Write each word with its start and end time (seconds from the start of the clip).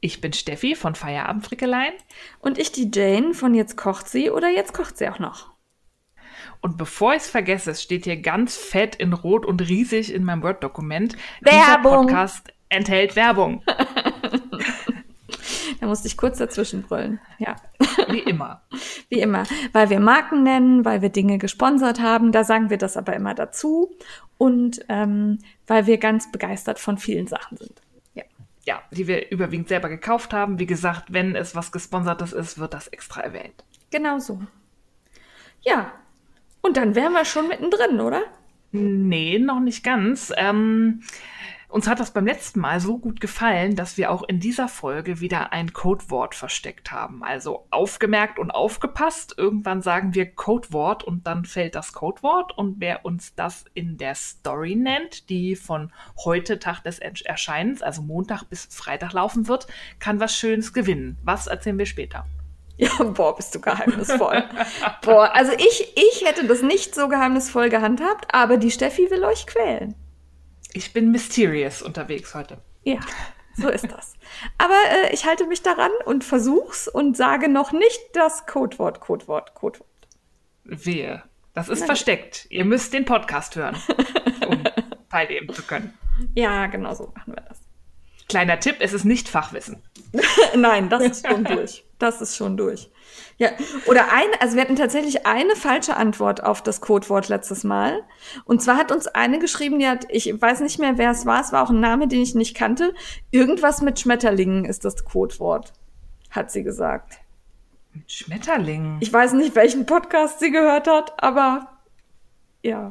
Ich 0.00 0.20
bin 0.20 0.32
Steffi 0.32 0.74
von 0.74 0.94
Feierabendfrickeleien. 0.94 1.94
Und 2.40 2.58
ich 2.58 2.72
die 2.72 2.90
Jane 2.92 3.34
von 3.34 3.54
Jetzt 3.54 3.76
kocht 3.76 4.08
sie 4.08 4.30
oder 4.30 4.48
Jetzt 4.48 4.72
kocht 4.72 4.96
sie 4.96 5.08
auch 5.08 5.18
noch. 5.18 5.50
Und 6.60 6.76
bevor 6.76 7.12
ich 7.14 7.22
es 7.22 7.30
vergesse, 7.30 7.72
es 7.72 7.82
steht 7.82 8.04
hier 8.04 8.16
ganz 8.16 8.56
fett 8.56 8.96
in 8.96 9.12
Rot 9.12 9.46
und 9.46 9.60
riesig 9.68 10.12
in 10.12 10.24
meinem 10.24 10.42
Word-Dokument. 10.42 11.16
Werbung. 11.40 11.62
Dieser 11.62 11.78
Podcast 11.78 12.52
enthält 12.68 13.16
Werbung. 13.16 13.62
Da 15.80 15.86
musste 15.86 16.08
ich 16.08 16.16
kurz 16.16 16.38
dazwischen 16.38 16.82
brüllen. 16.82 17.20
Ja. 17.38 17.56
Wie 18.08 18.18
immer. 18.20 18.62
Wie 19.08 19.20
immer. 19.20 19.44
Weil 19.72 19.90
wir 19.90 20.00
Marken 20.00 20.42
nennen, 20.42 20.84
weil 20.84 21.02
wir 21.02 21.08
Dinge 21.08 21.38
gesponsert 21.38 22.00
haben, 22.00 22.32
da 22.32 22.44
sagen 22.44 22.70
wir 22.70 22.78
das 22.78 22.96
aber 22.96 23.14
immer 23.14 23.34
dazu. 23.34 23.90
Und 24.38 24.84
ähm, 24.88 25.38
weil 25.66 25.86
wir 25.86 25.98
ganz 25.98 26.30
begeistert 26.32 26.78
von 26.78 26.98
vielen 26.98 27.26
Sachen 27.26 27.58
sind. 27.58 27.80
Ja. 28.68 28.82
Die 28.90 29.06
wir 29.06 29.30
überwiegend 29.30 29.68
selber 29.68 29.88
gekauft 29.88 30.34
haben. 30.34 30.58
Wie 30.58 30.66
gesagt, 30.66 31.10
wenn 31.10 31.34
es 31.34 31.56
was 31.56 31.72
Gesponsertes 31.72 32.34
ist, 32.34 32.58
wird 32.58 32.74
das 32.74 32.88
extra 32.88 33.22
erwähnt. 33.22 33.64
Genau 33.90 34.18
so. 34.18 34.42
Ja. 35.62 35.90
Und 36.60 36.76
dann 36.76 36.94
wären 36.94 37.14
wir 37.14 37.24
schon 37.24 37.48
mittendrin, 37.48 37.98
oder? 37.98 38.20
Nee, 38.72 39.38
noch 39.38 39.60
nicht 39.60 39.82
ganz. 39.82 40.34
Ähm, 40.36 41.02
uns 41.68 41.86
hat 41.86 42.00
das 42.00 42.12
beim 42.12 42.26
letzten 42.26 42.60
Mal 42.60 42.80
so 42.80 42.98
gut 42.98 43.20
gefallen, 43.20 43.76
dass 43.76 43.98
wir 43.98 44.10
auch 44.10 44.22
in 44.22 44.40
dieser 44.40 44.68
Folge 44.68 45.20
wieder 45.20 45.52
ein 45.52 45.74
Codewort 45.74 46.34
versteckt 46.34 46.92
haben. 46.92 47.22
Also 47.22 47.66
aufgemerkt 47.70 48.38
und 48.38 48.50
aufgepasst. 48.50 49.34
Irgendwann 49.36 49.82
sagen 49.82 50.14
wir 50.14 50.34
Codewort 50.34 51.04
und 51.04 51.26
dann 51.26 51.44
fällt 51.44 51.74
das 51.74 51.92
Codewort. 51.92 52.56
Und 52.56 52.76
wer 52.78 53.04
uns 53.04 53.34
das 53.34 53.66
in 53.74 53.98
der 53.98 54.14
Story 54.14 54.76
nennt, 54.76 55.28
die 55.28 55.56
von 55.56 55.92
heute 56.24 56.58
Tag 56.58 56.80
des 56.84 56.98
Erscheinens, 56.98 57.82
also 57.82 58.00
Montag 58.00 58.44
bis 58.44 58.64
Freitag 58.70 59.12
laufen 59.12 59.46
wird, 59.46 59.66
kann 59.98 60.20
was 60.20 60.34
Schönes 60.34 60.72
gewinnen. 60.72 61.18
Was 61.22 61.46
erzählen 61.48 61.78
wir 61.78 61.86
später? 61.86 62.24
Ja, 62.78 63.02
boah, 63.02 63.34
bist 63.34 63.54
du 63.54 63.60
geheimnisvoll. 63.60 64.44
boah, 65.02 65.34
also 65.34 65.52
ich, 65.52 65.96
ich 65.96 66.24
hätte 66.24 66.46
das 66.46 66.62
nicht 66.62 66.94
so 66.94 67.08
geheimnisvoll 67.08 67.68
gehandhabt, 67.68 68.32
aber 68.32 68.56
die 68.56 68.70
Steffi 68.70 69.10
will 69.10 69.24
euch 69.24 69.46
quälen. 69.46 69.96
Ich 70.78 70.92
bin 70.92 71.10
mysterious 71.10 71.82
unterwegs 71.82 72.36
heute. 72.36 72.58
Ja, 72.84 73.00
so 73.56 73.68
ist 73.68 73.90
das. 73.90 74.14
Aber 74.58 74.78
äh, 74.92 75.12
ich 75.12 75.26
halte 75.26 75.44
mich 75.48 75.60
daran 75.60 75.90
und 76.04 76.22
versuch's 76.22 76.86
und 76.86 77.16
sage 77.16 77.48
noch 77.48 77.72
nicht 77.72 77.98
das 78.12 78.46
Codewort, 78.46 79.00
Codewort, 79.00 79.56
Codewort. 79.56 79.88
Wehe. 80.62 81.24
Das 81.52 81.68
ist 81.68 81.80
Nein. 81.80 81.86
versteckt. 81.88 82.46
Ihr 82.50 82.64
müsst 82.64 82.92
den 82.92 83.04
Podcast 83.04 83.56
hören, 83.56 83.76
um 84.46 84.62
teilnehmen 85.10 85.52
zu 85.52 85.62
können. 85.62 85.98
Ja, 86.36 86.68
genau 86.68 86.94
so 86.94 87.12
machen 87.12 87.34
wir 87.34 87.42
das. 87.48 87.58
Kleiner 88.28 88.60
Tipp, 88.60 88.76
es 88.78 88.92
ist 88.92 89.04
nicht 89.04 89.28
Fachwissen. 89.28 89.82
Nein, 90.54 90.88
das 90.88 91.02
ist 91.02 91.26
schon 91.26 91.42
durch. 91.42 91.84
Das 91.98 92.20
ist 92.20 92.36
schon 92.36 92.56
durch. 92.56 92.88
Ja, 93.38 93.50
oder 93.86 94.12
ein, 94.12 94.26
also 94.40 94.56
wir 94.56 94.62
hatten 94.62 94.74
tatsächlich 94.74 95.24
eine 95.24 95.54
falsche 95.54 95.96
Antwort 95.96 96.42
auf 96.42 96.60
das 96.60 96.80
Codewort 96.80 97.28
letztes 97.28 97.62
Mal. 97.62 98.02
Und 98.44 98.60
zwar 98.60 98.76
hat 98.76 98.90
uns 98.90 99.06
eine 99.06 99.38
geschrieben, 99.38 99.78
die 99.78 99.86
hat, 99.86 100.06
ich 100.10 100.26
weiß 100.26 100.60
nicht 100.60 100.80
mehr, 100.80 100.98
wer 100.98 101.12
es 101.12 101.24
war, 101.24 101.40
es 101.40 101.52
war 101.52 101.62
auch 101.62 101.70
ein 101.70 101.78
Name, 101.78 102.08
den 102.08 102.20
ich 102.20 102.34
nicht 102.34 102.56
kannte. 102.56 102.94
Irgendwas 103.30 103.80
mit 103.80 104.00
Schmetterlingen 104.00 104.64
ist 104.64 104.84
das 104.84 105.04
Codewort, 105.04 105.72
hat 106.30 106.50
sie 106.50 106.64
gesagt. 106.64 107.18
Mit 107.92 108.10
Schmetterlingen? 108.10 108.96
Ich 109.00 109.12
weiß 109.12 109.34
nicht, 109.34 109.54
welchen 109.54 109.86
Podcast 109.86 110.40
sie 110.40 110.50
gehört 110.50 110.88
hat, 110.88 111.22
aber 111.22 111.78
ja. 112.62 112.90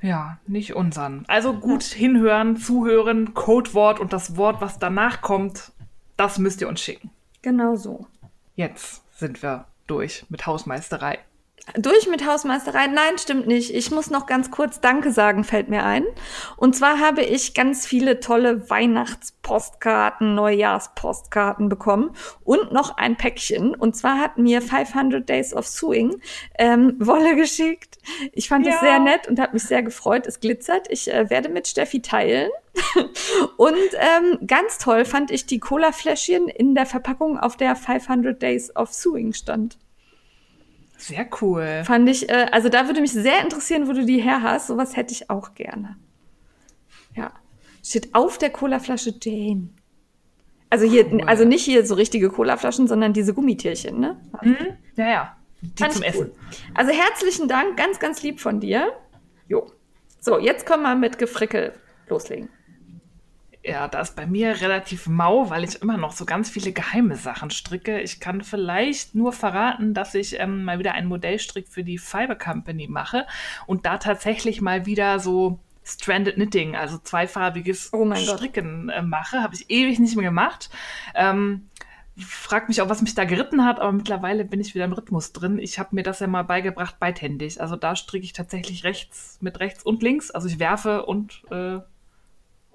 Ja, 0.00 0.38
nicht 0.46 0.74
unseren. 0.74 1.24
Also 1.28 1.52
gut 1.52 1.82
hinhören, 1.82 2.56
zuhören, 2.56 3.34
Codewort 3.34 4.00
und 4.00 4.14
das 4.14 4.38
Wort, 4.38 4.62
was 4.62 4.78
danach 4.78 5.20
kommt, 5.20 5.72
das 6.16 6.38
müsst 6.38 6.62
ihr 6.62 6.68
uns 6.68 6.80
schicken. 6.80 7.10
Genau 7.42 7.76
so. 7.76 8.06
Jetzt 8.54 9.05
sind 9.16 9.42
wir 9.42 9.66
durch 9.86 10.26
mit 10.28 10.46
Hausmeisterei. 10.46 11.18
Durch 11.74 12.06
mit 12.06 12.24
Hausmeisterei? 12.24 12.86
Nein, 12.86 13.18
stimmt 13.18 13.48
nicht. 13.48 13.74
Ich 13.74 13.90
muss 13.90 14.08
noch 14.08 14.26
ganz 14.26 14.52
kurz 14.52 14.80
Danke 14.80 15.10
sagen, 15.10 15.42
fällt 15.42 15.68
mir 15.68 15.84
ein. 15.84 16.04
Und 16.56 16.76
zwar 16.76 17.00
habe 17.00 17.22
ich 17.22 17.54
ganz 17.54 17.86
viele 17.86 18.20
tolle 18.20 18.70
Weihnachtspostkarten, 18.70 20.36
Neujahrspostkarten 20.36 21.68
bekommen 21.68 22.12
und 22.44 22.72
noch 22.72 22.96
ein 22.96 23.16
Päckchen. 23.16 23.74
Und 23.74 23.96
zwar 23.96 24.18
hat 24.20 24.38
mir 24.38 24.62
500 24.62 25.28
Days 25.28 25.52
of 25.54 25.66
Sewing 25.66 26.20
ähm, 26.56 26.94
Wolle 27.00 27.34
geschickt. 27.34 27.98
Ich 28.32 28.48
fand 28.48 28.64
es 28.66 28.74
ja. 28.74 28.80
sehr 28.80 28.98
nett 29.00 29.26
und 29.26 29.40
habe 29.40 29.54
mich 29.54 29.64
sehr 29.64 29.82
gefreut. 29.82 30.26
Es 30.28 30.38
glitzert. 30.38 30.86
Ich 30.88 31.12
äh, 31.12 31.28
werde 31.30 31.48
mit 31.48 31.66
Steffi 31.66 32.00
teilen. 32.00 32.50
und 33.56 33.74
ähm, 33.94 34.46
ganz 34.46 34.78
toll 34.78 35.04
fand 35.04 35.32
ich 35.32 35.46
die 35.46 35.58
Cola-Fläschchen 35.58 36.46
in 36.46 36.76
der 36.76 36.86
Verpackung, 36.86 37.38
auf 37.38 37.56
der 37.56 37.74
500 37.74 38.40
Days 38.40 38.74
of 38.76 38.92
Sewing 38.92 39.32
stand. 39.32 39.78
Sehr 41.06 41.28
cool. 41.40 41.82
Fand 41.84 42.08
ich, 42.08 42.28
äh, 42.28 42.48
also 42.50 42.68
da 42.68 42.86
würde 42.86 43.00
mich 43.00 43.12
sehr 43.12 43.40
interessieren, 43.40 43.86
wo 43.86 43.92
du 43.92 44.04
die 44.04 44.20
her 44.20 44.42
hast. 44.42 44.66
Sowas 44.66 44.96
hätte 44.96 45.12
ich 45.12 45.30
auch 45.30 45.54
gerne. 45.54 45.96
Ja. 47.14 47.32
Steht 47.84 48.12
auf 48.12 48.38
der 48.38 48.50
Colaflasche 48.50 49.14
Jane. 49.22 49.68
Also 50.68 50.84
hier, 50.84 51.06
cool. 51.12 51.22
also 51.22 51.44
nicht 51.44 51.64
hier 51.64 51.86
so 51.86 51.94
richtige 51.94 52.28
Colaflaschen, 52.28 52.88
sondern 52.88 53.12
diese 53.12 53.32
Gummitierchen, 53.34 54.00
ne? 54.00 54.20
Mhm. 54.42 54.56
Ja, 54.96 55.08
ja. 55.08 55.36
Die 55.60 55.80
Fand 55.80 55.92
zum 55.92 56.02
Essen. 56.02 56.26
Cool. 56.26 56.32
Also 56.74 56.90
herzlichen 56.90 57.46
Dank, 57.46 57.76
ganz, 57.76 58.00
ganz 58.00 58.24
lieb 58.24 58.40
von 58.40 58.58
dir. 58.58 58.92
Jo. 59.46 59.70
So, 60.18 60.40
jetzt 60.40 60.66
können 60.66 60.82
wir 60.82 60.96
mit 60.96 61.18
Gefrickel 61.18 61.72
loslegen. 62.08 62.48
Ja, 63.66 63.88
da 63.88 64.00
ist 64.00 64.14
bei 64.14 64.26
mir 64.26 64.60
relativ 64.60 65.08
mau, 65.08 65.50
weil 65.50 65.64
ich 65.64 65.82
immer 65.82 65.96
noch 65.96 66.12
so 66.12 66.24
ganz 66.24 66.48
viele 66.48 66.70
geheime 66.70 67.16
Sachen 67.16 67.50
stricke. 67.50 68.00
Ich 68.00 68.20
kann 68.20 68.42
vielleicht 68.42 69.16
nur 69.16 69.32
verraten, 69.32 69.92
dass 69.92 70.14
ich 70.14 70.38
ähm, 70.38 70.62
mal 70.62 70.78
wieder 70.78 70.92
einen 70.92 71.08
Modellstrick 71.08 71.66
für 71.66 71.82
die 71.82 71.98
Fiber 71.98 72.36
Company 72.36 72.86
mache 72.86 73.26
und 73.66 73.84
da 73.84 73.98
tatsächlich 73.98 74.60
mal 74.60 74.86
wieder 74.86 75.18
so 75.18 75.58
Stranded 75.82 76.36
Knitting, 76.36 76.76
also 76.76 76.98
zweifarbiges 76.98 77.92
oh 77.92 78.14
Stricken 78.14 78.88
äh, 78.88 79.02
mache. 79.02 79.42
Habe 79.42 79.56
ich 79.56 79.68
ewig 79.68 79.98
nicht 79.98 80.14
mehr 80.14 80.26
gemacht. 80.26 80.70
Ähm, 81.16 81.68
frag 82.16 82.68
mich 82.68 82.80
auch, 82.80 82.88
was 82.88 83.02
mich 83.02 83.16
da 83.16 83.24
geritten 83.24 83.64
hat, 83.64 83.80
aber 83.80 83.90
mittlerweile 83.90 84.44
bin 84.44 84.60
ich 84.60 84.76
wieder 84.76 84.84
im 84.84 84.92
Rhythmus 84.92 85.32
drin. 85.32 85.58
Ich 85.58 85.80
habe 85.80 85.88
mir 85.96 86.04
das 86.04 86.20
ja 86.20 86.28
mal 86.28 86.44
beigebracht 86.44 87.00
beidhändig. 87.00 87.60
Also 87.60 87.74
da 87.74 87.96
stricke 87.96 88.24
ich 88.24 88.32
tatsächlich 88.32 88.84
rechts 88.84 89.38
mit 89.40 89.58
rechts 89.58 89.82
und 89.82 90.04
links. 90.04 90.30
Also 90.30 90.46
ich 90.46 90.60
werfe 90.60 91.04
und 91.04 91.42
äh, 91.50 91.80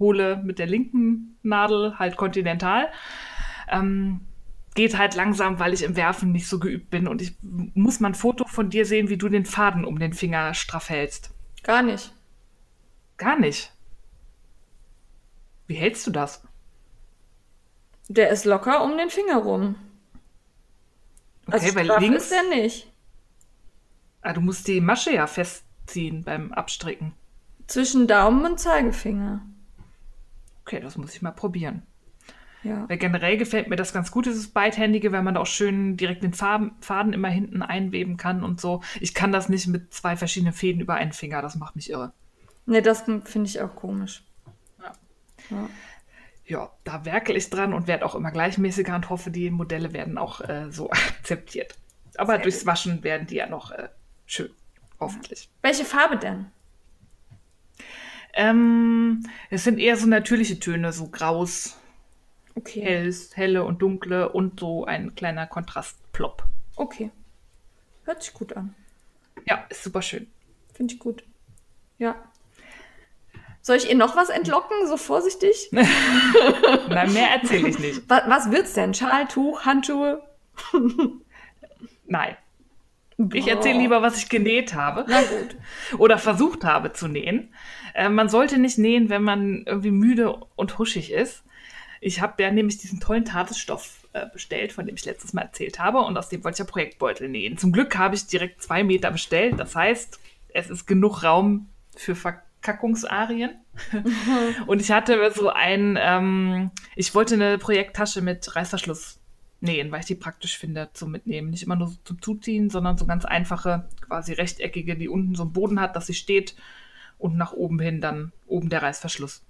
hole 0.02 0.42
mit 0.44 0.60
der 0.60 0.68
linken 0.68 1.38
Nadel 1.44 1.98
halt 1.98 2.18
kontinental. 2.18 2.90
Ähm, 3.70 4.20
geht 4.76 4.98
halt 4.98 5.16
langsam, 5.16 5.60
weil 5.60 5.74
ich 5.74 5.84
im 5.84 5.96
Werfen 5.96 6.32
nicht 6.32 6.48
so 6.48 6.60
geübt 6.60 6.90
bin 6.90 7.08
und 7.08 7.22
ich 7.22 7.38
muss 7.42 8.00
mal 8.00 8.10
ein 8.10 8.16
Foto 8.16 8.46
von 8.46 8.70
dir 8.70 8.86
sehen, 8.86 9.10
wie 9.10 9.18
du 9.18 9.30
den 9.30 9.46
Faden 9.46 9.86
um 9.86 10.00
den 10.00 10.14
Finger 10.14 10.54
straff 10.54 10.90
hältst. 10.90 11.32
Gar 11.64 11.84
nicht. 11.84 12.14
Gar 13.18 13.40
nicht. 13.40 13.72
Wie 15.68 15.76
hältst 15.76 16.06
du 16.08 16.12
das? 16.12 16.44
Der 18.08 18.30
ist 18.30 18.46
locker 18.46 18.84
um 18.84 18.98
den 18.98 19.10
Finger 19.10 19.38
rum. 19.38 19.76
Okay, 21.48 21.60
also 21.66 21.76
weil 21.76 21.92
links 22.00 22.24
ist 22.24 22.32
der 22.32 22.44
nicht. 22.50 22.92
Ah, 24.22 24.34
du 24.34 24.42
musst 24.42 24.68
die 24.68 24.82
Masche 24.82 25.14
ja 25.14 25.28
festziehen 25.28 26.24
beim 26.24 26.52
Abstricken. 26.52 27.14
Zwischen 27.68 28.08
Daumen 28.08 28.46
und 28.46 28.60
Zeigefinger. 28.60 29.42
Okay, 30.72 30.80
das 30.80 30.98
muss 30.98 31.14
ich 31.14 31.22
mal 31.22 31.32
probieren. 31.32 31.82
Ja. 32.64 32.88
Weil 32.88 32.98
generell 32.98 33.36
gefällt 33.36 33.68
mir 33.68 33.76
das 33.76 33.92
ganz 33.92 34.10
gut, 34.10 34.26
dieses 34.26 34.54
Beidhändige, 34.54 35.12
weil 35.12 35.22
man 35.22 35.34
da 35.34 35.42
auch 35.42 35.48
schön 35.48 35.98
direkt 35.98 36.24
den 36.24 36.34
Faden, 36.34 36.72
Faden 36.80 37.12
immer 37.12 37.28
hinten 37.28 37.62
einweben 37.62 38.16
kann 38.16 38.42
und 38.42 38.62
so. 38.62 38.82
Ich 39.02 39.14
kann 39.14 39.34
das 39.34 39.50
nicht 39.50 39.68
mit 39.68 39.94
zwei 39.94 40.16
verschiedenen 40.16 40.54
Fäden 40.54 40.80
über 40.80 40.94
einen 40.94 41.12
Finger, 41.12 41.42
das 41.42 41.56
macht 41.56 41.76
mich 41.76 41.90
irre. 41.90 42.14
Nee, 42.66 42.80
das 42.80 43.02
finde 43.02 43.50
ich 43.50 43.60
auch 43.60 43.76
komisch. 43.76 44.24
Ja. 44.80 44.92
ja. 45.50 45.70
ja. 46.46 46.72
da 46.86 47.04
werkel 47.04 47.36
ich 47.36 47.50
dran 47.50 47.74
und 47.74 47.88
werde 47.88 48.06
auch 48.06 48.16
immer 48.16 48.32
gleichmäßiger 48.32 48.96
und 48.96 49.10
hoffe, 49.10 49.30
die 49.30 49.50
Modelle 49.50 49.92
werden 49.92 50.18
auch 50.18 50.40
äh, 50.40 50.72
so 50.72 50.90
akzeptiert. 50.92 51.76
Aber 52.16 52.36
Sehr 52.36 52.44
durchs. 52.44 52.66
Waschen 52.66 53.04
werden 53.04 53.28
die 53.28 53.36
ja 53.36 53.48
noch 53.48 53.72
äh, 53.72 53.90
schön, 54.26 54.52
hoffentlich. 55.02 55.50
Welche 55.64 55.84
Farbe 55.84 56.16
denn? 56.16 56.46
Ähm, 58.34 59.24
es 59.50 59.64
sind 59.64 59.80
eher 59.80 59.98
so 59.98 60.08
natürliche 60.08 60.60
Töne, 60.60 60.94
so 60.94 61.08
graus, 61.08 61.78
okay. 62.56 62.82
helles, 62.82 63.36
helle 63.36 63.64
und 63.64 63.82
dunkle 63.82 64.30
und 64.30 64.60
so 64.60 64.86
ein 64.86 65.16
kleiner 65.16 65.48
Kontrastplop. 65.48 66.44
Okay. 66.76 67.12
Hört 68.06 68.24
sich 68.24 68.34
gut 68.34 68.54
an. 68.54 68.76
Ja, 69.46 69.66
ist 69.70 69.84
super 69.84 70.02
schön. 70.02 70.28
Finde 70.74 70.94
ich 70.94 71.00
gut. 71.00 71.24
Ja. 71.98 72.16
Soll 73.62 73.78
ich 73.78 73.90
ihr 73.90 73.96
noch 73.96 74.16
was 74.16 74.30
entlocken, 74.30 74.88
so 74.88 74.98
vorsichtig? 74.98 75.70
Na, 75.72 77.06
mehr 77.06 77.30
erzähle 77.30 77.70
ich 77.70 77.80
nicht. 77.80 78.02
was, 78.08 78.24
was 78.28 78.52
wird's 78.52 78.74
denn? 78.74 78.94
Schal, 78.94 79.28
Tuch, 79.28 79.66
Handschuhe? 79.66 80.24
Nein. 82.08 82.36
Ich 83.34 83.48
erzähle 83.48 83.80
lieber, 83.80 84.02
was 84.02 84.18
ich 84.18 84.30
genäht 84.30 84.74
habe. 84.74 85.06
Na 85.08 85.22
gut. 85.22 85.56
Oder 86.00 86.18
versucht 86.18 86.64
habe 86.64 86.94
zu 86.94 87.08
nähen. 87.08 87.54
Äh, 87.94 88.10
man 88.10 88.30
sollte 88.30 88.58
nicht 88.58 88.78
nähen, 88.78 89.10
wenn 89.10 89.24
man 89.24 89.64
irgendwie 89.66 89.92
müde 89.92 90.34
und 90.56 90.78
huschig 90.78 91.12
ist. 91.12 91.44
Ich 92.00 92.22
habe 92.22 92.42
ja 92.42 92.52
nämlich 92.52 92.78
diesen 92.78 93.00
tollen 93.00 93.26
Tagesstoff 93.26 94.08
äh, 94.14 94.26
bestellt, 94.34 94.74
von 94.74 94.86
dem 94.86 94.96
ich 94.96 95.06
letztes 95.06 95.34
Mal 95.34 95.44
erzählt 95.44 95.80
habe. 95.80 96.00
Und 96.00 96.18
aus 96.18 96.30
dem 96.30 96.44
wollte 96.44 96.56
ich 96.56 96.60
ja 96.60 96.72
Projektbeutel 96.72 97.30
nähen. 97.30 97.58
Zum 97.58 97.72
Glück 97.72 97.98
habe 97.98 98.16
ich 98.16 98.26
direkt 98.28 98.62
zwei 98.62 98.84
Meter 98.84 99.12
bestellt. 99.12 99.60
Das 99.60 99.76
heißt, 99.76 100.20
es 100.54 100.70
ist 100.70 100.86
genug 100.88 101.24
Raum 101.24 101.70
für 101.96 102.16
Verkackungsarien. 102.16 103.52
und 104.68 104.82
ich 104.82 104.92
hatte 104.92 105.32
so 105.32 105.50
ein, 105.50 105.98
ähm, 106.02 106.72
ich 106.96 107.16
wollte 107.16 107.36
eine 107.36 107.58
Projekttasche 107.58 108.22
mit 108.22 108.56
Reißverschluss 108.56 109.21
nähen, 109.62 109.92
weil 109.92 110.02
ich 110.02 110.08
die 110.08 110.16
praktisch 110.16 110.58
finde 110.58 110.90
zum 110.94 111.12
Mitnehmen. 111.12 111.50
Nicht 111.50 111.64
immer 111.64 111.76
nur 111.76 111.88
so 111.88 111.98
zum 112.04 112.22
Zuziehen, 112.22 112.70
sondern 112.70 112.98
so 112.98 113.06
ganz 113.06 113.26
einfache, 113.26 113.88
quasi 114.02 114.34
rechteckige, 114.34 114.96
die 114.96 115.08
unten 115.08 115.36
so 115.36 115.44
einen 115.44 115.54
Boden 115.54 115.80
hat, 115.80 115.96
dass 115.96 116.08
sie 116.08 116.14
steht 116.14 116.56
und 117.18 117.38
nach 117.38 117.54
oben 117.54 117.80
hin 117.80 118.02
dann 118.02 118.32
oben 118.48 118.70
der 118.70 118.82
Reißverschluss. 118.82 119.44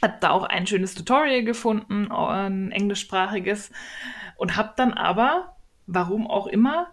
Hat 0.00 0.22
da 0.22 0.30
auch 0.30 0.44
ein 0.44 0.66
schönes 0.66 0.94
Tutorial 0.94 1.44
gefunden, 1.44 2.10
ein 2.10 2.72
englischsprachiges 2.72 3.70
und 4.36 4.56
habe 4.56 4.72
dann 4.76 4.92
aber, 4.92 5.56
warum 5.86 6.26
auch 6.26 6.46
immer, 6.46 6.88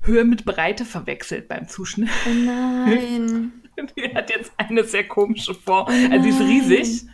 Höhe 0.00 0.24
mit 0.24 0.44
Breite 0.44 0.84
verwechselt 0.84 1.46
beim 1.46 1.68
Zuschnitt. 1.68 2.10
Oh 2.26 2.34
nein. 2.34 3.52
die 3.96 4.14
hat 4.14 4.30
jetzt 4.30 4.52
eine 4.56 4.82
sehr 4.84 5.06
komische 5.06 5.54
Form. 5.54 5.86
Oh 5.88 6.12
also 6.12 6.22
die 6.22 6.28
ist 6.30 6.40
riesig. 6.40 7.06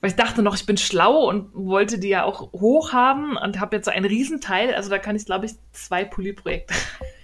Weil 0.00 0.10
ich 0.10 0.16
dachte 0.16 0.42
noch, 0.42 0.54
ich 0.54 0.66
bin 0.66 0.76
schlau 0.76 1.26
und 1.28 1.54
wollte 1.54 1.98
die 1.98 2.08
ja 2.08 2.24
auch 2.24 2.52
hoch 2.52 2.92
haben 2.92 3.36
und 3.36 3.60
habe 3.60 3.76
jetzt 3.76 3.86
so 3.86 3.90
ein 3.90 4.04
Riesenteil. 4.04 4.74
Also 4.74 4.90
da 4.90 4.98
kann 4.98 5.16
ich, 5.16 5.24
glaube 5.24 5.46
ich, 5.46 5.54
zwei 5.72 6.04
Polyprojekte 6.04 6.74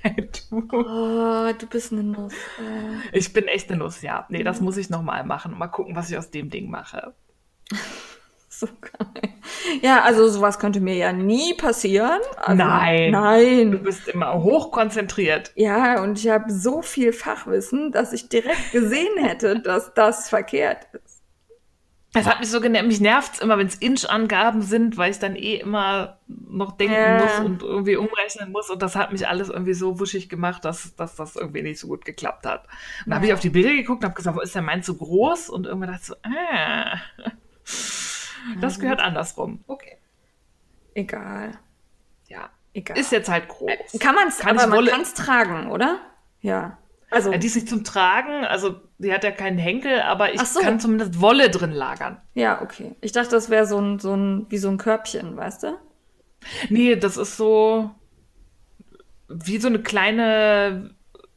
tun. 0.48 0.68
Oh, 0.72 1.52
du 1.58 1.66
bist 1.68 1.92
eine 1.92 2.02
Nuss. 2.02 2.32
Oh. 2.58 3.08
Ich 3.12 3.32
bin 3.32 3.46
echt 3.46 3.68
eine 3.68 3.78
Nuss, 3.78 4.00
ja. 4.00 4.26
Nee, 4.30 4.42
das 4.42 4.60
muss 4.60 4.78
ich 4.78 4.88
nochmal 4.88 5.24
machen. 5.24 5.56
Mal 5.58 5.68
gucken, 5.68 5.94
was 5.96 6.10
ich 6.10 6.16
aus 6.16 6.30
dem 6.30 6.48
Ding 6.48 6.70
mache. 6.70 7.14
so 8.48 8.66
geil. 8.80 9.32
Ja, 9.82 10.02
also 10.02 10.28
sowas 10.28 10.58
könnte 10.58 10.80
mir 10.80 10.94
ja 10.94 11.12
nie 11.12 11.54
passieren. 11.54 12.20
Also, 12.36 12.54
nein. 12.54 13.10
Nein. 13.10 13.72
Du 13.72 13.78
bist 13.78 14.08
immer 14.08 14.42
hochkonzentriert. 14.42 15.52
Ja, 15.56 16.02
und 16.02 16.18
ich 16.18 16.28
habe 16.28 16.50
so 16.50 16.80
viel 16.80 17.12
Fachwissen, 17.12 17.92
dass 17.92 18.14
ich 18.14 18.30
direkt 18.30 18.72
gesehen 18.72 19.18
hätte, 19.18 19.60
dass 19.60 19.92
das 19.94 20.30
verkehrt 20.30 20.86
ist. 20.94 21.11
Es 22.14 22.26
hat 22.26 22.40
mich 22.40 22.50
so 22.50 22.60
genervt, 22.60 22.86
mich 22.88 23.00
nervt 23.00 23.40
immer, 23.40 23.56
wenn 23.56 23.66
es 23.66 23.76
Inch-Angaben 23.76 24.60
sind, 24.60 24.98
weil 24.98 25.10
ich 25.10 25.18
dann 25.18 25.34
eh 25.34 25.56
immer 25.56 26.18
noch 26.28 26.72
denken 26.76 26.94
Ja. 26.94 27.18
muss 27.22 27.38
und 27.46 27.62
irgendwie 27.62 27.96
umrechnen 27.96 28.52
muss. 28.52 28.68
Und 28.68 28.82
das 28.82 28.96
hat 28.96 29.12
mich 29.12 29.26
alles 29.26 29.48
irgendwie 29.48 29.72
so 29.72 29.98
wuschig 29.98 30.28
gemacht, 30.28 30.62
dass, 30.64 30.94
dass 30.96 31.16
das 31.16 31.36
irgendwie 31.36 31.62
nicht 31.62 31.80
so 31.80 31.86
gut 31.86 32.04
geklappt 32.04 32.44
hat. 32.44 32.64
Und 32.64 33.06
dann 33.06 33.14
habe 33.14 33.26
ich 33.26 33.32
auf 33.32 33.40
die 33.40 33.48
Bilder 33.48 33.70
geguckt 33.70 34.02
und 34.02 34.04
habe 34.04 34.14
gesagt, 34.14 34.36
wo 34.36 34.40
ist 34.42 34.54
der 34.54 34.60
mein 34.60 34.82
zu 34.82 34.96
groß? 34.98 35.48
Und 35.48 35.66
irgendwann 35.66 35.90
dachte 35.92 36.02
ich 36.02 36.06
so, 36.08 36.14
ah, 36.22 36.98
das 38.60 38.78
gehört 38.78 39.00
andersrum. 39.00 39.64
Okay. 39.66 39.96
Egal. 40.94 41.52
Ja. 42.28 42.50
Egal. 42.74 42.98
Ist 42.98 43.12
jetzt 43.12 43.28
halt 43.30 43.48
groß. 43.48 43.70
kann 44.00 44.14
man 44.14 44.28
es, 44.28 44.38
Kann 44.38 44.58
aber 44.58 44.76
man 44.76 44.86
kann 44.86 45.00
es 45.02 45.14
tragen, 45.14 45.70
oder? 45.70 45.98
Ja. 46.40 46.78
Also, 47.12 47.30
Ja, 47.32 47.38
die 47.38 47.46
ist 47.46 47.54
nicht 47.54 47.68
zum 47.68 47.84
Tragen, 47.84 48.44
also 48.44 48.80
die 48.98 49.12
hat 49.12 49.22
ja 49.24 49.30
keinen 49.30 49.58
Henkel, 49.58 50.00
aber 50.00 50.32
ich 50.34 50.40
so. 50.40 50.60
kann 50.60 50.80
zumindest 50.80 51.20
Wolle 51.20 51.50
drin 51.50 51.72
lagern. 51.72 52.20
ja, 52.34 52.60
okay. 52.62 52.96
Ich 53.00 53.12
dachte, 53.12 53.30
das 53.30 53.50
wäre 53.50 53.66
so 53.66 53.78
ein, 53.78 53.98
so 53.98 54.14
ein, 54.14 54.46
wie 54.48 54.58
so 54.58 54.68
ein 54.68 54.78
Körbchen, 54.78 55.36
weißt 55.36 55.64
du? 55.64 55.78
Nee, 56.70 56.96
das 56.96 57.16
ist 57.16 57.36
so 57.36 57.90
wie 59.28 59.58
so 59.58 59.68
eine 59.68 59.80
kleine 59.82 60.94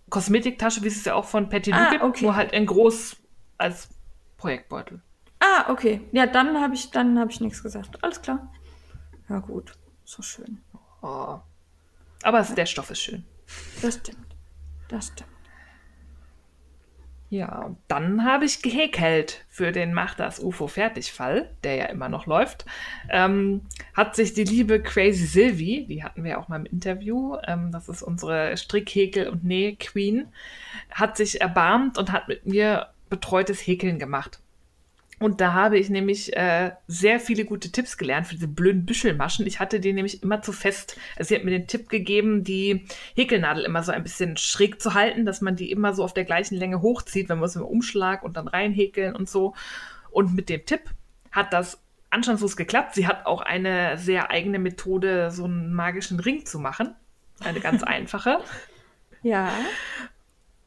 Kosmetiktasche, 0.10 0.82
wie 0.84 0.88
es 0.88 1.04
ja 1.06 1.14
auch 1.16 1.26
von 1.26 1.50
Petty 1.50 1.72
Ah, 1.74 1.90
gibt, 1.92 2.04
okay. 2.04 2.26
nur 2.26 2.36
halt 2.36 2.52
in 2.54 2.66
groß 2.66 3.18
als 3.58 3.90
Projektbeutel. 4.38 5.02
Ah, 5.40 5.72
okay. 5.72 6.02
Ja, 6.12 6.26
dann 6.26 6.60
habe 6.62 6.74
ich, 6.74 6.92
dann 6.92 7.20
habe 7.20 7.32
ich 7.32 7.40
nichts 7.42 7.62
gesagt. 7.64 8.02
Alles 8.04 8.22
klar. 8.22 8.52
Ja, 9.30 9.40
gut. 9.40 9.74
So 10.04 10.22
schön. 10.22 10.62
Oh. 11.02 11.40
Aber 12.24 12.40
es, 12.40 12.54
der 12.54 12.66
Stoff 12.66 12.90
ist 12.92 13.02
schön. 13.02 13.26
Das 13.82 13.96
stimmt. 13.96 14.36
Das 14.90 15.08
stimmt. 15.08 15.30
Ja, 17.30 17.64
und 17.64 17.78
dann 17.88 18.24
habe 18.24 18.46
ich 18.46 18.62
gehäkelt 18.62 19.46
für 19.50 19.72
den 19.72 19.94
Mach 19.94 20.14
das 20.14 20.40
UFO 20.40 20.68
Fertigfall, 20.68 21.50
der 21.64 21.76
ja 21.76 21.86
immer 21.86 22.08
noch 22.08 22.28
läuft. 22.28 22.66
Ähm, 23.10 23.62
hat 23.96 24.16
sich 24.16 24.34
die 24.34 24.44
liebe 24.44 24.82
Crazy 24.82 25.26
Sylvie, 25.26 25.86
die 25.88 26.04
hatten 26.04 26.24
wir 26.24 26.32
ja 26.32 26.38
auch 26.38 26.50
mal 26.50 26.58
im 26.58 26.66
Interview, 26.66 27.38
ähm, 27.48 27.72
das 27.72 27.90
ist 27.90 28.04
unsere 28.04 28.56
Strickhäkel- 28.58 29.28
und 29.28 29.44
Näh-Queen, 29.44 30.28
hat 30.92 31.18
sich 31.18 31.42
erbarmt 31.42 31.98
und 31.98 32.12
hat 32.12 32.28
mit 32.28 32.46
mir 32.46 32.90
betreutes 33.10 33.60
Häkeln 33.60 33.98
gemacht. 33.98 34.40
Und 35.26 35.42
da 35.42 35.54
habe 35.54 35.80
ich 35.80 35.90
nämlich 35.90 36.38
äh, 36.38 36.74
sehr 36.86 37.20
viele 37.20 37.46
gute 37.46 37.72
Tipps 37.72 37.98
gelernt 37.98 38.28
für 38.28 38.36
diese 38.36 38.48
blöden 38.48 38.86
Büschelmaschen. 38.86 39.48
Ich 39.48 39.60
hatte 39.60 39.80
die 39.80 39.92
nämlich 39.92 40.22
immer 40.22 40.44
zu 40.44 40.52
fest. 40.52 41.00
Also 41.16 41.30
sie 41.30 41.36
hat 41.36 41.44
mir 41.44 41.50
den 41.50 41.66
Tipp 41.66 41.90
gegeben, 41.90 42.44
die 42.44 42.86
Häkelnadel 43.16 43.64
immer 43.66 43.82
so 43.82 43.92
ein 43.92 44.04
bisschen 44.04 44.38
schräg 44.38 44.80
zu 44.80 44.94
halten, 44.94 45.26
dass 45.26 45.42
man 45.42 45.56
die 45.56 45.72
immer 45.72 45.96
so 45.96 46.04
auf 46.04 46.14
der 46.14 46.26
gleichen 46.26 46.58
Länge 46.58 46.84
hochzieht, 46.84 47.28
wenn 47.28 47.40
man 47.40 47.48
es 47.48 47.56
im 47.56 47.64
Umschlag 47.64 48.22
und 48.22 48.38
dann 48.38 48.48
reinhäkeln 48.48 49.16
und 49.16 49.28
so. 49.28 49.56
Und 50.12 50.36
mit 50.36 50.48
dem 50.48 50.64
Tipp 50.64 50.92
hat 51.32 51.54
das 51.54 51.82
anstandslos 52.12 52.56
geklappt. 52.56 52.94
Sie 52.94 53.08
hat 53.08 53.26
auch 53.26 53.42
eine 53.42 53.98
sehr 53.98 54.30
eigene 54.30 54.60
Methode, 54.60 55.32
so 55.32 55.46
einen 55.46 55.74
magischen 55.74 56.20
Ring 56.20 56.46
zu 56.46 56.60
machen. 56.60 56.94
Eine 57.40 57.62
ganz 57.62 57.82
einfache. 57.84 58.42
Ja. 59.24 59.52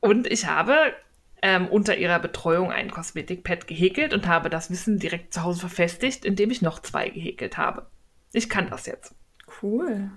Und 0.00 0.26
ich 0.26 0.46
habe 0.46 0.94
ähm, 1.42 1.68
unter 1.68 1.96
ihrer 1.96 2.18
Betreuung 2.18 2.72
ein 2.72 2.90
Kosmetikpad 2.90 3.66
gehäkelt 3.66 4.12
und 4.14 4.26
habe 4.26 4.50
das 4.50 4.70
Wissen 4.70 4.98
direkt 4.98 5.32
zu 5.34 5.42
Hause 5.44 5.60
verfestigt, 5.60 6.24
indem 6.24 6.50
ich 6.50 6.62
noch 6.62 6.80
zwei 6.80 7.08
gehäkelt 7.08 7.56
habe. 7.58 7.86
Ich 8.32 8.48
kann 8.48 8.68
das 8.70 8.86
jetzt. 8.86 9.14
Cool. 9.62 10.10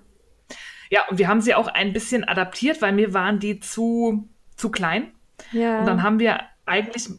Ja, 0.90 1.02
und 1.10 1.18
wir 1.20 1.28
haben 1.28 1.42
sie 1.42 1.56
auch 1.56 1.68
ein 1.68 1.94
bisschen 1.94 2.28
adaptiert, 2.28 2.82
weil 2.82 2.92
mir 2.92 3.14
waren 3.14 3.40
die 3.40 3.60
zu, 3.60 4.28
zu 4.56 4.70
klein. 4.70 5.12
Ja. 5.52 5.80
Und 5.80 5.86
dann 5.86 6.04
haben 6.04 6.20
wir 6.20 6.42
eigentlich 6.66 7.10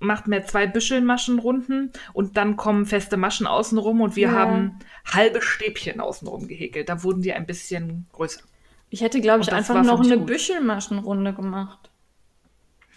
macht 0.00 0.26
mir 0.26 0.44
zwei 0.44 0.66
Büschelmaschenrunden 0.66 1.92
und 2.12 2.36
dann 2.36 2.56
kommen 2.56 2.84
feste 2.84 3.16
Maschen 3.16 3.46
außenrum 3.46 4.00
und 4.00 4.16
wir 4.16 4.28
Ja. 4.28 4.32
haben 4.34 4.78
halbe 5.06 5.40
Stäbchen 5.40 6.00
außenrum 6.00 6.48
gehäkelt. 6.48 6.88
Da 6.88 7.02
wurden 7.02 7.22
die 7.22 7.32
ein 7.32 7.46
bisschen 7.46 8.06
größer. 8.12 8.42
ich 8.90 9.00
hätte, 9.02 9.20
glaube 9.20 9.42
ich, 9.42 9.52
einfach 9.52 9.82
noch 9.84 10.00
eine 10.00 10.18
gut. 10.18 10.26
Büschelmaschenrunde 10.26 11.32
gemacht. 11.32 11.90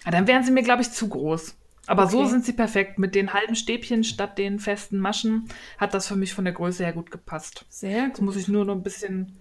Ja, 0.06 0.12
dann 0.12 0.28
wären 0.28 0.44
sie 0.44 0.52
mir, 0.52 0.64
glaube 0.64 0.82
ich, 0.82 0.92
zu 0.92 1.08
groß. 1.10 1.56
Aber 1.88 2.08
so 2.08 2.20
Okay. 2.20 2.30
sind 2.30 2.46
sie 2.46 2.54
perfekt. 2.54 3.00
Mit 3.00 3.16
den 3.16 3.34
halben 3.34 3.56
Stäbchen 3.56 4.04
statt 4.04 4.38
den 4.38 4.60
festen 4.60 5.00
Maschen 5.00 5.50
hat 5.78 5.94
das 5.94 6.08
für 6.08 6.16
mich 6.16 6.34
von 6.34 6.46
der 6.46 6.54
Größe 6.54 6.84
her 6.84 6.94
gut 6.94 7.12
gepasst. 7.12 7.66
Sehr 7.70 8.08
Jetzt 8.08 8.18
gut. 8.18 8.26
muss 8.26 8.36
ich 8.36 8.48
nur 8.48 8.66
noch 8.66 8.76
ein 8.76 8.84
bisschen 8.84 9.40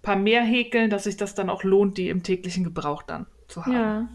paar 0.00 0.16
mehr 0.16 0.42
häkeln, 0.42 0.90
dass 0.90 1.04
sich 1.04 1.16
das 1.16 1.34
dann 1.34 1.50
auch 1.50 1.64
lohnt, 1.64 1.98
die 1.98 2.08
im 2.08 2.22
täglichen 2.22 2.64
Gebrauch 2.64 3.02
dann 3.02 3.26
zu 3.48 3.64
haben. 3.66 3.72
Ja, 3.72 4.08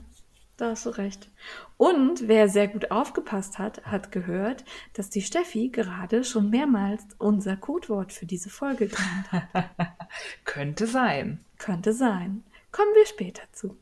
da 0.58 0.72
hast 0.72 0.86
du 0.86 0.89
recht. 0.89 1.29
Und 1.77 2.27
wer 2.27 2.50
sehr 2.50 2.67
gut 2.67 2.89
aufgepasst 2.91 3.60
hat, 3.60 3.86
hat 3.86 4.12
gehört, 4.12 4.65
dass 4.94 5.10
die 5.10 5.22
Steffi 5.22 5.70
gerade 5.70 6.24
schon 6.24 6.50
mehrmals 6.50 7.03
unser 7.20 7.56
Codewort 7.56 8.12
für 8.12 8.25
diese 8.25 8.50
Folge 8.50 8.88
genannt 8.88 9.32
hat. 9.32 9.70
Könnte 10.46 10.88
sein. 10.88 11.46
Könnte 11.58 11.94
sein. 11.94 12.44
Kommen 12.72 12.94
wir 12.96 13.06
später 13.06 13.44
zu. 13.51 13.77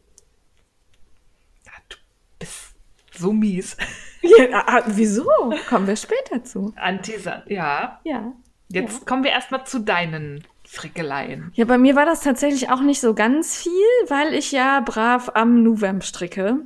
Ja, 1.66 1.72
du 1.90 1.98
bist 2.40 2.76
so 3.18 3.34
mies. 3.34 3.78
Ja, 4.28 4.64
ah, 4.66 4.82
wieso? 4.88 5.28
Kommen 5.70 5.86
wir 5.86 5.96
später 5.96 6.44
zu. 6.44 6.74
Antisan. 6.78 7.44
Ja. 7.46 8.00
Ja. 8.04 8.34
Jetzt 8.70 9.00
Ja. 9.02 9.06
kommen 9.06 9.24
wir 9.24 9.30
erstmal 9.30 9.68
zu 9.68 9.78
deinen 9.82 10.44
Frickeleien. 10.64 11.52
Ja, 11.54 11.66
bei 11.66 11.78
mir 11.78 11.96
war 11.96 12.06
das 12.08 12.22
tatsächlich 12.22 12.72
auch 12.72 12.82
nicht 12.82 13.02
so 13.02 13.14
ganz 13.14 13.56
viel, 13.56 13.72
weil 14.08 14.34
ich 14.34 14.52
ja 14.52 14.80
brav 14.80 15.30
am 15.36 15.62
November 15.62 16.04
stricke. 16.04 16.58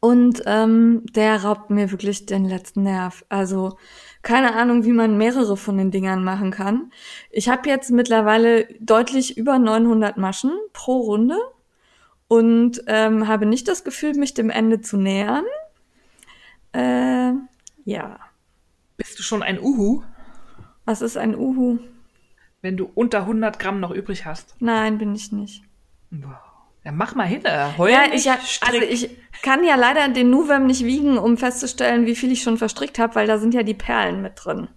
Und 0.00 0.42
ähm, 0.46 1.02
der 1.14 1.44
raubt 1.44 1.68
mir 1.68 1.90
wirklich 1.90 2.24
den 2.24 2.46
letzten 2.46 2.82
Nerv. 2.84 3.26
Also 3.28 3.76
keine 4.22 4.54
Ahnung, 4.54 4.84
wie 4.84 4.92
man 4.92 5.18
mehrere 5.18 5.58
von 5.58 5.76
den 5.76 5.90
Dingern 5.90 6.24
machen 6.24 6.50
kann. 6.50 6.90
Ich 7.30 7.50
habe 7.50 7.68
jetzt 7.68 7.90
mittlerweile 7.90 8.66
deutlich 8.80 9.36
über 9.36 9.58
900 9.58 10.16
Maschen 10.16 10.52
pro 10.72 10.96
Runde 11.00 11.36
und 12.28 12.82
ähm, 12.86 13.28
habe 13.28 13.46
nicht 13.46 13.68
das 13.68 13.84
Gefühl, 13.84 14.14
mich 14.14 14.34
dem 14.34 14.50
Ende 14.50 14.80
zu 14.80 14.96
nähern. 14.96 15.44
Äh, 16.72 17.32
ja. 17.84 18.18
Bist 18.96 19.18
du 19.18 19.22
schon 19.22 19.42
ein 19.42 19.60
Uhu, 19.60 20.02
Was 20.84 21.02
ist 21.02 21.16
ein 21.16 21.34
Uhu? 21.36 21.78
wenn 22.62 22.76
du 22.78 22.90
unter 22.94 23.20
100 23.20 23.58
Gramm 23.58 23.78
noch 23.80 23.90
übrig 23.90 24.24
hast? 24.24 24.54
Nein, 24.58 24.96
bin 24.98 25.14
ich 25.14 25.32
nicht. 25.32 25.62
Wow. 26.10 26.32
Ja, 26.82 26.92
mach 26.92 27.14
mal 27.14 27.26
hin. 27.26 27.44
äh, 27.44 27.68
Heul 27.76 27.90
Ja, 27.90 28.04
ich, 28.12 28.30
also 28.30 28.42
strick. 28.46 28.90
ich 28.90 29.10
kann 29.42 29.64
ja 29.64 29.74
leider 29.74 30.08
den 30.08 30.30
Nuvem 30.30 30.66
nicht 30.66 30.84
wiegen, 30.84 31.18
um 31.18 31.36
festzustellen, 31.36 32.06
wie 32.06 32.14
viel 32.16 32.32
ich 32.32 32.42
schon 32.42 32.56
verstrickt 32.58 32.98
habe, 32.98 33.14
weil 33.16 33.26
da 33.26 33.38
sind 33.38 33.52
ja 33.54 33.62
die 33.62 33.74
Perlen 33.74 34.22
mit 34.22 34.32
drin. 34.42 34.68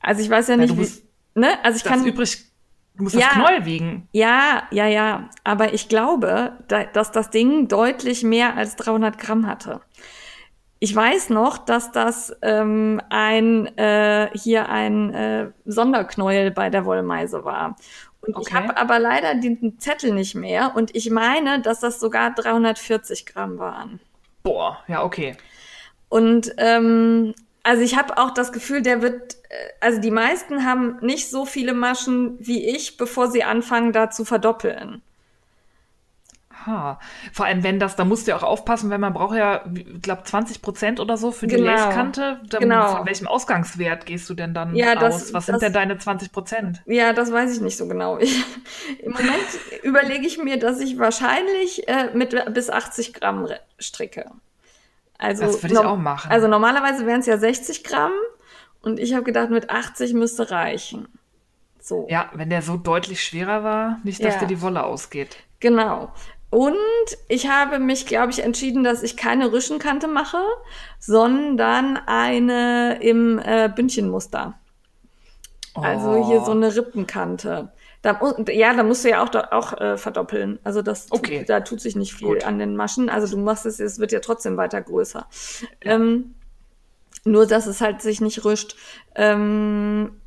Also 0.00 0.22
ich 0.22 0.30
weiß 0.30 0.48
ja 0.48 0.54
Ja, 0.54 0.60
nicht, 0.62 0.70
du 0.70 0.78
wie, 0.78 1.40
ne? 1.40 1.62
Also 1.64 1.76
ich 1.76 1.82
das 1.82 1.90
kann 1.92 2.04
übrig, 2.06 2.44
du 2.94 3.04
musst 3.04 3.14
Ja. 3.14 3.22
das 3.26 3.32
Knäuel 3.34 3.64
wiegen. 3.64 4.08
ja, 4.12 4.62
ja, 4.70 4.86
ja, 4.86 5.30
aber 5.44 5.74
ich 5.74 5.88
glaube, 5.88 6.58
da, 6.68 6.84
dass 6.84 7.10
das 7.12 7.30
Ding 7.30 7.68
deutlich 7.68 8.22
mehr 8.22 8.56
als 8.56 8.76
300 8.76 9.18
Gramm 9.18 9.46
hatte. 9.46 9.80
Ich 10.78 10.94
weiß 10.96 11.30
noch, 11.30 11.58
dass 11.58 11.92
das 11.92 12.36
ähm, 12.42 13.00
ein 13.08 13.66
äh, 13.78 14.30
hier 14.34 14.68
ein 14.68 15.14
äh, 15.14 15.50
Sonderknäuel 15.64 16.50
bei 16.50 16.70
der 16.70 16.84
Wollmeise 16.84 17.44
war. 17.44 17.76
Und 18.20 18.30
ich 18.30 18.36
Okay. 18.48 18.54
habe 18.54 18.76
aber 18.76 18.98
leider 18.98 19.34
den 19.36 19.78
Zettel 19.78 20.12
nicht 20.12 20.34
mehr 20.34 20.72
und 20.74 20.94
ich 20.94 21.10
meine, 21.10 21.60
dass 21.60 21.80
das 21.80 22.00
sogar 22.00 22.34
340 22.34 23.26
Gramm 23.26 23.58
waren. 23.58 24.00
Boah, 24.42 24.78
ja, 24.88 25.04
okay. 25.04 25.36
Und 26.08 26.52
ähm, 26.58 27.32
also 27.62 27.82
ich 27.82 27.96
habe 27.96 28.18
auch 28.18 28.30
das 28.32 28.52
Gefühl, 28.52 28.82
der 28.82 29.02
wird, 29.02 29.34
äh, 29.48 29.54
also 29.80 30.00
die 30.00 30.10
meisten 30.10 30.64
haben 30.64 30.98
nicht 31.00 31.30
so 31.30 31.44
viele 31.46 31.74
Maschen 31.74 32.36
wie 32.40 32.68
ich, 32.68 32.96
bevor 32.96 33.30
sie 33.30 33.44
anfangen, 33.44 33.92
da 33.92 34.10
zu 34.10 34.24
verdoppeln. 34.24 35.02
Ha. 36.66 37.00
Vor 37.32 37.46
allem, 37.46 37.64
wenn 37.64 37.80
das, 37.80 37.96
da 37.96 38.04
musst 38.04 38.26
du 38.26 38.30
ja 38.30 38.36
auch 38.36 38.44
aufpassen, 38.44 38.88
wenn 38.88 39.00
man 39.00 39.12
braucht 39.14 39.36
ja, 39.36 39.64
ich 39.74 40.00
glaube, 40.00 40.22
20 40.22 40.62
Prozent 40.62 41.00
oder 41.00 41.16
so 41.16 41.32
für 41.32 41.48
die 41.48 41.56
Genau. 41.56 41.66
Lace-Kante. 41.72 42.40
Dann 42.48 42.60
Genau. 42.60 42.96
Von 42.98 43.06
welchem 43.06 43.26
Ausgangswert 43.26 44.06
gehst 44.06 44.30
du 44.30 44.34
denn 44.34 44.54
dann 44.54 44.76
Ja, 44.76 44.94
das- 44.94 45.14
aus? 45.14 45.20
Was 45.34 45.46
das- 45.46 45.46
sind 45.46 45.62
denn 45.62 45.72
deine 45.72 45.98
20 45.98 46.30
Prozent? 46.30 46.80
Ja, 46.86 47.12
das 47.14 47.32
weiß 47.32 47.52
ich 47.56 47.60
nicht 47.62 47.76
so 47.76 47.88
genau. 47.88 48.18
Ich, 48.18 48.44
Im 49.00 49.10
Moment 49.12 49.34
überlege 49.82 50.24
ich 50.24 50.38
mir, 50.38 50.56
dass 50.58 50.78
ich 50.78 50.98
wahrscheinlich 51.00 51.88
äh, 51.88 52.10
mit 52.14 52.30
bis 52.54 52.70
80 52.70 53.12
Gramm 53.14 53.48
stricke. 53.80 54.30
Also, 55.22 55.44
Das 55.44 55.62
würde 55.62 55.74
ich 55.74 55.80
auch 55.80 55.96
machen. 55.96 56.30
Also 56.32 56.48
normalerweise 56.48 57.06
wären 57.06 57.20
es 57.20 57.26
ja 57.26 57.38
60 57.38 57.84
Gramm 57.84 58.12
und 58.82 58.98
ich 58.98 59.14
habe 59.14 59.22
gedacht, 59.22 59.50
mit 59.50 59.70
80 59.70 60.14
müsste 60.14 60.50
reichen. 60.50 61.06
So. 61.80 62.06
Ja, 62.10 62.30
wenn 62.34 62.50
der 62.50 62.62
so 62.62 62.76
deutlich 62.76 63.22
schwerer 63.22 63.62
war, 63.62 63.98
nicht, 64.02 64.24
dass 64.24 64.34
Ja. 64.34 64.40
dir 64.40 64.46
die 64.46 64.60
Wolle 64.62 64.82
ausgeht. 64.84 65.36
Genau. 65.60 66.12
Und 66.50 66.76
ich 67.28 67.48
habe 67.48 67.78
mich, 67.78 68.06
glaube 68.06 68.30
ich, 68.32 68.42
entschieden, 68.42 68.82
dass 68.84 69.02
ich 69.02 69.16
keine 69.16 69.52
Rüschenkante 69.52 70.06
mache, 70.08 70.42
sondern 70.98 71.96
eine 72.06 72.98
im 73.00 73.38
äh, 73.38 73.70
Bündchenmuster. 73.74 74.54
Also 75.74 76.16
hier 76.26 76.42
Oh. 76.42 76.44
so 76.44 76.50
eine 76.52 76.74
Rippenkante. 76.76 77.72
Da, 78.02 78.20
ja, 78.48 78.74
da 78.74 78.82
musst 78.82 79.04
du 79.04 79.10
ja 79.10 79.22
auch, 79.22 79.32
auch 79.52 79.72
äh, 79.80 79.96
verdoppeln. 79.96 80.58
Also 80.64 80.82
das, 80.82 81.06
tut- 81.06 81.18
Okay. 81.20 81.44
da 81.46 81.60
tut 81.60 81.80
sich 81.80 81.94
nicht 81.94 82.12
viel 82.14 82.26
Gut. 82.34 82.44
an 82.44 82.58
den 82.58 82.74
Maschen. 82.74 83.08
Also 83.08 83.36
du 83.36 83.40
machst 83.40 83.64
es, 83.64 83.78
es 83.78 83.98
wird 84.00 84.10
ja 84.10 84.18
trotzdem 84.20 84.56
weiter 84.56 84.82
größer. 84.82 85.26
Ähm, 85.82 86.34
nur, 87.24 87.46
dass 87.46 87.66
es 87.66 87.80
halt 87.80 88.02
sich 88.02 88.20
nicht 88.20 88.44
rüscht. 88.44 88.74
Ähm, 89.14 90.20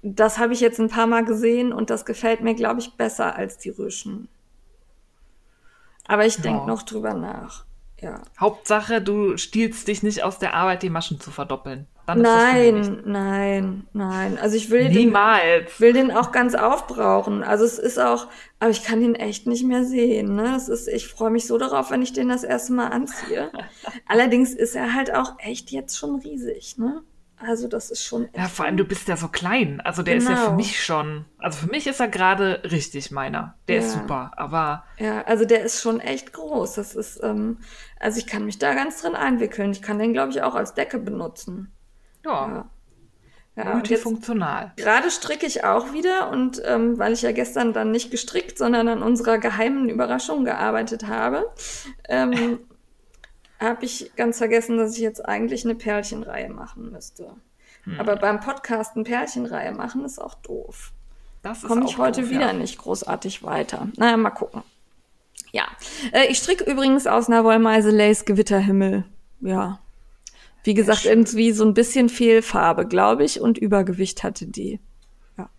das 0.00 0.38
habe 0.38 0.54
ich 0.54 0.60
jetzt 0.60 0.80
ein 0.80 0.88
paar 0.88 1.06
Mal 1.06 1.24
gesehen 1.26 1.72
und 1.74 1.90
das 1.90 2.06
gefällt 2.06 2.40
mir, 2.40 2.54
glaube 2.54 2.80
ich, 2.80 2.94
besser 2.96 3.36
als 3.36 3.58
die 3.58 3.70
Rüschen. 3.70 4.28
Aber 6.06 6.24
ich 6.26 6.36
denke 6.40 6.60
Ja. 6.60 6.66
noch 6.66 6.82
drüber 6.82 7.12
nach. 7.14 7.64
Ja. 8.00 8.22
Hauptsache, 8.40 9.00
du 9.00 9.36
stiehlst 9.36 9.86
dich 9.86 10.02
nicht 10.02 10.24
aus 10.24 10.38
der 10.38 10.54
Arbeit, 10.54 10.82
die 10.82 10.90
Maschen 10.90 11.20
zu 11.20 11.30
verdoppeln. 11.30 11.86
Ist. 12.08 12.16
Nein, 12.16 13.02
nein, 13.04 13.86
nein. 13.92 14.38
Also 14.38 14.56
ich 14.56 14.70
will 14.70 14.84
den, 14.88 14.92
Niemals. 15.06 15.78
will 15.80 15.92
den 15.92 16.10
auch 16.10 16.32
ganz 16.32 16.54
aufbrauchen. 16.54 17.42
Also 17.44 17.64
es 17.64 17.78
ist 17.78 17.98
auch, 17.98 18.26
aber 18.58 18.70
ich 18.70 18.82
kann 18.84 19.00
ihn 19.02 19.14
echt 19.14 19.46
nicht 19.46 19.64
mehr 19.64 19.84
sehen. 19.84 20.34
Ne? 20.34 20.44
Das 20.44 20.68
ist, 20.68 20.88
ich 20.88 21.06
freue 21.06 21.30
mich 21.30 21.46
so 21.46 21.58
darauf, 21.58 21.90
wenn 21.90 22.02
ich 22.02 22.12
den 22.12 22.28
das 22.28 22.42
erste 22.44 22.72
Mal 22.72 22.88
anziehe. 22.88 23.50
Allerdings 24.08 24.52
ist 24.52 24.74
er 24.74 24.94
halt 24.94 25.14
auch 25.14 25.38
echt 25.38 25.70
jetzt 25.70 25.96
schon 25.96 26.16
riesig. 26.16 26.76
Ne? 26.76 27.02
Also 27.38 27.66
das 27.68 27.90
ist 27.90 28.04
schon. 28.04 28.28
Ja, 28.36 28.46
vor 28.48 28.64
allem, 28.66 28.76
du 28.76 28.84
bist 28.84 29.08
ja 29.08 29.16
so 29.16 29.28
klein. 29.28 29.80
Also 29.80 30.02
der 30.02 30.16
ist 30.16 30.28
ja 30.28 30.36
für 30.36 30.44
Genau. 30.46 30.56
mich 30.56 30.84
schon, 30.84 31.24
also 31.38 31.58
für 31.58 31.70
mich 31.70 31.86
ist 31.86 31.98
er 32.00 32.08
gerade 32.08 32.62
richtig 32.70 33.10
meiner. 33.12 33.54
Der 33.68 33.78
ist 33.78 33.94
Ja. 33.94 34.00
super, 34.00 34.32
aber 34.36 34.84
Ja, 34.98 35.22
also 35.22 35.44
der 35.44 35.62
ist 35.62 35.80
schon 35.80 35.98
echt 36.00 36.32
groß. 36.32 36.74
Das 36.74 36.94
ist, 36.94 37.20
ähm, 37.22 37.58
also 38.00 38.18
ich 38.18 38.26
kann 38.26 38.44
mich 38.44 38.58
da 38.58 38.74
ganz 38.74 39.02
drin 39.02 39.14
einwickeln. 39.14 39.70
Ich 39.72 39.82
kann 39.82 39.98
den, 39.98 40.12
glaube 40.12 40.30
ich, 40.32 40.42
auch 40.42 40.54
als 40.56 40.74
Decke 40.74 40.98
benutzen. 40.98 41.72
Ja, 42.24 42.48
Ja. 42.48 42.70
Ja, 43.54 43.74
multifunktional. 43.74 44.72
gerade 44.76 45.10
stricke 45.10 45.44
ich 45.44 45.62
auch 45.62 45.92
wieder 45.92 46.30
und 46.30 46.62
ähm, 46.64 46.98
weil 46.98 47.12
ich 47.12 47.20
ja 47.20 47.32
gestern 47.32 47.74
dann 47.74 47.90
nicht 47.90 48.10
gestrickt, 48.10 48.56
sondern 48.56 48.88
an 48.88 49.02
unserer 49.02 49.36
geheimen 49.36 49.90
Überraschung 49.90 50.46
gearbeitet 50.46 51.06
habe, 51.06 51.52
ähm, 52.08 52.60
habe 53.60 53.84
ich 53.84 54.12
ganz 54.16 54.38
vergessen, 54.38 54.78
dass 54.78 54.94
ich 54.96 55.02
jetzt 55.02 55.24
eigentlich 55.26 55.66
eine 55.66 55.74
Pärchenreihe 55.74 56.48
machen 56.48 56.92
müsste. 56.92 57.34
Hm. 57.84 58.00
Aber 58.00 58.16
beim 58.16 58.40
Podcast 58.40 58.94
eine 58.94 59.04
Pärchenreihe 59.04 59.72
machen 59.72 60.04
ist 60.06 60.18
auch 60.18 60.34
doof. 60.36 60.92
Das 61.42 61.58
ist 61.58 61.68
komme 61.68 61.84
ich 61.84 61.98
heute 61.98 62.22
doof, 62.22 62.30
wieder 62.30 62.46
ja. 62.46 62.52
nicht 62.54 62.78
großartig 62.78 63.42
weiter. 63.42 63.88
Naja, 63.96 64.16
mal 64.16 64.30
gucken. 64.30 64.62
Ja, 65.50 65.64
äh, 66.12 66.26
ich 66.28 66.38
stricke 66.38 66.64
übrigens 66.70 67.06
aus 67.06 67.28
einer 67.28 67.44
Wollmeise 67.44 67.90
Lace 67.90 68.24
Gewitterhimmel. 68.24 69.04
Ja. 69.40 69.80
Wie 70.64 70.74
gesagt, 70.74 71.04
irgendwie 71.04 71.52
so 71.52 71.64
ein 71.64 71.74
bisschen 71.74 72.08
Fehlfarbe, 72.08 72.86
glaube 72.86 73.24
ich, 73.24 73.40
und 73.40 73.58
Übergewicht 73.58 74.22
hatte 74.22 74.46
die. 74.46 74.80
Ja. 75.36 75.50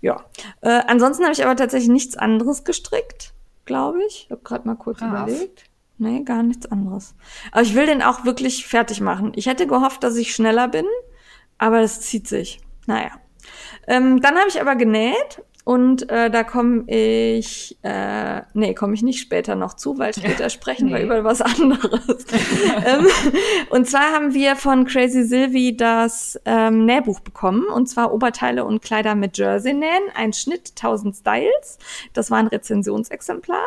Ja. 0.00 0.24
Äh, 0.60 0.82
ansonsten 0.86 1.22
habe 1.24 1.32
ich 1.32 1.44
aber 1.44 1.56
tatsächlich 1.56 1.90
nichts 1.90 2.16
anderes 2.16 2.64
gestrickt, 2.64 3.32
glaube 3.64 4.02
ich. 4.08 4.24
Ich 4.24 4.30
habe 4.30 4.42
gerade 4.42 4.66
mal 4.66 4.74
kurz 4.76 4.98
Brav. 4.98 5.28
überlegt. 5.28 5.64
Nee, 5.98 6.22
gar 6.22 6.42
nichts 6.42 6.66
anderes. 6.66 7.14
Aber 7.52 7.62
ich 7.62 7.74
will 7.74 7.86
den 7.86 8.02
auch 8.02 8.24
wirklich 8.24 8.66
fertig 8.66 9.00
machen. 9.00 9.32
Ich 9.36 9.46
hätte 9.46 9.66
gehofft, 9.66 10.02
dass 10.02 10.16
ich 10.16 10.34
schneller 10.34 10.66
bin, 10.66 10.86
aber 11.58 11.80
das 11.80 12.00
zieht 12.00 12.26
sich. 12.26 12.60
Naja. 12.86 13.12
Ähm, 13.86 14.20
dann 14.20 14.36
habe 14.36 14.48
ich 14.48 14.60
aber 14.60 14.74
genäht 14.74 15.42
und 15.64 16.10
äh, 16.10 16.30
da 16.30 16.44
komme 16.44 16.84
ich, 16.88 17.78
äh, 17.82 18.42
nee, 18.52 18.74
komme 18.74 18.92
ich 18.92 19.02
nicht 19.02 19.20
später 19.20 19.54
noch 19.54 19.74
zu, 19.74 19.98
weil 19.98 20.12
später 20.12 20.50
sprechen 20.50 20.90
wir 20.90 20.98
Nee. 20.98 21.04
über 21.04 21.24
was 21.24 21.40
anderes. 21.40 22.26
ähm, 22.86 23.06
und 23.70 23.88
zwar 23.88 24.12
haben 24.12 24.34
wir 24.34 24.56
von 24.56 24.84
Crazy 24.84 25.24
Sylvie 25.24 25.74
das 25.74 26.38
ähm, 26.44 26.84
Nähbuch 26.84 27.20
bekommen 27.20 27.64
und 27.64 27.88
zwar 27.88 28.12
Oberteile 28.12 28.66
und 28.66 28.82
Kleider 28.82 29.14
mit 29.14 29.38
Jersey 29.38 29.72
nähen, 29.72 30.02
ein 30.14 30.34
Schnitt 30.34 30.72
1000 30.76 31.16
Styles. 31.16 31.78
Das 32.12 32.30
war 32.30 32.38
ein 32.38 32.48
Rezensionsexemplar. 32.48 33.64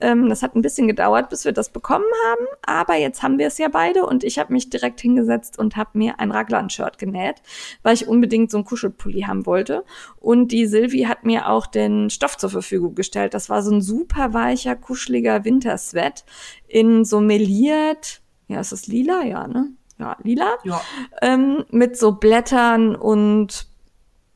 Ähm, 0.00 0.28
das 0.28 0.42
hat 0.42 0.56
ein 0.56 0.62
bisschen 0.62 0.88
gedauert, 0.88 1.30
bis 1.30 1.44
wir 1.44 1.52
das 1.52 1.68
bekommen 1.68 2.04
haben, 2.28 2.46
aber 2.66 2.96
jetzt 2.96 3.22
haben 3.22 3.38
wir 3.38 3.46
es 3.46 3.58
ja 3.58 3.68
beide 3.68 4.04
und 4.04 4.24
ich 4.24 4.40
habe 4.40 4.52
mich 4.52 4.68
direkt 4.68 5.00
hingesetzt 5.00 5.60
und 5.60 5.76
habe 5.76 5.90
mir 5.94 6.18
ein 6.18 6.32
Raglan-Shirt 6.32 6.98
genäht, 6.98 7.36
weil 7.84 7.94
ich 7.94 8.08
unbedingt 8.08 8.50
so 8.50 8.58
einen 8.58 8.64
Kuschelpulli 8.64 9.22
haben 9.22 9.46
wollte. 9.46 9.84
Und 10.18 10.50
die 10.50 10.66
Sylvie 10.66 11.06
hat 11.06 11.24
mir 11.24 11.35
auch 11.44 11.66
den 11.66 12.10
Stoff 12.10 12.36
zur 12.36 12.50
Verfügung 12.50 12.94
gestellt. 12.94 13.34
Das 13.34 13.50
war 13.50 13.62
so 13.62 13.70
ein 13.72 13.82
super 13.82 14.32
weicher, 14.32 14.76
kuscheliger 14.76 15.44
Wintersweat 15.44 16.24
in 16.66 17.04
so 17.04 17.20
meliert, 17.20 18.22
ja, 18.48 18.60
ist 18.60 18.72
das 18.72 18.86
lila? 18.86 19.24
Ja, 19.24 19.46
ne? 19.46 19.72
Ja, 19.98 20.16
lila 20.22 20.56
Ja, 20.64 20.80
ähm, 21.22 21.64
mit 21.70 21.98
so 21.98 22.12
Blättern 22.12 22.94
und 22.94 23.66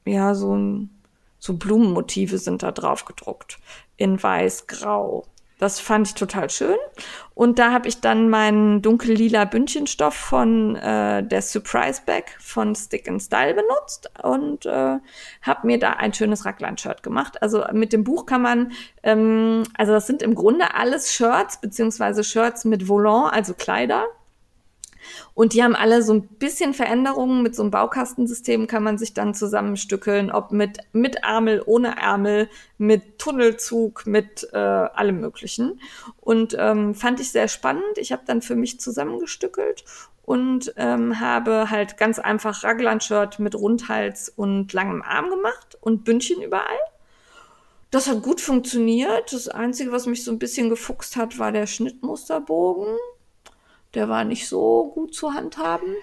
ja, 0.04 0.35
so, 0.35 0.57
ein, 0.57 0.90
so 1.38 1.54
Blumenmotive 1.54 2.38
sind 2.38 2.62
da 2.62 2.73
drauf 2.73 3.04
gedruckt 3.04 3.59
in 3.97 4.23
weiß-grau. 4.23 5.26
Das 5.61 5.79
fand 5.79 6.09
ich 6.09 6.14
total 6.14 6.49
schön. 6.49 6.79
Und 7.35 7.59
da 7.59 7.71
habe 7.71 7.87
ich 7.87 8.00
dann 8.00 8.31
meinen 8.31 8.81
dunkellila 8.81 9.45
Bündchenstoff 9.45 10.14
von 10.14 10.75
äh, 10.75 11.23
der 11.23 11.43
Surprise 11.43 12.00
Bag 12.07 12.35
von 12.38 12.75
Stick 12.75 13.07
and 13.07 13.21
Style 13.21 13.52
benutzt 13.55 14.11
und 14.23 14.64
äh, 14.64 14.99
habe 15.43 15.67
mir 15.67 15.79
da 15.79 15.93
ein 15.93 16.14
schönes 16.14 16.47
Raglan-Shirt 16.47 17.02
gemacht. 17.02 17.43
Also 17.43 17.62
mit 17.73 17.93
dem 17.93 18.05
Buch 18.05 18.25
kann 18.25 18.40
man, 18.40 18.73
ähm, 19.02 19.64
also 19.76 19.93
das 19.93 20.07
sind 20.07 20.23
im 20.23 20.35
Grunde 20.35 20.75
alles 20.75 21.12
Shirts, 21.12 21.61
beziehungsweise 21.61 22.25
Shirts 22.25 22.64
mit 22.64 22.88
Volant, 22.88 23.35
also 23.35 23.52
Kleider. 23.52 24.07
Und 25.35 25.52
die 25.55 25.62
haben 25.62 25.75
alle 25.75 26.02
so 26.02 26.12
ein 26.14 26.23
bisschen 26.23 26.75
Veränderungen. 26.75 27.43
Mit 27.43 27.55
so 27.55 27.62
einem 27.62 27.71
Baukastensystem 27.71 28.67
kann 28.67 28.83
man 28.83 28.99
sich 28.99 29.14
dann 29.14 29.35
zusammenstückeln, 29.35 30.31
ob 30.31 30.52
mit, 30.52 30.79
mit 30.93 31.17
Ärmel, 31.17 31.62
ohne 31.64 31.97
Ärmel, 31.97 32.49
mit 32.79 33.19
Tunnelzug, 33.19 34.07
mit 34.07 34.49
äh, 34.52 34.57
allem 34.57 35.21
Möglichen. 35.21 35.81
Und 36.21 36.57
ähm, 36.59 36.95
fand 36.95 37.21
ich 37.21 37.31
sehr 37.31 37.49
spannend. 37.49 37.97
Ich 37.97 38.12
habe 38.12 38.23
dann 38.26 38.43
für 38.43 38.57
mich 38.57 38.81
zusammengestückelt 38.81 39.85
und 40.31 40.73
ähm, 40.76 41.19
habe 41.19 41.71
halt 41.71 41.97
ganz 41.97 42.19
einfach 42.19 42.62
Raglan-Shirt 42.62 43.40
mit 43.40 43.55
Rundhals 43.55 44.29
und 44.29 44.73
langem 44.73 45.02
Arm 45.02 45.29
gemacht 45.29 45.76
und 45.81 46.05
Bündchen 46.05 46.40
überall. 46.40 46.79
Das 47.90 48.07
hat 48.07 48.23
gut 48.23 48.40
funktioniert. 48.40 49.33
Das 49.33 49.49
Einzige, 49.49 49.90
was 49.90 50.07
mich 50.07 50.23
so 50.23 50.31
ein 50.31 50.38
bisschen 50.38 50.71
gefuchst 50.71 51.17
hat, 51.17 51.38
war 51.38 51.50
der 51.50 51.67
Schnittmusterbogen. 51.67 52.97
Der 53.95 54.09
war 54.09 54.25
nicht 54.25 54.49
so 54.49 54.91
gut 54.95 55.15
zu 55.15 55.33
handhaben. 55.33 55.95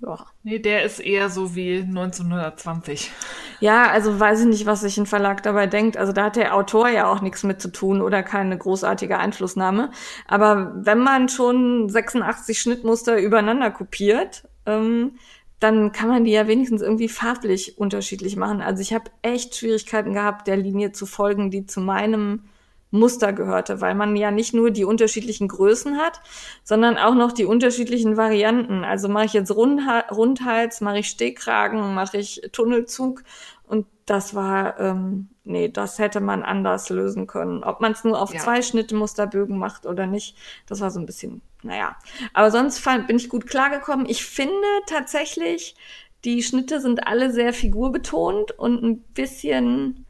Ja. 0.00 0.26
nee, 0.44 0.60
der 0.60 0.84
ist 0.84 1.00
eher 1.00 1.28
so 1.28 1.56
wie 1.56 1.78
1920. 1.78 3.10
Ja, 3.58 3.90
also 3.90 4.20
weiß 4.20 4.42
ich 4.42 4.46
nicht, 4.46 4.66
was 4.66 4.82
sich 4.82 4.96
ein 4.96 5.06
Verlag 5.06 5.42
dabei 5.42 5.66
denkt. 5.66 5.96
Also 5.96 6.12
da 6.12 6.26
hat 6.26 6.36
der 6.36 6.54
Autor 6.54 6.88
ja 6.88 7.10
auch 7.10 7.20
nichts 7.20 7.42
mit 7.42 7.60
zu 7.60 7.72
tun 7.72 8.00
oder 8.00 8.22
keine 8.22 8.56
großartige 8.56 9.18
Einflussnahme. 9.18 9.90
Aber 10.28 10.72
wenn 10.76 10.98
man 11.00 11.28
schon 11.28 11.88
86 11.88 12.60
Schnittmuster 12.60 13.20
übereinander 13.20 13.72
kopiert, 13.72 14.44
ähm, 14.66 15.18
dann 15.58 15.90
kann 15.90 16.08
man 16.08 16.24
die 16.24 16.30
ja 16.30 16.46
wenigstens 16.46 16.82
irgendwie 16.82 17.08
farblich 17.08 17.78
unterschiedlich 17.78 18.36
machen. 18.36 18.60
Also 18.60 18.80
ich 18.80 18.92
habe 18.92 19.10
echt 19.22 19.56
Schwierigkeiten 19.56 20.12
gehabt, 20.12 20.46
der 20.46 20.56
Linie 20.56 20.92
zu 20.92 21.04
folgen, 21.06 21.50
die 21.50 21.66
zu 21.66 21.80
meinem 21.80 22.44
Muster 22.90 23.32
gehörte, 23.32 23.80
weil 23.80 23.94
man 23.94 24.16
ja 24.16 24.30
nicht 24.30 24.54
nur 24.54 24.70
die 24.70 24.84
unterschiedlichen 24.84 25.48
Größen 25.48 25.98
hat, 25.98 26.20
sondern 26.64 26.96
auch 26.96 27.14
noch 27.14 27.32
die 27.32 27.44
unterschiedlichen 27.44 28.16
Varianten. 28.16 28.84
Also 28.84 29.08
mache 29.08 29.26
ich 29.26 29.32
jetzt 29.34 29.54
Rundha 29.54 30.06
Rundhals, 30.10 30.80
mache 30.80 31.00
ich 31.00 31.08
Stehkragen, 31.08 31.94
mache 31.94 32.16
ich 32.16 32.42
Tunnelzug 32.52 33.22
und 33.66 33.86
das 34.06 34.34
war, 34.34 34.80
ähm, 34.80 35.28
nee, 35.44 35.68
das 35.68 35.98
hätte 35.98 36.20
man 36.20 36.42
anders 36.42 36.88
lösen 36.88 37.26
können. 37.26 37.62
Ob 37.62 37.80
man 37.82 37.92
es 37.92 38.04
nur 38.04 38.20
auf 38.20 38.32
ja. 38.32 38.40
zwei 38.40 38.62
Schnittmusterbögen 38.62 39.58
macht 39.58 39.84
oder 39.84 40.06
nicht, 40.06 40.36
das 40.66 40.80
war 40.80 40.90
so 40.90 40.98
ein 40.98 41.06
bisschen, 41.06 41.42
naja. 41.62 41.96
Aber 42.32 42.50
sonst 42.50 42.78
fand, 42.78 43.06
bin 43.06 43.16
ich 43.16 43.28
gut 43.28 43.46
klargekommen. 43.46 44.06
Ich 44.08 44.24
finde 44.24 44.54
tatsächlich, 44.86 45.76
die 46.24 46.42
Schnitte 46.42 46.80
sind 46.80 47.06
alle 47.06 47.30
sehr 47.30 47.52
figurbetont 47.52 48.52
und 48.52 48.82
ein 48.82 49.00
bisschen 49.00 50.06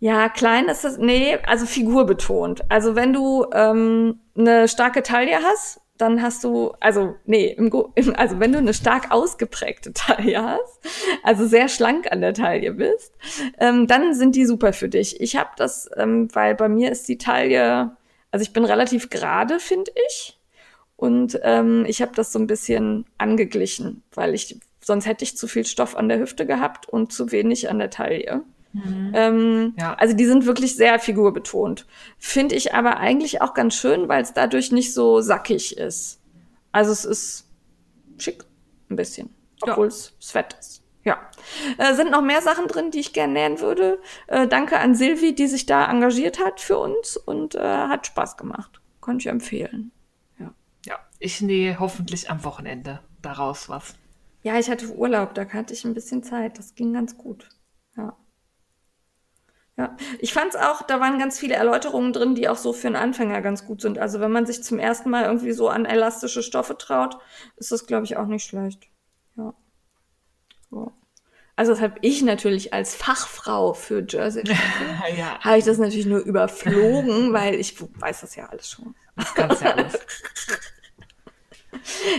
ja, 0.00 0.30
klein 0.30 0.68
ist 0.68 0.82
das, 0.82 0.96
nee, 0.96 1.36
also 1.46 1.66
figurbetont. 1.66 2.62
Also 2.70 2.96
wenn 2.96 3.12
du 3.12 3.44
ähm, 3.52 4.18
eine 4.34 4.66
starke 4.66 5.02
Taille 5.02 5.38
hast, 5.42 5.80
dann 5.98 6.22
hast 6.22 6.42
du, 6.42 6.72
also 6.80 7.16
nee, 7.26 7.48
im, 7.48 7.70
im, 7.94 8.16
also 8.16 8.40
wenn 8.40 8.52
du 8.52 8.58
eine 8.58 8.72
stark 8.72 9.10
ausgeprägte 9.10 9.92
Taille 9.94 10.42
hast, 10.42 10.80
also 11.22 11.46
sehr 11.46 11.68
schlank 11.68 12.10
an 12.10 12.22
der 12.22 12.32
Taille 12.32 12.72
bist, 12.72 13.12
ähm, 13.58 13.86
dann 13.86 14.14
sind 14.14 14.36
die 14.36 14.46
super 14.46 14.72
für 14.72 14.88
dich. 14.88 15.20
Ich 15.20 15.36
habe 15.36 15.50
das, 15.56 15.90
ähm, 15.96 16.28
weil 16.34 16.54
bei 16.54 16.70
mir 16.70 16.90
ist 16.90 17.06
die 17.06 17.18
Taille, 17.18 17.94
also 18.30 18.42
ich 18.42 18.54
bin 18.54 18.64
relativ 18.64 19.10
gerade, 19.10 19.60
finde 19.60 19.92
ich. 20.08 20.38
Und 20.96 21.38
ähm, 21.42 21.84
ich 21.86 22.00
habe 22.00 22.12
das 22.14 22.32
so 22.32 22.38
ein 22.38 22.46
bisschen 22.46 23.04
angeglichen, 23.18 24.02
weil 24.14 24.34
ich, 24.34 24.58
sonst 24.82 25.06
hätte 25.06 25.24
ich 25.24 25.36
zu 25.36 25.46
viel 25.46 25.66
Stoff 25.66 25.94
an 25.94 26.08
der 26.08 26.20
Hüfte 26.20 26.46
gehabt 26.46 26.88
und 26.88 27.12
zu 27.12 27.32
wenig 27.32 27.68
an 27.68 27.78
der 27.78 27.90
Taille. 27.90 28.44
Mhm. 28.72 29.12
Ähm, 29.14 29.74
ja. 29.78 29.94
Also 29.94 30.14
die 30.14 30.26
sind 30.26 30.46
wirklich 30.46 30.76
sehr 30.76 30.98
figurbetont. 30.98 31.86
Finde 32.18 32.54
ich 32.54 32.74
aber 32.74 32.98
eigentlich 32.98 33.42
auch 33.42 33.54
ganz 33.54 33.74
schön, 33.74 34.08
weil 34.08 34.22
es 34.22 34.32
dadurch 34.32 34.72
nicht 34.72 34.94
so 34.94 35.20
sackig 35.20 35.76
ist. 35.76 36.20
Also 36.72 36.92
es 36.92 37.04
ist 37.04 37.46
schick, 38.18 38.44
ein 38.88 38.96
bisschen, 38.96 39.30
obwohl 39.62 39.88
es 39.88 40.14
fett 40.20 40.56
ist. 40.58 40.82
Ja. 41.04 41.18
Äh, 41.78 41.94
sind 41.94 42.10
noch 42.10 42.22
mehr 42.22 42.42
Sachen 42.42 42.68
drin, 42.68 42.90
die 42.90 43.00
ich 43.00 43.12
gerne 43.12 43.32
nähen 43.32 43.60
würde. 43.60 44.00
Äh, 44.26 44.46
danke 44.46 44.78
an 44.78 44.94
Silvi, 44.94 45.34
die 45.34 45.46
sich 45.46 45.66
da 45.66 45.90
engagiert 45.90 46.38
hat 46.38 46.60
für 46.60 46.78
uns 46.78 47.16
und 47.16 47.54
äh, 47.54 47.60
hat 47.60 48.06
Spaß 48.06 48.36
gemacht. 48.36 48.80
Konnte 49.00 49.22
ich 49.22 49.26
empfehlen. 49.28 49.92
Ja. 50.38 50.52
Ja, 50.86 50.98
ich 51.18 51.40
nähe 51.40 51.80
hoffentlich 51.80 52.30
am 52.30 52.44
Wochenende 52.44 53.00
daraus 53.22 53.68
was. 53.68 53.94
Ja, 54.42 54.58
ich 54.58 54.70
hatte 54.70 54.94
Urlaub, 54.94 55.34
da 55.34 55.46
hatte 55.48 55.72
ich 55.72 55.84
ein 55.84 55.94
bisschen 55.94 56.22
Zeit. 56.22 56.58
Das 56.58 56.74
ging 56.74 56.92
ganz 56.92 57.16
gut. 57.16 57.48
Ja. 59.80 59.96
Ich 60.18 60.34
fand 60.34 60.54
es 60.54 60.60
auch, 60.60 60.82
da 60.82 61.00
waren 61.00 61.18
ganz 61.18 61.38
viele 61.38 61.54
Erläuterungen 61.54 62.12
drin, 62.12 62.34
die 62.34 62.50
auch 62.50 62.58
so 62.58 62.74
für 62.74 62.88
einen 62.88 62.96
Anfänger 62.96 63.40
ganz 63.40 63.64
gut 63.64 63.80
sind. 63.80 63.98
Also 63.98 64.20
wenn 64.20 64.30
man 64.30 64.44
sich 64.44 64.62
zum 64.62 64.78
ersten 64.78 65.08
Mal 65.08 65.24
irgendwie 65.24 65.52
so 65.52 65.70
an 65.70 65.86
elastische 65.86 66.42
Stoffe 66.42 66.76
traut, 66.76 67.16
ist 67.56 67.72
das, 67.72 67.86
glaube 67.86 68.04
ich, 68.04 68.18
auch 68.18 68.26
nicht 68.26 68.44
schlecht. 68.44 68.88
Ja. 69.38 69.54
So. 70.70 70.92
Also 71.56 71.72
das 71.72 71.80
habe 71.80 71.94
ich 72.02 72.20
natürlich 72.20 72.74
als 72.74 72.94
Fachfrau 72.94 73.72
für 73.72 74.04
Jersey 74.06 74.44
ja. 75.16 75.40
habe 75.40 75.56
ich 75.56 75.64
das 75.64 75.78
natürlich 75.78 76.04
nur 76.04 76.20
überflogen, 76.20 77.32
weil 77.32 77.54
ich 77.54 77.80
weiß 77.80 78.20
das 78.20 78.36
ja 78.36 78.50
alles 78.50 78.68
schon. 78.68 78.94
Ganz 79.34 79.60
ja 79.60 79.70
alles. 79.72 79.98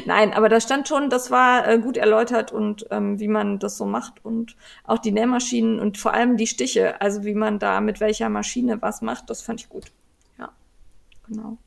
Nein, 0.06 0.34
aber 0.34 0.50
da 0.50 0.60
stand 0.60 0.88
schon, 0.88 1.10
das 1.10 1.32
war 1.32 1.67
äh, 1.67 1.80
gut 1.80 1.98
erläutert 1.98 2.52
und 2.52 2.86
ähm, 2.91 3.20
wie 3.20 3.28
man 3.28 3.60
das 3.60 3.78
so 3.78 3.86
macht 3.86 4.24
und 4.24 4.56
auch 4.84 5.00
die 5.00 5.12
Nähmaschinen 5.12 5.80
und 5.80 5.98
vor 5.98 6.13
allem 6.13 6.38
die 6.38 6.48
Stiche, 6.48 7.02
also 7.02 7.24
wie 7.24 7.34
man 7.34 7.60
da 7.60 7.82
mit 7.82 8.00
welcher 8.00 8.30
Maschine 8.30 8.82
was 8.82 9.02
macht, 9.02 9.30
das 9.30 9.41
fand 9.41 9.62
ich 9.62 9.70
gut. 9.70 9.91
Ja, 10.38 10.50
genau. 11.28 11.58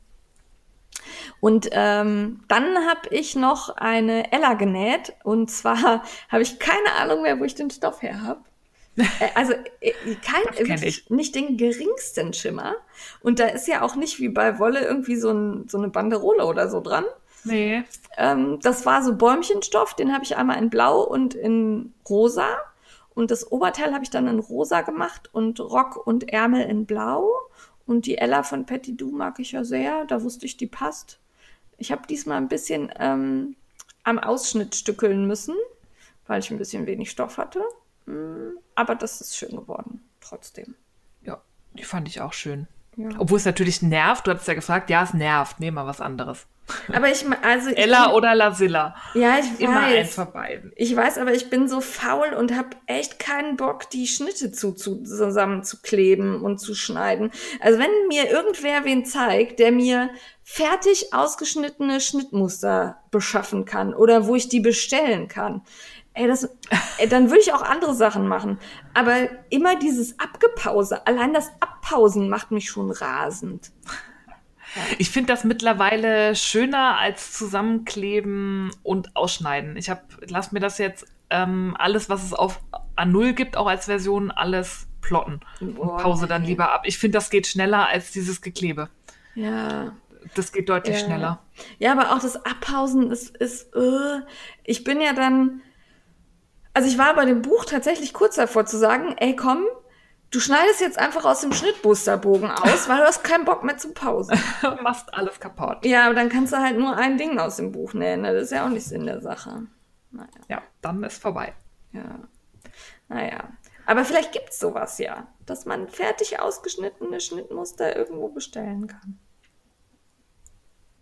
Und 1.39 1.69
ähm, 1.71 2.41
dann 2.47 2.87
habe 2.87 3.09
ich 3.11 3.35
noch 3.35 3.69
eine 3.69 4.31
Ella 4.31 4.53
genäht 4.53 5.13
und 5.23 5.51
zwar 5.51 6.03
habe 6.29 6.41
ich 6.41 6.59
keine 6.59 6.93
Ahnung 6.97 7.21
mehr, 7.21 7.39
wo 7.39 7.43
ich 7.43 7.55
den 7.55 7.69
Stoff 7.69 8.01
her 8.01 8.21
habe. 8.21 8.41
Äh, 8.97 9.03
also 9.35 9.53
äh, 9.81 9.93
kein, 10.23 10.79
nicht 11.09 11.35
den 11.35 11.57
geringsten 11.57 12.33
Schimmer. 12.33 12.75
Und 13.21 13.39
da 13.39 13.47
ist 13.47 13.67
ja 13.67 13.81
auch 13.81 13.95
nicht 13.95 14.19
wie 14.19 14.29
bei 14.29 14.59
Wolle 14.59 14.81
irgendwie 14.85 15.17
so, 15.17 15.31
ein, 15.31 15.67
so 15.67 15.77
eine 15.77 15.89
Banderole 15.89 16.45
oder 16.45 16.69
so 16.69 16.81
dran, 16.81 17.05
Nee. 17.45 17.83
Ähm, 18.17 18.59
das 18.61 18.85
war 18.85 19.03
so 19.03 19.15
Bäumchenstoff, 19.15 19.93
den 19.93 20.13
habe 20.13 20.23
ich 20.23 20.35
einmal 20.35 20.57
in 20.57 20.69
Blau 20.69 21.01
und 21.01 21.33
in 21.33 21.93
Rosa. 22.09 22.47
Und 23.13 23.31
das 23.31 23.51
Oberteil 23.51 23.93
habe 23.93 24.03
ich 24.03 24.09
dann 24.09 24.27
in 24.27 24.39
Rosa 24.39 24.81
gemacht 24.81 25.29
und 25.31 25.59
Rock 25.59 26.05
und 26.05 26.29
Ärmel 26.29 26.63
in 26.63 26.85
Blau. 26.85 27.31
Und 27.85 28.07
die 28.07 28.17
Ella 28.17 28.43
von 28.43 28.65
Petit 28.65 28.99
Du 28.99 29.11
mag 29.11 29.39
ich 29.39 29.53
ja 29.53 29.63
sehr. 29.63 30.05
Da 30.05 30.23
wusste 30.23 30.45
ich, 30.45 30.57
die 30.57 30.67
passt. 30.67 31.19
Ich 31.77 31.91
habe 31.91 32.07
diesmal 32.07 32.37
ein 32.37 32.47
bisschen 32.47 32.91
ähm, 32.99 33.55
am 34.03 34.19
Ausschnitt 34.19 34.75
stückeln 34.75 35.27
müssen, 35.27 35.55
weil 36.27 36.39
ich 36.39 36.51
ein 36.51 36.57
bisschen 36.57 36.85
wenig 36.87 37.11
Stoff 37.11 37.37
hatte. 37.37 37.61
Mm, 38.05 38.57
aber 38.75 38.95
das 38.95 39.21
ist 39.21 39.37
schön 39.37 39.55
geworden, 39.55 40.03
trotzdem. 40.21 40.75
Ja, 41.21 41.41
die 41.73 41.83
fand 41.83 42.07
ich 42.07 42.21
auch 42.21 42.33
schön. 42.33 42.67
Ja. 42.97 43.09
Obwohl 43.17 43.37
es 43.37 43.45
natürlich 43.45 43.81
nervt. 43.81 44.25
Du 44.25 44.31
hattest 44.31 44.47
ja 44.47 44.53
gefragt, 44.53 44.89
ja, 44.89 45.03
es 45.03 45.13
nervt. 45.13 45.59
Nehmen 45.59 45.75
wir 45.75 45.85
was 45.85 46.01
anderes. 46.01 46.47
Aber 46.93 47.09
ich, 47.09 47.25
also. 47.41 47.69
Ella 47.69 48.13
oder 48.13 48.33
Lasilla. 48.33 48.95
Ja, 49.13 49.37
ich 49.39 49.59
Immer 49.59 49.81
weiß. 49.81 49.97
eins 49.97 50.15
von 50.15 50.31
beiden. 50.31 50.73
Ich 50.75 50.95
weiß, 50.95 51.17
aber 51.17 51.33
ich 51.33 51.49
bin 51.49 51.67
so 51.67 51.81
faul 51.81 52.33
und 52.33 52.55
habe 52.55 52.69
echt 52.87 53.19
keinen 53.19 53.55
Bock, 53.55 53.89
die 53.89 54.07
Schnitte 54.07 54.51
zu, 54.51 54.73
zu, 54.73 55.03
zusammenzukleben 55.03 56.41
und 56.41 56.59
zu 56.59 56.73
schneiden. 56.73 57.31
Also 57.59 57.79
wenn 57.79 58.07
mir 58.07 58.29
irgendwer 58.29 58.83
wen 58.83 59.05
zeigt, 59.05 59.59
der 59.59 59.71
mir 59.71 60.09
fertig 60.43 61.13
ausgeschnittene 61.13 62.01
Schnittmuster 62.01 62.97
beschaffen 63.11 63.65
kann 63.65 63.93
oder 63.93 64.27
wo 64.27 64.35
ich 64.35 64.49
die 64.49 64.59
bestellen 64.59 65.27
kann, 65.27 65.61
ey, 66.13 66.27
das, 66.27 66.49
ey, 66.97 67.07
dann 67.07 67.29
würde 67.29 67.41
ich 67.41 67.53
auch 67.53 67.61
andere 67.61 67.93
Sachen 67.93 68.27
machen. 68.27 68.59
Aber 68.93 69.29
immer 69.49 69.75
dieses 69.77 70.19
Abgepause, 70.19 71.05
allein 71.05 71.33
das 71.33 71.51
Abpausen 71.59 72.29
macht 72.29 72.51
mich 72.51 72.69
schon 72.69 72.89
rasend. 72.89 73.71
Ich 74.97 75.09
finde 75.09 75.33
das 75.33 75.43
mittlerweile 75.43 76.35
schöner 76.35 76.97
als 76.99 77.33
zusammenkleben 77.33 78.71
und 78.83 79.15
ausschneiden. 79.15 79.77
Ich 79.77 79.89
habe, 79.89 80.01
lass 80.27 80.51
mir 80.51 80.59
das 80.59 80.77
jetzt 80.77 81.05
ähm, 81.29 81.75
alles, 81.79 82.09
was 82.09 82.23
es 82.23 82.33
auf 82.33 82.59
A0 82.95 83.33
gibt, 83.33 83.57
auch 83.57 83.67
als 83.67 83.85
Version, 83.85 84.31
alles 84.31 84.87
plotten 85.01 85.39
Boah, 85.59 85.93
und 85.93 86.01
pause 86.01 86.27
dann 86.27 86.43
lieber 86.43 86.71
ab. 86.71 86.83
Ich 86.85 86.97
finde, 86.97 87.17
das 87.17 87.29
geht 87.29 87.47
schneller 87.47 87.87
als 87.87 88.11
dieses 88.11 88.41
Geklebe. 88.41 88.89
Ja. 89.35 89.93
Das 90.33 90.51
geht 90.51 90.69
deutlich 90.69 90.99
ja. 90.99 91.05
schneller. 91.05 91.39
Ja, 91.77 91.91
aber 91.91 92.15
auch 92.15 92.19
das 92.19 92.45
Abpausen 92.45 93.11
ist, 93.11 93.35
ist 93.37 93.75
uh, 93.75 94.21
ich 94.63 94.83
bin 94.83 94.99
ja 94.99 95.13
dann, 95.13 95.61
also 96.73 96.89
ich 96.89 96.97
war 96.97 97.15
bei 97.15 97.25
dem 97.25 97.41
Buch 97.41 97.65
tatsächlich 97.65 98.13
kurz 98.13 98.35
davor 98.35 98.65
zu 98.65 98.77
sagen, 98.77 99.15
ey 99.17 99.35
komm, 99.35 99.65
Du 100.31 100.39
schneidest 100.39 100.81
jetzt 100.81 100.99
einfach 100.99 101.23
aus 101.23 101.41
dem 101.41 101.53
Schnittboosterbogen 101.53 102.51
aus, 102.51 102.89
weil 102.89 102.97
du 102.97 103.03
hast 103.03 103.23
keinen 103.23 103.45
Bock 103.45 103.63
mehr 103.63 103.77
zu 103.77 103.93
pausen. 103.93 104.37
Machst 104.81 105.13
alles 105.13 105.39
kaputt. 105.39 105.85
Ja, 105.85 106.05
aber 106.05 106.15
dann 106.15 106.29
kannst 106.29 106.51
du 106.51 106.57
halt 106.57 106.77
nur 106.77 106.97
ein 106.97 107.17
Ding 107.17 107.39
aus 107.39 107.57
dem 107.57 107.71
Buch 107.71 107.93
nähen. 107.93 108.21
Ne? 108.21 108.33
Das 108.33 108.43
ist 108.45 108.51
ja 108.51 108.65
auch 108.65 108.69
nicht 108.69 108.85
Sinn 108.85 109.05
der 109.05 109.21
Sache. 109.21 109.67
Naja. 110.11 110.27
Ja, 110.49 110.61
dann 110.81 111.03
ist 111.03 111.21
vorbei. 111.21 111.53
Ja. 111.93 112.19
Naja. 113.07 113.49
Aber 113.85 114.03
vielleicht 114.03 114.31
gibt 114.31 114.49
es 114.49 114.59
sowas 114.59 114.97
ja, 114.97 115.27
dass 115.45 115.65
man 115.65 115.87
fertig 115.87 116.39
ausgeschnittene 116.39 117.19
Schnittmuster 117.21 117.95
irgendwo 117.95 118.29
bestellen 118.29 118.87
kann. 118.87 119.19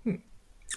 Hm. 0.04 0.22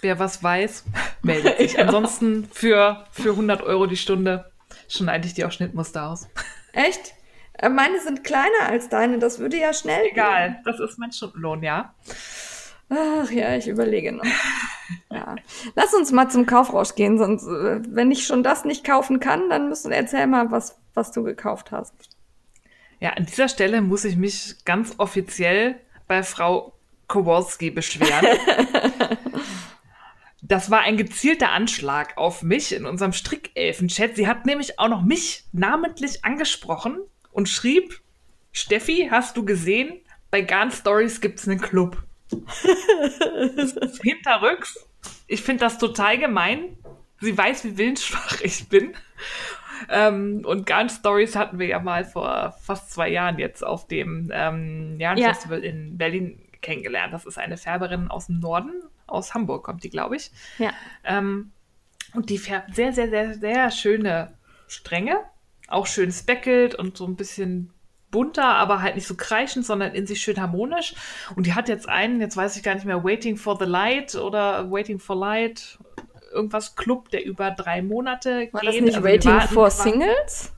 Wer 0.01 0.19
was 0.19 0.41
weiß, 0.41 0.85
meldet 1.21 1.57
sich. 1.59 1.73
ja. 1.73 1.83
Ansonsten 1.83 2.45
für, 2.51 3.05
für 3.11 3.31
100 3.31 3.61
Euro 3.61 3.87
die 3.87 3.97
Stunde 3.97 4.51
schneide 4.87 5.27
ich 5.27 5.33
dir 5.33 5.47
auch 5.47 5.51
Schnittmuster 5.51 6.09
aus. 6.09 6.27
Echt? 6.73 7.13
Äh, 7.57 7.69
meine 7.69 7.99
sind 7.99 8.23
kleiner 8.23 8.67
als 8.67 8.89
deine, 8.89 9.19
das 9.19 9.39
würde 9.39 9.57
ja 9.57 9.73
schnell 9.73 10.05
Egal, 10.05 10.51
gehen. 10.51 10.61
das 10.65 10.79
ist 10.79 10.97
mein 10.97 11.11
Stundenlohn, 11.11 11.63
ja. 11.63 11.93
Ach 12.89 13.29
ja, 13.31 13.55
ich 13.55 13.67
überlege 13.67 14.13
noch. 14.13 14.25
Ja. 15.11 15.35
Lass 15.75 15.93
uns 15.93 16.11
mal 16.11 16.29
zum 16.29 16.45
Kaufrausch 16.45 16.95
gehen, 16.95 17.17
sonst, 17.17 17.45
äh, 17.45 17.81
wenn 17.89 18.11
ich 18.11 18.25
schon 18.25 18.43
das 18.43 18.63
nicht 18.63 18.85
kaufen 18.85 19.19
kann, 19.19 19.49
dann 19.49 19.69
müssen 19.69 19.91
erzähl 19.91 20.27
mal, 20.27 20.51
was, 20.51 20.77
was 20.93 21.11
du 21.11 21.23
gekauft 21.23 21.71
hast. 21.71 21.93
Ja, 22.99 23.11
an 23.11 23.25
dieser 23.25 23.49
Stelle 23.49 23.81
muss 23.81 24.05
ich 24.05 24.15
mich 24.15 24.55
ganz 24.63 24.95
offiziell 24.97 25.75
bei 26.07 26.23
Frau 26.23 26.73
Kowalski 27.07 27.71
beschweren. 27.71 28.25
Das 30.43 30.71
war 30.71 30.81
ein 30.81 30.95
gezielter 30.95 31.51
Anschlag 31.51 32.15
auf 32.17 32.41
mich 32.41 32.73
in 32.73 32.85
unserem 32.85 33.11
Strickelfen-Chat. 33.11 34.15
Sie 34.15 34.27
hat 34.27 34.45
nämlich 34.45 34.79
auch 34.79 34.87
noch 34.87 35.01
mich 35.01 35.43
namentlich 35.51 36.23
angesprochen 36.23 36.99
und 37.37 37.47
schrieb, 37.47 38.01
Steffi, 38.51 39.09
hast 39.11 39.37
du 39.37 39.45
gesehen, 39.45 40.01
bei 40.31 40.41
Garn 40.41 40.71
Stories 40.71 41.21
gibt 41.21 41.37
es 41.37 41.47
einen 41.47 41.61
Club. 41.61 42.03
Hinterrücks. 44.01 44.89
Ich 45.27 45.43
finde 45.43 45.65
das 45.65 45.77
total 45.77 46.17
gemein. 46.17 46.79
Sie 47.21 47.37
weiß, 47.37 47.63
wie 47.63 47.77
willensschwach 47.77 48.41
ich 48.41 48.67
bin. 48.69 48.95
Ähm, 49.87 50.41
und 50.47 50.65
Garn 50.65 50.89
Stories 50.89 51.35
hatten 51.35 51.59
wir 51.59 51.67
ja 51.67 51.79
mal 51.79 52.05
vor 52.05 52.55
fast 52.63 52.91
zwei 52.91 53.09
Jahren 53.09 53.37
jetzt 53.37 53.63
auf 53.63 53.87
dem 53.87 54.31
ähm, 54.33 54.99
Yarn 54.99 55.19
Ja. 55.19 55.27
Festival 55.27 55.63
in 55.63 55.95
Berlin 55.95 56.41
kennengelernt. 56.63 57.13
Das 57.13 57.27
ist 57.27 57.37
eine 57.37 57.57
Färberin 57.57 58.07
aus 58.07 58.25
dem 58.25 58.39
Norden, 58.39 58.81
aus 59.05 59.35
Hamburg 59.35 59.63
kommt 59.63 59.83
die, 59.83 59.91
glaube 59.91 60.15
ich. 60.15 60.31
Ja. 60.57 60.71
Ähm, 61.03 61.51
und 62.15 62.31
die 62.31 62.39
färbt 62.39 62.73
sehr, 62.73 62.93
sehr, 62.93 63.11
sehr, 63.11 63.35
sehr 63.35 63.69
schöne 63.69 64.33
Stränge. 64.67 65.19
Auch 65.67 65.85
schön 65.87 66.11
speckelt 66.11 66.75
und 66.75 66.97
so 66.97 67.05
ein 67.05 67.15
bisschen 67.15 67.71
bunter, 68.09 68.45
aber 68.55 68.81
halt 68.81 68.95
nicht 68.95 69.05
so 69.07 69.15
kreischend, 69.15 69.65
sondern 69.65 69.93
in 69.93 70.07
sich 70.07 70.21
schön 70.21 70.39
harmonisch. 70.41 70.95
Und 71.35 71.45
die 71.45 71.53
hat 71.55 71.67
jetzt 71.67 71.89
einen, 71.89 72.21
jetzt 72.21 72.37
weiß 72.37 72.55
ich 72.55 72.63
gar 72.63 72.73
nicht 72.75 72.85
mehr, 72.85 73.03
Waiting 73.03 73.35
for 73.37 73.57
the 73.59 73.65
Light 73.65 74.15
oder 74.15 74.71
Waiting 74.71 74.99
for 74.99 75.15
Light, 75.17 75.77
irgendwas 76.33 76.75
Club, 76.77 77.09
der 77.09 77.25
über 77.25 77.51
drei 77.51 77.81
Monate 77.81 78.47
War 78.51 78.61
geht. 78.61 78.69
das 78.69 78.81
nicht 78.81 78.95
Also 78.95 79.03
Waiting 79.03 79.41
for 79.41 79.69
Singles? 79.69 80.53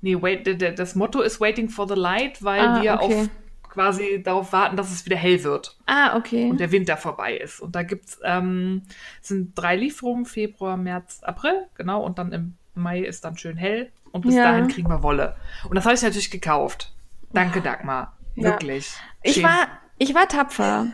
Nee, 0.00 0.20
wait, 0.20 0.78
das 0.78 0.94
Motto 0.94 1.20
ist 1.20 1.40
Waiting 1.40 1.68
for 1.68 1.88
the 1.88 1.94
Light, 1.94 2.42
weil 2.42 2.60
Ah, 2.60 2.82
wir 2.82 2.94
okay. 3.00 3.20
auf 3.22 3.28
quasi 3.70 4.22
darauf 4.22 4.52
warten, 4.52 4.76
dass 4.76 4.90
es 4.90 5.04
wieder 5.04 5.16
hell 5.16 5.42
wird 5.44 5.76
Ah, 5.86 6.16
okay. 6.16 6.48
und 6.48 6.60
der 6.60 6.70
Winter 6.72 6.96
vorbei 6.96 7.36
ist. 7.36 7.60
Und 7.60 7.74
da 7.76 7.82
gibt's 7.82 8.18
ähm, 8.24 8.82
sind 9.20 9.52
drei 9.58 9.76
Lieferungen, 9.76 10.24
Februar, 10.24 10.76
März, 10.78 11.20
April, 11.22 11.66
genau, 11.74 12.02
und 12.04 12.18
dann 12.18 12.32
im 12.32 12.54
Mai 12.74 13.00
ist 13.00 13.24
dann 13.24 13.36
schön 13.36 13.56
hell 13.56 13.90
und 14.16 14.22
bis 14.22 14.34
Ja. 14.34 14.44
dahin 14.44 14.68
kriegen 14.68 14.88
wir 14.88 15.02
Wolle. 15.02 15.36
Und 15.68 15.76
das 15.76 15.84
habe 15.84 15.94
ich 15.94 16.02
natürlich 16.02 16.30
gekauft. 16.30 16.92
Danke, 17.32 17.60
Dagmar. 17.60 18.16
Ja. 18.34 18.44
Wirklich. 18.50 18.92
Ich 19.22 19.42
war, 19.42 19.68
ich 19.98 20.14
war 20.14 20.28
tapfer. 20.28 20.88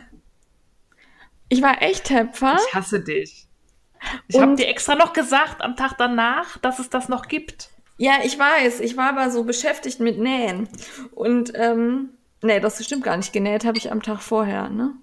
Ich 1.49 1.61
war 1.61 1.81
echt 1.81 2.07
tapfer. 2.07 2.57
ich 2.67 2.73
hasse 2.75 2.99
dich. 3.01 3.47
Ich 4.27 4.39
habe 4.39 4.55
dir 4.55 4.67
extra 4.67 4.95
noch 4.95 5.13
gesagt 5.13 5.61
am 5.61 5.75
Tag 5.75 5.93
danach, 5.97 6.57
dass 6.57 6.79
es 6.79 6.89
das 6.89 7.09
noch 7.09 7.27
gibt. 7.27 7.69
Ja, 7.97 8.15
ich 8.23 8.37
weiß. 8.37 8.79
Ich 8.81 8.97
war 8.97 9.09
aber 9.09 9.29
so 9.31 9.43
beschäftigt 9.43 9.99
mit 9.99 10.19
Nähen. 10.19 10.67
Und, 11.15 11.53
ähm, 11.55 12.09
nee, 12.41 12.59
das 12.59 12.83
stimmt 12.83 13.03
gar 13.03 13.15
nicht. 13.15 13.31
Genäht 13.31 13.65
habe 13.65 13.77
ich 13.77 13.91
am 13.91 14.01
Tag 14.01 14.21
vorher, 14.21 14.67
ne? 14.69 14.93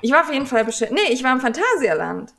Ich 0.00 0.10
war 0.10 0.22
auf 0.22 0.32
jeden 0.32 0.46
Fall 0.46 0.64
beschäftigt. 0.64 1.00
Nee, 1.00 1.12
ich 1.12 1.22
war 1.22 1.32
im 1.32 1.40
Phantasialand. 1.40 2.32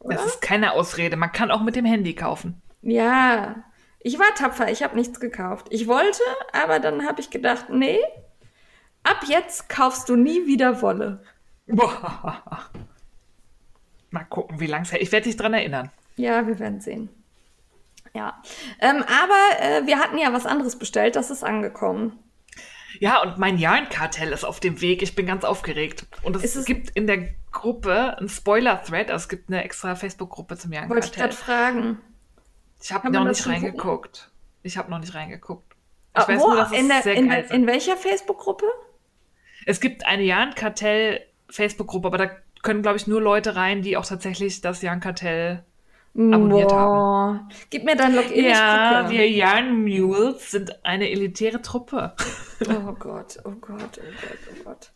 Das 0.00 0.24
ist 0.24 0.40
keine 0.40 0.72
Ausrede. 0.72 1.16
Man 1.16 1.32
kann 1.32 1.50
auch 1.50 1.62
mit 1.62 1.76
dem 1.76 1.84
Handy 1.84 2.14
kaufen. 2.14 2.62
Ja, 2.90 3.56
ich 4.00 4.18
war 4.18 4.34
tapfer. 4.34 4.70
Ich 4.70 4.82
habe 4.82 4.96
nichts 4.96 5.20
gekauft. 5.20 5.66
Ich 5.70 5.86
wollte, 5.86 6.22
aber 6.52 6.78
dann 6.80 7.06
habe 7.06 7.20
ich 7.20 7.30
gedacht, 7.30 7.66
nee, 7.70 8.00
ab 9.02 9.24
jetzt 9.28 9.68
kaufst 9.68 10.08
du 10.08 10.16
nie 10.16 10.46
wieder 10.46 10.80
Wolle. 10.80 11.22
Boah. 11.66 12.62
Mal 14.10 14.24
gucken, 14.24 14.58
wie 14.58 14.66
lang 14.66 14.82
es 14.82 14.92
hält. 14.92 15.02
Ich 15.02 15.12
werde 15.12 15.24
dich 15.24 15.36
dran 15.36 15.52
erinnern. 15.52 15.90
Ja, 16.16 16.46
wir 16.46 16.58
werden 16.58 16.80
sehen. 16.80 17.10
Ja, 18.14 18.40
ähm, 18.80 19.02
aber 19.04 19.60
äh, 19.60 19.86
wir 19.86 19.98
hatten 19.98 20.16
ja 20.16 20.32
was 20.32 20.46
anderes 20.46 20.76
bestellt. 20.76 21.14
Das 21.14 21.30
ist 21.30 21.44
angekommen. 21.44 22.18
Ja, 23.00 23.20
und 23.22 23.36
mein 23.36 23.58
Yarn-Kartell 23.58 24.32
ist 24.32 24.44
auf 24.44 24.60
dem 24.60 24.80
Weg. 24.80 25.02
Ich 25.02 25.14
bin 25.14 25.26
ganz 25.26 25.44
aufgeregt. 25.44 26.06
Und 26.22 26.36
es, 26.36 26.56
es- 26.56 26.64
gibt 26.64 26.88
in 26.96 27.06
der 27.06 27.28
Gruppe 27.52 28.16
einen 28.16 28.30
Spoiler-Thread. 28.30 29.10
Also 29.10 29.24
es 29.24 29.28
gibt 29.28 29.50
eine 29.50 29.62
extra 29.62 29.94
Facebook-Gruppe 29.94 30.56
zum 30.56 30.70
Wollte 30.72 30.84
ich 30.84 30.90
Yarn-Kartell. 30.90 31.22
gerade 31.22 31.36
fragen. 31.36 31.98
Ich 32.80 32.92
habe 32.92 33.10
noch 33.10 33.24
nicht 33.24 33.46
reingeguckt. 33.46 34.30
Ich 34.62 34.76
habe 34.78 34.90
noch 34.90 34.98
nicht 34.98 35.14
reingeguckt. 35.14 35.74
Ich 36.16 36.22
Ah, 36.22 36.28
weiß 36.28 36.40
wo? 36.40 36.48
nur, 36.48 36.56
dass 36.56 36.72
es 36.72 36.78
in, 36.78 36.88
der, 36.88 37.02
sehr 37.02 37.14
in, 37.14 37.30
in 37.30 37.66
welcher 37.66 37.96
Facebook-Gruppe? 37.96 38.66
Es 39.66 39.80
gibt 39.80 40.06
eine 40.06 40.22
Yarn-Kartell-Facebook-Gruppe, 40.22 42.06
aber 42.08 42.18
da 42.18 42.30
können, 42.62 42.82
glaube 42.82 42.96
ich, 42.96 43.06
nur 43.06 43.20
Leute 43.20 43.56
rein, 43.56 43.82
die 43.82 43.96
auch 43.96 44.06
tatsächlich 44.06 44.60
das 44.60 44.82
Yarn-Kartell 44.82 45.64
abonniert 46.14 46.72
haben. 46.72 46.92
Boah. 46.92 47.48
Gib 47.70 47.84
mir 47.84 47.94
dein 47.94 48.14
Login. 48.14 48.44
Ja, 48.44 49.08
wir 49.08 49.28
Yarn 49.30 49.82
Mules 49.84 50.50
sind 50.50 50.84
eine 50.84 51.10
elitäre 51.10 51.62
Truppe. 51.62 52.14
Oh 52.68 52.92
Gott, 52.98 53.38
oh 53.44 53.52
Gott, 53.52 53.78
oh 53.80 54.12
Gott, 54.20 54.38
oh 54.50 54.64
Gott. 54.64 54.90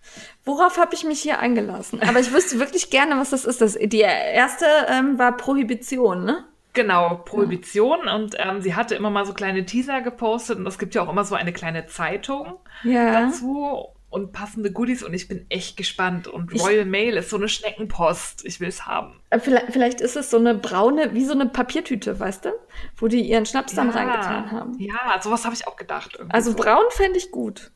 Worauf 0.45 0.79
habe 0.79 0.95
ich 0.95 1.05
mich 1.05 1.21
hier 1.21 1.39
eingelassen? 1.39 2.03
Aber 2.03 2.19
ich 2.19 2.33
wüsste 2.33 2.59
wirklich 2.59 2.91
gerne, 2.91 3.17
was 3.19 3.31
das 3.31 3.45
ist. 3.45 3.61
Das, 3.61 3.75
die 3.81 4.01
erste 4.01 4.65
ähm, 4.89 5.17
war 5.19 5.37
Prohibition, 5.37 6.25
ne? 6.25 6.45
Genau, 6.75 7.17
Prohibition. 7.25 8.09
Und 8.09 8.35
ähm, 8.39 8.61
sie 8.63 8.75
hatte 8.75 8.95
immer 8.95 9.11
mal 9.11 9.27
so 9.27 9.35
kleine 9.35 9.67
Teaser 9.67 10.01
gepostet 10.01 10.59
und 10.59 10.67
es 10.67 10.79
gibt 10.79 10.95
ja 10.95 11.03
auch 11.03 11.09
immer 11.11 11.25
so 11.25 11.35
eine 11.35 11.53
kleine 11.53 11.87
Zeitung 11.87 12.59
Ja. 12.83 13.27
dazu 13.27 13.89
und 14.09 14.33
passende 14.33 14.71
Goodies 14.73 15.03
und 15.03 15.15
ich 15.15 15.27
bin 15.29 15.47
echt 15.49 15.77
gespannt. 15.77 16.29
Und 16.29 16.53
Ich- 16.53 16.63
Royal 16.63 16.85
Mail 16.85 17.17
ist 17.17 17.31
so 17.31 17.37
eine 17.37 17.49
Schneckenpost. 17.49 18.45
Ich 18.45 18.61
will 18.61 18.69
es 18.69 18.85
haben. 18.87 19.21
Äh, 19.31 19.39
Vielleicht, 19.39 19.73
vielleicht 19.73 20.01
ist 20.03 20.17
es 20.17 20.31
so 20.31 20.37
eine 20.39 20.55
braune, 20.55 21.15
wie 21.15 21.25
so 21.25 21.33
eine 21.33 21.47
Papiertüte, 21.47 22.19
weißt 22.21 22.45
du? 22.47 22.51
Wo 22.97 23.09
die 23.09 23.21
ihren 23.23 23.47
Schnaps 23.47 23.75
dann 23.75 23.89
reingetan 23.91 24.51
haben. 24.51 24.79
Ja, 24.79 25.19
sowas 25.23 25.45
habe 25.45 25.55
ich 25.55 25.67
auch 25.67 25.77
gedacht. 25.77 26.19
Also 26.29 26.51
so. 26.51 26.57
braun 26.57 26.85
fände 26.91 27.17
ich 27.19 27.31
gut. 27.31 27.71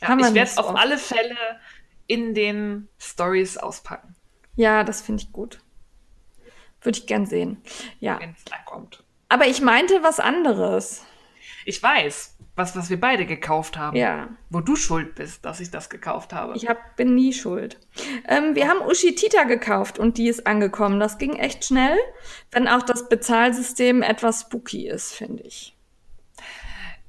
Ja, 0.00 0.16
ich 0.16 0.24
werde 0.34 0.40
es 0.40 0.58
auf 0.58 0.76
alle 0.76 0.98
Fälle 0.98 1.36
in 2.06 2.34
den 2.34 2.88
Stories 3.00 3.56
auspacken, 3.56 4.14
Ja, 4.56 4.84
das 4.84 5.00
finde 5.02 5.22
ich 5.22 5.32
gut. 5.32 5.60
Würde 6.84 6.98
ich 6.98 7.06
gern 7.06 7.26
sehen. 7.26 7.60
Ja. 7.98 8.20
wenn 8.20 8.30
es 8.30 8.52
ankommt. 8.52 9.02
Aber 9.28 9.46
ich 9.46 9.60
meinte 9.60 10.02
was 10.02 10.20
anderes. 10.20 11.04
Ich 11.64 11.82
weiß, 11.82 12.36
was, 12.56 12.76
was 12.76 12.90
wir 12.90 13.00
beide 13.00 13.26
gekauft 13.26 13.76
haben. 13.76 13.96
Ja. 13.96 14.28
Wo 14.48 14.60
du 14.60 14.76
schuld 14.76 15.16
bist, 15.16 15.44
dass 15.44 15.60
ich 15.60 15.70
das 15.70 15.90
gekauft 15.90 16.32
habe. 16.32 16.54
Ich 16.56 16.68
hab, 16.68 16.96
bin 16.96 17.14
nie 17.14 17.32
schuld. 17.32 17.80
Ähm, 18.28 18.54
wir 18.54 18.68
haben 18.68 18.86
Ushitita 18.86 19.44
gekauft 19.44 19.98
und 19.98 20.18
die 20.18 20.28
ist 20.28 20.46
angekommen. 20.46 21.00
Das 21.00 21.18
ging 21.18 21.34
echt 21.34 21.64
schnell, 21.64 21.96
wenn 22.52 22.68
auch 22.68 22.82
das 22.82 23.08
Bezahlsystem 23.08 24.02
etwas 24.02 24.42
spooky 24.42 24.86
ist, 24.86 25.14
finde 25.14 25.42
ich. 25.42 25.74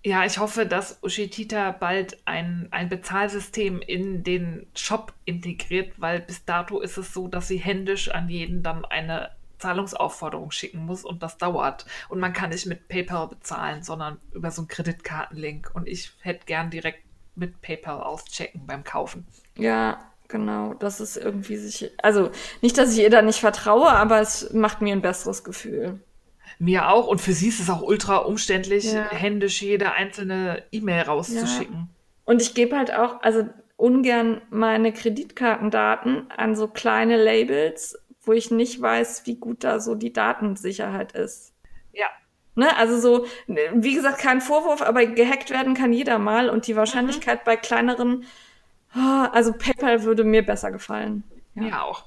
Ja, 0.04 0.24
ich 0.24 0.38
hoffe, 0.38 0.68
dass 0.68 1.00
Ushitita 1.02 1.72
bald 1.72 2.20
ein, 2.26 2.68
ein 2.70 2.90
Bezahlsystem 2.90 3.82
in 3.82 4.24
den 4.24 4.68
Shop 4.76 5.14
integriert, 5.26 5.94
weil 5.98 6.20
bis 6.20 6.46
dato 6.46 6.80
ist 6.80 6.98
es 6.98 7.12
so, 7.12 7.28
dass 7.28 7.48
sie 7.48 7.58
händisch 7.58 8.10
an 8.10 8.30
jeden 8.30 8.62
dann 8.62 8.86
eine 8.86 9.32
Zahlungsaufforderung 9.60 10.52
schicken 10.52 10.86
muss 10.86 11.04
und 11.06 11.24
das 11.24 11.38
dauert. 11.38 11.86
Und 12.10 12.20
man 12.20 12.34
kann 12.34 12.50
nicht 12.50 12.66
mit 12.66 12.88
PayPal 12.88 13.28
bezahlen, 13.28 13.84
sondern 13.84 14.20
über 14.34 14.52
so 14.52 14.62
einen 14.62 14.68
Kreditkartenlink. 14.68 15.72
Und 15.74 15.88
ich 15.88 16.12
hätte 16.22 16.46
gern 16.46 16.70
direkt 16.70 17.04
mit 17.36 17.62
PayPal 17.62 18.02
auschecken 18.02 18.66
beim 18.66 18.84
Kaufen. 18.84 19.28
Ja, 19.58 20.00
genau. 20.28 20.74
Das 20.76 21.00
ist 21.00 21.18
irgendwie 21.18 21.58
sich. 21.58 21.92
Also 22.02 22.32
nicht, 22.62 22.78
dass 22.78 22.94
ich 22.94 23.00
ihr 23.04 23.10
da 23.10 23.22
nicht 23.22 23.40
vertraue, 23.40 23.90
aber 23.90 24.20
es 24.22 24.54
macht 24.54 24.82
mir 24.82 24.94
ein 24.94 25.02
besseres 25.02 25.44
Gefühl. 25.44 26.00
Mir 26.60 26.90
auch. 26.90 27.08
Und 27.08 27.20
für 27.20 27.34
sie 27.34 27.50
ist 27.50 27.60
es 27.60 27.70
auch 27.70 27.82
ultra 27.82 28.18
umständlich, 28.18 28.94
Ja. 28.94 29.10
händisch 29.12 29.62
jede 29.62 29.92
einzelne 29.92 30.64
E-Mail 30.72 31.04
rauszuschicken. 31.04 31.90
Und 32.24 32.42
ich 32.42 32.54
gebe 32.54 32.78
halt 32.78 32.94
auch, 32.94 33.22
also 33.22 33.48
ungern 33.78 34.42
meine 34.50 34.94
Kreditkartendaten 34.94 36.32
an 36.32 36.56
so 36.56 36.68
kleine 36.68 37.22
Labels, 37.22 38.00
wo 38.26 38.34
ich 38.34 38.52
nicht 38.52 38.82
weiß, 38.82 39.26
wie 39.26 39.36
gut 39.36 39.64
da 39.64 39.80
so 39.80 39.96
die 39.96 40.14
Datensicherheit 40.14 41.14
ist. 41.14 41.54
Ja. 41.94 42.08
Ne, 42.56 42.76
also 42.78 43.00
so, 43.00 43.26
wie 43.48 43.96
gesagt, 43.96 44.20
kein 44.20 44.40
Vorwurf, 44.40 44.82
aber 44.82 45.06
gehackt 45.06 45.50
werden 45.50 45.74
kann 45.74 45.92
jeder 45.92 46.20
mal 46.20 46.50
und 46.50 46.68
die 46.68 46.76
Wahrscheinlichkeit 46.76 47.44
bei 47.44 47.58
kleineren, 47.58 48.26
ah, 48.94 49.30
also 49.34 49.52
PayPal 49.52 50.04
würde 50.04 50.24
mir 50.24 50.46
besser 50.46 50.72
gefallen. 50.72 51.24
Mir 51.54 51.84
auch. 51.84 52.06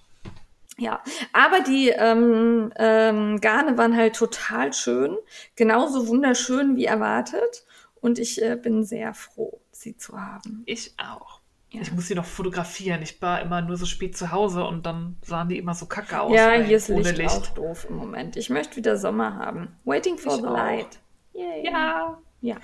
Ja, 0.78 1.02
aber 1.32 1.60
die 1.60 1.88
ähm, 1.88 2.72
ähm, 2.76 3.40
Garne 3.40 3.76
waren 3.76 3.96
halt 3.96 4.14
total 4.14 4.72
schön, 4.72 5.18
genauso 5.56 6.06
wunderschön 6.06 6.76
wie 6.76 6.84
erwartet 6.84 7.66
und 8.00 8.20
ich 8.20 8.40
äh, 8.40 8.56
bin 8.56 8.84
sehr 8.84 9.12
froh, 9.12 9.60
sie 9.72 9.96
zu 9.96 10.20
haben. 10.20 10.62
Ich 10.66 10.94
auch. 10.96 11.37
Ja. 11.70 11.82
Ich 11.82 11.92
muss 11.92 12.06
sie 12.06 12.14
noch 12.14 12.24
fotografieren. 12.24 13.02
Ich 13.02 13.20
war 13.20 13.42
immer 13.42 13.60
nur 13.60 13.76
so 13.76 13.84
spät 13.84 14.16
zu 14.16 14.32
Hause 14.32 14.64
und 14.64 14.86
dann 14.86 15.16
sahen 15.22 15.48
die 15.50 15.58
immer 15.58 15.74
so 15.74 15.84
kacke 15.86 16.20
aus. 16.20 16.32
ja, 16.32 16.52
hier 16.52 16.78
ist 16.78 16.88
ohne 16.88 17.10
Licht, 17.12 17.30
auch 17.30 17.46
doof 17.48 17.86
im 17.90 17.96
Moment. 17.96 18.36
Ich 18.36 18.48
möchte 18.48 18.76
wieder 18.76 18.96
Sommer 18.96 19.36
haben. 19.36 19.76
Waiting 19.84 20.16
for 20.16 20.34
Ich 20.34 20.40
the 20.40 20.46
auch. 20.46 20.52
light. 20.54 20.98
Yay. 21.34 21.66
Ja. 21.66 22.18
Ja. 22.40 22.56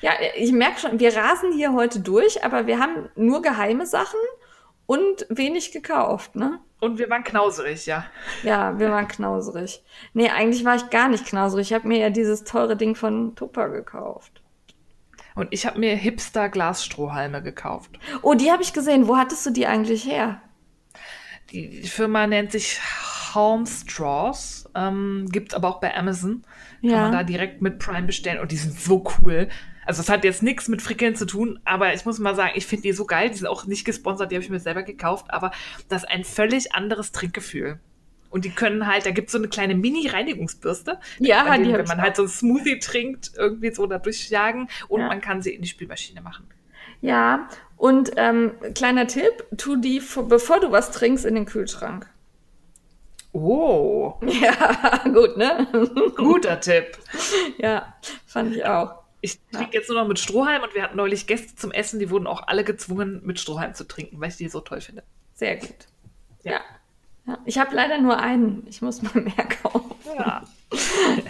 Ja, 0.00 0.12
ich 0.36 0.52
merke 0.52 0.80
schon, 0.80 0.98
wir 1.00 1.16
rasen 1.16 1.52
hier 1.52 1.72
heute 1.72 2.00
durch, 2.00 2.44
aber 2.44 2.66
wir 2.66 2.78
haben 2.80 3.08
nur 3.16 3.40
geheime 3.42 3.86
Sachen 3.86 4.18
und 4.86 5.26
wenig 5.28 5.72
gekauft, 5.72 6.34
ne? 6.36 6.58
Und 6.80 6.98
wir 6.98 7.08
waren 7.10 7.24
knauserig, 7.24 7.86
ja. 7.86 8.04
Ja, 8.42 8.78
wir 8.78 8.90
waren 8.90 9.08
knauserig. 9.08 9.82
Nee, 10.12 10.28
eigentlich 10.28 10.64
war 10.64 10.76
ich 10.76 10.90
gar 10.90 11.08
nicht 11.08 11.24
knauserig. 11.24 11.68
Ich 11.70 11.74
habe 11.74 11.88
mir 11.88 11.98
ja 11.98 12.10
dieses 12.10 12.44
teure 12.44 12.76
Ding 12.76 12.94
von 12.94 13.34
Tupper 13.36 13.68
gekauft. 13.70 14.42
Und 15.34 15.48
ich 15.50 15.66
habe 15.66 15.78
mir 15.80 15.96
Hipster-Glasstrohhalme 15.96 17.42
gekauft. 17.42 17.98
Oh, 18.22 18.34
die 18.34 18.52
habe 18.52 18.62
ich 18.62 18.72
gesehen. 18.72 19.08
Wo 19.08 19.16
hattest 19.16 19.44
du 19.46 19.50
die 19.50 19.66
eigentlich 19.66 20.04
her? 20.04 20.40
Die, 21.50 21.82
Firma 21.82 22.26
nennt 22.26 22.52
sich 22.52 22.80
Home 23.34 23.66
Straws. 23.66 24.68
Ähm, 24.76 25.26
Gibt 25.30 25.48
es 25.48 25.54
aber 25.54 25.68
auch 25.68 25.80
bei 25.80 25.94
Amazon. 25.96 26.42
Kann 26.80 26.90
Ja. 26.90 27.00
man 27.02 27.12
da 27.12 27.22
direkt 27.24 27.62
mit 27.62 27.78
Prime 27.80 28.06
bestellen 28.06 28.40
und 28.40 28.52
die 28.52 28.56
sind 28.56 28.78
so 28.78 29.04
cool. 29.20 29.48
Also 29.86 30.00
es 30.02 30.08
hat 30.08 30.24
jetzt 30.24 30.42
nichts 30.42 30.68
mit 30.68 30.80
Frickeln 30.80 31.14
zu 31.14 31.26
tun, 31.26 31.58
aber 31.64 31.92
ich 31.94 32.04
muss 32.06 32.18
mal 32.18 32.34
sagen, 32.34 32.52
ich 32.54 32.66
finde 32.66 32.82
die 32.84 32.92
so 32.92 33.04
geil. 33.04 33.28
Die 33.28 33.36
sind 33.36 33.46
auch 33.48 33.66
nicht 33.66 33.84
gesponsert, 33.84 34.30
die 34.30 34.36
habe 34.36 34.44
ich 34.44 34.50
mir 34.50 34.60
selber 34.60 34.82
gekauft, 34.82 35.26
aber 35.28 35.50
das 35.88 36.04
ist 36.04 36.10
ein 36.10 36.24
völlig 36.24 36.74
anderes 36.74 37.12
Trinkgefühl. 37.12 37.80
Und 38.34 38.44
die 38.44 38.50
können 38.50 38.88
halt, 38.88 39.06
da 39.06 39.12
gibt 39.12 39.28
es 39.28 39.32
so 39.32 39.38
eine 39.38 39.46
kleine 39.46 39.76
Mini-Reinigungsbürste. 39.76 40.98
Ja, 41.20 41.44
an 41.44 41.62
die 41.62 41.70
hab 41.72 41.78
wenn 41.78 41.86
man 41.86 42.00
auch. 42.00 42.02
halt 42.02 42.16
so 42.16 42.22
ein 42.24 42.28
Smoothie 42.28 42.80
trinkt, 42.80 43.30
irgendwie 43.36 43.72
so 43.72 43.86
da 43.86 43.98
durchjagen 43.98 44.68
und 44.88 45.00
Ja. 45.02 45.06
man 45.06 45.20
kann 45.20 45.40
sie 45.40 45.54
in 45.54 45.62
die 45.62 45.68
Spülmaschine 45.68 46.20
machen. 46.20 46.48
Ja, 47.00 47.48
und 47.76 48.10
ähm, 48.16 48.50
kleiner 48.74 49.06
Tipp, 49.06 49.44
tu 49.56 49.76
die, 49.76 50.00
vor- 50.00 50.26
bevor 50.26 50.58
du 50.58 50.72
was 50.72 50.90
trinkst, 50.90 51.24
in 51.24 51.36
den 51.36 51.46
Kühlschrank. 51.46 52.08
Oh, 53.32 54.14
Ja, 54.22 55.02
gut, 55.04 55.36
ne? 55.36 55.68
guter 56.16 56.58
Tipp. 56.60 56.98
ja, 57.58 57.94
fand 58.26 58.56
ich 58.56 58.64
auch. 58.64 59.02
Ich 59.20 59.38
trinke 59.52 59.74
jetzt 59.78 59.88
nur 59.88 60.00
noch 60.00 60.08
mit 60.08 60.18
Strohhalm 60.18 60.62
und 60.64 60.74
wir 60.74 60.82
hatten 60.82 60.96
neulich 60.96 61.26
Gäste 61.28 61.54
zum 61.54 61.70
Essen, 61.70 62.00
die 62.00 62.10
wurden 62.10 62.26
auch 62.26 62.48
alle 62.48 62.64
gezwungen, 62.64 63.22
mit 63.24 63.38
Strohhalm 63.40 63.74
zu 63.74 63.84
trinken, 63.86 64.20
weil 64.20 64.28
ich 64.30 64.36
die 64.36 64.48
so 64.48 64.60
toll 64.60 64.80
finde. 64.80 65.02
Sehr 65.34 65.56
gut. 65.56 65.74
Ja. 66.42 66.52
Ja. 66.54 66.60
Ja. 67.26 67.38
Ich 67.44 67.58
habe 67.58 67.74
leider 67.74 67.98
nur 68.00 68.18
einen. 68.18 68.66
Ich 68.68 68.82
muss 68.82 69.02
mal 69.02 69.22
mehr 69.22 69.32
kaufen. 69.62 69.94
Ja. 70.16 70.42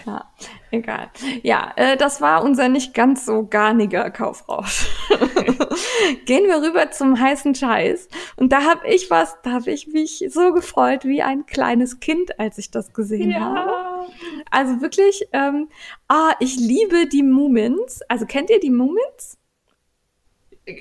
Ja, 0.05 0.25
egal. 0.71 1.11
Ja, 1.43 1.71
äh, 1.75 1.97
das 1.97 2.19
war 2.19 2.43
unser 2.43 2.67
nicht 2.67 2.93
ganz 2.93 3.25
so 3.25 3.45
garniger 3.45 4.09
Kaufrausch. 4.09 4.87
Gehen 6.25 6.45
wir 6.47 6.61
rüber 6.61 6.91
zum 6.91 7.19
heißen 7.19 7.53
Scheiß. 7.53 8.09
Und 8.37 8.51
da 8.51 8.63
habe 8.63 8.87
ich 8.87 9.11
was, 9.11 9.37
da 9.43 9.51
habe 9.51 9.71
ich 9.71 9.87
mich 9.87 10.25
so 10.29 10.51
gefreut 10.53 11.05
wie 11.05 11.21
ein 11.21 11.45
kleines 11.45 11.99
Kind, 11.99 12.39
als 12.39 12.57
ich 12.57 12.71
das 12.71 12.93
gesehen 12.93 13.39
habe. 13.39 13.69
ja. 13.69 14.05
Also 14.51 14.81
wirklich, 14.81 15.27
ähm, 15.33 15.69
ah, 16.07 16.31
ich 16.39 16.57
liebe 16.57 17.07
die 17.07 17.23
Mumins. 17.23 18.01
Also 18.09 18.25
kennt 18.25 18.49
ihr 18.49 18.59
die 18.59 18.71
Mumins? 18.71 19.37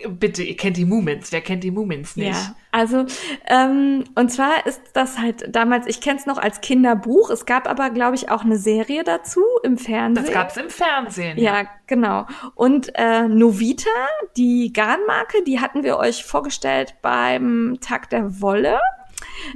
Bitte, 0.08 0.42
ihr 0.42 0.56
kennt 0.56 0.78
die 0.78 0.86
Mumins. 0.86 1.30
Wer 1.30 1.42
kennt 1.42 1.62
die 1.62 1.70
Mumins 1.70 2.16
nicht? 2.16 2.32
Ja, 2.32 2.54
also 2.70 3.04
ähm, 3.46 4.04
und 4.14 4.32
zwar 4.32 4.66
ist 4.66 4.80
das 4.94 5.18
halt 5.18 5.54
damals, 5.54 5.86
ich 5.86 6.00
kenne 6.00 6.18
es 6.18 6.24
noch 6.24 6.38
als 6.38 6.62
Kinderbuch. 6.62 7.28
Es 7.28 7.44
gab 7.44 7.68
aber, 7.68 7.90
glaube 7.90 8.14
ich, 8.14 8.30
auch 8.30 8.44
eine 8.44 8.56
Serie 8.56 9.04
dazu 9.04 9.42
im 9.62 9.76
Fernsehen. 9.76 10.24
Das 10.24 10.32
gab's 10.32 10.56
im 10.56 10.70
Fernsehen. 10.70 11.38
Ja, 11.38 11.66
genau. 11.86 12.26
Und 12.54 12.92
äh, 12.94 13.28
Novita, 13.28 13.90
die 14.38 14.72
Garnmarke, 14.72 15.42
die 15.46 15.60
hatten 15.60 15.82
wir 15.82 15.98
euch 15.98 16.24
vorgestellt 16.24 16.94
beim 17.02 17.76
Tag 17.82 18.08
der 18.08 18.40
Wolle. 18.40 18.78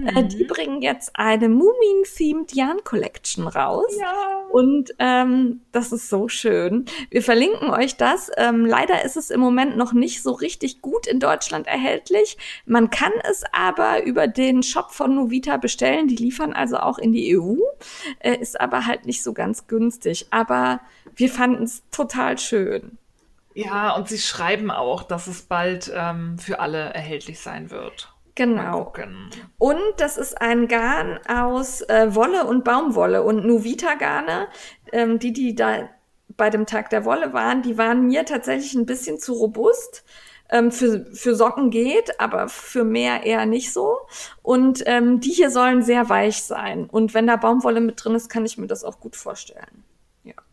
Äh, 0.04 0.24
die 0.24 0.44
bringen 0.44 0.82
jetzt 0.82 1.10
eine 1.14 1.48
Mumin-themed 1.48 2.54
Yarn 2.54 2.82
Collection 2.84 3.48
raus. 3.48 3.96
Ja. 3.98 4.38
Und 4.50 4.94
ähm, 4.98 5.60
das 5.72 5.92
ist 5.92 6.08
so 6.08 6.28
schön. 6.28 6.86
Wir 7.10 7.22
verlinken 7.22 7.70
euch 7.70 7.96
das. 7.96 8.30
Ähm, 8.36 8.64
leider 8.64 9.04
ist 9.04 9.16
es 9.16 9.30
im 9.30 9.40
Moment 9.40 9.76
noch 9.76 9.92
nicht 9.92 10.22
so 10.22 10.32
richtig 10.32 10.80
gut 10.80 11.06
in 11.06 11.20
Deutschland 11.20 11.66
erhältlich. 11.66 12.38
Man 12.64 12.90
kann 12.90 13.12
es 13.30 13.44
aber 13.52 14.04
über 14.04 14.26
den 14.26 14.62
Shop 14.62 14.90
von 14.90 15.14
Novita 15.14 15.56
bestellen. 15.56 16.08
Die 16.08 16.16
liefern 16.16 16.52
also 16.52 16.78
auch 16.78 16.98
in 16.98 17.12
die 17.12 17.38
EU. 17.38 17.56
Äh, 18.20 18.36
ist 18.36 18.60
aber 18.60 18.86
halt 18.86 19.06
nicht 19.06 19.22
so 19.22 19.32
ganz 19.32 19.66
günstig. 19.66 20.26
Aber 20.30 20.80
wir 21.14 21.28
fanden 21.28 21.64
es 21.64 21.82
total 21.90 22.38
schön. 22.38 22.98
Ja, 23.54 23.96
und 23.96 24.08
sie 24.08 24.18
schreiben 24.18 24.70
auch, 24.70 25.02
dass 25.02 25.26
es 25.26 25.42
bald 25.42 25.90
ähm, 25.92 26.38
für 26.38 26.60
alle 26.60 26.78
erhältlich 26.94 27.40
sein 27.40 27.70
wird. 27.70 28.12
Genau. 28.38 28.92
Und 29.58 29.80
das 29.96 30.16
ist 30.16 30.40
ein 30.40 30.68
Garn 30.68 31.18
aus 31.26 31.80
äh, 31.82 32.14
Wolle 32.14 32.44
und 32.44 32.62
Baumwolle 32.62 33.24
und 33.24 33.44
Novita-Garne, 33.44 34.46
ähm, 34.92 35.18
die, 35.18 35.32
die 35.32 35.56
da 35.56 35.88
bei 36.36 36.48
dem 36.48 36.64
Tag 36.64 36.88
der 36.90 37.04
Wolle 37.04 37.32
waren, 37.32 37.62
die 37.62 37.76
waren 37.78 38.06
mir 38.06 38.24
tatsächlich 38.24 38.74
ein 38.74 38.86
bisschen 38.86 39.18
zu 39.18 39.32
robust. 39.32 40.04
Ähm, 40.50 40.70
für, 40.72 41.04
für 41.12 41.34
Socken 41.34 41.70
geht, 41.70 42.18
aber 42.20 42.48
für 42.48 42.82
mehr 42.82 43.24
eher 43.24 43.44
nicht 43.44 43.70
so. 43.70 43.98
Und 44.40 44.82
ähm, 44.86 45.20
die 45.20 45.32
hier 45.32 45.50
sollen 45.50 45.82
sehr 45.82 46.08
weich 46.08 46.42
sein. 46.42 46.86
Und 46.86 47.12
wenn 47.12 47.26
da 47.26 47.36
Baumwolle 47.36 47.82
mit 47.82 48.02
drin 48.02 48.14
ist, 48.14 48.30
kann 48.30 48.46
ich 48.46 48.56
mir 48.56 48.66
das 48.66 48.82
auch 48.82 48.98
gut 48.98 49.14
vorstellen. 49.14 49.84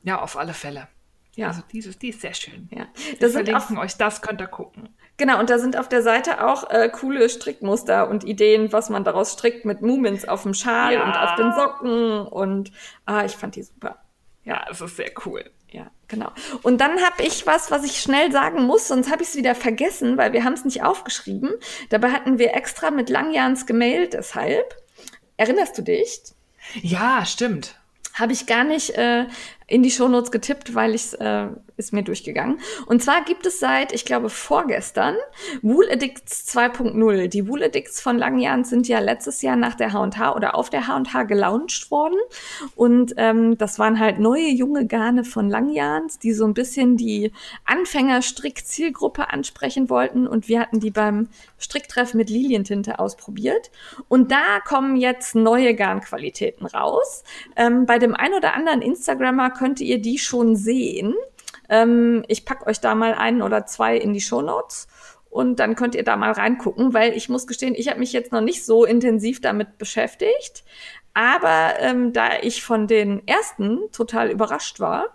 Ja, 0.03 0.21
auf 0.21 0.35
alle 0.35 0.53
Fälle. 0.53 0.89
Ja. 1.35 1.47
Also 1.47 1.61
dieses, 1.71 1.97
die 1.97 2.09
ist 2.09 2.19
sehr 2.19 2.33
schön. 2.33 2.67
Ja. 2.71 2.87
Wir 2.95 3.19
Das 3.19 3.29
auch 3.29 3.43
verlinken 3.43 3.77
euch 3.77 3.95
das, 3.95 4.21
könnt 4.21 4.41
ihr 4.41 4.47
gucken. 4.47 4.89
Genau, 5.17 5.39
und 5.39 5.49
da 5.49 5.59
sind 5.59 5.77
auf 5.77 5.87
der 5.87 6.01
Seite 6.01 6.45
auch 6.45 6.69
äh, 6.69 6.89
coole 6.89 7.29
Strickmuster 7.29 8.09
und 8.09 8.23
Ideen, 8.25 8.73
was 8.73 8.89
man 8.89 9.03
daraus 9.05 9.33
strickt 9.33 9.63
mit 9.63 9.81
Mumins 9.81 10.27
auf 10.27 10.43
dem 10.43 10.53
Schal 10.53 10.93
Ja. 10.93 11.03
und 11.05 11.15
auf 11.15 11.35
den 11.35 11.53
Socken. 11.53 12.27
Und 12.27 12.71
ah, 13.05 13.23
ich 13.23 13.31
fand 13.33 13.55
die 13.55 13.63
super. 13.63 13.97
Ja, 14.43 14.65
es 14.69 14.81
ist 14.81 14.97
sehr 14.97 15.11
cool. 15.25 15.49
Ja, 15.71 15.87
genau. 16.07 16.31
Und 16.63 16.79
dann 16.79 17.01
habe 17.01 17.23
ich 17.23 17.47
was, 17.47 17.71
was 17.71 17.83
ich 17.83 17.99
schnell 17.99 18.31
sagen 18.31 18.63
muss, 18.63 18.87
sonst 18.89 19.11
habe 19.11 19.23
ich 19.23 19.29
es 19.29 19.35
wieder 19.35 19.55
vergessen, 19.55 20.17
weil 20.17 20.33
wir 20.33 20.43
haben 20.43 20.53
es 20.53 20.63
nicht 20.65 20.83
aufgeschrieben. 20.83 21.51
Dabei 21.89 22.11
hatten 22.11 22.37
wir 22.37 22.53
extra 22.53 22.91
mit 22.91 23.09
Langjahns 23.09 23.65
gemailt, 23.65 24.13
deshalb. 24.13 24.75
Erinnerst 25.37 25.77
du 25.77 25.81
dich? 25.81 26.21
Ja, 26.81 27.25
stimmt. 27.25 27.75
Habe 28.13 28.31
ich 28.31 28.45
gar 28.47 28.63
nicht 28.63 28.91
äh, 28.91 29.25
in 29.67 29.83
die 29.83 29.91
Shownotes 29.91 30.31
getippt, 30.31 30.75
weil 30.75 30.93
ich 30.93 31.19
äh, 31.19 31.47
ist 31.77 31.91
mir 31.91 32.03
durchgegangen. 32.03 32.59
Und 32.85 33.03
zwar 33.03 33.23
gibt 33.25 33.45
es 33.45 33.59
seit, 33.59 33.91
ich 33.91 34.05
glaube, 34.05 34.29
vorgestern 34.29 35.15
Wool 35.61 35.89
Addicts 35.89 36.47
2.0. 36.55 37.27
Die 37.27 37.47
Wool 37.47 37.63
Addicts 37.63 37.99
von 37.99 38.17
Langjahn 38.17 38.63
sind 38.63 38.87
ja 38.87 38.99
letztes 38.99 39.41
Jahr 39.41 39.55
nach 39.55 39.75
der 39.75 39.91
H&H 39.91 40.35
oder 40.35 40.55
auf 40.55 40.69
der 40.69 40.87
H&H 40.87 41.23
gelauncht 41.23 41.91
worden. 41.91 42.17
Und 42.75 43.15
ähm, 43.17 43.57
das 43.57 43.79
waren 43.79 43.99
halt 43.99 44.19
neue 44.19 44.47
junge 44.47 44.85
Garne 44.85 45.23
von 45.23 45.49
Langjahns, 45.49 46.19
die 46.19 46.33
so 46.33 46.45
ein 46.45 46.53
bisschen 46.53 46.95
die 46.95 47.31
Anfängerstrick-Zielgruppe 47.65 49.31
ansprechen 49.31 49.89
wollten. 49.89 50.27
Und 50.27 50.47
wir 50.47 50.61
hatten 50.61 50.79
die 50.79 50.91
beim 50.91 51.27
Stricktreff 51.57 52.13
mit 52.13 52.29
Lilientinte 52.29 52.99
ausprobiert. 52.99 53.71
Und 54.07 54.31
da 54.31 54.59
kommen 54.65 54.95
jetzt 54.95 55.35
neue 55.35 55.75
Garnqualitäten 55.75 56.67
raus. 56.67 57.23
Ähm, 57.57 57.85
bei 57.85 57.99
dem 57.99 58.15
ein 58.15 58.33
oder 58.33 58.53
anderen 58.53 58.81
Instagrammer 58.81 59.49
könnt 59.55 59.81
ihr 59.81 60.01
die 60.01 60.19
schon 60.19 60.55
sehen. 60.55 61.15
Ähm, 61.69 62.23
ich 62.27 62.45
pack 62.45 62.67
euch 62.67 62.79
da 62.79 62.93
mal 62.93 63.13
einen 63.13 63.41
oder 63.41 63.65
zwei 63.65 63.97
in 63.97 64.13
die 64.13 64.21
Shownotes 64.21 64.87
und 65.29 65.59
dann 65.59 65.75
könnt 65.75 65.95
ihr 65.95 66.03
da 66.03 66.15
mal 66.15 66.31
reingucken, 66.31 66.93
weil 66.93 67.13
ich 67.13 67.27
muss 67.27 67.47
gestehen, 67.47 67.75
ich 67.75 67.89
habe 67.89 67.99
mich 67.99 68.13
jetzt 68.13 68.31
noch 68.31 68.41
nicht 68.41 68.63
so 68.63 68.85
intensiv 68.85 69.41
damit 69.41 69.77
beschäftigt. 69.77 70.63
Aber 71.13 71.73
ähm, 71.79 72.13
da 72.13 72.39
ich 72.41 72.63
von 72.63 72.87
den 72.87 73.27
ersten 73.27 73.91
total 73.91 74.29
überrascht 74.29 74.79
war, 74.79 75.05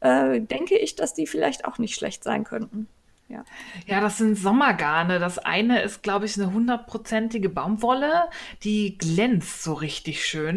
äh, 0.00 0.40
denke 0.40 0.76
ich, 0.76 0.96
dass 0.96 1.14
die 1.14 1.26
vielleicht 1.26 1.64
auch 1.64 1.78
nicht 1.78 1.94
schlecht 1.94 2.24
sein 2.24 2.44
könnten. 2.44 2.88
Ja. 3.28 3.44
Ja, 3.86 4.00
das 4.00 4.18
sind 4.18 4.36
Sommergarne. 4.36 5.18
Das 5.18 5.38
eine 5.38 5.82
ist, 5.82 6.02
glaube 6.02 6.26
ich, 6.26 6.36
eine 6.36 6.52
hundertprozentige 6.52 7.48
Baumwolle, 7.48 8.28
die 8.62 8.98
glänzt 8.98 9.62
so 9.62 9.72
richtig 9.74 10.24
schön. 10.24 10.56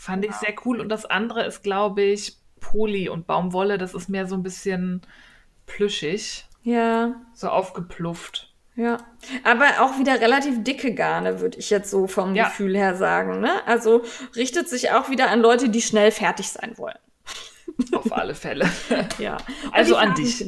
Fand 0.00 0.24
ich 0.24 0.32
sehr 0.34 0.54
cool. 0.64 0.80
Und 0.80 0.90
das 0.90 1.06
andere 1.06 1.44
ist, 1.44 1.64
glaube 1.64 2.02
ich, 2.02 2.36
Poly 2.60 3.08
und 3.08 3.26
Baumwolle. 3.26 3.78
Das 3.78 3.94
ist 3.94 4.08
mehr 4.08 4.28
so 4.28 4.36
ein 4.36 4.44
bisschen 4.44 5.02
plüschig, 5.66 6.46
Ja, 6.62 7.14
so 7.34 7.48
aufgeplufft. 7.48 8.54
ja. 8.76 8.98
Aber 9.42 9.64
auch 9.80 9.98
wieder 9.98 10.20
relativ 10.20 10.62
dicke 10.62 10.94
Garne, 10.94 11.40
würde 11.40 11.58
ich 11.58 11.68
jetzt 11.70 11.90
so 11.90 12.06
vom 12.06 12.34
Ja. 12.36 12.44
Gefühl 12.44 12.76
her 12.76 12.94
sagen. 12.94 13.40
Ne? 13.40 13.50
Also 13.66 14.02
richtet 14.36 14.68
sich 14.68 14.92
auch 14.92 15.10
wieder 15.10 15.30
an 15.30 15.40
Leute, 15.40 15.68
die 15.68 15.82
schnell 15.82 16.12
fertig 16.12 16.48
sein 16.50 16.78
wollen. 16.78 16.98
Auf 17.92 18.12
alle 18.12 18.34
Fälle. 18.36 18.70
Ja. 19.18 19.36
Und 19.64 19.74
Also 19.74 19.96
an 19.96 20.14
Farben 20.14 20.22
dich. 20.24 20.40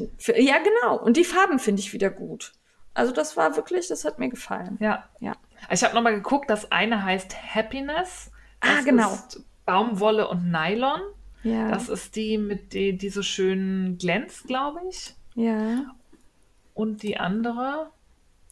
Ja, 0.46 0.58
genau. 0.58 0.96
Und 1.02 1.16
die 1.16 1.24
Farben 1.24 1.58
finde 1.58 1.80
ich 1.80 1.92
wieder 1.92 2.08
gut. 2.10 2.52
Also 2.94 3.12
das 3.12 3.36
war 3.36 3.56
wirklich, 3.56 3.88
das 3.88 4.04
hat 4.04 4.18
mir 4.20 4.28
gefallen. 4.28 4.76
Ja. 4.80 5.08
Ja. 5.18 5.32
Ich 5.70 5.82
habe 5.84 5.94
nochmal 5.94 6.14
geguckt, 6.14 6.48
das 6.50 6.70
eine 6.72 7.02
heißt 7.04 7.36
Happiness. 7.54 8.30
Das 8.60 8.70
Ah, 8.70 8.80
genau. 8.82 9.12
Ist 9.14 9.42
Baumwolle 9.66 10.28
und 10.28 10.50
Nylon. 10.50 11.00
Ja. 11.42 11.70
Das 11.70 11.88
ist 11.88 12.16
die, 12.16 12.36
mit 12.38 12.72
die, 12.74 12.96
die 12.96 13.08
so 13.08 13.22
schön 13.22 13.96
glänzt, 13.98 14.44
glaube 14.46 14.80
ich. 14.88 15.14
ja. 15.34 15.94
Und 16.74 17.02
die 17.02 17.18
andere, 17.18 17.90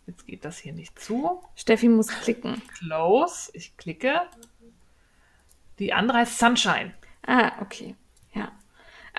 jetzt 0.06 0.26
geht 0.26 0.44
das 0.44 0.58
hier 0.58 0.72
nicht 0.74 0.98
zu. 0.98 1.40
Steffi 1.54 1.88
muss 1.88 2.08
klicken. 2.08 2.60
Close, 2.78 3.50
ich 3.54 3.74
klicke. 3.78 4.22
Die 5.78 5.92
andere 5.94 6.18
heißt 6.18 6.38
Sunshine. 6.38 6.92
Ah, 7.26 7.52
okay. 7.62 7.94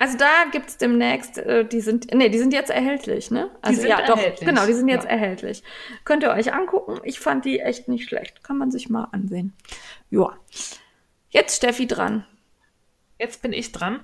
Also 0.00 0.16
da 0.16 0.46
gibt's 0.50 0.78
demnächst, 0.78 1.36
äh, 1.36 1.62
die 1.62 1.82
sind, 1.82 2.06
nee, 2.14 2.30
die 2.30 2.38
sind 2.38 2.54
jetzt 2.54 2.70
erhältlich, 2.70 3.30
ne? 3.30 3.50
Also 3.60 3.82
sind 3.82 3.90
ja, 3.90 4.06
doch, 4.06 4.16
erhältlich. 4.16 4.48
genau, 4.48 4.64
die 4.64 4.72
sind 4.72 4.88
jetzt 4.88 5.04
Ja. 5.04 5.10
erhältlich. 5.10 5.62
Könnt 6.04 6.22
ihr 6.22 6.30
euch 6.30 6.54
angucken. 6.54 6.98
Ich 7.04 7.20
fand 7.20 7.44
die 7.44 7.60
echt 7.60 7.86
nicht 7.86 8.08
schlecht. 8.08 8.42
Kann 8.42 8.56
man 8.56 8.70
sich 8.70 8.88
mal 8.88 9.08
ansehen. 9.12 9.52
Ja. 10.08 10.32
Jetzt 11.28 11.56
Steffi 11.58 11.86
dran. 11.86 12.24
Jetzt 13.18 13.42
bin 13.42 13.52
ich 13.52 13.72
dran. 13.72 14.00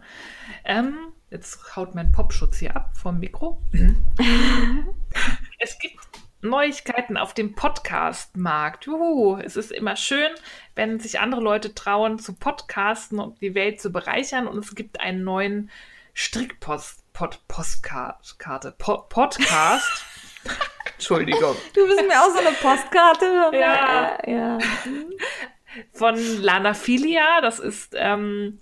Ähm, 0.66 0.98
jetzt 1.30 1.74
haut 1.76 1.94
mein 1.94 2.12
Popschutz 2.12 2.58
hier 2.58 2.76
ab 2.76 2.90
vom 2.94 3.18
Mikro. 3.18 3.62
es 5.58 5.78
gibt 5.78 6.05
Neuigkeiten 6.42 7.16
auf 7.16 7.34
dem 7.34 7.54
Podcast-Markt. 7.54 8.86
Juhu, 8.86 9.38
es 9.38 9.56
ist 9.56 9.72
immer 9.72 9.96
schön, 9.96 10.30
wenn 10.74 11.00
sich 11.00 11.20
andere 11.20 11.40
Leute 11.40 11.74
trauen, 11.74 12.18
zu 12.18 12.34
podcasten 12.34 13.18
und 13.18 13.40
die 13.40 13.54
Welt 13.54 13.80
zu 13.80 13.90
bereichern. 13.90 14.46
Und 14.46 14.58
es 14.58 14.74
gibt 14.74 15.00
einen 15.00 15.24
neuen 15.24 15.70
Strickpost 16.14 17.02
Pod 17.12 17.40
Postkarte 17.48 18.74
po 18.76 19.06
Podcast. 19.08 20.04
Entschuldigung. 20.94 21.56
Du 21.74 21.86
bist 21.86 22.02
mir 22.06 22.20
auch 22.20 22.30
so 22.30 22.38
eine 22.38 22.52
Postkarte. 22.52 23.50
Ja. 23.52 24.18
ja. 24.26 24.58
Von 25.92 26.16
Lana 26.42 26.74
Filia, 26.74 27.40
das 27.40 27.58
ist 27.58 27.94
ähm, 27.96 28.58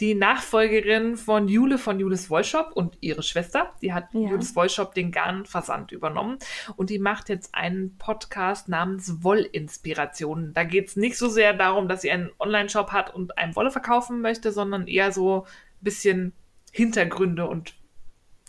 die 0.00 0.14
Nachfolgerin 0.14 1.16
von 1.16 1.48
Jule 1.48 1.78
von 1.78 2.00
Jules 2.00 2.30
Wollshop 2.30 2.72
und 2.74 2.98
ihre 3.00 3.22
Schwester. 3.22 3.74
Die 3.82 3.92
hat 3.92 4.12
Ja. 4.12 4.30
Jules 4.30 4.54
Wollshop 4.56 4.94
den 4.94 5.12
Garnversand 5.12 5.92
übernommen 5.92 6.38
und 6.76 6.90
die 6.90 6.98
macht 6.98 7.28
jetzt 7.28 7.54
einen 7.54 7.96
Podcast 7.98 8.68
namens 8.68 9.22
Wollinspirationen. 9.22 10.52
Da 10.54 10.64
geht 10.64 10.88
es 10.88 10.96
nicht 10.96 11.18
so 11.18 11.28
sehr 11.28 11.52
darum, 11.52 11.88
dass 11.88 12.02
sie 12.02 12.10
einen 12.10 12.30
Online-Shop 12.38 12.92
hat 12.92 13.14
und 13.14 13.38
einem 13.38 13.54
Wolle 13.56 13.70
verkaufen 13.70 14.20
möchte, 14.20 14.52
sondern 14.52 14.86
eher 14.86 15.12
so 15.12 15.44
ein 15.44 15.84
bisschen 15.84 16.32
Hintergründe 16.72 17.46
und 17.46 17.74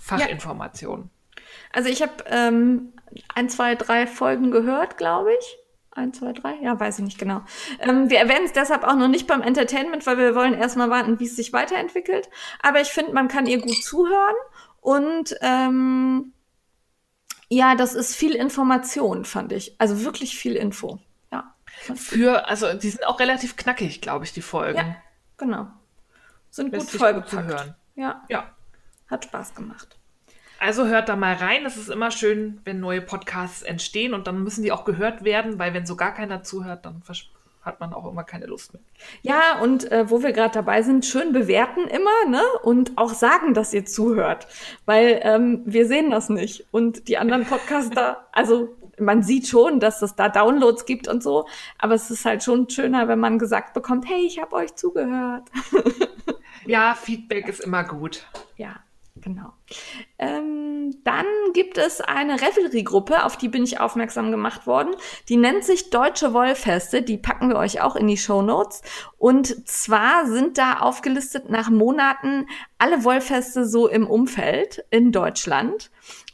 Fachinformationen. 0.02 1.10
Also 1.72 1.90
ich 1.90 2.02
habe 2.02 2.24
ähm, 2.28 2.94
ein, 3.34 3.50
zwei, 3.50 3.76
drei 3.76 4.08
Folgen 4.08 4.52
gehört, 4.52 4.98
glaube 4.98 5.32
ich. 5.40 5.58
Ein, 5.98 6.14
zwei, 6.14 6.32
drei? 6.32 6.54
Ja, 6.62 6.80
weiß 6.80 7.00
ich 7.00 7.06
nicht 7.06 7.18
genau. 7.18 7.42
Ähm, 7.80 8.12
wir 8.12 8.20
erwähnen 8.20 8.46
es 8.46 8.54
deshalb 8.54 8.84
auch 8.84 8.96
noch 8.96 9.08
nicht 9.08 9.26
beim 9.26 9.42
Entertainment, 9.42 10.06
weil 10.06 10.20
wir 10.20 10.36
wollen 10.36 10.54
erstmal 10.54 10.92
warten, 10.92 11.20
wie 11.20 11.26
es 11.26 11.36
sich 11.36 11.54
weiterentwickelt. 11.54 12.30
Aber 12.62 12.80
ich 12.82 12.90
finde, 12.90 13.14
man 13.14 13.28
kann 13.28 13.48
ihr 13.48 13.60
gut 13.60 13.84
zuhören 13.84 14.36
und 14.82 15.36
ähm, 15.42 16.34
ja, 17.50 17.74
das 17.74 17.96
ist 17.96 18.16
viel 18.16 18.36
Information, 18.36 19.26
fand 19.26 19.52
ich. 19.54 19.76
Also 19.80 20.04
wirklich 20.04 20.38
viel 20.38 20.56
Info. 20.56 21.00
Ja. 21.32 21.56
Für, 21.96 22.48
also 22.48 22.72
die 22.74 22.90
sind 22.92 23.08
auch 23.08 23.20
relativ 23.20 23.56
knackig, 23.56 24.00
glaube 24.00 24.24
ich, 24.26 24.34
die 24.34 24.42
Folgen. 24.44 24.78
Ja, 24.78 24.96
genau. 25.38 25.68
Sind 26.52 26.66
gut 26.66 26.74
Lässt 26.74 26.92
sich 26.92 26.94
gut 26.94 27.02
vollgepackt. 27.02 27.30
zu 27.32 27.44
hören. 27.44 27.76
Ja, 27.96 28.24
Ja. 28.30 28.52
hat 29.10 29.26
Spaß 29.26 29.56
gemacht. 29.56 29.97
Also 30.60 30.88
hört 30.88 31.10
da 31.10 31.16
mal 31.16 31.36
rein. 31.36 31.66
Es 31.66 31.78
ist 31.78 31.90
immer 31.90 32.12
schön, 32.12 32.60
wenn 32.66 32.80
neue 32.80 33.02
Podcasts 33.02 33.62
entstehen 33.62 34.14
und 34.14 34.28
dann 34.28 34.44
müssen 34.44 34.64
die 34.64 34.72
auch 34.72 34.86
gehört 34.86 35.24
werden, 35.24 35.60
weil 35.60 35.74
wenn 35.74 35.86
so 35.86 35.96
gar 35.96 36.14
keiner 36.14 36.44
zuhört, 36.44 36.86
dann 36.86 37.02
hat 37.62 37.80
man 37.80 37.94
auch 37.94 38.10
immer 38.10 38.24
keine 38.24 38.46
Lust 38.46 38.74
mehr. 38.74 38.82
Ja, 39.22 39.60
und 39.62 39.92
äh, 39.92 40.10
wo 40.10 40.24
wir 40.24 40.32
gerade 40.32 40.54
dabei 40.54 40.82
sind, 40.82 41.06
schön 41.06 41.34
bewerten 41.34 41.82
immer, 41.88 42.30
ne? 42.30 42.42
Und 42.64 42.98
auch 42.98 43.14
sagen, 43.14 43.54
dass 43.54 43.74
ihr 43.74 43.86
zuhört. 43.86 44.48
Weil 44.86 45.20
ähm, 45.24 45.62
wir 45.66 45.86
sehen 45.86 46.10
das 46.10 46.30
nicht. 46.30 46.66
Und 46.72 47.08
die 47.10 47.18
anderen 47.18 47.46
Podcaster, 47.46 48.26
also 48.32 48.76
man 49.00 49.22
sieht 49.22 49.48
schon, 49.48 49.80
dass 49.80 50.02
es 50.02 50.16
da 50.16 50.30
Downloads 50.30 50.86
gibt 50.86 51.08
und 51.08 51.22
so, 51.22 51.48
aber 51.78 51.94
es 51.94 52.10
ist 52.10 52.26
halt 52.26 52.44
schon 52.44 52.68
schöner, 52.70 53.08
wenn 53.08 53.20
man 53.20 53.38
gesagt 53.38 53.76
bekommt, 53.76 54.10
hey, 54.10 54.26
ich 54.26 54.42
habe 54.42 54.56
euch 54.56 54.76
zugehört. 54.76 55.44
Ja, 56.68 56.96
Feedback 56.96 57.48
ist 57.48 57.62
immer 57.62 57.86
gut. 57.86 58.26
Ja, 58.58 58.76
genau. 59.28 59.54
Ähm, 60.18 61.04
dann 61.04 61.26
gibt 61.54 61.78
es 61.78 62.02
eine 62.02 62.42
Revelry-Gruppe, 62.42 63.24
auf 63.24 63.38
die 63.38 63.50
bin 63.50 63.64
ich 63.64 63.80
aufmerksam 63.80 64.32
gemacht 64.32 64.68
worden. 64.68 64.96
Die 65.30 65.38
nennt 65.38 65.64
sich 65.64 65.90
Deutsche 65.90 66.34
Wollfeste. 66.34 67.02
Die 67.02 67.18
packen 67.18 67.50
wir 67.50 67.58
euch 67.58 67.82
auch 67.82 67.96
in 67.96 68.08
die 68.08 68.18
Show 68.18 68.42
Notes. 68.42 68.82
Und 69.18 69.68
zwar 69.68 70.26
sind 70.28 70.58
da 70.58 70.80
aufgelistet 70.80 71.50
nach 71.50 71.70
Monaten 71.70 72.48
alle 72.78 73.04
Wollfeste 73.04 73.66
so 73.66 73.88
im 73.88 74.08
Umfeld 74.08 74.86
in 74.90 75.12
Deutschland. 75.12 75.92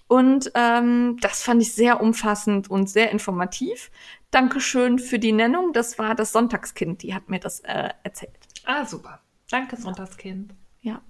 Und 0.07 0.51
ähm, 0.53 1.17
das 1.21 1.41
fand 1.41 1.61
ich 1.61 1.73
sehr 1.73 2.01
umfassend 2.01 2.69
und 2.69 2.89
sehr 2.89 3.11
informativ. 3.11 3.89
Dankeschön 4.29 4.99
für 4.99 5.17
die 5.17 5.31
Nennung. 5.31 5.73
Das 5.73 5.97
war 5.97 6.13
das 6.13 6.31
Sonntagskind, 6.31 7.01
die 7.01 7.15
hat 7.15 7.29
mir 7.29 7.39
das 7.39 7.61
äh, 7.61 7.89
erzählt. 8.03 8.37
Ah, 8.65 8.85
super. 8.85 9.19
Danke, 9.49 9.77
Sonntagskind. 9.77 10.53
Ja. 10.81 11.01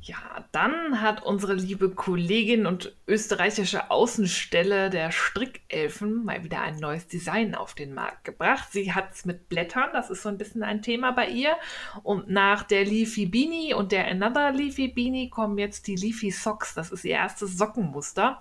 Ja, 0.00 0.44
dann 0.52 1.02
hat 1.02 1.24
unsere 1.24 1.54
liebe 1.54 1.90
Kollegin 1.90 2.66
und 2.66 2.96
österreichische 3.06 3.90
Außenstelle 3.90 4.90
der 4.90 5.10
Strickelfen 5.10 6.24
mal 6.24 6.44
wieder 6.44 6.60
ein 6.60 6.76
neues 6.76 7.08
Design 7.08 7.54
auf 7.54 7.74
den 7.74 7.94
Markt 7.94 8.24
gebracht. 8.24 8.68
Sie 8.70 8.92
hat 8.92 9.12
es 9.12 9.24
mit 9.24 9.48
Blättern, 9.48 9.90
das 9.92 10.08
ist 10.08 10.22
so 10.22 10.28
ein 10.28 10.38
bisschen 10.38 10.62
ein 10.62 10.82
Thema 10.82 11.10
bei 11.10 11.28
ihr. 11.28 11.56
Und 12.04 12.30
nach 12.30 12.62
der 12.62 12.84
Leafy 12.84 13.26
Beanie 13.26 13.74
und 13.74 13.90
der 13.90 14.06
Another 14.06 14.52
Leafy 14.52 14.88
Beanie 14.88 15.30
kommen 15.30 15.58
jetzt 15.58 15.86
die 15.88 15.96
Leafy 15.96 16.30
Socks. 16.30 16.74
Das 16.74 16.92
ist 16.92 17.04
ihr 17.04 17.16
erstes 17.16 17.58
Sockenmuster. 17.58 18.40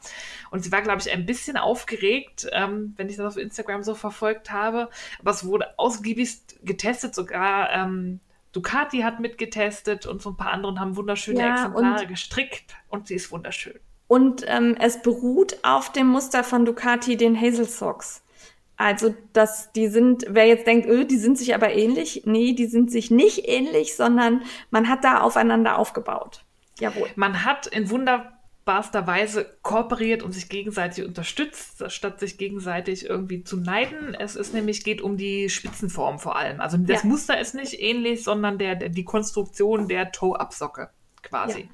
Und 0.52 0.64
sie 0.64 0.72
war, 0.72 0.84
glaube 0.84 1.02
ich, 1.02 1.12
ein 1.12 1.26
bisschen 1.26 1.58
aufgeregt, 1.58 2.48
ähm, 2.52 2.94
wenn 2.98 3.10
ich 3.10 3.18
das 3.18 3.26
auf 3.26 3.38
Instagram 3.38 3.84
so 3.84 3.96
verfolgt 3.96 4.52
habe. 4.52 4.90
Aber 5.20 5.32
es 5.32 5.44
wurde 5.44 5.78
ausgiebigst 5.78 6.60
getestet, 6.64 7.16
sogar 7.16 7.72
ähm, 7.74 8.20
Ducati 8.58 9.02
hat 9.02 9.20
mitgetestet 9.20 10.08
und 10.08 10.22
so 10.22 10.32
ein 10.32 10.38
paar 10.38 10.52
anderen 10.52 10.80
haben 10.80 10.96
wunderschöne 10.98 11.40
Ja, 11.40 11.54
Exemplare 11.54 12.02
und- 12.02 12.08
gestrickt 12.08 12.76
und 12.90 13.08
sie 13.08 13.16
ist 13.16 13.32
wunderschön. 13.32 13.80
Und 14.08 14.44
ähm, 14.48 14.76
es 14.80 15.02
beruht 15.02 15.58
auf 15.64 15.92
dem 15.92 16.08
Muster 16.08 16.44
von 16.44 16.66
Ducati, 16.66 17.18
den 17.18 17.40
Hazel 17.40 17.66
Socks. 17.66 18.24
Also, 18.78 19.14
dass 19.34 19.72
die 19.74 19.88
sind, 19.88 20.26
wer 20.30 20.48
jetzt 20.48 20.66
denkt, 20.66 20.88
öh, 20.88 21.04
die 21.06 21.18
sind 21.18 21.38
sich 21.38 21.54
aber 21.56 21.74
ähnlich, 21.74 22.24
nee, 22.26 22.54
die 22.54 22.68
sind 22.68 22.92
sich 22.92 23.12
nicht 23.12 23.48
ähnlich, 23.48 23.96
sondern 23.96 24.44
man 24.72 24.88
hat 24.88 25.04
da 25.04 25.22
aufeinander 25.22 25.78
aufgebaut. 25.78 26.44
Jawohl. 26.80 27.10
Man 27.16 27.44
hat 27.44 27.68
in 27.68 27.90
wunderbarster 27.90 28.37
Weise 28.68 29.58
kooperiert 29.62 30.24
und 30.24 30.34
sich 30.34 30.50
gegenseitig 30.50 31.06
unterstützt, 31.06 31.92
statt 31.92 32.20
sich 32.20 32.38
gegenseitig 32.38 33.06
irgendwie 33.06 33.44
zu 33.44 33.58
neiden. 33.58 34.14
Es 34.14 34.36
ist 34.36 34.54
nämlich, 34.54 34.84
geht 34.84 35.02
um 35.02 35.18
die 35.18 35.50
Spitzenform 35.50 36.20
vor 36.20 36.36
allem. 36.36 36.60
Also 36.60 36.78
das 36.78 37.04
Ja. 37.04 37.10
Muster 37.10 37.40
ist 37.40 37.56
nicht 37.56 37.80
ähnlich, 37.82 38.24
sondern 38.24 38.58
der, 38.58 38.76
der, 38.76 38.90
die 38.90 39.06
Konstruktion 39.06 39.88
der 39.88 40.12
Toe-Up-Socke 40.12 40.90
quasi. 41.24 41.62
Ja. 41.62 41.68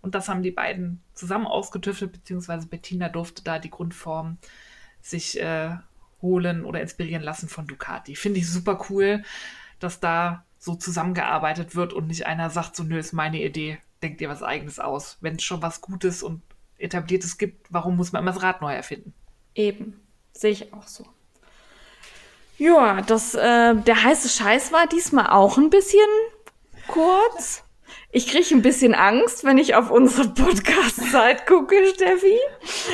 Und 0.00 0.14
das 0.14 0.28
haben 0.28 0.42
die 0.42 0.52
beiden 0.52 1.02
zusammen 1.12 1.46
ausgetüftelt, 1.46 2.12
beziehungsweise 2.12 2.68
Bettina 2.68 3.08
durfte 3.08 3.42
da 3.42 3.58
die 3.58 3.70
Grundform 3.70 4.38
sich 5.02 5.40
äh, 5.40 5.76
holen 6.22 6.64
oder 6.64 6.80
inspirieren 6.80 7.22
lassen 7.22 7.48
von 7.48 7.66
Ducati. 7.66 8.14
Finde 8.14 8.38
ich 8.40 8.50
super 8.50 8.86
cool, 8.90 9.24
dass 9.80 10.00
da 10.00 10.44
so 10.58 10.74
zusammengearbeitet 10.74 11.76
wird 11.76 11.92
und 11.92 12.06
nicht 12.06 12.26
einer 12.26 12.50
sagt, 12.50 12.76
so, 12.76 12.82
nö, 12.82 12.98
ist 12.98 13.12
meine 13.12 13.42
Idee, 13.42 13.78
denkt 14.02 14.20
ihr 14.20 14.28
was 14.28 14.42
eigenes 14.42 14.78
aus. 14.78 15.18
Wenn 15.20 15.36
es 15.36 15.42
schon 15.44 15.62
was 15.62 15.80
Gutes 15.80 16.22
und 16.22 16.42
Etabliertes 16.78 17.38
gibt, 17.38 17.66
warum 17.70 17.96
muss 17.96 18.12
man 18.12 18.22
immer 18.22 18.32
das 18.32 18.42
Rad 18.42 18.60
neu 18.62 18.72
erfinden? 18.74 19.12
Eben. 19.54 20.00
Sehe 20.32 20.52
ich 20.52 20.72
auch 20.72 20.86
so. 20.86 21.04
Ja, 22.58 23.02
das, 23.02 23.34
äh, 23.34 23.74
der 23.74 24.02
heiße 24.02 24.28
Scheiß 24.28 24.72
war 24.72 24.86
diesmal 24.86 25.28
auch 25.28 25.58
ein 25.58 25.70
bisschen 25.70 26.00
kurz. 26.88 27.64
Ich 28.10 28.26
kriege 28.28 28.54
ein 28.54 28.62
bisschen 28.62 28.94
Angst, 28.94 29.44
wenn 29.44 29.58
ich 29.58 29.74
auf 29.74 29.90
unsere 29.90 30.28
Podcast-Zeit 30.30 31.46
gucke, 31.46 31.74
Steffi. 31.94 32.38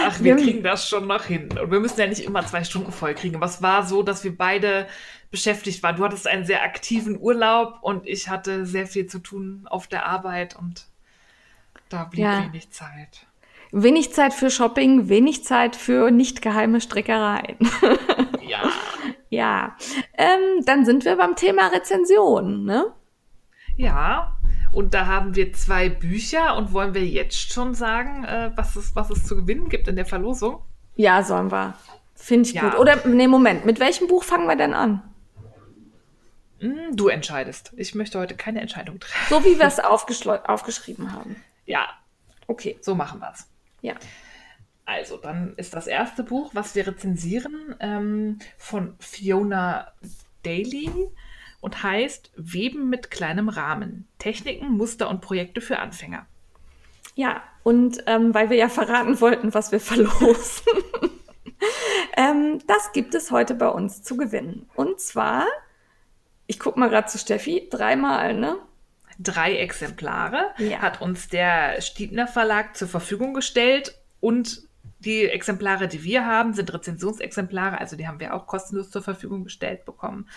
Ach, 0.02 0.18
wir 0.20 0.36
Wir- 0.36 0.44
kriegen 0.44 0.62
das 0.62 0.88
schon 0.88 1.06
noch 1.06 1.24
hin. 1.24 1.56
Und 1.58 1.70
wir 1.70 1.80
müssen 1.80 2.00
ja 2.00 2.06
nicht 2.06 2.24
immer 2.24 2.44
zwei 2.46 2.64
Stunden 2.64 2.92
voll 2.92 3.14
kriegen. 3.14 3.36
Aber 3.36 3.46
es 3.46 3.62
war 3.62 3.86
so, 3.86 4.02
dass 4.02 4.24
wir 4.24 4.36
beide 4.36 4.86
beschäftigt 5.30 5.82
waren. 5.82 5.96
Du 5.96 6.04
hattest 6.04 6.26
einen 6.26 6.44
sehr 6.44 6.62
aktiven 6.62 7.18
Urlaub 7.20 7.78
und 7.82 8.06
ich 8.06 8.28
hatte 8.28 8.66
sehr 8.66 8.86
viel 8.86 9.06
zu 9.06 9.18
tun 9.18 9.66
auf 9.70 9.86
der 9.86 10.06
Arbeit 10.06 10.56
und 10.56 10.86
da 11.88 12.04
blieb 12.04 12.24
Ja. 12.24 12.44
wenig 12.44 12.70
Zeit. 12.70 13.26
Wenig 13.72 14.12
Zeit 14.12 14.32
für 14.34 14.50
Shopping, 14.50 15.08
wenig 15.08 15.44
Zeit 15.44 15.74
für 15.76 16.10
nicht 16.10 16.42
geheime 16.42 16.80
Strickereien. 16.80 17.56
Ja. 18.46 18.62
ja, 19.30 19.76
ähm, 20.18 20.64
dann 20.66 20.84
sind 20.84 21.04
wir 21.06 21.16
beim 21.16 21.34
Thema 21.34 21.68
Rezension, 21.68 22.64
ne? 22.64 22.92
Ja. 23.76 24.36
Und 24.70 24.92
da 24.92 25.06
haben 25.06 25.34
wir 25.34 25.52
zwei 25.54 25.88
Bücher 25.88 26.56
und 26.56 26.72
wollen 26.74 26.92
wir 26.94 27.04
jetzt 27.06 27.52
schon 27.52 27.74
sagen, 27.74 28.24
äh, 28.24 28.50
was, 28.54 28.76
es, 28.76 28.94
was 28.94 29.08
es 29.10 29.24
zu 29.24 29.34
gewinnen 29.36 29.70
gibt 29.70 29.88
in 29.88 29.96
der 29.96 30.04
Verlosung? 30.04 30.60
Ja, 30.96 31.22
sollen 31.22 31.50
wir. 31.50 31.74
Finde 32.14 32.48
ich 32.50 32.54
Ja. 32.54 32.68
gut. 32.68 32.78
Oder, 32.78 33.06
nee, 33.06 33.26
Moment, 33.26 33.64
mit 33.64 33.80
welchem 33.80 34.08
Buch 34.08 34.24
fangen 34.24 34.46
wir 34.46 34.56
denn 34.56 34.74
an? 34.74 35.02
Hm, 36.60 36.76
du 36.94 37.08
entscheidest. 37.08 37.72
Ich 37.76 37.94
möchte 37.94 38.18
heute 38.18 38.36
keine 38.36 38.60
Entscheidung 38.60 39.00
treffen. 39.00 39.26
So 39.30 39.42
wie 39.44 39.58
wir 39.58 39.66
es 39.66 39.80
aufgeschrieben 40.48 41.12
haben. 41.12 41.36
Ja, 41.66 41.88
Okay, 42.46 42.78
so 42.80 42.94
machen 42.94 43.20
wir 43.20 43.30
es. 43.32 43.48
ja. 43.82 43.94
Also, 44.86 45.16
dann 45.16 45.54
ist 45.56 45.72
das 45.72 45.86
erste 45.86 46.22
Buch, 46.22 46.50
was 46.52 46.74
wir 46.74 46.86
rezensieren, 46.86 47.74
ähm, 47.80 48.38
von 48.58 48.96
Fiona 48.98 49.90
Daly 50.42 50.90
und 51.62 51.82
heißt 51.82 52.32
Weben 52.36 52.90
mit 52.90 53.10
kleinem 53.10 53.48
Rahmen. 53.48 54.06
Techniken, 54.18 54.76
Muster 54.76 55.08
und 55.08 55.22
Projekte 55.22 55.62
für 55.62 55.78
Anfänger. 55.78 56.26
Ja, 57.14 57.42
und 57.62 58.04
ähm, 58.06 58.34
weil 58.34 58.50
wir 58.50 58.58
ja 58.58 58.68
verraten 58.68 59.22
wollten, 59.22 59.54
was 59.54 59.72
wir 59.72 59.80
verlosen, 59.80 60.66
ähm, 62.18 62.58
das 62.66 62.92
gibt 62.92 63.14
es 63.14 63.30
heute 63.30 63.54
bei 63.54 63.68
uns 63.68 64.02
zu 64.02 64.18
gewinnen. 64.18 64.68
Und 64.74 65.00
zwar, 65.00 65.46
ich 66.46 66.58
guck 66.58 66.76
mal 66.76 66.90
gerade 66.90 67.08
zu 67.08 67.16
Steffi, 67.16 67.68
dreimal, 67.70 68.34
ne? 68.34 68.58
Drei 69.18 69.56
Exemplare 69.56 70.50
Ja. 70.58 70.78
hat 70.80 71.00
uns 71.00 71.28
der 71.28 71.80
Stiebner 71.80 72.26
Verlag 72.26 72.76
zur 72.76 72.88
Verfügung 72.88 73.34
gestellt 73.34 73.98
und 74.20 74.62
die 75.00 75.28
Exemplare, 75.28 75.86
die 75.86 76.02
wir 76.02 76.24
haben, 76.26 76.54
sind 76.54 76.72
Rezensionsexemplare, 76.72 77.78
also 77.78 77.94
die 77.94 78.08
haben 78.08 78.20
wir 78.20 78.34
auch 78.34 78.46
kostenlos 78.46 78.90
zur 78.90 79.02
Verfügung 79.02 79.44
gestellt 79.44 79.84
bekommen. 79.84 80.28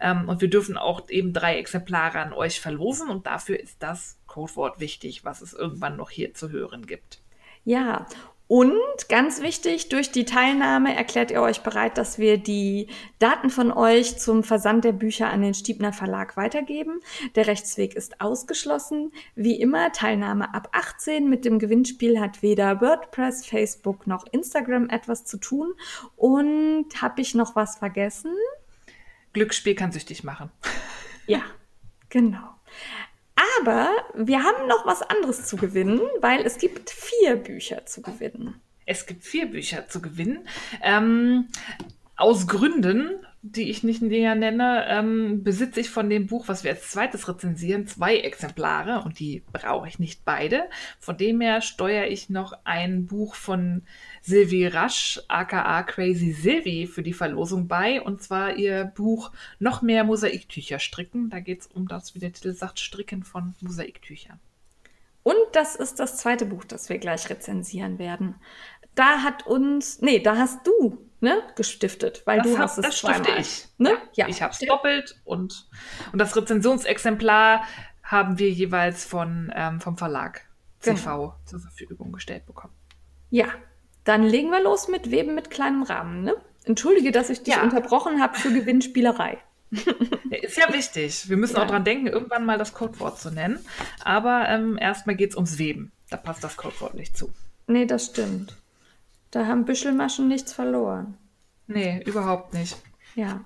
Ähm, 0.00 0.28
und 0.28 0.40
wir 0.40 0.48
dürfen 0.48 0.76
auch 0.76 1.08
eben 1.08 1.32
drei 1.32 1.58
Exemplare 1.58 2.20
an 2.20 2.32
euch 2.32 2.60
verlosen 2.60 3.08
und 3.08 3.26
dafür 3.26 3.58
ist 3.58 3.82
das 3.82 4.18
Codewort 4.26 4.80
wichtig, 4.80 5.24
was 5.24 5.42
es 5.42 5.52
irgendwann 5.52 5.96
noch 5.96 6.10
hier 6.10 6.34
zu 6.34 6.50
hören 6.50 6.86
gibt. 6.86 7.20
Ja, 7.64 8.06
und 8.52 9.08
ganz 9.08 9.40
wichtig, 9.40 9.88
durch 9.88 10.12
die 10.12 10.26
Teilnahme 10.26 10.94
erklärt 10.94 11.30
ihr 11.30 11.40
euch 11.40 11.62
bereit, 11.62 11.96
dass 11.96 12.18
wir 12.18 12.36
die 12.36 12.86
Daten 13.18 13.48
von 13.48 13.72
euch 13.72 14.18
zum 14.18 14.44
Versand 14.44 14.84
der 14.84 14.92
Bücher 14.92 15.30
an 15.30 15.40
den 15.40 15.54
Stiebner 15.54 15.94
Verlag 15.94 16.36
weitergeben. 16.36 17.00
Der 17.34 17.46
Rechtsweg 17.46 17.94
ist 17.94 18.20
ausgeschlossen. 18.20 19.10
Wie 19.34 19.58
immer, 19.58 19.90
Teilnahme 19.92 20.52
ab 20.52 20.68
18 20.72 21.30
mit 21.30 21.46
dem 21.46 21.58
Gewinnspiel 21.58 22.20
hat 22.20 22.42
weder 22.42 22.82
WordPress, 22.82 23.46
Facebook 23.46 24.06
noch 24.06 24.26
Instagram 24.32 24.90
etwas 24.90 25.24
zu 25.24 25.38
tun. 25.38 25.72
Und 26.16 26.88
habe 27.00 27.22
ich 27.22 27.34
noch 27.34 27.56
was 27.56 27.78
vergessen? 27.78 28.34
Glücksspiel 29.32 29.74
kann 29.74 29.92
süchtig 29.92 30.24
machen. 30.24 30.50
Ja, 31.26 31.40
genau. 32.10 32.51
Aber 33.62 33.90
wir 34.14 34.42
haben 34.42 34.66
noch 34.66 34.86
was 34.86 35.02
anderes 35.02 35.44
zu 35.44 35.56
gewinnen, 35.56 36.00
weil 36.20 36.40
es 36.40 36.58
gibt 36.58 36.90
vier 36.90 37.36
Bücher 37.36 37.86
zu 37.86 38.02
gewinnen. 38.02 38.60
Es 38.86 39.06
gibt 39.06 39.22
vier 39.22 39.46
Bücher 39.46 39.86
zu 39.86 40.02
gewinnen. 40.02 40.48
Ähm, 40.82 41.46
aus 42.16 42.48
Gründen, 42.48 43.24
die 43.42 43.70
ich 43.70 43.84
nicht 43.84 44.02
näher 44.02 44.34
nenne, 44.34 44.84
ähm, 44.88 45.44
besitze 45.44 45.78
ich 45.78 45.90
von 45.90 46.10
dem 46.10 46.26
Buch, 46.26 46.48
was 46.48 46.64
wir 46.64 46.72
als 46.72 46.90
zweites 46.90 47.28
rezensieren, 47.28 47.86
zwei 47.86 48.16
Exemplare 48.16 49.02
und 49.04 49.20
die 49.20 49.44
brauche 49.52 49.86
ich 49.86 50.00
nicht 50.00 50.24
beide. 50.24 50.64
Von 50.98 51.16
dem 51.16 51.40
her 51.40 51.60
steuere 51.60 52.08
ich 52.08 52.30
noch 52.30 52.54
ein 52.64 53.06
Buch 53.06 53.36
von 53.36 53.82
Sylvie 54.22 54.66
Rasch, 54.66 55.20
aka 55.28 55.82
Crazy 55.82 56.32
Sylvie, 56.32 56.86
für 56.86 57.02
die 57.02 57.12
Verlosung 57.12 57.68
bei 57.68 58.00
und 58.00 58.22
zwar 58.22 58.54
ihr 58.56 58.84
Buch 58.84 59.32
Noch 59.58 59.82
mehr 59.82 60.04
Mosaiktücher 60.04 60.78
stricken. 60.78 61.28
Da 61.28 61.40
geht 61.40 61.62
es 61.62 61.66
um 61.66 61.88
das, 61.88 62.14
wie 62.14 62.20
der 62.20 62.32
Titel 62.32 62.52
sagt, 62.54 62.78
Stricken 62.78 63.24
von 63.24 63.54
Mosaiktüchern. 63.60 64.38
Und 65.24 65.36
das 65.52 65.76
ist 65.76 66.00
das 66.00 66.16
zweite 66.18 66.46
Buch, 66.46 66.64
das 66.64 66.88
wir 66.88 66.98
gleich 66.98 67.28
rezensieren 67.30 67.98
werden. 67.98 68.36
Da 68.94 69.22
hat 69.22 69.46
uns, 69.46 70.00
nee, 70.02 70.18
da 70.18 70.36
hast 70.36 70.66
du 70.66 70.98
ne, 71.20 71.42
gestiftet, 71.56 72.22
weil 72.24 72.38
das 72.38 72.46
du 72.46 72.52
hab, 72.58 72.64
hast 72.64 72.78
es 72.78 72.84
das 72.86 72.98
zweimal. 72.98 73.24
stifte 73.24 73.40
ich. 73.40 73.68
Ne? 73.78 73.96
Ja, 74.14 74.28
ich 74.28 74.42
habe 74.42 74.52
es 74.52 74.58
doppelt 74.58 75.20
und, 75.24 75.68
und 76.12 76.18
das 76.18 76.36
Rezensionsexemplar 76.36 77.62
haben 78.02 78.38
wir 78.38 78.50
jeweils 78.50 79.04
von, 79.04 79.52
ähm, 79.54 79.80
vom 79.80 79.96
Verlag 79.96 80.42
CV 80.80 80.96
Genau. 81.02 81.34
zur 81.46 81.60
Verfügung 81.60 82.12
gestellt 82.12 82.44
bekommen. 82.46 82.74
Ja, 83.30 83.46
dann 84.04 84.22
legen 84.24 84.50
wir 84.50 84.62
los 84.62 84.88
mit 84.88 85.10
Weben 85.10 85.34
mit 85.34 85.50
kleinem 85.50 85.82
Rahmen. 85.82 86.22
Ne? 86.24 86.34
Entschuldige, 86.64 87.12
dass 87.12 87.30
ich 87.30 87.42
dich 87.42 87.54
Ja. 87.54 87.62
unterbrochen 87.62 88.20
habe 88.22 88.36
für 88.38 88.52
Gewinnspielerei. 88.52 89.38
Ist 90.30 90.56
ja 90.58 90.72
wichtig. 90.72 91.28
Wir 91.28 91.36
müssen 91.36 91.56
Ja. 91.56 91.62
auch 91.62 91.66
dran 91.66 91.84
denken, 91.84 92.06
irgendwann 92.06 92.44
mal 92.44 92.58
das 92.58 92.74
Codewort 92.74 93.18
zu 93.18 93.30
nennen. 93.30 93.58
Aber 94.04 94.48
ähm, 94.48 94.76
erstmal 94.78 95.16
geht 95.16 95.30
es 95.30 95.36
ums 95.36 95.58
Weben. 95.58 95.92
Da 96.10 96.16
passt 96.16 96.44
das 96.44 96.56
Codewort 96.56 96.94
nicht 96.94 97.16
zu. 97.16 97.32
Nee, 97.66 97.86
das 97.86 98.06
stimmt. 98.06 98.56
Da 99.30 99.46
haben 99.46 99.64
Büschelmaschen 99.64 100.28
nichts 100.28 100.52
verloren. 100.52 101.16
Nee, 101.66 102.02
überhaupt 102.04 102.52
nicht. 102.52 102.76
Ja. 103.14 103.44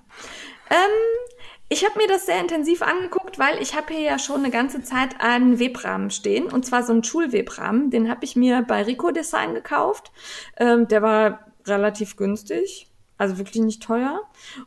Ähm, 0.69 1.25
ich 1.69 1.83
habe 1.83 1.97
mir 1.97 2.07
das 2.07 2.25
sehr 2.25 2.39
intensiv 2.39 2.81
angeguckt, 2.81 3.39
weil 3.39 3.61
ich 3.61 3.75
habe 3.75 3.93
hier 3.93 4.01
ja 4.03 4.19
schon 4.19 4.37
eine 4.37 4.51
ganze 4.51 4.81
Zeit 4.83 5.19
einen 5.19 5.59
Webrahmen 5.59 6.11
stehen. 6.11 6.47
Und 6.47 6.65
zwar 6.65 6.83
so 6.83 6.93
einen 6.93 7.03
Schulwebrahmen. 7.03 7.89
Den 7.89 8.09
habe 8.09 8.23
ich 8.23 8.35
mir 8.35 8.61
bei 8.61 8.83
Rico 8.83 9.11
Design 9.11 9.53
gekauft. 9.53 10.11
Ähm, 10.57 10.87
der 10.87 11.01
war 11.01 11.47
relativ 11.65 12.15
günstig. 12.15 12.87
Also 13.17 13.37
wirklich 13.39 13.63
nicht 13.63 13.81
teuer. 13.81 14.21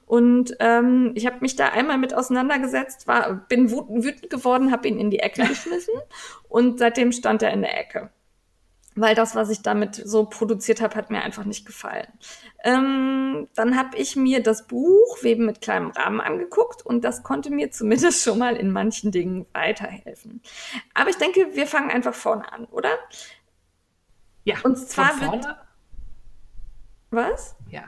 Und 0.06 0.56
ähm, 0.58 1.12
ich 1.14 1.24
habe 1.24 1.38
mich 1.40 1.56
da 1.56 1.68
einmal 1.68 1.98
mit 1.98 2.14
auseinandergesetzt, 2.14 3.06
war, 3.06 3.46
bin 3.48 3.70
wütend 3.70 4.28
geworden, 4.28 4.72
habe 4.72 4.88
ihn 4.88 4.98
in 4.98 5.10
die 5.10 5.20
Ecke 5.20 5.42
geschmissen 5.48 5.94
und 6.48 6.80
seitdem 6.80 7.12
stand 7.12 7.42
er 7.42 7.52
in 7.52 7.62
der 7.62 7.78
Ecke. 7.78 8.10
Weil 8.96 9.14
das, 9.14 9.34
was 9.36 9.50
ich 9.50 9.62
damit 9.62 9.94
so 9.94 10.24
produziert 10.24 10.80
habe, 10.80 10.96
hat 10.96 11.10
mir 11.10 11.22
einfach 11.22 11.44
nicht 11.44 11.64
gefallen. 11.64 12.08
Ähm, 12.64 13.48
dann 13.54 13.76
habe 13.76 13.96
ich 13.96 14.16
mir 14.16 14.42
das 14.42 14.66
Buch 14.66 15.22
Weben 15.22 15.46
mit 15.46 15.60
kleinem 15.60 15.90
Rahmen 15.90 16.20
angeguckt 16.20 16.84
und 16.84 17.04
das 17.04 17.22
konnte 17.22 17.50
mir 17.50 17.70
zumindest 17.70 18.22
schon 18.24 18.38
mal 18.38 18.56
in 18.56 18.72
manchen 18.72 19.12
Dingen 19.12 19.46
weiterhelfen. 19.52 20.42
Aber 20.94 21.10
ich 21.10 21.16
denke, 21.16 21.54
wir 21.54 21.66
fangen 21.66 21.90
einfach 21.90 22.14
vorne 22.14 22.52
an, 22.52 22.64
oder? 22.66 22.90
Ja, 24.44 24.56
Und 24.62 24.76
zwar 24.76 25.20
wird-. 25.20 25.46
Was? 27.10 27.56
Ja, 27.68 27.84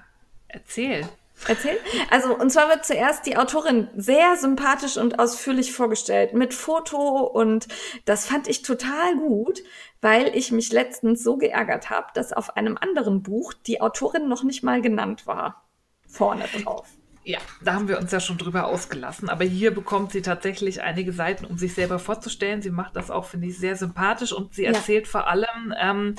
erzähl. 0.49 1.09
Erzähl. 1.49 1.77
Also, 2.11 2.37
und 2.37 2.51
zwar 2.51 2.69
wird 2.69 2.85
zuerst 2.85 3.27
die 3.27 3.37
Autorin 3.37 3.89
sehr 3.97 4.37
sympathisch 4.37 4.97
und 4.97 5.19
ausführlich 5.19 5.73
vorgestellt 5.73 6.35
mit 6.35 6.55
Foto 6.55 7.21
und 7.21 7.67
das 8.05 8.27
fand 8.27 8.47
ich 8.49 8.63
total 8.63 9.17
gut, 9.17 9.61
weil 10.01 10.37
ich 10.37 10.53
mich 10.53 10.73
letztens 10.73 11.23
so 11.25 11.37
geärgert 11.37 11.91
habe, 11.91 12.07
dass 12.15 12.33
auf 12.33 12.57
einem 12.57 12.77
anderen 12.81 13.23
Buch 13.23 13.53
die 13.55 13.81
Autorin 13.81 14.29
noch 14.29 14.45
nicht 14.45 14.63
mal 14.63 14.81
genannt 14.83 15.27
war. 15.27 15.65
Vorne 16.07 16.45
drauf. 16.63 16.87
Ja, 17.25 17.39
da 17.63 17.75
haben 17.75 17.87
wir 17.87 17.99
uns 17.99 18.11
ja 18.11 18.19
schon 18.19 18.37
drüber 18.37 18.67
ausgelassen. 18.67 19.29
Aber 19.29 19.45
hier 19.45 19.73
bekommt 19.73 20.11
sie 20.11 20.23
tatsächlich 20.23 20.83
einige 20.83 21.13
Seiten, 21.13 21.45
um 21.45 21.57
sich 21.57 21.73
selber 21.73 22.01
vorzustellen. 22.01 22.63
Sie 22.63 22.71
macht 22.71 22.97
das 22.97 23.13
auch, 23.13 23.27
finde 23.27 23.47
ich, 23.47 23.59
sehr 23.59 23.77
sympathisch 23.77 24.33
und 24.33 24.55
sie 24.55 24.65
Ja. 24.65 24.73
erzählt 24.73 25.07
vor 25.07 25.29
allem 25.29 25.73
ähm, 25.81 26.17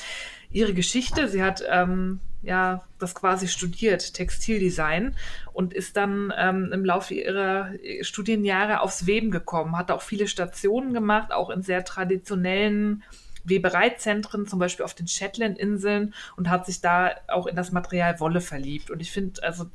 ihre 0.53 0.73
Geschichte. 0.73 1.27
Sie 1.27 1.43
hat 1.43 1.63
ähm, 1.69 2.19
ja 2.41 2.83
das 2.99 3.15
quasi 3.15 3.47
studiert, 3.47 4.13
Textildesign, 4.13 5.15
und 5.51 5.73
ist 5.73 5.97
dann 5.97 6.33
ähm, 6.37 6.71
im 6.73 6.85
Laufe 6.85 7.13
ihrer 7.13 7.71
Studienjahre 8.01 8.81
aufs 8.81 9.05
Weben 9.05 9.31
gekommen, 9.31 9.77
hat 9.77 9.91
auch 9.91 10.01
viele 10.01 10.27
Stationen 10.27 10.93
gemacht, 10.93 11.31
auch 11.31 11.49
in 11.49 11.61
sehr 11.61 11.83
traditionellen 11.83 13.03
Webereizentren, 13.43 14.47
zum 14.47 14.59
Beispiel 14.59 14.85
auf 14.85 14.93
den 14.93 15.07
Shetland-Inseln 15.07 16.13
und 16.37 16.49
hat 16.49 16.65
sich 16.65 16.79
da 16.81 17.11
auch 17.27 17.45
in 17.45 17.55
das 17.55 17.71
Material 17.71 18.19
Wolle 18.19 18.39
verliebt. 18.39 18.89
Und 18.89 19.01
ich 19.01 19.11
finde, 19.11 19.43
also 19.43 19.65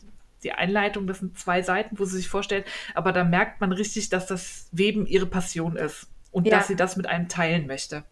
die 0.42 0.52
Einleitung, 0.52 1.06
das 1.06 1.18
sind 1.18 1.38
zwei 1.38 1.62
Seiten, 1.62 1.98
wo 1.98 2.04
sie 2.04 2.16
sich 2.16 2.28
vorstellt, 2.28 2.64
aber 2.94 3.12
da 3.12 3.24
merkt 3.24 3.60
man 3.60 3.72
richtig, 3.72 4.08
dass 4.08 4.26
das 4.26 4.68
Weben 4.72 5.06
ihre 5.06 5.26
Passion 5.26 5.76
ist 5.76 6.06
und 6.30 6.46
Ja. 6.46 6.56
dass 6.56 6.68
sie 6.68 6.76
das 6.76 6.96
mit 6.96 7.06
einem 7.06 7.28
teilen 7.28 7.66
möchte. 7.66 8.04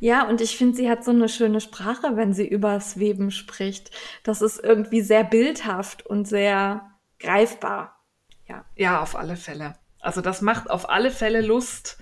Ja, 0.00 0.28
und 0.28 0.40
ich 0.40 0.56
finde, 0.56 0.76
sie 0.76 0.90
hat 0.90 1.04
so 1.04 1.10
eine 1.10 1.28
schöne 1.28 1.60
Sprache, 1.60 2.16
wenn 2.16 2.32
sie 2.32 2.46
übers 2.46 2.98
Weben 2.98 3.30
spricht. 3.30 3.90
Das 4.22 4.42
ist 4.42 4.58
irgendwie 4.62 5.00
sehr 5.00 5.24
bildhaft 5.24 6.06
und 6.06 6.26
sehr 6.26 6.90
greifbar. 7.18 8.02
Ja. 8.48 8.64
Ja, 8.76 9.00
auf 9.00 9.16
alle 9.16 9.36
Fälle. 9.36 9.74
Also 10.00 10.20
das 10.20 10.40
macht 10.40 10.70
auf 10.70 10.88
alle 10.88 11.10
Fälle 11.10 11.40
Lust, 11.40 11.98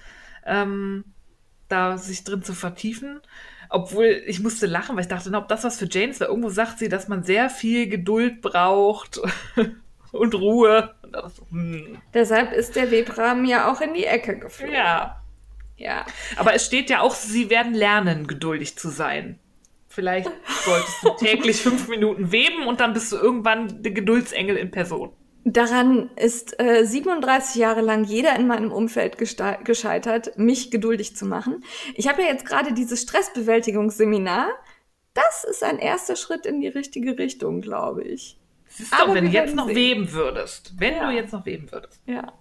ähm, 0.47 1.05
da 1.69 1.99
sich 1.99 2.25
drin 2.25 2.43
zu 2.43 2.55
vertiefen. 2.55 3.21
Obwohl 3.71 4.23
ich 4.27 4.41
musste 4.41 4.67
lachen, 4.67 4.97
weil 4.97 5.03
ich 5.03 5.09
dachte, 5.09 5.31
ob 5.35 5.49
das 5.49 5.65
was 5.65 5.79
für 5.79 5.89
Jane 5.91 6.11
ist, 6.11 6.21
weil 6.21 6.29
irgendwo 6.29 6.49
sagt 6.49 6.79
sie, 6.79 6.89
dass 6.89 7.09
man 7.09 7.23
sehr 7.23 7.51
viel 7.51 7.87
Geduld 7.89 8.41
braucht 8.41 9.21
und 10.13 10.35
Ruhe. 10.35 10.95
Und 11.03 11.13
da 11.13 11.23
dachte 11.23 11.33
ich 11.35 11.37
so, 11.37 11.47
hm, 11.51 11.99
Deshalb 12.15 12.53
ist 12.53 12.77
der 12.77 12.91
Webrahmen 12.91 13.45
ja 13.45 13.71
auch 13.71 13.83
in 13.83 13.93
die 13.93 14.07
Ecke 14.07 14.39
geflogen. 14.39 14.75
ja. 14.75 15.23
Ja. 15.79 16.05
Aber 16.37 16.55
es 16.55 16.67
steht 16.67 16.91
ja 16.91 17.01
auch, 17.01 17.15
sie 17.15 17.51
werden 17.51 17.73
lernen, 17.73 18.27
geduldig 18.27 18.77
zu 18.77 18.91
sein. 18.91 19.39
Vielleicht 19.89 20.31
solltest 20.65 21.03
du 21.03 21.11
täglich 21.17 21.63
fünf 21.63 21.89
Minuten 21.89 22.31
weben 22.31 22.67
und 22.67 22.81
dann 22.81 22.93
bist 22.93 23.11
du 23.13 23.17
irgendwann 23.17 23.83
der 23.83 23.93
Geduldsengel 23.93 24.57
in 24.57 24.71
Person. 24.71 25.13
Daran 25.45 26.11
ist 26.17 26.61
äh, 26.61 26.85
37 26.85 27.55
Jahre 27.55 27.81
lang 27.81 28.05
jeder 28.05 28.37
in 28.37 28.47
meinem 28.47 28.71
Umfeld 28.71 29.17
gescheitert, 29.17 30.37
mich 30.37 30.71
geduldig 30.71 31.17
zu 31.17 31.25
machen. 31.25 31.65
Ich 31.95 32.07
habe 32.07 32.23
ja 32.23 32.29
jetzt 32.29 32.45
gerade 32.45 32.75
dieses 32.75 33.01
Stressbewältigungsseminar. 33.03 34.51
Das 35.15 35.45
ist 35.49 35.63
ein 35.63 35.79
erster 35.79 36.17
Schritt 36.17 36.45
in 36.45 36.61
die 36.61 36.69
richtige 36.69 37.19
Richtung, 37.19 37.63
glaube 37.63 38.03
ich. 38.03 38.38
Siehst 38.79 38.93
du, 38.93 38.97
Aber 39.03 39.15
wenn 39.15 39.25
du 39.25 39.31
jetzt 39.33 39.57
noch 39.57 39.67
sehen. 39.67 39.75
weben 39.77 40.13
würdest. 40.13 40.73
Wenn 40.79 40.95
Ja. 40.95 41.07
du 41.11 41.15
jetzt 41.17 41.33
noch 41.33 41.45
weben 41.45 41.71
würdest. 41.73 42.01
Ja. 42.07 42.33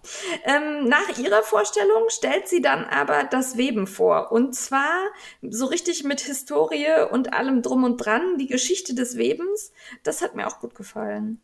Ähm, 0.45 0.87
nach 0.87 1.17
ihrer 1.17 1.41
Vorstellung 1.41 2.03
stellt 2.09 2.47
sie 2.47 2.61
dann 2.61 2.85
aber 2.85 3.23
das 3.23 3.57
Weben 3.57 3.87
vor. 3.87 4.31
Und 4.31 4.53
zwar 4.53 4.99
so 5.41 5.65
richtig 5.65 6.03
mit 6.03 6.21
Historie 6.21 6.85
und 7.11 7.33
allem 7.33 7.63
drum 7.63 7.83
und 7.83 7.97
dran. 7.97 8.37
Die 8.37 8.45
Geschichte 8.47 8.93
des 8.93 9.17
Webens. 9.17 9.71
Das 10.03 10.21
hat 10.21 10.35
mir 10.35 10.45
auch 10.47 10.59
gut 10.59 10.75
gefallen. 10.75 11.41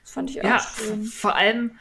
Das 0.00 0.12
fand 0.12 0.30
ich 0.30 0.40
auch 0.40 0.48
Ja, 0.48 0.58
schön. 0.58 1.04
vor 1.04 1.36
allem, 1.36 1.78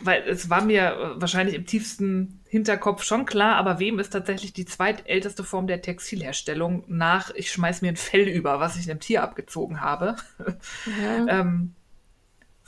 weil 0.00 0.22
es 0.26 0.48
war 0.48 0.62
mir 0.64 0.92
äh, 1.16 1.20
wahrscheinlich 1.20 1.54
im 1.54 1.66
tiefsten 1.66 2.40
Hinterkopf 2.48 3.02
schon 3.02 3.26
klar, 3.26 3.56
aber 3.56 3.78
Weben 3.78 3.98
ist 3.98 4.10
tatsächlich 4.14 4.54
die 4.54 4.64
zweitälteste 4.64 5.44
Form 5.44 5.66
der 5.66 5.82
Textilherstellung 5.82 6.84
nach, 6.86 7.30
ich 7.34 7.52
schmeiß 7.52 7.82
mir 7.82 7.88
ein 7.88 7.96
Fell 7.96 8.26
über, 8.26 8.58
was 8.60 8.76
ich 8.76 8.90
einem 8.90 9.00
Tier 9.00 9.22
abgezogen 9.22 9.82
habe. 9.82 10.16
Ja. 11.02 11.26
ähm, 11.40 11.74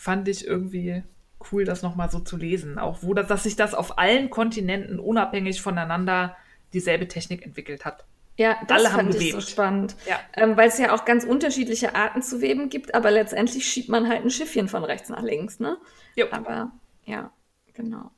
fand 0.00 0.28
ich 0.28 0.46
irgendwie 0.46 1.02
cool, 1.52 1.66
das 1.66 1.82
nochmal 1.82 2.10
so 2.10 2.20
zu 2.20 2.38
lesen. 2.38 2.78
Auch 2.78 3.00
wo 3.02 3.12
das, 3.12 3.28
dass 3.28 3.42
sich 3.42 3.54
das 3.54 3.74
auf 3.74 3.98
allen 3.98 4.30
Kontinenten 4.30 4.98
unabhängig 4.98 5.60
voneinander 5.60 6.36
dieselbe 6.72 7.06
Technik 7.06 7.44
entwickelt 7.44 7.84
hat. 7.84 8.04
Ja, 8.38 8.56
das 8.66 8.78
Alle 8.86 8.94
fand 8.94 9.14
ich 9.14 9.32
so 9.32 9.42
spannend. 9.42 9.94
Ja. 10.08 10.18
Ähm, 10.34 10.56
weil 10.56 10.68
es 10.68 10.78
ja 10.78 10.94
auch 10.94 11.04
ganz 11.04 11.24
unterschiedliche 11.24 11.94
Arten 11.94 12.22
zu 12.22 12.40
weben 12.40 12.70
gibt, 12.70 12.94
aber 12.94 13.10
letztendlich 13.10 13.66
schiebt 13.66 13.90
man 13.90 14.08
halt 14.08 14.24
ein 14.24 14.30
Schiffchen 14.30 14.68
von 14.68 14.84
rechts 14.84 15.10
nach 15.10 15.22
links, 15.22 15.60
ne? 15.60 15.76
Jo. 16.16 16.28
Aber 16.30 16.72
ja, 17.04 17.30
genau. 17.74 18.10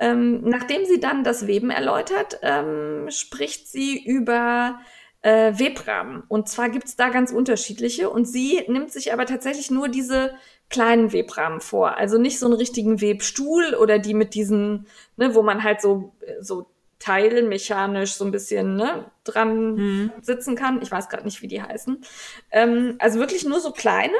Ähm, 0.00 0.40
nachdem 0.42 0.84
sie 0.84 0.98
dann 0.98 1.22
das 1.22 1.46
Weben 1.46 1.70
erläutert, 1.70 2.40
ähm, 2.42 3.08
spricht 3.10 3.68
sie 3.68 4.02
über 4.04 4.80
äh, 5.22 5.52
Webrahmen. 5.56 6.24
Und 6.26 6.48
zwar 6.48 6.70
gibt's 6.70 6.96
da 6.96 7.10
ganz 7.10 7.30
unterschiedliche. 7.30 8.10
Und 8.10 8.24
sie 8.24 8.64
nimmt 8.66 8.90
sich 8.90 9.12
aber 9.12 9.26
tatsächlich 9.26 9.70
nur 9.70 9.88
diese 9.88 10.34
kleinen 10.70 11.12
Webrahmen 11.12 11.60
vor. 11.60 11.96
Also 11.96 12.16
nicht 12.18 12.38
so 12.38 12.46
einen 12.46 12.54
richtigen 12.54 13.00
Webstuhl 13.00 13.74
oder 13.74 13.98
die 13.98 14.14
mit 14.14 14.34
diesen, 14.34 14.86
ne, 15.16 15.34
wo 15.34 15.42
man 15.42 15.62
halt 15.62 15.80
so, 15.80 16.12
so 16.40 16.66
teilmechanisch 17.00 18.14
so 18.14 18.24
ein 18.24 18.30
bisschen 18.30 18.76
ne, 18.76 19.10
dran 19.24 19.74
Mhm. 19.74 20.12
sitzen 20.22 20.54
kann. 20.54 20.80
Ich 20.82 20.90
weiß 20.90 21.08
gerade 21.08 21.24
nicht, 21.24 21.42
wie 21.42 21.48
die 21.48 21.62
heißen. 21.62 22.04
Ähm, 22.52 22.96
also 22.98 23.18
wirklich 23.18 23.44
nur 23.44 23.60
so 23.60 23.72
kleine. 23.72 24.14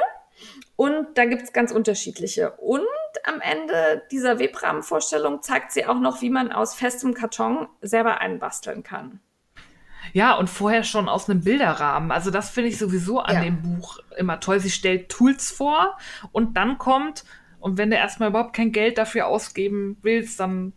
Und 0.75 1.15
da 1.15 1.25
gibt's 1.25 1.53
ganz 1.53 1.71
unterschiedliche. 1.71 2.51
Und 2.53 2.81
am 3.23 3.39
Ende 3.39 4.01
dieser 4.11 4.39
Webrahmenvorstellung 4.39 5.43
zeigt 5.43 5.71
sie 5.71 5.85
auch 5.85 5.99
noch, 5.99 6.21
wie 6.21 6.31
man 6.31 6.51
aus 6.51 6.73
festem 6.73 7.13
Karton 7.13 7.67
selber 7.81 8.19
einbasteln 8.19 8.81
kann. 8.83 9.19
Ja, 10.13 10.35
und 10.35 10.49
vorher 10.49 10.83
schon 10.83 11.07
aus 11.07 11.29
einem 11.29 11.41
Bilderrahmen. 11.41 12.11
Also 12.11 12.31
das 12.31 12.49
finde 12.49 12.69
ich 12.69 12.77
sowieso 12.77 13.19
an 13.19 13.35
Ja. 13.35 13.41
dem 13.43 13.61
Buch 13.61 13.99
immer 14.17 14.39
toll. 14.39 14.59
Sie 14.59 14.69
stellt 14.71 15.09
Tools 15.09 15.51
vor 15.51 15.97
und 16.31 16.57
dann 16.57 16.77
kommt, 16.77 17.23
und 17.59 17.77
wenn 17.77 17.89
du 17.91 17.95
erstmal 17.95 18.29
überhaupt 18.29 18.53
kein 18.55 18.71
Geld 18.71 18.97
dafür 18.97 19.27
ausgeben 19.27 19.97
willst, 20.01 20.39
dann 20.39 20.73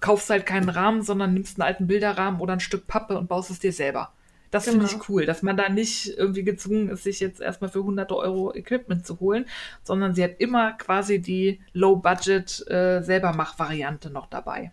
kaufst 0.00 0.28
du 0.28 0.32
halt 0.34 0.46
keinen 0.46 0.68
Rahmen, 0.68 1.02
sondern 1.02 1.32
nimmst 1.34 1.58
einen 1.58 1.66
alten 1.66 1.86
Bilderrahmen 1.86 2.40
oder 2.40 2.52
ein 2.54 2.60
Stück 2.60 2.86
Pappe 2.86 3.16
und 3.16 3.28
baust 3.28 3.50
es 3.50 3.58
dir 3.60 3.72
selber. 3.72 4.12
Das 4.50 4.64
finde 4.64 4.86
Genau. 4.86 5.00
ich 5.02 5.08
cool, 5.08 5.26
dass 5.26 5.42
man 5.42 5.56
da 5.56 5.68
nicht 5.68 6.08
irgendwie 6.16 6.44
gezwungen 6.44 6.88
ist, 6.88 7.02
sich 7.04 7.18
jetzt 7.18 7.40
erstmal 7.40 7.70
für 7.70 7.82
hunderte 7.82 8.14
Euro 8.16 8.54
Equipment 8.54 9.04
zu 9.04 9.18
holen, 9.18 9.46
sondern 9.82 10.14
sie 10.14 10.22
hat 10.22 10.38
immer 10.38 10.72
quasi 10.72 11.20
die 11.20 11.60
Low-Budget 11.72 12.64
äh, 12.68 14.10
noch 14.10 14.26
dabei. 14.26 14.70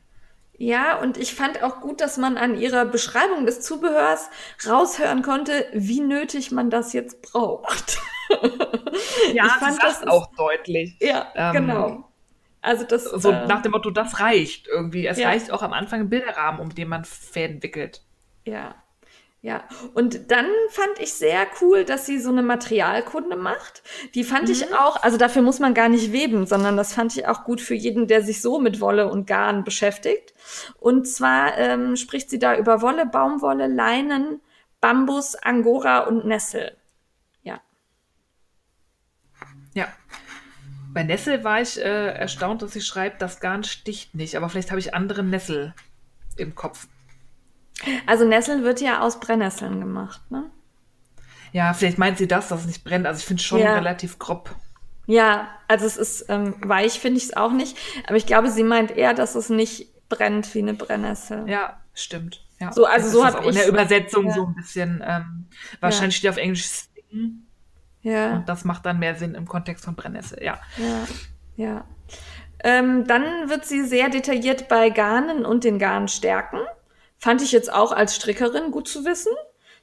Ja, 0.64 0.99
und 0.99 1.18
ich 1.18 1.34
fand 1.34 1.64
auch 1.64 1.82
gut, 1.82 2.01
dass 2.01 2.18
man 2.18 2.38
an 2.38 2.55
ihrer 2.55 2.86
Beschreibung 2.86 3.47
des 3.47 3.62
Zubehörs 3.62 4.30
raushören 4.68 5.24
konnte, 5.24 5.66
wie 5.74 6.01
nötig 6.01 6.51
man 6.51 6.70
das 6.70 6.93
jetzt 6.93 7.22
braucht. 7.24 7.97
Ja, 9.34 9.45
Ich 9.45 9.51
fand, 9.53 9.82
das 9.84 9.99
ist- 10.01 10.07
auch 10.07 10.28
deutlich. 10.38 10.95
ja, 11.01 11.28
Ähm, 11.36 11.53
genau. 11.53 12.12
Also 12.62 12.86
das 12.86 13.03
So 13.05 13.32
äh, 13.32 13.45
nach 13.47 13.62
dem 13.62 13.72
Motto, 13.72 13.89
das 13.89 14.20
reicht 14.20 14.68
irgendwie. 14.68 15.05
Es 15.07 15.18
Ja. 15.18 15.30
reicht 15.30 15.51
auch 15.51 15.62
am 15.64 15.74
Anfang 15.74 16.01
ein 16.01 16.09
Bilderrahmen, 16.09 16.62
um 16.62 16.74
den 16.74 16.88
man 16.88 17.03
Fäden 17.03 17.62
wickelt. 17.64 18.01
Ja, 18.45 18.76
ja. 19.43 19.63
Und 19.95 20.29
dann 20.29 20.45
fand 20.69 20.99
ich 20.99 21.13
sehr 21.13 21.47
cool, 21.61 21.83
dass 21.83 22.05
sie 22.05 22.19
so 22.19 22.29
eine 22.29 22.43
Materialkunde 22.43 23.35
macht. 23.35 23.81
Die 24.13 24.23
fand 24.23 24.49
ich 24.49 24.71
auch, 24.75 25.01
also 25.01 25.17
dafür 25.17 25.41
muss 25.41 25.59
man 25.59 25.73
gar 25.73 25.89
nicht 25.89 26.11
weben, 26.11 26.45
sondern 26.45 26.77
das 26.77 26.93
fand 26.93 27.17
ich 27.17 27.27
auch 27.27 27.43
gut 27.43 27.59
für 27.59 27.73
jeden, 27.73 28.05
der 28.05 28.21
sich 28.21 28.39
so 28.41 28.59
mit 28.59 28.79
Wolle 28.81 29.09
und 29.09 29.25
Garn 29.25 29.63
beschäftigt. 29.63 30.35
Und 30.79 31.07
zwar 31.07 31.57
ähm, 31.57 31.95
spricht 31.95 32.29
sie 32.29 32.37
da 32.37 32.55
über 32.55 32.83
Wolle, 32.83 33.07
Baumwolle, 33.07 33.65
Leinen, 33.65 34.41
Bambus, 34.79 35.33
Angora 35.33 36.01
und 36.01 36.25
Nessel. 36.25 36.77
Ja. 37.41 37.61
Ja. 39.73 39.87
Bei 40.93 41.01
Nessel 41.01 41.43
war 41.43 41.61
ich 41.61 41.79
äh, 41.79 42.13
erstaunt, 42.13 42.61
dass 42.61 42.73
sie 42.73 42.81
schreibt, 42.81 43.23
das 43.23 43.39
Garn 43.39 43.63
sticht 43.63 44.13
nicht. 44.13 44.35
Aber 44.35 44.49
vielleicht 44.49 44.69
habe 44.69 44.79
ich 44.79 44.93
andere 44.93 45.23
Nessel 45.23 45.73
im 46.37 46.53
Kopf. 46.53 46.87
Also 48.05 48.25
Nessel 48.27 48.63
wird 48.63 48.82
ja 48.82 49.01
aus 49.01 49.19
Brennnesseln 49.19 49.79
gemacht, 49.79 50.21
ne? 50.29 50.49
Ja, 51.51 51.73
vielleicht 51.73 51.97
meint 51.97 52.17
sie 52.17 52.27
das, 52.27 52.47
dass 52.47 52.61
es 52.61 52.67
nicht 52.67 52.84
brennt. 52.84 53.05
Also 53.05 53.19
ich 53.19 53.25
finde 53.25 53.41
es 53.41 53.45
schon 53.45 53.59
Ja. 53.59 53.73
relativ 53.75 54.19
grob. 54.19 54.55
Ja, 55.05 55.49
also 55.67 55.86
es 55.86 55.97
ist 55.97 56.25
ähm, 56.29 56.55
weich, 56.61 56.99
finde 56.99 57.17
ich 57.17 57.25
es 57.25 57.36
auch 57.36 57.51
nicht. 57.51 57.77
Aber 58.07 58.15
ich 58.15 58.25
glaube, 58.25 58.49
sie 58.49 58.63
meint 58.63 58.91
eher, 58.91 59.13
dass 59.13 59.36
es 59.36 59.49
nicht 59.49 60.07
brennt 60.07 60.53
wie 60.55 60.59
eine 60.59 60.73
Brennnessel. 60.73 61.49
Ja, 61.49 61.82
stimmt. 61.93 62.45
Ja. 62.59 62.71
So, 62.71 62.86
also 62.86 63.05
Das 63.05 63.11
so 63.11 63.19
ist 63.19 63.25
hab 63.25 63.41
auch 63.41 63.47
in 63.47 63.55
der 63.55 63.67
Übersetzung 63.67 64.27
ja. 64.27 64.34
so 64.34 64.45
ein 64.45 64.55
bisschen. 64.55 65.03
Ähm, 65.05 65.47
wahrscheinlich 65.79 66.15
steht 66.17 66.29
auf 66.29 66.38
Englisch 66.38 66.63
Sting. 66.65 67.47
Ja. 68.01 68.36
Und 68.36 68.47
das 68.47 68.63
macht 68.63 68.86
dann 68.86 68.99
mehr 68.99 69.15
Sinn 69.15 69.36
im 69.36 69.47
Kontext 69.47 69.84
von 69.84 69.95
Brennnessel. 69.95 70.41
Ja. 70.43 70.59
Ja, 70.77 71.07
ja. 71.57 71.86
Ähm, 72.63 73.05
dann 73.07 73.49
wird 73.49 73.65
sie 73.65 73.84
sehr 73.84 74.09
detailliert 74.09 74.67
bei 74.69 74.89
Garnen 74.91 75.45
und 75.45 75.63
den 75.63 75.79
Garnstärken. 75.79 76.59
Fand 77.22 77.43
ich 77.43 77.51
jetzt 77.51 77.72
auch 77.72 77.91
als 77.91 78.15
Strickerin 78.15 78.72
gut 78.72 78.88
zu 78.88 79.05
wissen, 79.05 79.32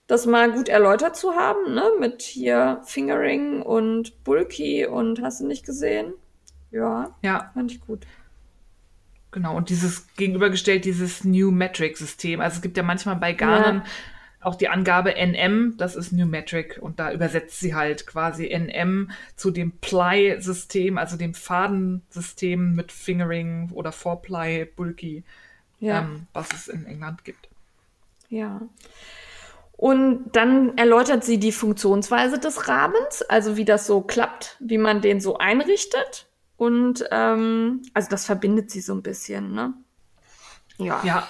das 0.09 0.27
mal 0.27 0.51
gut 0.51 0.69
erläutert 0.69 1.17
zu 1.17 1.35
haben, 1.35 1.73
ne? 1.73 1.85
Mit 2.01 2.21
hier 2.21 2.83
Fingering 2.85 3.63
und 3.63 4.25
Bulky 4.25 4.87
und 4.87 5.23
hast 5.23 5.41
du 5.41 5.47
nicht 5.47 5.65
gesehen? 5.65 6.15
Ja, 6.73 7.15
Ja, 7.23 7.51
fand 7.55 7.71
ich 7.71 7.81
gut. 7.81 8.07
Genau, 9.31 9.57
und 9.57 9.69
dieses 9.69 10.13
gegenübergestellt, 10.17 10.85
dieses 10.85 11.23
New 11.23 11.53
Metric 11.53 11.97
System. 11.97 12.41
Also 12.41 12.57
es 12.57 12.63
gibt 12.63 12.77
ja 12.77 12.83
manchmal 12.83 13.17
bei 13.17 13.35
Garnen 13.35 13.83
auch 14.41 14.57
die 14.57 14.69
Angabe 14.69 15.15
NM, 15.15 15.75
das 15.77 15.95
ist 15.95 16.13
New 16.13 16.27
Metric 16.27 16.79
und 16.81 16.99
da 16.99 17.13
übersetzt 17.13 17.61
sie 17.61 17.75
halt 17.75 18.07
quasi 18.07 18.47
NM 18.47 19.11
zu 19.37 19.51
dem 19.51 19.73
Ply-System, 19.79 20.99
also 20.99 21.17
dem 21.17 21.35
Fadensystem 21.35 22.75
mit 22.75 22.91
Fingering 22.91 23.71
oder 23.73 23.93
Four-Ply, 23.93 24.67
Bulky, 24.77 25.25
Ja. 25.81 26.01
ähm, 26.01 26.27
was 26.33 26.53
es 26.53 26.69
in 26.69 26.87
England 26.87 27.25
gibt. 27.25 27.49
Ja. 28.29 28.61
Und 29.73 30.33
dann 30.33 30.77
erläutert 30.77 31.25
sie 31.25 31.39
die 31.39 31.53
Funktionsweise 31.53 32.39
des 32.41 32.67
Rahmens, 32.69 33.23
also 33.23 33.57
wie 33.57 33.65
das 33.65 33.87
so 33.87 34.01
klappt, 34.01 34.57
wie 34.59 34.79
man 34.79 35.01
den 35.01 35.21
so 35.21 35.39
einrichtet. 35.39 36.27
Und 36.57 37.05
ähm, 37.13 37.83
also 37.95 38.09
das 38.11 38.25
verbindet 38.27 38.71
sie 38.73 38.81
so 38.81 38.93
ein 38.93 39.03
bisschen, 39.03 39.53
ne? 39.55 39.75
Ja. 40.79 41.01
Ja. 41.05 41.29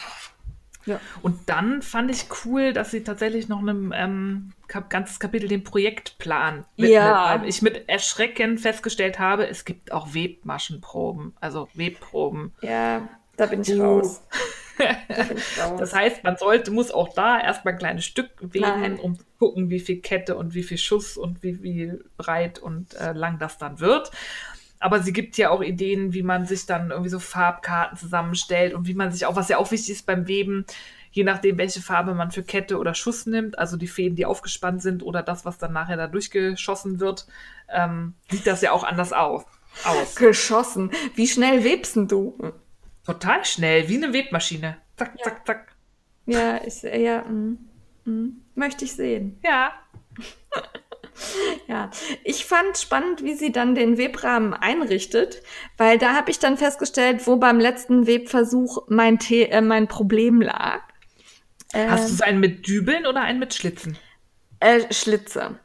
Ja. 0.87 0.99
Und 1.21 1.51
dann 1.51 1.83
fand 1.83 2.11
ich 2.11 2.29
cool, 2.47 2.73
dass 2.73 2.91
sie 2.91 3.05
tatsächlich 3.05 3.49
noch 3.49 3.59
einem 3.59 3.93
ähm, 3.95 4.53
Kap 4.69 4.89
ganzes 4.89 5.21
Kapitel 5.21 5.47
den 5.47 5.63
Projektplan 5.63 6.65
widmet, 6.77 6.91
Ja. 6.95 7.39
weil 7.41 7.47
ich 7.47 7.61
mit 7.61 7.91
Erschrecken 7.91 8.57
festgestellt 8.57 9.19
habe, 9.19 9.47
es 9.47 9.67
gibt 9.67 9.93
auch 9.93 10.15
Webmaschenproben, 10.15 11.35
also 11.43 11.69
Webproben. 11.75 12.55
Ja, 12.63 13.07
da 13.39 13.47
bin 13.47 13.63
ich 13.63 13.71
Uh. 13.71 13.83
raus. 13.83 14.23
Das 15.79 15.93
heißt, 15.95 16.23
man 16.23 16.37
sollte, 16.37 16.71
muss 16.71 16.91
auch 16.91 17.13
da 17.13 17.41
erstmal 17.41 17.75
ein 17.75 17.79
kleines 17.79 18.05
Stück 18.05 18.31
weben, 18.41 18.61
Nein. 18.61 19.01
um 19.01 19.19
zu 19.19 19.25
gucken, 19.39 19.71
wie 19.71 19.81
viel 19.81 20.01
Kette 20.01 20.37
und 20.37 20.55
wie 20.55 20.63
viel 20.63 20.79
Schuss 20.79 21.17
und 21.17 21.43
wie, 21.43 21.63
wie 21.63 21.93
breit 22.17 22.59
und 22.59 22.95
äh, 22.95 23.13
lang 23.13 23.39
das 23.39 23.59
dann 23.59 23.81
wird. 23.81 24.11
Aber 24.81 25.03
sie 25.03 25.13
gibt 25.13 25.37
ja 25.37 25.51
auch 25.51 25.63
Ideen, 25.63 26.15
wie 26.15 26.23
man 26.23 26.47
sich 26.47 26.67
dann 26.67 26.91
irgendwie 26.91 27.11
so 27.11 27.19
Farbkarten 27.19 27.99
zusammenstellt 27.99 28.75
und 28.75 28.87
wie 28.87 28.95
man 28.95 29.11
sich 29.11 29.27
auch, 29.27 29.35
was 29.35 29.49
ja 29.49 29.59
auch 29.59 29.71
wichtig 29.73 29.91
ist 29.91 30.07
beim 30.07 30.29
Weben, 30.29 30.65
je 31.11 31.25
nachdem, 31.25 31.59
welche 31.59 31.81
Farbe 31.81 32.15
man 32.15 32.31
für 32.31 32.45
Kette 32.45 32.79
oder 32.79 32.95
Schuss 32.95 33.27
nimmt, 33.27 33.59
also 33.59 33.77
die 33.77 33.89
Fäden, 33.89 34.15
die 34.15 34.27
aufgespannt 34.27 34.83
sind 34.83 35.03
oder 35.03 35.23
das, 35.23 35.45
was 35.45 35.59
dann 35.59 35.73
nachher 35.73 35.97
da 35.97 36.07
durchgeschossen 36.07 37.01
wird, 37.01 37.27
ähm, 37.69 38.15
sieht 38.31 38.47
das 38.47 38.63
ja 38.63 38.71
auch 38.71 38.85
anders 38.85 39.13
aus. 39.13 39.45
aus. 39.85 40.15
Geschossen. 40.15 40.93
Wie 41.17 41.27
schnell 41.27 41.65
webst 41.65 41.97
du? 41.97 42.39
Total 43.09 43.43
schnell, 43.45 43.89
wie 43.89 43.97
eine 43.97 44.13
Webmaschine. 44.13 44.77
Zack, 44.99 45.15
zack, 45.25 45.47
zack. 45.47 45.73
Ja, 46.27 46.61
ich, 46.63 46.83
ja, 46.83 47.23
mm, 47.23 47.59
mm, 48.05 48.29
möchte 48.55 48.85
ich 48.85 48.93
sehen. 48.93 49.41
Ja, 49.43 49.73
Ja, 51.67 51.91
ich 52.23 52.45
fand 52.45 52.79
spannend, 52.79 53.25
wie 53.25 53.35
sie 53.35 53.51
dann 53.51 53.75
den 53.75 53.97
Webrahmen 53.99 54.55
einrichtet, 54.55 55.43
weil 55.77 55.99
da 55.99 56.15
habe 56.15 56.31
ich 56.31 56.39
dann 56.39 56.57
festgestellt, 56.57 57.27
wo 57.27 57.37
beim 57.37 57.59
letzten 57.59 58.07
Webversuch 58.07 58.87
mein, 58.89 59.19
The 59.19 59.45
äh, 59.45 59.61
mein 59.61 59.89
Problem 59.89 60.41
lag. 60.41 60.83
Äh, 61.73 61.89
Hast 61.89 62.11
du 62.11 62.15
so 62.17 62.25
einen 62.25 62.41
mit 62.41 62.69
Dübeln 62.69 63.07
oder 63.07 63.23
einen 63.23 63.39
mit 63.41 63.55
Schlitzen? 63.55 63.99
äh, 64.61 64.93
Schlitze. 64.93 65.59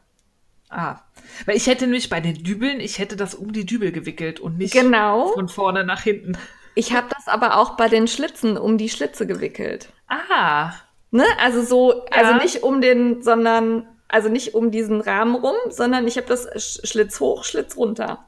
Ah. 0.70 1.02
Weil 1.46 1.56
ich 1.58 1.68
hätte 1.68 1.86
nämlich 1.86 2.10
bei 2.10 2.20
den 2.20 2.42
Dübeln, 2.44 2.80
ich 2.80 2.98
hätte 3.00 3.16
das 3.16 3.36
um 3.36 3.54
die 3.54 3.66
Dübel 3.66 3.92
gewickelt 3.92 4.40
und 4.40 4.58
nicht 4.58 4.74
Genau. 4.74 5.34
von 5.34 5.50
vorne 5.50 5.84
nach 5.84 6.02
hinten. 6.02 6.38
Ich 6.76 6.94
habe 6.94 7.08
das 7.16 7.28
aber 7.28 7.58
auch 7.58 7.78
bei 7.78 7.88
den 7.88 8.08
Schlitzen 8.08 8.58
um 8.58 8.78
die 8.78 8.90
Schlitze 8.90 9.28
gewickelt. 9.28 9.90
Ah. 10.08 10.72
Ne? 11.12 11.26
Also 11.40 11.62
so, 11.64 12.06
also 12.06 12.32
Ja. 12.32 12.38
nicht 12.38 12.64
um 12.64 12.82
den, 12.82 13.22
sondern 13.22 13.88
also 14.08 14.30
nicht 14.30 14.54
um 14.56 14.72
diesen 14.72 15.02
Rahmen 15.02 15.36
rum, 15.36 15.56
sondern 15.70 16.08
ich 16.08 16.18
habe 16.18 16.28
das 16.28 16.48
Sch- 16.52 16.86
Schlitz 16.88 17.20
hoch, 17.20 17.44
Schlitz 17.44 17.78
runter. 17.78 18.26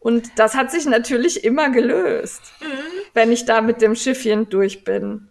Und 0.00 0.38
das 0.38 0.54
hat 0.54 0.70
sich 0.70 0.84
natürlich 0.86 1.44
immer 1.44 1.70
gelöst, 1.70 2.42
wenn 3.14 3.30
ich 3.30 3.44
da 3.44 3.60
mit 3.60 3.80
dem 3.82 3.94
Schiffchen 3.94 4.48
durch 4.48 4.84
bin. 4.84 5.28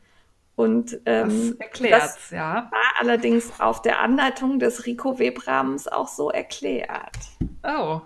Und 0.55 0.93
Das 0.93 0.99
ähm, 1.05 1.55
erklärt's, 1.59 2.15
das 2.15 2.29
ja. 2.31 2.69
war 2.71 2.93
allerdings 2.99 3.59
auf 3.59 3.81
der 3.81 3.99
Anleitung 3.99 4.59
des 4.59 4.85
Rico 4.85 5.17
Webrahmens 5.19 5.87
auch 5.87 6.07
so 6.07 6.29
erklärt. 6.29 7.17
Oh. 7.63 8.01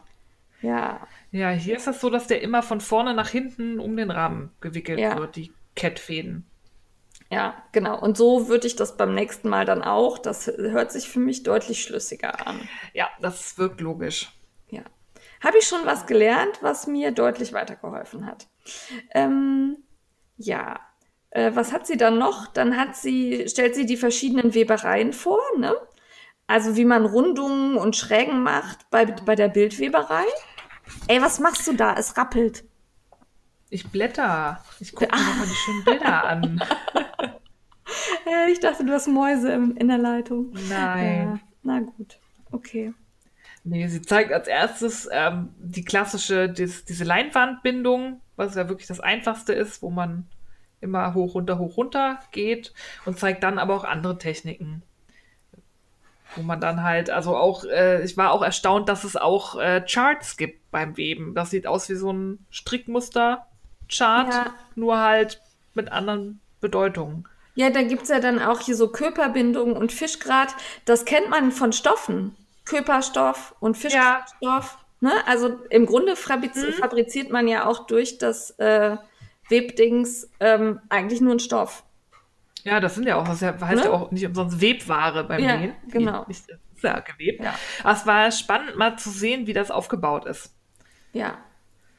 Ja, 0.61 1.01
Ja, 1.36 1.49
hier 1.49 1.75
ist 1.75 1.86
das 1.86 1.99
so, 1.99 2.09
dass 2.09 2.27
der 2.27 2.41
immer 2.41 2.63
von 2.63 2.79
vorne 2.79 3.13
nach 3.13 3.27
hinten 3.27 3.77
um 3.81 3.97
den 3.97 4.09
Rahmen 4.09 4.51
gewickelt 4.61 4.99
Ja. 4.99 5.17
wird, 5.17 5.36
die 5.36 5.51
Kettfäden. 5.75 6.45
Ja, 7.29 7.61
genau. 7.73 7.99
Und 7.99 8.15
so 8.15 8.47
würde 8.47 8.67
ich 8.67 8.77
das 8.77 8.95
beim 8.95 9.13
nächsten 9.13 9.49
Mal 9.49 9.65
dann 9.65 9.81
auch. 9.83 10.17
Das 10.17 10.47
hört 10.47 10.93
sich 10.93 11.09
für 11.09 11.19
mich 11.19 11.43
deutlich 11.43 11.83
schlüssiger 11.83 12.47
an. 12.47 12.61
Ja, 12.93 13.09
das 13.19 13.57
wirkt 13.57 13.81
logisch. 13.81 14.31
Ja. 14.69 14.83
Habe 15.43 15.57
ich 15.57 15.67
schon 15.67 15.86
was 15.86 16.05
gelernt, 16.05 16.59
was 16.61 16.88
mir 16.88 17.11
deutlich 17.11 17.51
weitergeholfen 17.51 18.25
hat. 18.25 18.47
Ähm, 19.13 19.75
ja. 20.38 20.79
Äh, 21.31 21.51
was 21.53 21.73
hat 21.73 21.86
sie 21.86 21.97
dann 21.97 22.17
noch? 22.17 22.47
Dann 22.47 22.77
hat 22.77 22.95
sie, 22.95 23.49
stellt 23.49 23.75
sie 23.75 23.86
die 23.86 23.97
verschiedenen 23.97 24.53
Webereien 24.53 25.11
vor, 25.11 25.41
ne? 25.57 25.75
Also 26.47 26.77
wie 26.77 26.86
man 26.86 27.05
Rundungen 27.05 27.75
und 27.75 27.97
Schrägen 27.97 28.41
macht 28.41 28.89
bei, 28.89 29.03
bei 29.05 29.36
der 29.36 29.49
Bildweberei. 29.49 30.23
Ey, 31.07 31.21
was 31.21 31.39
machst 31.39 31.67
du 31.67 31.73
da? 31.73 31.95
Es 31.95 32.17
rappelt. 32.17 32.63
Ich 33.69 33.89
blätter. 33.89 34.63
Ich 34.79 34.93
gucke 34.93 35.15
mir 35.15 35.23
nochmal 35.23 35.47
die 35.47 35.55
schönen 35.55 35.83
Bilder 35.83 36.23
an. 36.23 36.63
Ja, 38.25 38.47
ich 38.51 38.59
dachte, 38.59 38.83
du 38.83 38.91
hast 38.91 39.07
Mäuse 39.07 39.51
im, 39.51 39.77
in 39.77 39.88
der 39.88 39.97
Leitung. 39.97 40.51
Nein. 40.69 41.27
Ja, 41.33 41.39
na 41.63 41.79
gut. 41.79 42.19
Okay. 42.51 42.93
Nee, 43.63 43.88
sie 43.88 44.01
zeigt 44.01 44.31
als 44.31 44.47
erstes 44.47 45.07
ähm, 45.11 45.49
die 45.59 45.83
klassische, 45.83 46.49
dies, 46.49 46.86
diese 46.86 47.03
Leinwandbindung, 47.03 48.21
was 48.36 48.55
ja 48.55 48.69
wirklich 48.69 48.88
das 48.88 48.99
Einfachste 48.99 49.53
ist, 49.53 49.81
wo 49.81 49.89
man 49.89 50.27
immer 50.81 51.13
hoch, 51.13 51.36
runter, 51.36 51.57
hoch, 51.57 51.77
runter 51.77 52.19
geht 52.31 52.73
und 53.05 53.17
zeigt 53.17 53.43
dann 53.43 53.59
aber 53.59 53.75
auch 53.75 53.83
andere 53.83 54.17
Techniken. 54.17 54.83
Wo 56.36 56.41
man 56.41 56.59
dann 56.59 56.83
halt, 56.83 57.09
also 57.09 57.36
auch, 57.36 57.63
äh, 57.65 58.03
ich 58.03 58.17
war 58.17 58.31
auch 58.31 58.41
erstaunt, 58.41 58.89
dass 58.89 59.03
es 59.03 59.15
auch 59.15 59.57
äh, 59.59 59.81
Charts 59.81 60.38
gibt 60.38 60.69
beim 60.71 60.97
Weben. 60.97 61.33
Das 61.36 61.49
sieht 61.49 61.67
aus 61.67 61.88
wie 61.89 61.95
so 61.95 62.11
ein 62.11 62.45
Strickmuster-Chart, 62.49 64.33
Ja. 64.33 64.53
nur 64.75 64.99
halt 64.99 65.41
mit 65.73 65.91
anderen 65.91 66.41
Bedeutungen. 66.61 67.27
Ja, 67.55 67.69
da 67.69 67.83
gibt's 67.83 68.09
ja 68.09 68.19
dann 68.19 68.39
auch 68.41 68.59
hier 68.59 68.75
so 68.75 68.89
Körperbindung 68.89 69.75
und 69.77 69.91
Fischgrat. 69.93 70.55
Das 70.83 71.05
kennt 71.05 71.29
man 71.29 71.51
von 71.51 71.71
Stoffen. 71.71 72.36
Körperstoff 72.65 73.55
und 73.59 73.77
Fischgratstoff. 73.77 74.77
Ne? 74.99 75.11
Also 75.27 75.59
im 75.69 75.86
Grunde 75.86 76.15
fabriz 76.15 76.63
fabriziert 76.79 77.29
man 77.29 77.47
ja 77.47 77.65
auch 77.65 77.86
durch 77.86 78.17
das 78.17 78.51
äh, 78.59 78.97
Webdings 79.49 80.29
ähm, 80.39 80.79
eigentlich 80.89 81.21
nur 81.21 81.31
einen 81.31 81.39
Stoff. 81.39 81.83
Ja, 82.66 82.80
das 82.80 82.95
sind 82.95 83.05
ja 83.07 83.16
auch, 83.16 83.28
das 83.28 83.41
heißt 83.41 83.61
Ne? 83.61 83.84
ja 83.86 83.91
auch 83.91 84.11
nicht 84.11 84.26
umsonst 84.26 84.59
Webware 84.59 85.24
beim 85.24 85.41
Ja, 85.41 85.55
Nähen. 85.57 85.74
genau. 85.88 86.26
Nicht, 86.28 86.49
ist 86.49 86.84
ja 86.84 86.99
gewebt. 86.99 87.43
Ja. 87.43 87.53
Aber 87.84 87.93
es 87.93 88.05
war 88.05 88.32
spannend, 88.32 88.76
mal 88.76 88.97
zu 88.97 89.09
sehen, 89.11 89.47
wie 89.47 89.53
das 89.53 89.72
aufgebaut 89.72 90.26
ist. 90.26 90.51
Ja, 91.13 91.38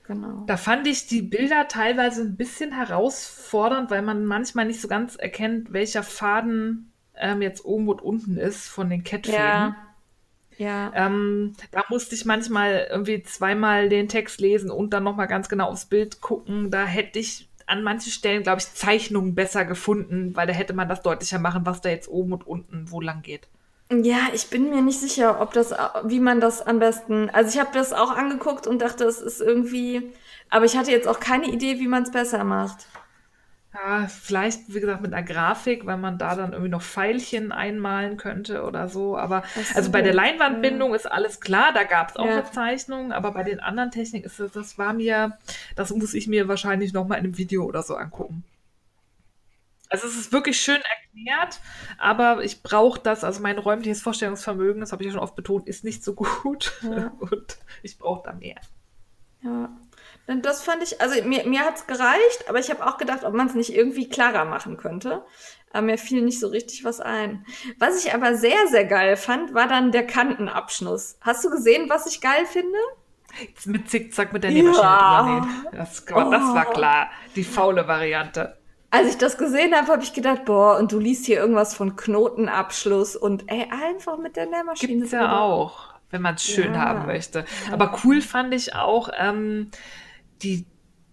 genau. 0.06 0.42
Da 0.46 0.56
fand 0.56 0.86
ich 0.88 1.06
die 1.06 1.22
Bilder 1.22 1.68
teilweise 1.68 2.22
ein 2.22 2.36
bisschen 2.36 2.72
herausfordernd, 2.72 3.90
weil 3.90 4.02
man 4.02 4.26
manchmal 4.26 4.66
nicht 4.66 4.80
so 4.80 4.88
ganz 4.88 5.16
erkennt, 5.16 5.72
welcher 5.72 6.02
Faden 6.02 6.92
ähm, 7.14 7.42
jetzt 7.42 7.64
oben 7.64 7.88
und 7.88 8.02
unten 8.02 8.36
ist 8.36 8.68
von 8.68 8.90
den 8.90 9.04
Kettfäden. 9.04 9.38
Ja. 9.40 9.76
Ja. 10.58 10.90
Ähm, 10.94 11.52
da 11.70 11.84
musste 11.90 12.14
ich 12.14 12.24
manchmal 12.24 12.88
irgendwie 12.90 13.22
zweimal 13.22 13.88
den 13.90 14.08
Text 14.08 14.40
lesen 14.40 14.70
und 14.70 14.90
dann 14.94 15.04
nochmal 15.04 15.26
ganz 15.28 15.48
genau 15.48 15.68
aufs 15.68 15.84
Bild 15.86 16.20
gucken. 16.22 16.70
Da 16.70 16.84
hätte 16.86 17.18
ich 17.18 17.48
an 17.66 17.82
manchen 17.82 18.12
Stellen, 18.12 18.42
glaube 18.42 18.60
ich, 18.60 18.72
Zeichnungen 18.74 19.34
besser 19.34 19.64
gefunden, 19.64 20.34
weil 20.34 20.46
da 20.46 20.52
hätte 20.52 20.72
man 20.72 20.88
das 20.88 21.02
deutlicher 21.02 21.38
machen, 21.38 21.66
was 21.66 21.80
da 21.80 21.88
jetzt 21.88 22.08
oben 22.08 22.32
und 22.32 22.46
unten 22.46 22.90
wo 22.90 23.00
lang 23.00 23.22
geht. 23.22 23.48
Ja, 23.90 24.28
ich 24.34 24.48
bin 24.48 24.70
mir 24.70 24.82
nicht 24.82 24.98
sicher, 24.98 25.40
ob 25.40 25.52
das, 25.52 25.72
wie 26.04 26.18
man 26.18 26.40
das 26.40 26.60
am 26.60 26.80
besten. 26.80 27.30
Also 27.30 27.50
ich 27.50 27.60
habe 27.60 27.70
das 27.72 27.92
auch 27.92 28.10
angeguckt 28.10 28.66
und 28.66 28.82
dachte, 28.82 29.04
es 29.04 29.20
ist 29.20 29.40
irgendwie. 29.40 30.12
Aber 30.50 30.64
ich 30.64 30.76
hatte 30.76 30.90
jetzt 30.90 31.06
auch 31.06 31.20
keine 31.20 31.46
Idee, 31.46 31.78
wie 31.78 31.86
man 31.86 32.02
es 32.02 32.10
besser 32.10 32.42
macht. 32.42 32.86
Ja, 33.84 34.06
vielleicht, 34.08 34.72
wie 34.72 34.80
gesagt, 34.80 35.02
mit 35.02 35.12
einer 35.12 35.26
Grafik, 35.26 35.84
weil 35.84 35.98
man 35.98 36.16
da 36.16 36.34
dann 36.34 36.52
irgendwie 36.52 36.70
noch 36.70 36.80
Pfeilchen 36.82 37.52
einmalen 37.52 38.16
könnte 38.16 38.62
oder 38.62 38.88
so. 38.88 39.18
Aber 39.18 39.42
so, 39.54 39.76
also 39.76 39.90
bei 39.90 40.00
der 40.00 40.14
Leinwandbindung 40.14 40.94
ist 40.94 41.04
alles 41.10 41.40
klar, 41.40 41.72
da 41.74 41.84
gab 41.84 42.10
es 42.10 42.16
auch 42.16 42.24
Ja. 42.24 42.32
eine 42.38 42.50
Zeichnung, 42.50 43.12
aber 43.12 43.32
bei 43.32 43.42
den 43.42 43.60
anderen 43.60 43.90
Techniken 43.90 44.24
ist 44.24 44.40
das, 44.40 44.52
das 44.52 44.78
war 44.78 44.94
mir, 44.94 45.36
das 45.74 45.90
muss 45.90 46.14
ich 46.14 46.26
mir 46.26 46.48
wahrscheinlich 46.48 46.94
nochmal 46.94 47.18
in 47.18 47.24
einem 47.24 47.38
Video 47.38 47.64
oder 47.64 47.82
so 47.82 47.96
angucken. 47.96 48.44
Also 49.90 50.06
es 50.08 50.16
ist 50.16 50.32
wirklich 50.32 50.58
schön 50.60 50.78
erklärt, 50.80 51.60
aber 51.98 52.42
ich 52.42 52.62
brauche 52.62 52.98
das, 53.00 53.24
also 53.24 53.40
mein 53.42 53.58
räumliches 53.58 54.00
Vorstellungsvermögen, 54.02 54.80
das 54.80 54.92
habe 54.92 55.02
ich 55.02 55.06
ja 55.08 55.12
schon 55.12 55.22
oft 55.22 55.36
betont, 55.36 55.68
ist 55.68 55.84
nicht 55.84 56.02
so 56.02 56.14
gut. 56.14 56.72
Ja. 56.82 57.12
Und 57.20 57.58
ich 57.82 57.98
brauche 57.98 58.22
da 58.24 58.32
mehr. 58.32 58.56
Ja. 59.42 59.68
Das 60.26 60.62
fand 60.62 60.82
ich, 60.82 61.00
also 61.00 61.22
mir, 61.22 61.46
mir 61.46 61.60
hat's 61.60 61.86
gereicht, 61.86 62.46
aber 62.48 62.58
ich 62.58 62.68
habe 62.70 62.84
auch 62.84 62.98
gedacht, 62.98 63.22
ob 63.24 63.32
man 63.34 63.46
es 63.46 63.54
nicht 63.54 63.72
irgendwie 63.74 64.08
klarer 64.08 64.44
machen 64.44 64.76
könnte. 64.76 65.22
Aber 65.72 65.82
mir 65.82 65.98
fiel 65.98 66.22
nicht 66.22 66.40
so 66.40 66.48
richtig 66.48 66.84
was 66.84 67.00
ein. 67.00 67.44
Was 67.78 68.04
ich 68.04 68.12
aber 68.14 68.34
sehr, 68.34 68.66
sehr 68.68 68.84
geil 68.86 69.16
fand, 69.16 69.54
war 69.54 69.68
dann 69.68 69.92
der 69.92 70.06
Kantenabschluss. 70.06 71.18
Hast 71.20 71.44
du 71.44 71.50
gesehen, 71.50 71.88
was 71.88 72.06
ich 72.06 72.20
geil 72.20 72.44
finde? 72.46 72.78
Mit 73.66 73.88
Zickzack 73.90 74.32
mit 74.32 74.42
der 74.42 74.50
Nähmaschine 74.50 74.82
Ja. 74.82 75.22
drüber 75.22 75.30
nähen. 75.46 75.66
Das, 75.72 76.04
das 76.04 76.14
war 76.16 76.66
Oh. 76.68 76.72
klar, 76.72 77.10
die 77.34 77.44
faule 77.44 77.86
Variante. 77.86 78.56
Als 78.90 79.08
ich 79.08 79.18
das 79.18 79.36
gesehen 79.36 79.74
habe, 79.74 79.92
habe 79.92 80.02
ich 80.02 80.12
gedacht, 80.14 80.44
boah, 80.44 80.78
und 80.78 80.90
du 80.92 80.98
liest 80.98 81.26
hier 81.26 81.36
irgendwas 81.38 81.74
von 81.74 81.96
Knotenabschluss 81.96 83.14
und 83.14 83.44
ey, 83.50 83.68
einfach 83.70 84.16
mit 84.18 84.36
der 84.36 84.46
Nähmaschine. 84.46 84.94
Gibt's 85.00 85.12
ja 85.12 85.38
auch, 85.38 85.92
wenn 86.10 86.22
man 86.22 86.36
es 86.36 86.44
schön 86.44 86.72
Ja. 86.74 86.80
haben 86.80 87.06
möchte. 87.06 87.44
Aber 87.72 87.98
cool 88.04 88.20
fand 88.22 88.54
ich 88.54 88.74
auch 88.74 89.10
ähm, 89.18 89.70
die 90.42 90.66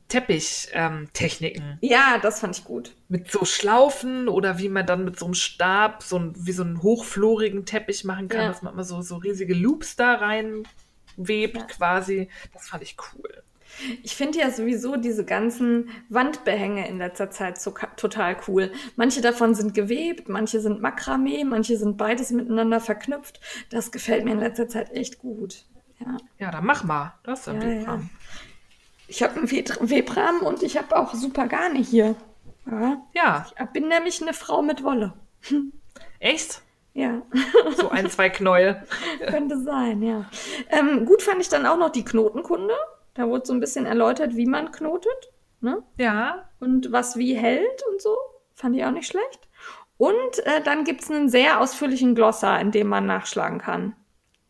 Teppich-Techniken 0.09 1.77
Ja, 1.81 2.17
das 2.21 2.39
fand 2.39 2.57
ich 2.57 2.63
gut. 2.65 2.95
mit 3.09 3.31
so 3.31 3.45
Schlaufen 3.45 4.27
oder 4.27 4.59
wie 4.59 4.69
man 4.69 4.85
dann 4.85 5.05
mit 5.05 5.17
so 5.17 5.25
einem 5.25 5.33
Stab 5.33 6.03
so 6.03 6.17
ein, 6.19 6.33
wie 6.37 6.51
so 6.51 6.63
einen 6.63 6.81
hochflorigen 6.83 7.65
Teppich 7.65 8.03
machen 8.03 8.27
kann, 8.27 8.41
Ja. 8.41 8.47
dass 8.49 8.61
man 8.61 8.73
immer 8.73 8.83
so, 8.83 9.01
so 9.01 9.17
riesige 9.17 9.53
Loops 9.53 9.95
da 9.95 10.13
rein 10.15 10.63
webt 11.17 11.57
Ja. 11.57 11.63
quasi. 11.65 12.29
Das 12.53 12.67
fand 12.67 12.83
ich 12.83 12.95
cool. 13.13 13.43
Ich 14.03 14.15
finde 14.15 14.37
ja 14.39 14.51
sowieso 14.51 14.97
diese 14.97 15.25
ganzen 15.25 15.89
Wandbehänge 16.09 16.87
in 16.87 16.99
letzter 16.99 17.31
Zeit 17.31 17.59
so 17.59 17.73
total 17.97 18.37
cool. 18.47 18.71
Manche 18.97 19.21
davon 19.21 19.55
sind 19.55 19.73
gewebt, 19.73 20.29
manche 20.29 20.59
sind 20.59 20.79
Makramee, 20.79 21.43
manche 21.43 21.75
sind 21.77 21.97
beides 21.97 22.29
miteinander 22.29 22.79
verknüpft. 22.79 23.39
Das 23.71 23.91
gefällt 23.91 24.25
mir 24.25 24.33
in 24.33 24.39
letzter 24.39 24.67
Zeit 24.67 24.91
echt 24.91 25.17
gut. 25.17 25.65
Ja, 25.99 26.17
Ja, 26.37 26.51
dann 26.51 26.65
mach 26.65 26.83
mal. 26.83 27.15
Das 27.23 27.41
ist 27.41 27.47
ein 27.49 27.61
Ja, 27.61 27.69
ja. 27.69 28.01
Ich 29.13 29.21
habe 29.21 29.35
einen 29.35 29.51
Web- 29.51 29.77
Webrahmen 29.79 30.41
und 30.41 30.63
ich 30.63 30.75
habe 30.75 30.95
auch 30.97 31.13
super 31.13 31.45
Garne 31.47 31.77
hier. 31.77 32.15
Ja, 32.65 32.97
Ja, 33.13 33.45
ich 33.59 33.65
bin 33.67 33.87
nämlich 33.87 34.19
eine 34.23 34.33
Frau 34.33 34.63
mit 34.63 34.83
Wolle. 34.83 35.13
echt? 36.19 36.63
Ja, 36.95 37.21
So 37.77 37.89
ein, 37.89 38.09
zwei 38.09 38.29
Knäuel. 38.29 38.81
könnte 39.27 39.59
sein, 39.61 40.01
ja. 40.01 40.25
Ähm, 40.69 41.05
gut 41.05 41.21
fand 41.21 41.41
ich 41.41 41.49
dann 41.49 41.67
auch 41.67 41.77
noch 41.77 41.91
die 41.91 42.03
Knotenkunde. 42.03 42.73
Da 43.13 43.27
wurde 43.27 43.45
so 43.45 43.53
ein 43.53 43.59
bisschen 43.59 43.85
erläutert, 43.85 44.35
wie 44.35 44.47
man 44.47 44.71
knotet. 44.71 45.31
Ne? 45.61 45.83
Ja, 45.97 46.49
und 46.59 46.91
was 46.91 47.15
wie 47.15 47.35
hält 47.35 47.83
und 47.91 48.01
so. 48.01 48.17
Fand 48.55 48.75
ich 48.75 48.83
auch 48.83 48.89
nicht 48.91 49.07
schlecht. 49.07 49.47
Und 49.97 50.39
äh, 50.47 50.61
dann 50.63 50.85
gibt's 50.85 51.11
einen 51.11 51.29
sehr 51.29 51.59
ausführlichen 51.61 52.15
Glossar, 52.15 52.59
in 52.59 52.71
dem 52.71 52.87
man 52.87 53.05
nachschlagen 53.05 53.59
kann. 53.59 53.95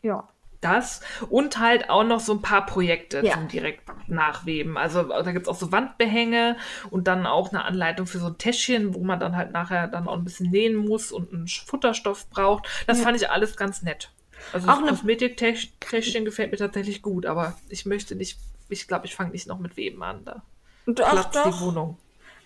Ja. 0.02 0.30
Das 0.64 1.02
und 1.30 1.60
halt 1.60 1.90
auch 1.90 2.04
noch 2.04 2.20
so 2.20 2.34
ein 2.34 2.42
paar 2.42 2.66
Projekte 2.66 3.22
Ja. 3.26 3.34
zum 3.34 3.48
direkt 3.48 3.84
nachweben. 4.08 4.78
Also 4.78 5.04
da 5.04 5.32
gibt 5.32 5.46
es 5.46 5.50
auch 5.50 5.56
so 5.56 5.72
Wandbehänge 5.72 6.58
und 6.90 7.08
dann 7.08 7.26
auch 7.26 7.50
eine 7.50 7.66
Anleitung 7.66 8.08
für 8.08 8.20
so 8.20 8.28
ein 8.28 8.38
Täschchen, 8.38 8.94
wo 8.96 9.04
man 9.04 9.20
dann 9.20 9.36
halt 9.36 9.52
nachher 9.52 9.88
dann 9.88 10.08
auch 10.08 10.14
ein 10.14 10.24
bisschen 10.24 10.50
nähen 10.52 10.76
muss 10.76 11.12
und 11.12 11.34
einen 11.34 11.48
Futterstoff 11.48 12.30
braucht. 12.30 12.68
Das 12.88 13.00
Ja. 13.00 13.04
fand 13.06 13.18
ich 13.18 13.30
alles 13.30 13.58
ganz 13.58 13.82
nett. 13.82 14.12
Also 14.52 14.68
Auch 14.70 14.82
das 14.82 14.90
Kosmetiktäschchen 14.90 16.26
gefällt 16.26 16.52
mir 16.52 16.58
tatsächlich 16.58 17.02
gut, 17.02 17.26
aber 17.26 17.56
ich 17.70 17.86
möchte 17.86 18.16
nicht, 18.16 18.38
ich 18.70 18.88
glaube, 18.88 19.06
ich 19.06 19.16
fange 19.16 19.32
nicht 19.32 19.48
noch 19.48 19.60
mit 19.60 19.78
Weben 19.78 20.04
an. 20.04 20.26
Da 20.26 20.44
Und 20.86 21.00
doch, 21.00 21.10
platzt 21.12 21.36
die 21.46 21.50
doch. 21.50 21.62
Wohnung. 21.62 21.98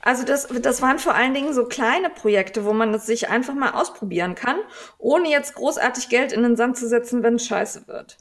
Also 0.08 0.24
das, 0.24 0.48
das 0.48 0.82
waren 0.82 1.00
vor 1.00 1.16
allen 1.16 1.34
Dingen 1.34 1.52
so 1.52 1.66
kleine 1.66 2.10
Projekte, 2.10 2.64
wo 2.64 2.72
man 2.72 2.94
das 2.94 3.06
sich 3.06 3.28
einfach 3.28 3.54
mal 3.54 3.72
ausprobieren 3.72 4.36
kann, 4.36 4.56
ohne 4.98 5.30
jetzt 5.30 5.56
großartig 5.56 6.08
Geld 6.08 6.32
in 6.32 6.44
den 6.44 6.56
Sand 6.56 6.78
zu 6.78 6.88
setzen, 6.88 7.24
wenn 7.24 7.36
es 7.36 7.46
scheiße 7.46 7.90
wird. 7.90 8.16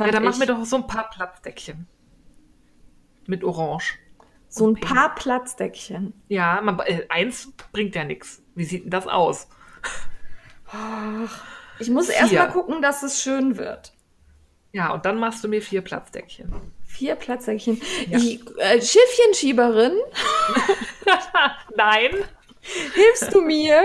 Ja, 0.00 0.10
dann 0.10 0.24
mach 0.24 0.32
ich. 0.32 0.38
mir 0.40 0.46
doch 0.46 0.64
so 0.64 0.74
ein 0.74 0.88
paar 0.88 1.08
Platzdeckchen. 1.08 1.86
Mit 3.28 3.44
Orange. 3.44 4.00
so 4.48 4.66
ein 4.66 4.74
paar 4.74 5.14
Platzdeckchen. 5.14 6.20
Ja, 6.26 6.60
man, 6.62 6.80
äh, 6.80 7.06
eins 7.08 7.52
bringt 7.70 7.94
ja 7.94 8.02
nichts. 8.02 8.42
Wie 8.56 8.64
sieht 8.64 8.82
denn 8.82 8.90
das 8.90 9.06
aus? 9.06 9.46
Ich 11.78 11.90
muss 11.90 12.08
erst 12.08 12.32
mal 12.32 12.50
gucken, 12.50 12.82
dass 12.82 13.04
es 13.04 13.22
schön 13.22 13.56
wird. 13.56 13.92
Ja, 14.72 14.92
und 14.92 15.04
dann 15.04 15.20
machst 15.20 15.44
du 15.44 15.48
mir 15.48 15.62
vier 15.62 15.82
Platzdeckchen. 15.82 16.52
Vier 16.90 17.14
Platzdeckchen. 17.14 17.80
Ja. 18.08 18.18
Ich, 18.18 18.40
äh, 18.58 18.80
Schiffchenschieberin, 18.82 19.92
Nein. 21.76 22.10
hilfst 22.94 23.32
du 23.32 23.40
mir? 23.40 23.82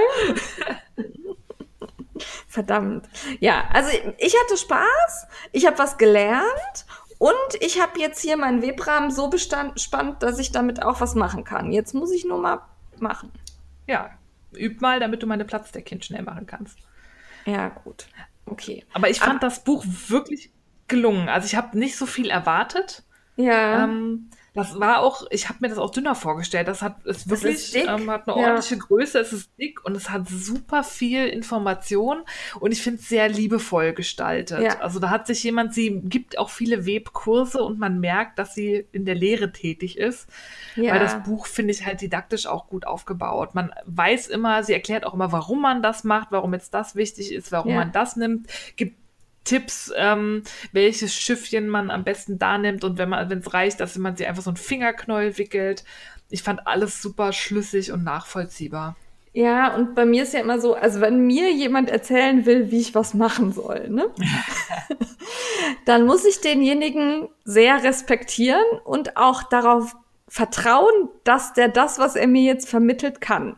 Verdammt. 2.47 3.07
Ja, 3.39 3.65
also 3.73 3.89
ich 4.17 4.35
hatte 4.41 4.57
Spaß, 4.57 5.27
ich 5.51 5.65
habe 5.65 5.77
was 5.77 5.97
gelernt 5.97 6.85
und 7.17 7.33
ich 7.61 7.81
habe 7.81 7.99
jetzt 7.99 8.21
hier 8.21 8.37
meinen 8.37 8.61
Webrahmen 8.61 9.11
so 9.11 9.29
bestand, 9.29 9.79
spannt, 9.79 10.23
dass 10.23 10.39
ich 10.39 10.51
damit 10.51 10.81
auch 10.83 10.99
was 10.99 11.15
machen 11.15 11.43
kann. 11.43 11.71
Jetzt 11.71 11.93
muss 11.93 12.11
ich 12.11 12.25
nur 12.25 12.39
mal 12.39 12.61
machen. 12.99 13.31
Ja, 13.87 14.09
üb 14.55 14.81
mal, 14.81 14.99
damit 14.99 15.21
du 15.23 15.27
meine 15.27 15.45
Platzdeckchen 15.45 16.01
schnell 16.01 16.23
machen 16.23 16.47
kannst. 16.47 16.77
Ja, 17.45 17.69
gut. 17.69 18.07
Okay. 18.45 18.83
Aber 18.93 19.09
ich 19.09 19.19
fand 19.19 19.43
das 19.43 19.63
Buch 19.63 19.83
wirklich 20.07 20.51
gelungen. 20.87 21.29
Also 21.29 21.45
ich 21.47 21.55
habe 21.55 21.77
nicht 21.77 21.97
so 21.97 22.05
viel 22.05 22.29
erwartet. 22.29 23.03
Ja. 23.37 23.83
Ähm, 23.83 24.29
das 24.53 24.79
war 24.79 25.01
auch, 25.01 25.27
ich 25.31 25.49
habe 25.49 25.57
mir 25.59 25.67
das 25.67 25.77
auch 25.77 25.89
dünner 25.89 26.15
vorgestellt. 26.15 26.69
Das 26.69 26.81
hat 26.81 27.05
ist 27.05 27.29
wirklich, 27.29 27.55
ist 27.55 27.75
ähm, 27.75 28.09
hat 28.09 28.25
eine 28.29 28.39
Ja. 28.41 28.47
ordentliche 28.47 28.77
Größe, 28.77 29.19
es 29.19 29.33
ist 29.33 29.49
dick 29.59 29.83
und 29.83 29.95
es 29.97 30.09
hat 30.09 30.29
super 30.29 30.81
viel 30.85 31.25
Information 31.25 32.19
und 32.61 32.71
ich 32.71 32.81
finde 32.81 33.01
es 33.01 33.09
sehr 33.09 33.27
liebevoll 33.27 33.91
gestaltet. 33.91 34.61
Ja. 34.61 34.79
Also 34.79 34.99
da 34.99 35.09
hat 35.09 35.27
sich 35.27 35.43
jemand, 35.43 35.73
sie 35.73 35.99
gibt 36.05 36.37
auch 36.37 36.49
viele 36.49 36.85
Webkurse 36.85 37.61
und 37.61 37.79
man 37.79 37.99
merkt, 37.99 38.39
dass 38.39 38.55
sie 38.55 38.87
in 38.93 39.03
der 39.03 39.15
Lehre 39.15 39.51
tätig 39.51 39.97
ist. 39.97 40.29
ja. 40.77 40.93
Weil 40.93 41.01
das 41.01 41.21
Buch 41.23 41.47
finde 41.47 41.73
ich 41.73 41.85
halt 41.85 41.99
didaktisch 41.99 42.47
auch 42.47 42.67
gut 42.67 42.87
aufgebaut. 42.87 43.55
Man 43.55 43.73
weiß 43.87 44.27
immer, 44.27 44.63
sie 44.63 44.71
erklärt 44.71 45.05
auch 45.05 45.13
immer, 45.13 45.33
warum 45.33 45.61
man 45.61 45.83
das 45.83 46.05
macht, 46.05 46.29
warum 46.31 46.53
jetzt 46.53 46.73
das 46.73 46.95
wichtig 46.95 47.33
ist, 47.33 47.51
warum 47.51 47.75
man 47.75 47.91
das 47.91 48.15
nimmt, 48.15 48.47
gibt 48.77 48.95
Tipps, 49.45 49.93
ähm, 49.95 50.43
welches 50.73 51.15
Schiffchen 51.15 51.69
man 51.69 51.89
am 51.89 52.03
besten 52.03 52.37
da 52.37 52.57
nimmt 52.57 52.83
und 52.83 52.97
wenn 52.97 53.09
man, 53.09 53.29
wenn 53.29 53.39
es 53.39 53.53
reicht, 53.53 53.79
dass 53.79 53.97
man 53.97 54.17
sie 54.17 54.25
einfach 54.25 54.43
so 54.43 54.49
einen 54.49 54.57
Fingerknäuel 54.57 55.37
wickelt. 55.37 55.85
Ich 56.29 56.43
fand 56.43 56.67
alles 56.67 57.01
super 57.01 57.31
schlüssig 57.31 57.91
und 57.91 58.03
nachvollziehbar. 58.03 58.97
Ja, 59.35 59.75
und 59.75 59.95
bei 59.95 60.05
mir 60.05 60.23
ist 60.23 60.33
ja 60.33 60.39
immer 60.39 60.59
so, 60.59 60.75
also 60.75 61.01
wenn 61.01 61.27
mir 61.27 61.51
jemand 61.51 61.89
erzählen 61.89 62.45
will, 62.45 62.71
wie 62.71 62.79
ich 62.79 62.95
was 62.95 63.13
machen 63.13 63.51
soll, 63.51 63.89
ne? 63.89 64.05
dann 65.85 66.05
muss 66.05 66.23
ich 66.23 66.39
denjenigen 66.39 67.27
sehr 67.43 67.83
respektieren 67.83 68.63
und 68.85 69.17
auch 69.17 69.43
darauf 69.43 69.93
vertrauen, 70.29 71.09
dass 71.25 71.51
der 71.51 71.67
das, 71.67 71.99
was 71.99 72.15
er 72.15 72.27
mir 72.27 72.43
jetzt 72.43 72.69
vermittelt, 72.69 73.19
kann. 73.19 73.57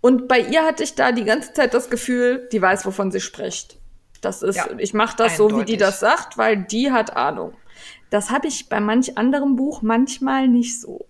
Und 0.00 0.28
bei 0.28 0.40
ihr 0.40 0.64
hatte 0.64 0.82
ich 0.82 0.96
da 0.96 1.12
die 1.12 1.24
ganze 1.24 1.52
Zeit 1.52 1.72
das 1.72 1.88
Gefühl, 1.88 2.48
die 2.50 2.60
weiß, 2.60 2.86
wovon 2.86 3.12
sie 3.12 3.20
spricht. 3.20 3.78
Das 4.20 4.42
ist, 4.42 4.56
Ja, 4.56 4.68
ich 4.78 4.94
mache 4.94 5.16
das 5.16 5.36
so, 5.36 5.46
wie 5.46 5.52
die 5.64 5.74
eindeutig. 5.74 5.78
das 5.78 6.00
sagt, 6.00 6.38
weil 6.38 6.56
die 6.56 6.90
hat 6.92 7.16
Ahnung. 7.16 7.54
Das 8.10 8.30
habe 8.30 8.46
ich 8.48 8.68
bei 8.68 8.80
manch 8.80 9.18
anderem 9.18 9.56
Buch 9.56 9.82
manchmal 9.82 10.48
nicht 10.48 10.80
so. 10.80 11.06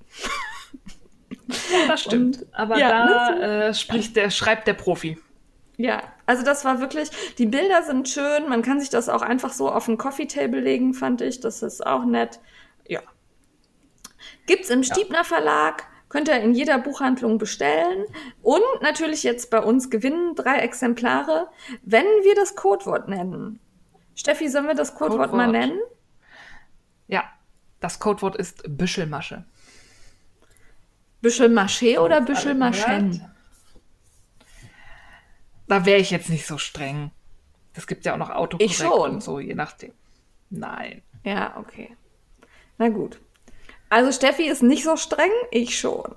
Das 1.88 2.02
stimmt. 2.02 2.38
Und- 2.42 2.46
Aber 2.54 2.78
ja, 2.78 2.88
da 3.06 3.68
äh, 3.68 3.74
spricht 3.74 4.16
der, 4.16 4.30
schreibt 4.30 4.66
der 4.66 4.74
Profi. 4.74 5.18
Ja, 5.76 6.02
also 6.24 6.42
das 6.42 6.64
war 6.64 6.80
wirklich, 6.80 7.10
die 7.38 7.44
Bilder 7.46 7.82
sind 7.82 8.08
schön, 8.08 8.48
man 8.48 8.62
kann 8.62 8.80
sich 8.80 8.88
das 8.88 9.08
auch 9.10 9.20
einfach 9.22 9.52
so 9.52 9.70
auf 9.70 9.88
ein 9.88 9.98
Coffee 9.98 10.26
Table 10.26 10.60
legen, 10.60 10.94
fand 10.94 11.20
ich, 11.20 11.40
das 11.40 11.62
ist 11.62 11.86
auch 11.86 12.04
nett. 12.06 12.40
Ja. 12.88 13.00
Gibt's 14.46 14.70
im 14.70 14.82
Stiebner 14.82 15.22
Verlag, 15.22 15.84
könnt 16.16 16.28
ihr 16.28 16.40
in 16.40 16.54
jeder 16.54 16.78
Buchhandlung 16.78 17.36
bestellen 17.36 18.06
und 18.40 18.62
natürlich 18.80 19.22
jetzt 19.22 19.50
bei 19.50 19.60
uns 19.60 19.90
gewinnen 19.90 20.34
drei 20.34 20.60
Exemplare, 20.60 21.48
wenn 21.82 22.06
wir 22.06 22.34
das 22.34 22.54
Codewort 22.56 23.06
nennen. 23.06 23.60
Steffi, 24.14 24.48
sollen 24.48 24.66
wir 24.66 24.74
das 24.74 24.94
Codewort, 24.94 25.34
mal 25.34 25.44
Codewort. 25.48 25.68
nennen? 25.68 25.80
Ja, 27.06 27.24
das 27.80 27.98
Codewort 27.98 28.34
ist 28.36 28.62
Büschelmasche. 28.66 29.44
Büschel 31.20 31.50
Maché 31.50 31.98
oder 31.98 32.22
Büschel 32.22 32.52
Alle 32.52 32.58
Maschen? 32.60 33.10
gehört? 33.10 33.30
Da 35.68 35.84
wäre 35.84 36.00
ich 36.00 36.10
jetzt 36.10 36.30
nicht 36.30 36.46
so 36.46 36.56
streng. 36.56 37.10
Es 37.74 37.86
gibt 37.86 38.06
ja 38.06 38.14
auch 38.14 38.18
noch 38.18 38.30
Autokorrekt 38.30 38.70
Ich 38.70 38.78
schon. 38.78 39.10
und 39.16 39.22
so, 39.22 39.38
je 39.38 39.54
nachdem. 39.54 39.92
Nein. 40.48 41.02
Ja, 41.24 41.58
okay. 41.58 41.94
Na 42.78 42.88
gut. 42.88 43.20
Also 43.88 44.12
Steffi 44.12 44.48
ist 44.48 44.62
nicht 44.62 44.84
so 44.84 44.96
streng, 44.96 45.30
ich 45.50 45.78
schon. 45.78 46.14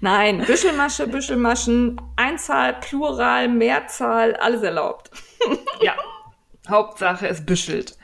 Nein, 0.00 0.44
Büschelmasche, 0.44 1.06
Büschelmaschen, 1.06 2.00
Einzahl, 2.16 2.74
Plural, 2.74 3.48
Mehrzahl, 3.48 4.34
alles 4.36 4.62
erlaubt. 4.62 5.10
Ja. 5.80 5.94
Hauptsache, 6.68 7.26
es 7.26 7.44
büschelt. 7.44 7.96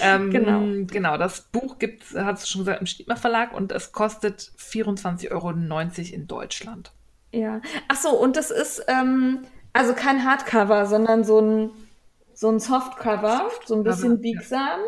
Ähm, 0.00 0.30
Genau. 0.30 0.86
Genau, 0.86 1.16
das 1.16 1.40
Buch 1.40 1.80
gibt 1.80 2.14
hat 2.14 2.38
es 2.38 2.48
schon 2.48 2.60
gesagt, 2.60 2.80
im 2.80 2.86
Stiegmer 2.86 3.16
Verlag 3.16 3.52
und 3.52 3.72
es 3.72 3.90
kostet 3.90 4.52
24,90 4.56 5.32
Euro 5.32 5.50
in 5.50 6.28
Deutschland. 6.28 6.92
Ja. 7.32 7.60
Ach 7.88 7.96
so, 7.96 8.10
und 8.10 8.36
das 8.36 8.52
ist 8.52 8.84
ähm, 8.86 9.40
also 9.72 9.94
kein 9.94 10.24
Hardcover, 10.24 10.86
sondern 10.86 11.24
so 11.24 11.40
ein 11.40 11.70
so 12.32 12.48
ein 12.50 12.60
Softcover, 12.60 13.50
so 13.64 13.74
ein 13.74 13.82
bisschen 13.82 14.22
ja. 14.22 14.78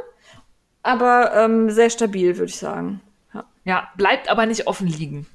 Aber 0.89 1.35
ähm, 1.35 1.71
sehr 1.71 1.91
stabil, 1.91 2.37
würde 2.37 2.51
ich 2.51 2.59
sagen. 2.59 3.01
Ja. 3.35 3.45
Ja, 3.65 3.89
bleibt 3.97 4.31
aber 4.31 4.47
nicht 4.47 4.67
offen 4.67 4.87
liegen. 4.87 5.27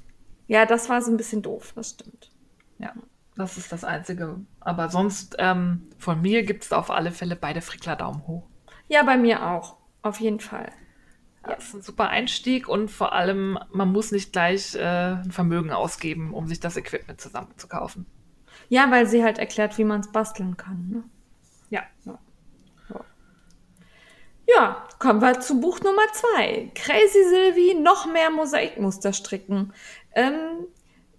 ja, 0.48 0.66
das 0.66 0.88
war 0.88 1.00
so 1.00 1.10
ein 1.10 1.16
bisschen 1.16 1.42
doof, 1.42 1.72
das 1.76 1.90
stimmt. 1.90 2.30
Ja, 2.78 2.92
das 3.36 3.56
ist 3.56 3.70
das 3.70 3.84
Einzige. 3.84 4.40
Aber 4.60 4.88
sonst, 4.88 5.36
ähm, 5.38 5.88
von 5.98 6.20
mir 6.20 6.42
gibt 6.42 6.64
es 6.64 6.72
auf 6.72 6.90
alle 6.90 7.12
Fälle 7.12 7.36
beide 7.36 7.60
Frickler 7.60 7.94
Daumen 7.96 8.26
hoch. 8.26 8.42
Ja, 8.88 9.04
bei 9.04 9.16
mir 9.16 9.46
auch, 9.46 9.76
auf 10.02 10.20
jeden 10.20 10.40
Fall. 10.40 10.72
Ja, 11.46 11.54
das 11.54 11.68
ist 11.68 11.74
ein 11.74 11.82
super 11.82 12.08
Einstieg 12.08 12.68
und 12.68 12.90
vor 12.90 13.12
allem, 13.12 13.58
man 13.70 13.92
muss 13.92 14.10
nicht 14.10 14.32
gleich 14.32 14.74
äh, 14.74 14.80
ein 14.82 15.30
Vermögen 15.30 15.70
ausgeben, 15.70 16.34
um 16.34 16.48
sich 16.48 16.58
das 16.58 16.76
Equipment 16.76 17.20
zusammen 17.20 17.52
zu 17.56 17.68
kaufen. 17.68 18.06
Ja, 18.68 18.90
weil 18.90 19.06
sie 19.06 19.22
halt 19.22 19.38
erklärt, 19.38 19.78
wie 19.78 19.84
man 19.84 20.00
es 20.00 20.10
basteln 20.10 20.56
kann. 20.56 20.88
Ne? 20.88 21.02
Ja. 21.70 21.82
Ja, 22.04 22.18
kommen 25.04 25.20
wir 25.20 25.38
zu 25.40 25.60
Buch 25.60 25.80
Nummer 25.80 26.06
zwei. 26.14 26.70
Crazy 26.74 27.28
Sylvie, 27.28 27.74
noch 27.74 28.06
mehr 28.06 28.30
Mosaikmuster 28.30 29.12
stricken. 29.12 29.74
Ähm, 30.14 30.66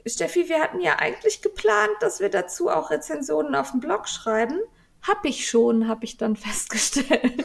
Steffi, 0.07 0.49
wir 0.49 0.59
hatten 0.59 0.81
ja 0.81 0.97
eigentlich 0.97 1.43
geplant, 1.43 1.91
dass 1.99 2.19
wir 2.19 2.29
dazu 2.29 2.69
auch 2.69 2.89
Rezensionen 2.89 3.53
auf 3.53 3.71
dem 3.71 3.79
Blog 3.79 4.07
schreiben. 4.07 4.59
Hab 5.03 5.23
ich 5.23 5.47
schon, 5.47 5.87
habe 5.87 6.03
ich 6.05 6.17
dann 6.17 6.35
festgestellt. 6.35 7.43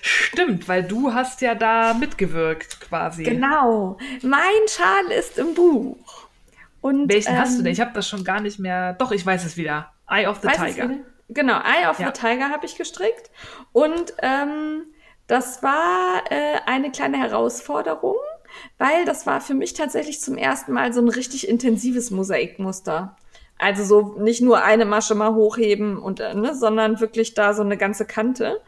Stimmt, 0.00 0.68
weil 0.68 0.84
du 0.84 1.12
hast 1.12 1.40
ja 1.40 1.56
da 1.56 1.94
mitgewirkt 1.94 2.80
quasi. 2.80 3.24
genau. 3.24 3.98
Mein 4.22 4.68
Schal 4.68 5.10
ist 5.10 5.38
im 5.38 5.54
Buch. 5.54 6.28
Und, 6.80 7.12
Welchen 7.12 7.36
hast 7.36 7.54
du 7.54 7.58
ähm, 7.58 7.64
denn? 7.64 7.72
Ich 7.72 7.80
habe 7.80 7.92
das 7.94 8.08
schon 8.08 8.22
gar 8.22 8.40
nicht 8.40 8.60
mehr. 8.60 8.92
Doch, 8.94 9.10
ich 9.10 9.26
weiß 9.26 9.44
es 9.44 9.56
wieder. 9.56 9.92
Eye 10.08 10.26
of 10.26 10.38
the 10.40 10.48
Tiger. 10.48 10.90
Genau, 11.32 11.54
Eye 11.58 11.88
of 11.88 11.98
Ja. 11.98 12.06
the 12.12 12.20
Tiger 12.20 12.50
habe 12.50 12.66
ich 12.66 12.76
gestrickt. 12.76 13.30
Und 13.72 14.14
ähm, 14.22 14.86
das 15.26 15.62
war 15.62 16.24
äh, 16.30 16.58
eine 16.66 16.90
kleine 16.90 17.18
Herausforderung, 17.18 18.16
weil 18.78 19.04
das 19.04 19.26
war 19.26 19.40
für 19.40 19.54
mich 19.54 19.74
tatsächlich 19.74 20.20
zum 20.20 20.36
ersten 20.36 20.72
Mal 20.72 20.92
so 20.92 21.00
ein 21.00 21.08
richtig 21.08 21.48
intensives 21.48 22.10
Mosaikmuster. 22.10 23.16
Also 23.58 23.84
so 23.84 24.20
nicht 24.20 24.40
nur 24.40 24.62
eine 24.64 24.86
Masche 24.86 25.14
mal 25.14 25.34
hochheben 25.34 25.98
und 25.98 26.18
äh, 26.20 26.34
ne, 26.34 26.54
sondern 26.54 26.98
wirklich 26.98 27.34
da 27.34 27.52
so 27.54 27.62
eine 27.62 27.76
ganze 27.76 28.06
Kante. 28.06 28.60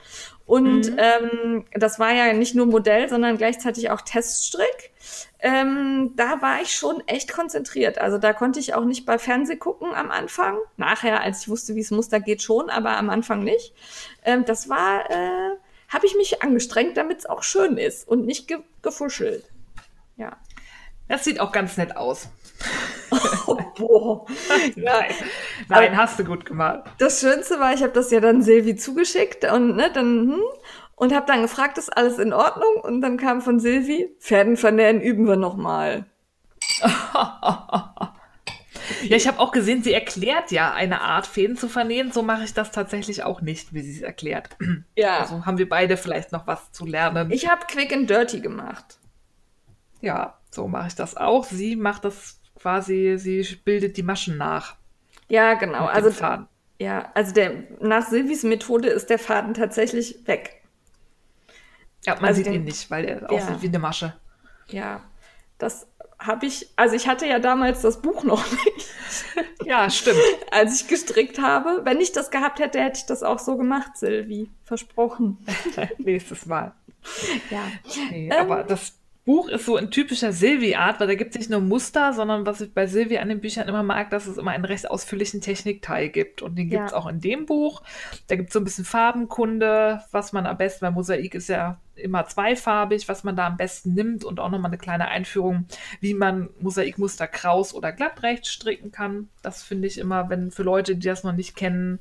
Und 0.47 0.91
Mhm. 0.93 0.99
ähm, 0.99 1.65
das 1.73 1.99
war 1.99 2.13
ja 2.13 2.33
nicht 2.35 2.55
nur 2.55 2.67
Modell, 2.67 3.09
sondern 3.09 3.39
gleichzeitig 3.39 3.91
auch 3.91 4.03
Teststrick. 4.03 4.92
Ähm, 5.45 6.13
da 6.15 6.41
war 6.41 6.63
ich 6.63 6.73
schon 6.73 7.03
echt 7.09 7.33
konzentriert. 7.33 7.99
Also 7.99 8.17
da 8.17 8.33
konnte 8.33 8.61
ich 8.61 8.75
auch 8.75 8.85
nicht 8.85 9.05
bei 9.05 9.19
Fernseh 9.19 9.57
gucken 9.57 9.93
am 9.93 10.13
Anfang. 10.13 10.57
Nachher, 10.77 11.21
als 11.21 11.43
ich 11.43 11.49
wusste, 11.49 11.75
wie 11.75 11.81
es 11.81 11.91
Muster 11.91 12.21
geht, 12.21 12.43
schon, 12.43 12.71
aber 12.71 12.97
am 12.97 13.11
Anfang 13.11 13.43
nicht. 13.43 13.75
Ähm, 14.25 14.45
das 14.45 14.69
war, 14.69 15.11
äh, 15.11 15.57
habe 15.89 16.07
ich 16.07 16.15
mich 16.15 16.45
angestrengt, 16.45 16.97
damit 16.97 17.19
es 17.19 17.27
auch 17.27 17.43
schön 17.43 17.77
ist 17.77 18.07
und 18.07 18.25
nicht 18.25 18.47
ge 18.47 18.59
gefuschelt. 18.83 19.45
Ja. 20.17 20.37
Das 21.09 21.25
sieht 21.25 21.41
auch 21.41 21.51
ganz 21.53 21.77
nett 21.77 21.97
aus. 21.97 22.29
Oh, 23.47 23.59
boah. 23.77 24.27
Nein, 24.77 25.13
Nein 25.69 25.97
hast 25.97 26.19
du 26.19 26.25
gut 26.25 26.47
gemacht. 26.47 26.85
Das 26.99 27.21
Schönste 27.21 27.59
war, 27.59 27.75
ich 27.75 27.83
habe 27.83 27.93
das 27.93 28.11
ja 28.11 28.21
dann 28.21 28.41
Silvi 28.41 28.77
zugeschickt 28.77 29.45
und 29.45 29.77
ne, 29.77 29.91
dann 29.93 30.33
hm, 30.33 30.43
und 31.03 31.13
habe 31.13 31.27
dann 31.27 31.43
gefragt, 31.43 31.79
ist 31.79 31.97
alles 31.97 32.21
in 32.21 32.33
Ordnung? 32.33 32.77
Und 32.81 33.01
dann 33.01 33.17
kam 33.17 33.41
von 33.41 33.59
Silvi, 33.59 34.15
Pferden 34.21 34.57
vernähen 34.57 35.01
üben 35.01 35.27
wir 35.27 35.35
noch 35.35 35.57
mal. 35.57 36.07
Ja, 39.05 39.17
ich 39.17 39.27
habe 39.27 39.39
auch 39.39 39.53
gesehen, 39.53 39.83
sie 39.83 39.93
erklärt 39.93 40.51
ja 40.51 40.73
eine 40.75 41.01
Art, 41.01 41.27
Fäden 41.27 41.57
zu 41.57 41.69
vernähen. 41.69 42.13
So 42.13 42.23
mache 42.23 42.45
ich 42.45 42.53
das 42.53 42.73
tatsächlich 42.73 43.23
auch 43.23 43.41
nicht, 43.41 43.73
wie 43.73 43.81
sie 43.81 43.97
es 43.97 44.03
erklärt. 44.03 44.57
Ja. 44.97 45.21
Also 45.21 45.47
haben 45.47 45.59
wir 45.59 45.69
beide 45.69 45.97
vielleicht 45.97 46.31
noch 46.33 46.47
was 46.47 46.73
zu 46.73 46.85
lernen. 46.85 47.31
ich 47.31 47.49
habe 47.49 47.65
Quick 47.67 47.93
and 47.93 48.11
Dirty 48.11 48.41
gemacht. 48.41 48.99
ja, 50.01 50.39
so 50.51 50.69
mache 50.69 50.89
ich 50.89 50.95
das 50.95 51.17
auch. 51.17 51.45
Sie 51.45 51.75
macht 51.75 52.05
das 52.05 52.41
quasi, 52.61 53.15
sie 53.19 53.43
bildet 53.65 53.97
die 53.97 54.03
Maschen 54.03 54.37
nach. 54.37 54.77
Ja, 55.29 55.55
genau. 55.55 55.87
Also 55.87 56.11
ja, 56.79 57.11
also 57.15 57.33
der 57.33 57.65
nach 57.81 58.07
Silvis 58.07 58.43
Methode 58.43 58.89
ist 58.89 59.11
der 59.11 59.19
Faden 59.19 59.55
tatsächlich 59.55 60.27
weg. 60.27 60.62
Ja, 62.05 62.15
man 62.17 62.25
also 62.27 62.37
sieht 62.39 62.47
den- 62.47 62.55
ihn 62.55 62.65
nicht, 62.65 62.91
weil 62.91 63.05
er 63.05 63.23
Ja. 63.23 63.29
aussieht 63.29 63.63
wie 63.63 63.69
eine 63.69 63.79
Masche. 63.79 64.15
Ja, 64.69 65.03
das 65.59 65.87
habe 66.19 66.47
ich, 66.47 66.69
also 66.77 66.95
ich 66.95 67.09
hatte 67.09 67.27
ja 67.27 67.39
damals 67.41 67.83
das 67.83 68.01
Buch 68.01 68.23
noch 68.25 68.45
nicht, 68.65 68.87
Ja, 69.65 69.91
stimmt. 69.91 70.19
als 70.51 70.81
ich 70.81 70.89
gestrickt 70.89 71.41
habe. 71.41 71.81
Wenn 71.85 72.01
ich 72.01 72.13
das 72.13 72.31
gehabt 72.31 72.59
hätte, 72.61 72.81
hätte 72.81 72.99
ich 72.99 73.07
das 73.07 73.23
auch 73.23 73.39
so 73.39 73.57
gemacht, 73.57 73.97
Silvi. 73.97 74.51
Versprochen. 74.65 75.39
Nächstes 75.99 76.47
Mal. 76.47 76.73
Ja. 77.51 77.63
Nee, 78.11 78.29
Ähm. 78.33 78.41
aber 78.41 78.63
das 78.65 78.93
Buch 79.25 79.49
ist 79.49 79.67
so 79.67 79.77
in 79.77 79.91
typischer 79.93 80.33
Silvi-Art, 80.33 80.99
weil 80.99 81.07
da 81.07 81.15
gibt 81.15 81.31
es 81.31 81.39
nicht 81.39 81.51
nur 81.51 81.61
Muster, 81.61 82.13
sondern 82.13 82.45
was 82.45 82.61
ich 82.61 82.75
bei 82.75 82.89
Silvi 82.89 83.19
an 83.19 83.29
den 83.29 83.41
Büchern 83.41 83.69
immer 83.69 83.85
mag, 83.85 84.11
dass 84.11 84.27
es 84.27 84.37
immer 84.37 84.51
einen 84.51 84.65
recht 84.65 84.91
ausführlichen 84.91 85.41
Technikteil 85.41 86.09
gibt. 86.09 86.43
Und 86.43 86.57
den 86.57 86.69
gibt 86.69 86.87
es 86.87 86.91
ja. 86.91 86.97
auch 86.97 87.07
in 87.07 87.21
dem 87.21 87.47
Buch. 87.47 87.83
Da 88.27 88.35
gibt 88.35 88.49
es 88.49 88.53
so 88.53 88.59
ein 88.59 88.65
bisschen 88.65 88.85
Farbenkunde, 88.85 90.03
was 90.11 90.33
man 90.33 90.47
am 90.47 90.59
besten, 90.59 90.83
weil 90.85 90.91
Mosaik 90.91 91.37
ist 91.37 91.49
ja 91.49 91.79
immer 91.95 92.27
zweifarbig, 92.27 93.09
was 93.09 93.23
man 93.23 93.37
da 93.37 93.47
am 93.47 93.57
besten 93.57 93.95
nimmt 93.95 94.25
und 94.25 94.41
auch 94.41 94.51
nochmal 94.51 94.71
eine 94.71 94.79
kleine 94.79 95.07
Einführung, 95.07 95.67
wie 96.01 96.15
man 96.15 96.49
Mosaikmuster 96.59 97.29
kraus 97.29 97.75
oder 97.75 97.93
glatt 97.93 98.25
rechts 98.25 98.49
stricken 98.51 98.91
kann. 98.91 99.29
Das 99.43 99.63
finde 99.63 99.87
ich 99.87 99.99
immer, 99.99 100.31
wenn 100.31 100.51
für 100.51 100.65
Leute, 100.65 100.97
die 100.97 101.07
das 101.07 101.23
noch 101.23 101.33
nicht 101.33 101.55
kennen, 101.55 102.01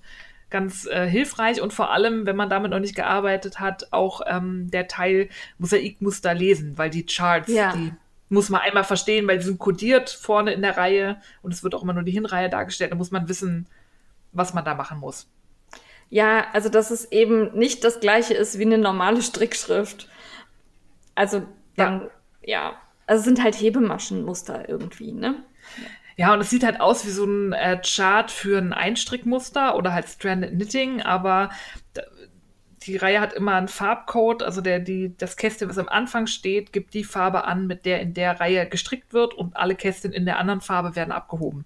ganz 0.52 0.86
äh, 0.86 1.08
hilfreich 1.08 1.62
und 1.62 1.74
vor 1.74 1.92
allem, 1.92 2.26
wenn 2.26 2.36
man 2.36 2.50
damit 2.50 2.72
noch 2.72 2.80
nicht 2.80 2.96
gearbeitet 2.96 3.60
hat, 3.60 3.88
auch 3.92 4.22
ähm, 4.28 4.70
der 4.70 4.88
Teil 4.88 5.30
Mosaikmuster 5.58 6.34
lesen, 6.34 6.78
weil 6.78 6.90
die 6.90 7.06
Charts, 7.06 7.52
ja. 7.52 7.74
die 7.74 7.94
muss 8.30 8.50
man 8.50 8.62
einmal 8.62 8.84
verstehen, 8.84 9.28
weil 9.28 9.40
die 9.40 9.46
sind 9.46 9.60
kodiert 9.60 10.10
vorne 10.10 10.54
in 10.54 10.62
der 10.62 10.78
Reihe 10.78 11.20
und 11.42 11.54
es 11.54 11.64
wird 11.64 11.74
auch 11.74 11.84
immer 11.84 11.94
nur 11.94 12.04
die 12.04 12.12
Hinreihe 12.12 12.50
dargestellt. 12.50 12.92
Da 12.92 12.96
muss 12.96 13.12
man 13.12 13.28
wissen, 13.28 13.68
was 14.32 14.54
man 14.54 14.64
da 14.64 14.76
machen 14.76 15.00
muss. 15.00 15.28
Ja, 16.10 16.46
also 16.54 16.70
dass 16.70 16.92
es 16.92 17.12
eben 17.12 17.58
nicht 17.58 17.84
das 17.84 18.00
gleiche 18.00 18.34
ist 18.34 18.60
wie 18.60 18.66
eine 18.66 18.78
normale 18.78 19.22
Strickschrift. 19.22 20.10
Also 21.16 21.44
dann, 21.76 22.10
ja, 22.42 22.72
ja. 22.72 22.82
also 23.08 23.24
sind 23.24 23.44
halt 23.44 23.56
Hebemaschenmuster 23.56 24.68
irgendwie, 24.68 25.14
ne? 25.14 25.36
Ja. 26.18 26.34
Und 26.34 26.42
es 26.42 26.50
sieht 26.50 26.64
halt 26.64 26.80
aus 26.82 27.06
wie 27.06 27.10
so 27.12 27.26
ein 27.26 27.54
äh, 27.54 27.80
Chart 27.84 28.30
für 28.30 28.58
ein 28.58 28.74
Einstrickmuster 28.74 29.76
oder 29.76 29.94
halt 29.94 30.08
Stranded 30.08 30.52
Knitting, 30.52 31.02
aber 31.02 31.50
die 32.84 32.98
Reihe 32.98 33.22
hat 33.22 33.34
immer 33.34 33.56
einen 33.56 33.68
Farbcode, 33.68 34.44
also 34.44 34.62
der, 34.62 34.80
die, 34.80 35.16
das 35.18 35.38
Kästchen, 35.38 35.70
was 35.70 35.78
am 35.78 35.88
Anfang 35.88 36.26
steht, 36.28 36.74
gibt 36.74 36.94
die 36.94 37.04
Farbe 37.04 37.44
an, 37.44 37.68
mit 37.68 37.86
der 37.86 38.02
in 38.02 38.14
der 38.14 38.40
Reihe 38.40 38.68
gestrickt 38.68 39.14
wird 39.14 39.34
und 39.34 39.56
alle 39.56 39.76
Kästchen 39.76 40.12
in 40.12 40.26
der 40.26 40.40
anderen 40.40 40.62
Farbe 40.62 40.96
werden 40.96 41.12
abgehoben. 41.12 41.66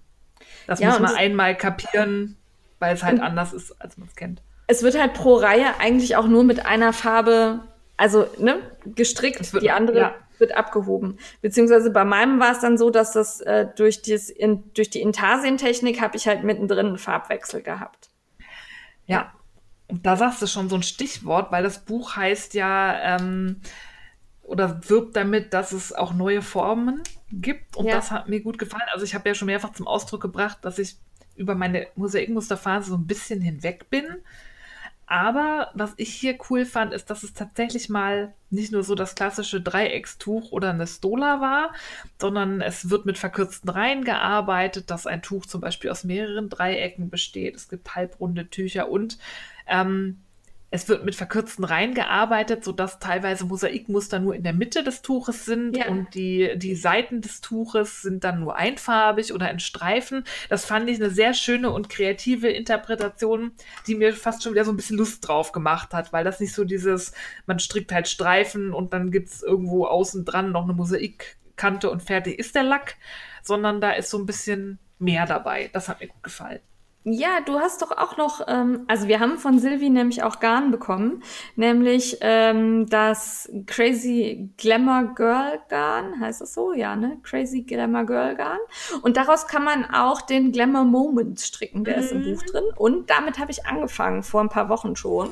Das 0.66 0.80
ja, 0.80 0.90
muss 0.90 1.00
man 1.00 1.14
einmal 1.14 1.56
kapieren, 1.56 2.36
weil 2.78 2.94
es 2.94 3.02
halt 3.02 3.20
anders 3.20 3.52
ist, 3.52 3.80
als 3.80 3.96
man 3.96 4.08
es 4.08 4.16
kennt. 4.16 4.42
Es 4.66 4.82
wird 4.82 4.98
halt 4.98 5.14
pro 5.14 5.36
Reihe 5.36 5.78
eigentlich 5.80 6.16
auch 6.16 6.26
nur 6.26 6.44
mit 6.44 6.66
einer 6.66 6.92
Farbe, 6.92 7.60
also 7.96 8.26
ne, 8.38 8.58
gestrickt. 8.84 9.52
Wird, 9.52 9.62
die 9.62 9.70
andere 9.70 9.98
ja 9.98 10.14
wird 10.40 10.56
abgehoben. 10.56 11.18
Beziehungsweise 11.42 11.90
bei 11.90 12.04
meinem 12.04 12.40
war 12.40 12.52
es 12.52 12.60
dann 12.60 12.78
so, 12.78 12.90
dass 12.90 13.12
das 13.12 13.40
äh, 13.40 13.66
durch, 13.76 14.02
dieses, 14.02 14.30
in, 14.30 14.72
durch 14.74 14.90
die 14.90 15.00
Intarsientechnik 15.00 16.00
habe 16.00 16.16
ich 16.16 16.26
halt 16.26 16.44
mittendrin 16.44 16.86
einen 16.86 16.98
Farbwechsel 16.98 17.62
gehabt. 17.62 18.10
Ja, 19.06 19.32
und 19.88 20.04
da 20.04 20.16
sagst 20.16 20.42
du 20.42 20.46
schon 20.46 20.68
so 20.68 20.76
ein 20.76 20.82
Stichwort, 20.82 21.52
weil 21.52 21.62
das 21.62 21.84
Buch 21.84 22.16
heißt 22.16 22.54
ja 22.54 23.16
ähm, 23.16 23.60
oder 24.42 24.80
wirbt 24.88 25.16
damit, 25.16 25.52
dass 25.52 25.72
es 25.72 25.92
auch 25.92 26.12
neue 26.12 26.42
Formen 26.42 27.02
gibt. 27.30 27.76
Und 27.76 27.86
ja. 27.86 27.94
das 27.94 28.10
hat 28.10 28.28
mir 28.28 28.40
gut 28.40 28.58
gefallen. 28.58 28.88
Also 28.92 29.04
ich 29.04 29.14
habe 29.14 29.28
ja 29.28 29.34
schon 29.34 29.46
mehrfach 29.46 29.72
zum 29.72 29.86
Ausdruck 29.86 30.22
gebracht, 30.22 30.58
dass 30.62 30.78
ich 30.78 30.96
über 31.36 31.54
meine 31.54 31.86
Mosaikmusterphase 31.96 32.90
so 32.90 32.96
ein 32.96 33.06
bisschen 33.06 33.40
hinweg 33.40 33.90
bin. 33.90 34.04
Aber 35.06 35.70
was 35.74 35.94
ich 35.96 36.12
hier 36.12 36.36
cool 36.50 36.64
fand, 36.64 36.92
ist, 36.92 37.10
dass 37.10 37.22
es 37.22 37.32
tatsächlich 37.32 37.88
mal 37.88 38.34
nicht 38.50 38.72
nur 38.72 38.82
so 38.82 38.96
das 38.96 39.14
klassische 39.14 39.60
Dreieckstuch 39.60 40.50
oder 40.50 40.70
eine 40.70 40.86
Stola 40.86 41.40
war, 41.40 41.72
sondern 42.20 42.60
es 42.60 42.90
wird 42.90 43.06
mit 43.06 43.16
verkürzten 43.16 43.70
Reihen 43.70 44.04
gearbeitet, 44.04 44.90
dass 44.90 45.06
ein 45.06 45.22
Tuch 45.22 45.46
zum 45.46 45.60
Beispiel 45.60 45.90
aus 45.90 46.02
mehreren 46.02 46.48
Dreiecken 46.48 47.08
besteht. 47.08 47.54
Es 47.54 47.68
gibt 47.68 47.94
halbrunde 47.94 48.50
Tücher 48.50 48.88
und 48.88 49.18
ähm, 49.68 50.22
es 50.70 50.88
wird 50.88 51.04
mit 51.04 51.14
verkürzten 51.14 51.64
Reihen 51.64 51.94
gearbeitet, 51.94 52.64
sodass 52.64 52.98
teilweise 52.98 53.44
Mosaikmuster 53.44 54.18
nur 54.18 54.34
in 54.34 54.42
der 54.42 54.52
Mitte 54.52 54.82
des 54.82 55.00
Tuches 55.00 55.44
sind 55.44 55.76
ja. 55.76 55.86
und 55.86 56.14
die, 56.14 56.52
die 56.56 56.74
Seiten 56.74 57.20
des 57.20 57.40
Tuches 57.40 58.02
sind 58.02 58.24
dann 58.24 58.40
nur 58.40 58.56
einfarbig 58.56 59.32
oder 59.32 59.50
in 59.50 59.60
Streifen. 59.60 60.24
Das 60.48 60.64
fand 60.64 60.90
ich 60.90 60.96
eine 60.96 61.10
sehr 61.10 61.34
schöne 61.34 61.70
und 61.70 61.88
kreative 61.88 62.48
Interpretation, 62.48 63.52
die 63.86 63.94
mir 63.94 64.12
fast 64.12 64.42
schon 64.42 64.52
wieder 64.52 64.64
so 64.64 64.72
ein 64.72 64.76
bisschen 64.76 64.98
Lust 64.98 65.26
drauf 65.26 65.52
gemacht 65.52 65.94
hat, 65.94 66.12
weil 66.12 66.24
das 66.24 66.40
nicht 66.40 66.54
so 66.54 66.64
dieses, 66.64 67.12
man 67.46 67.60
strickt 67.60 67.92
halt 67.92 68.08
Streifen 68.08 68.72
und 68.72 68.92
dann 68.92 69.12
gibt 69.12 69.28
es 69.28 69.42
irgendwo 69.42 69.86
außen 69.86 70.24
dran 70.24 70.50
noch 70.50 70.64
eine 70.64 70.72
Mosaikkante 70.72 71.88
und 71.90 72.02
fertig 72.02 72.40
ist 72.40 72.56
der 72.56 72.64
Lack, 72.64 72.96
sondern 73.42 73.80
da 73.80 73.92
ist 73.92 74.10
so 74.10 74.18
ein 74.18 74.26
bisschen 74.26 74.80
mehr 74.98 75.26
dabei. 75.26 75.70
Das 75.72 75.88
hat 75.88 76.00
mir 76.00 76.08
gut 76.08 76.22
gefallen. 76.24 76.60
Ja, 77.08 77.40
du 77.40 77.60
hast 77.60 77.82
doch 77.82 77.92
auch 77.92 78.16
noch, 78.16 78.40
ähm, 78.48 78.84
also 78.88 79.06
wir 79.06 79.20
haben 79.20 79.38
von 79.38 79.60
Sylvie 79.60 79.90
nämlich 79.90 80.24
auch 80.24 80.40
Garn 80.40 80.72
bekommen, 80.72 81.22
nämlich 81.54 82.18
ähm, 82.20 82.86
das 82.88 83.48
Crazy 83.66 84.50
Glamour 84.56 85.14
Girl 85.14 85.60
Garn, 85.68 86.18
heißt 86.18 86.40
das 86.40 86.52
so? 86.52 86.72
Ja, 86.72 86.96
ne? 86.96 87.18
Crazy 87.22 87.62
Glamour 87.62 88.06
Girl 88.06 88.34
Garn. 88.34 88.58
Und 89.02 89.16
daraus 89.16 89.46
kann 89.46 89.62
man 89.62 89.84
auch 89.84 90.20
den 90.20 90.50
Glamour 90.50 90.82
Moment 90.82 91.38
stricken, 91.40 91.84
der 91.84 91.98
mhm. 91.98 92.02
ist 92.02 92.10
im 92.10 92.22
Buch 92.24 92.42
mhm. 92.42 92.46
drin. 92.46 92.64
Und 92.74 93.08
damit 93.08 93.38
habe 93.38 93.52
ich 93.52 93.66
angefangen, 93.66 94.24
vor 94.24 94.40
ein 94.40 94.48
paar 94.48 94.68
Wochen 94.68 94.96
schon. 94.96 95.30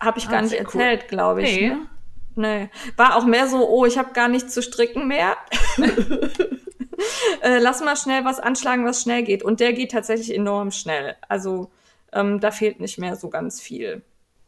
Habe 0.00 0.18
ich 0.18 0.26
ah, 0.26 0.32
gar 0.32 0.42
nicht 0.42 0.54
erzählt, 0.54 1.02
cool. 1.02 1.08
glaube 1.08 1.42
ich. 1.42 1.60
Nee. 1.60 1.68
Ne? 1.68 1.86
Nee. 2.34 2.70
War 2.96 3.14
auch 3.14 3.24
mehr 3.24 3.46
so, 3.46 3.68
oh, 3.68 3.86
ich 3.86 3.98
habe 3.98 4.12
gar 4.14 4.26
nichts 4.26 4.52
zu 4.52 4.62
stricken 4.62 5.06
mehr. 5.06 5.36
äh, 7.42 7.58
lass 7.58 7.80
mal 7.80 7.96
schnell 7.96 8.24
was 8.24 8.40
anschlagen, 8.40 8.84
was 8.84 9.02
schnell 9.02 9.22
geht. 9.22 9.42
Und 9.42 9.60
der 9.60 9.72
geht 9.72 9.92
tatsächlich 9.92 10.34
enorm 10.34 10.70
schnell. 10.70 11.16
Also 11.28 11.70
ähm, 12.12 12.40
da 12.40 12.50
fehlt 12.50 12.80
nicht 12.80 12.98
mehr 12.98 13.16
so 13.16 13.28
ganz 13.30 13.60
viel. 13.60 14.02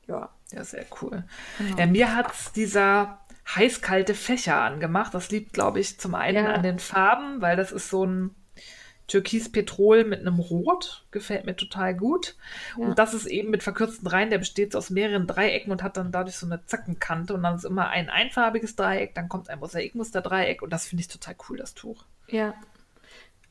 Ja. 0.06 0.30
Ja, 0.52 0.64
sehr 0.64 0.86
cool. 1.02 1.24
Genau. 1.58 1.78
Ja, 1.78 1.86
mir 1.86 2.16
hat 2.16 2.32
dieser 2.56 3.18
heiß-kalte 3.54 4.14
Fächer 4.14 4.60
angemacht. 4.60 5.14
Das 5.14 5.30
liegt, 5.30 5.52
glaube 5.52 5.80
ich, 5.80 5.98
zum 5.98 6.14
einen 6.14 6.46
ja. 6.46 6.52
an 6.52 6.62
den 6.62 6.78
Farben, 6.78 7.40
weil 7.40 7.56
das 7.56 7.72
ist 7.72 7.90
so 7.90 8.04
ein 8.04 8.34
Türkis-Petrol 9.08 10.04
mit 10.04 10.20
einem 10.20 10.38
Rot. 10.38 11.06
Gefällt 11.10 11.44
mir 11.44 11.56
total 11.56 11.94
gut. 11.94 12.36
Ja. 12.78 12.86
Und 12.86 12.98
das 12.98 13.14
ist 13.14 13.26
eben 13.26 13.50
mit 13.50 13.62
verkürzten 13.62 14.06
Reihen, 14.06 14.30
der 14.30 14.38
besteht 14.38 14.74
aus 14.74 14.90
mehreren 14.90 15.26
Dreiecken 15.26 15.72
und 15.72 15.82
hat 15.82 15.96
dann 15.96 16.12
dadurch 16.12 16.36
so 16.36 16.46
eine 16.46 16.64
Zackenkante. 16.64 17.34
Und 17.34 17.42
dann 17.42 17.56
ist 17.56 17.64
immer 17.64 17.88
ein 17.88 18.08
einfarbiges 18.08 18.76
Dreieck, 18.76 19.14
dann 19.14 19.28
kommt 19.28 19.50
ein 19.50 19.58
Mosaikmuster-Dreieck 19.58 20.62
und 20.62 20.70
das 20.70 20.86
finde 20.86 21.02
ich 21.02 21.08
total 21.08 21.36
cool, 21.48 21.58
das 21.58 21.74
Tuch. 21.74 22.04
Ja. 22.28 22.54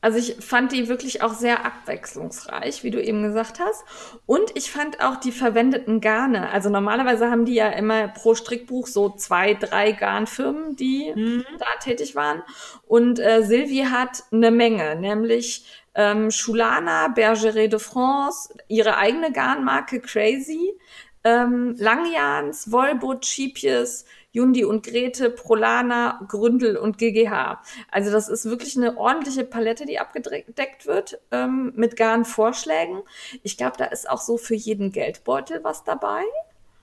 Also 0.00 0.18
ich 0.18 0.36
fand 0.44 0.70
die 0.70 0.88
wirklich 0.88 1.22
auch 1.22 1.34
sehr 1.34 1.64
abwechslungsreich, 1.64 2.84
wie 2.84 2.92
du 2.92 3.02
eben 3.02 3.24
gesagt 3.24 3.58
hast. 3.58 3.84
Und 4.26 4.56
ich 4.56 4.70
fand 4.70 5.00
auch 5.00 5.16
die 5.16 5.32
verwendeten 5.32 6.00
Garne. 6.00 6.50
Also 6.50 6.70
normalerweise 6.70 7.30
haben 7.30 7.44
die 7.44 7.54
ja 7.54 7.68
immer 7.68 8.06
pro 8.06 8.36
Strickbuch 8.36 8.86
so 8.86 9.10
zwei, 9.10 9.54
drei 9.54 9.90
Garnfirmen, 9.90 10.76
die 10.76 11.12
mhm. 11.14 11.44
da 11.58 11.66
tätig 11.82 12.14
waren. 12.14 12.44
Und 12.86 13.18
äh, 13.18 13.42
Sylvie 13.42 13.86
hat 13.86 14.22
eine 14.30 14.52
Menge, 14.52 14.94
nämlich 14.94 15.64
ähm, 15.96 16.30
Schulana, 16.30 17.08
Bergeret 17.08 17.72
de 17.72 17.80
France, 17.80 18.54
ihre 18.68 18.98
eigene 18.98 19.32
Garnmarke 19.32 20.00
Crazy, 20.00 20.78
ähm, 21.24 21.74
Langjans, 21.76 22.70
Volbut, 22.70 23.24
Chipius, 23.24 24.04
Jundi 24.32 24.64
und 24.64 24.84
Grete, 24.84 25.30
Prolana, 25.30 26.20
Gründel 26.28 26.76
und 26.76 26.98
GGH. 26.98 27.62
Also 27.90 28.10
das 28.10 28.28
ist 28.28 28.44
wirklich 28.44 28.76
eine 28.76 28.96
ordentliche 28.98 29.44
Palette, 29.44 29.86
die 29.86 29.98
abgedeckt 29.98 30.86
wird 30.86 31.18
ähm, 31.30 31.72
mit 31.76 31.96
Garnvorschlägen. 31.96 33.02
Ich 33.42 33.56
glaube, 33.56 33.76
da 33.78 33.86
ist 33.86 34.08
auch 34.08 34.20
so 34.20 34.36
für 34.36 34.54
jeden 34.54 34.92
Geldbeutel 34.92 35.64
was 35.64 35.84
dabei. 35.84 36.22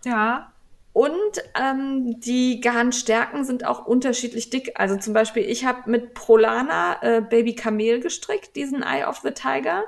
Ja. 0.06 0.52
Und 0.93 1.43
ähm, 1.60 2.22
die 2.22 2.62
Garnstärken 2.62 3.43
sind 3.43 3.66
auch 3.66 3.86
unterschiedlich 3.86 4.50
dick. 4.50 4.80
Also 4.80 4.96
zum 4.96 5.14
Beispiel, 5.14 5.43
ich 5.43 5.66
habe 5.66 5.89
mit 5.89 6.14
Prolana 6.14 7.02
äh, 7.02 7.22
Baby 7.22 7.54
Kamel 7.54 8.00
gestrickt, 8.00 8.56
diesen 8.56 8.82
Eye 8.82 9.06
of 9.06 9.18
the 9.18 9.32
Tiger. 9.32 9.84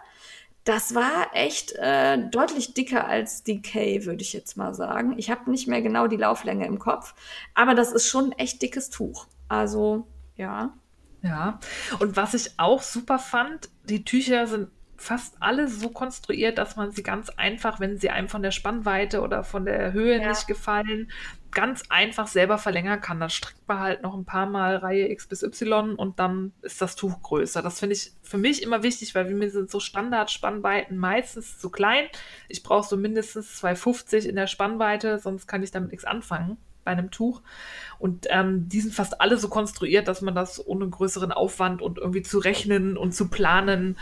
Das 0.68 0.94
war 0.94 1.30
echt 1.32 1.72
äh, 1.78 2.18
deutlich 2.30 2.74
dicker 2.74 3.08
als 3.08 3.42
DK, 3.42 4.04
würde 4.04 4.22
ich 4.22 4.34
jetzt 4.34 4.58
mal 4.58 4.74
sagen. 4.74 5.18
Ich 5.18 5.32
habe 5.32 5.50
nicht 5.50 5.66
mehr 5.66 5.82
genau 5.82 6.08
die 6.08 6.18
Lauflänge 6.18 6.66
im 6.66 6.78
Kopf, 6.78 7.16
aber 7.54 7.74
das 7.74 7.94
ist 7.94 8.10
schon 8.10 8.26
ein 8.26 8.32
echt 8.34 8.62
dickes 8.62 8.90
Tuch. 8.90 9.28
Also, 9.48 10.08
ja. 10.36 10.74
Ja, 11.22 11.62
und 12.00 12.18
was 12.18 12.34
ich 12.34 12.52
auch 12.58 12.82
super 12.82 13.18
fand, 13.18 13.70
die 13.86 14.04
Tücher 14.04 14.46
sind 14.46 14.68
fast 14.98 15.38
alle 15.40 15.70
so 15.70 15.88
konstruiert, 15.88 16.58
dass 16.58 16.76
man 16.76 16.92
sie 16.92 17.04
ganz 17.04 17.30
einfach, 17.30 17.80
wenn 17.80 17.98
sie 17.98 18.10
einem 18.10 18.28
von 18.28 18.44
der 18.44 18.52
Spannweite 18.52 19.22
oder 19.22 19.46
von 19.46 19.64
der 19.64 19.94
Höhe 19.94 20.22
ja. 20.22 20.28
nicht 20.28 20.48
gefallen, 20.48 21.10
ganz 21.52 21.84
einfach 21.90 22.28
selber 22.28 22.58
verlängern 22.58 23.02
kann. 23.02 23.20
Dann 23.20 23.30
strickt 23.30 23.68
man 23.68 23.80
halt 23.80 24.02
noch 24.04 24.16
ein 24.16 24.26
paar 24.26 24.46
Mal 24.46 24.78
Reihe 24.78 25.10
X 25.10 25.28
bis 25.28 25.44
Y 25.44 25.96
und 25.96 26.20
dann 26.20 26.54
ist 26.62 26.82
das 26.82 26.96
Tuch 26.96 27.22
größer. 27.22 27.62
Das 27.62 27.80
finde 27.80 27.96
ich 27.96 28.12
für 28.24 28.38
mich 28.38 28.64
immer 28.64 28.84
wichtig, 28.84 29.16
weil 29.16 29.26
mir 29.34 29.50
sind 29.50 29.70
so 29.70 29.80
Standard-Spannweiten 29.80 30.98
meistens 30.98 31.60
zu 31.60 31.70
klein. 31.70 32.06
Ich 32.48 32.64
brauche 32.64 32.88
so 32.88 32.98
mindestens 32.98 33.62
2,50 33.64 34.28
in 34.28 34.36
der 34.36 34.48
Spannweite, 34.48 35.20
sonst 35.20 35.48
kann 35.48 35.64
ich 35.64 35.72
damit 35.72 35.92
nichts 35.92 36.06
anfangen 36.06 36.58
bei 36.88 36.94
einem 36.94 37.12
Tuch. 37.12 37.42
Und 38.00 38.28
ähm, 38.30 38.70
die 38.70 38.80
sind 38.80 38.94
fast 38.94 39.20
alle 39.20 39.38
so 39.38 39.50
konstruiert, 39.50 40.08
dass 40.08 40.22
man 40.22 40.34
das 40.34 40.66
ohne 40.66 40.88
größeren 40.88 41.34
Aufwand 41.34 41.82
und 41.82 41.98
irgendwie 41.98 42.22
zu 42.22 42.40
rechnen 42.40 42.96
und 42.96 43.14
zu 43.14 43.28
planen 43.28 43.98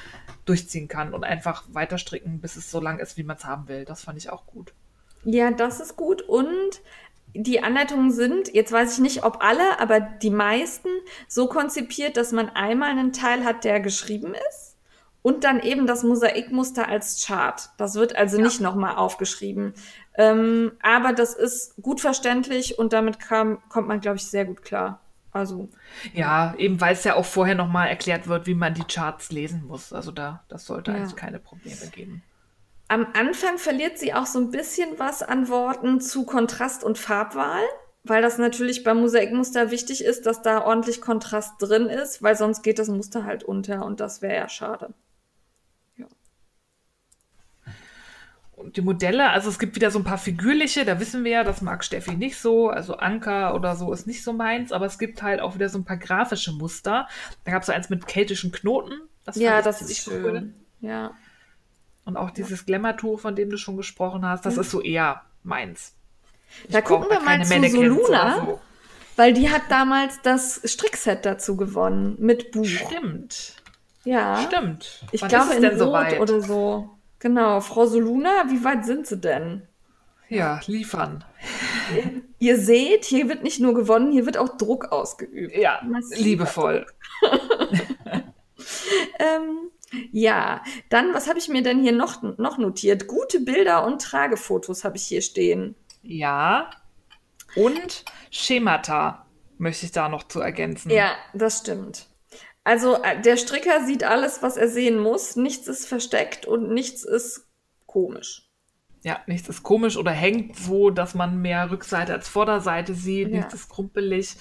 durchziehen 0.46 0.88
kann 0.88 1.16
und 1.16 1.24
einfach 1.24 1.64
weiter 1.74 1.98
stricken, 1.98 2.40
bis 2.42 2.56
es 2.56 2.70
so 2.70 2.80
lang 2.80 3.00
ist, 3.00 3.18
wie 3.18 3.24
man 3.24 3.38
es 3.38 3.46
haben 3.46 3.68
will. 3.68 3.86
Das 3.86 4.04
fand 4.04 4.20
ich 4.20 4.30
auch 4.30 4.46
gut. 4.46 4.74
Ja, 5.24 5.50
das 5.50 5.80
ist 5.80 5.96
gut. 5.96 6.22
Und 6.22 6.82
die 7.36 7.64
Anleitungen 7.64 8.12
sind, 8.12 8.54
jetzt 8.54 8.72
weiß 8.72 8.94
ich 8.94 9.00
nicht, 9.00 9.24
ob 9.24 9.44
alle, 9.44 9.80
aber 9.80 10.00
die 10.00 10.30
meisten 10.30 10.90
so 11.28 11.48
konzipiert, 11.48 12.18
dass 12.18 12.32
man 12.32 12.50
einmal 12.50 12.92
einen 12.92 13.14
Teil 13.14 13.44
hat, 13.44 13.64
der 13.64 13.80
geschrieben 13.80 14.34
ist 14.50 14.76
und 15.22 15.44
dann 15.44 15.60
eben 15.60 15.88
das 15.88 16.04
Mosaikmuster 16.04 16.88
als 16.88 17.26
Chart. 17.26 17.70
Das 17.78 17.96
wird 17.96 18.16
also 18.16 18.38
ja. 18.38 18.44
nicht 18.44 18.62
nochmal 18.62 18.96
aufgeschrieben. 18.96 19.74
Ähm, 20.18 20.74
aber 20.82 21.14
das 21.14 21.34
ist 21.34 21.76
gut 21.82 22.00
verständlich 22.00 22.78
und 22.78 22.94
damit 22.94 23.20
kam, 23.20 23.58
kommt 23.70 23.88
man, 23.88 24.02
glaube 24.02 24.18
ich, 24.18 24.28
sehr 24.28 24.46
gut 24.46 24.62
klar. 24.62 25.02
Also. 25.32 25.68
Ja, 26.14 26.54
eben 26.58 26.80
weil 26.80 26.94
es 26.94 27.04
ja 27.04 27.16
auch 27.16 27.26
vorher 27.26 27.56
nochmal 27.56 27.90
erklärt 27.90 28.28
wird, 28.28 28.48
wie 28.48 28.54
man 28.54 28.74
die 28.74 28.86
Charts 28.86 29.32
lesen 29.32 29.66
muss. 29.68 29.92
Also 29.92 30.12
da, 30.12 30.44
das 30.48 30.66
sollte 30.66 30.92
ja. 30.92 30.98
eigentlich 30.98 31.16
keine 31.16 31.40
Probleme 31.40 31.88
geben. 31.92 32.24
Am 32.88 33.08
Anfang 33.14 33.58
verliert 33.58 33.98
sie 33.98 34.14
auch 34.14 34.28
so 34.28 34.40
ein 34.40 34.52
bisschen 34.52 35.00
was 35.00 35.24
an 35.24 35.50
Worten 35.50 36.00
zu 36.00 36.26
Kontrast 36.26 36.84
und 36.84 36.98
Farbwahl, 37.00 37.64
weil 38.04 38.22
das 38.22 38.38
natürlich 38.38 38.84
beim 38.84 39.02
Mosaikmuster 39.02 39.72
wichtig 39.72 40.04
ist, 40.04 40.28
dass 40.28 40.44
da 40.44 40.64
ordentlich 40.64 41.02
Kontrast 41.02 41.54
drin 41.60 41.88
ist, 41.88 42.22
weil 42.22 42.36
sonst 42.36 42.62
geht 42.62 42.78
das 42.78 42.88
Muster 42.88 43.26
halt 43.26 43.44
unter 43.44 43.84
und 43.86 44.00
das 44.00 44.22
wäre 44.22 44.36
ja 44.36 44.48
schade. 44.48 44.94
Ja. 45.98 46.06
Und 48.56 48.78
die 48.78 48.82
Modelle, 48.82 49.32
also 49.32 49.50
es 49.50 49.58
gibt 49.58 49.76
wieder 49.76 49.90
so 49.90 49.98
ein 49.98 50.06
paar 50.06 50.20
figürliche, 50.20 50.86
da 50.86 51.00
wissen 51.00 51.24
wir 51.24 51.32
ja, 51.32 51.44
das 51.44 51.64
mag 51.64 51.84
Steffi 51.84 52.16
nicht 52.16 52.38
so, 52.38 52.70
also 52.70 52.98
Anker 52.98 53.56
oder 53.56 53.76
so 53.76 53.92
ist 53.92 54.06
nicht 54.06 54.24
so 54.24 54.32
meins, 54.32 54.72
aber 54.72 54.86
es 54.86 55.00
gibt 55.00 55.24
halt 55.24 55.40
auch 55.40 55.56
wieder 55.56 55.70
so 55.70 55.80
ein 55.80 55.86
paar 55.86 55.98
grafische 55.98 56.52
Muster. 56.52 57.08
Da 57.46 57.52
gab 57.52 57.64
es 57.64 57.66
so 57.66 57.74
eins 57.74 57.90
mit 57.90 58.06
keltischen 58.06 58.52
Knoten. 58.52 58.94
Das 59.24 59.38
ja, 59.38 59.64
das 59.64 59.82
ist 59.82 60.04
schön. 60.04 60.24
Cool. 60.24 60.54
Ja. 60.82 61.16
Und 62.06 62.18
auch 62.18 62.30
dieses 62.30 62.66
Glamour-Tuch, 62.66 63.20
von 63.20 63.36
dem 63.36 63.50
du 63.50 63.58
schon 63.58 63.78
gesprochen 63.78 64.26
hast, 64.26 64.46
das 64.46 64.56
mhm. 64.56 64.62
ist 64.62 64.72
so 64.72 64.82
eher 64.82 65.24
meins. 65.44 65.96
Ich 66.66 66.72
da 66.72 66.82
gucken 66.82 67.10
wir 67.10 67.20
mal 67.20 67.44
zu 67.44 67.70
Soluna, 67.70 68.46
so. 68.46 68.62
weil 69.16 69.34
die 69.34 69.50
hat 69.50 69.64
damals 69.70 70.22
das 70.22 70.62
Strickset 70.64 71.26
dazu 71.26 71.58
gewonnen 71.58 72.16
mit 72.20 72.52
Buch. 72.52 72.66
Stimmt. 72.66 73.56
Ja. 74.04 74.44
Stimmt. 74.48 75.04
Ich 75.12 75.22
Wann 75.24 75.30
glaube 75.30 75.54
in 75.56 75.62
denn 75.64 75.82
Rot 75.82 76.12
so 76.12 76.18
oder 76.18 76.42
so. 76.42 76.90
Genau. 77.20 77.60
Frau 77.60 77.88
Soluna, 77.88 78.46
wie 78.50 78.64
weit 78.64 78.86
sind 78.86 79.08
sie 79.08 79.18
denn? 79.18 79.64
Ja, 80.30 80.60
liefern. 80.68 81.24
Ihr 82.40 82.60
seht, 82.60 83.06
hier 83.06 83.30
wird 83.30 83.44
nicht 83.44 83.60
nur 83.60 83.74
gewonnen, 83.74 84.12
hier 84.12 84.26
wird 84.26 84.38
auch 84.38 84.58
Druck 84.58 84.92
ausgeübt. 84.92 85.56
Ja, 85.56 85.82
Massiver 85.84 86.22
liebevoll. 86.22 86.86
ähm, 89.20 89.72
ja, 90.12 90.64
dann, 90.90 91.14
was 91.14 91.28
habe 91.28 91.40
ich 91.40 91.50
mir 91.50 91.64
denn 91.64 91.82
hier 91.82 91.92
noch, 91.92 92.22
noch 92.38 92.58
notiert? 92.58 93.08
Gute 93.08 93.40
Bilder 93.40 93.86
und 93.86 94.02
Tragefotos 94.02 94.84
habe 94.84 94.98
ich 94.98 95.04
hier 95.04 95.22
stehen. 95.22 95.76
Ja. 96.02 96.70
Und 97.56 98.06
Schemata 98.32 99.26
möchte 99.58 99.86
ich 99.86 99.92
da 99.92 100.10
noch 100.10 100.24
zu 100.28 100.42
ergänzen. 100.42 100.92
Ja, 100.92 101.12
das 101.34 101.60
stimmt. 101.60 102.08
Also 102.64 103.02
äh, 103.04 103.22
der 103.22 103.38
Stricker 103.38 103.86
sieht 103.86 104.04
alles, 104.04 104.42
was 104.42 104.58
er 104.58 104.68
sehen 104.68 105.00
muss. 105.00 105.36
Nichts 105.36 105.68
ist 105.68 105.88
versteckt 105.88 106.46
und 106.46 106.70
nichts 106.72 107.04
ist 107.04 107.48
komisch. 107.86 108.45
Ja, 109.06 109.20
nichts 109.28 109.48
ist 109.48 109.62
komisch 109.62 109.98
oder 109.98 110.10
hängt 110.10 110.58
so, 110.58 110.90
dass 110.90 111.14
man 111.14 111.40
mehr 111.40 111.70
Rückseite 111.70 112.12
als 112.12 112.28
Vorderseite 112.28 112.96
sieht. 112.96 113.30
Ja. 113.30 113.38
Nichts 113.38 113.54
ist 113.54 113.70
krumpelig. 113.70 114.36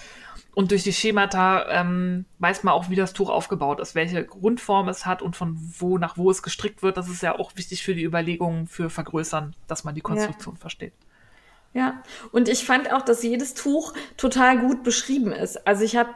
Und 0.55 0.71
durch 0.71 0.83
die 0.83 0.95
Schemata 0.95 1.69
ähm, 1.69 2.25
weiß 2.39 2.62
man 2.62 2.73
auch, 2.73 2.89
wie 2.89 2.97
das 2.97 3.12
Tuch 3.12 3.29
aufgebaut 3.29 3.79
ist, 3.79 3.95
welche 3.95 4.25
Grundform 4.25 4.89
es 4.89 5.05
hat 5.05 5.21
und 5.21 5.37
von 5.37 5.59
wo 5.79 5.99
nach 5.99 6.17
wo 6.17 6.31
es 6.31 6.43
gestrickt 6.43 6.83
wird. 6.83 6.97
Das 6.97 7.11
ist 7.11 7.23
ja 7.23 7.39
auch 7.39 7.55
wichtig 7.57 7.83
für 7.83 7.95
die 7.95 8.05
Überlegungen 8.05 8.67
für 8.67 8.89
Vergrößern, 8.89 9.55
dass 9.67 9.85
man 9.85 9.95
die 9.95 10.01
Konstruktion 10.01 10.55
ja. 10.55 10.61
versteht. 10.61 10.95
Ja, 11.75 12.03
und 12.33 12.49
ich 12.49 12.65
fand 12.65 12.91
auch, 12.91 13.03
dass 13.03 13.23
jedes 13.23 13.53
Tuch 13.53 13.93
total 14.17 14.61
gut 14.61 14.83
beschrieben 14.83 15.33
ist. 15.33 15.67
Also 15.67 15.85
ich 15.85 15.95
habe 15.95 16.15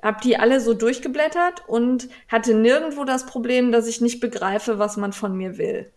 hab 0.00 0.22
die 0.22 0.38
alle 0.38 0.62
so 0.62 0.72
durchgeblättert 0.72 1.68
und 1.68 2.08
hatte 2.28 2.54
nirgendwo 2.54 3.04
das 3.04 3.26
Problem, 3.26 3.72
dass 3.72 3.86
ich 3.86 4.00
nicht 4.00 4.20
begreife, 4.20 4.78
was 4.78 4.96
man 4.96 5.12
von 5.12 5.36
mir 5.36 5.58
will. 5.58 5.92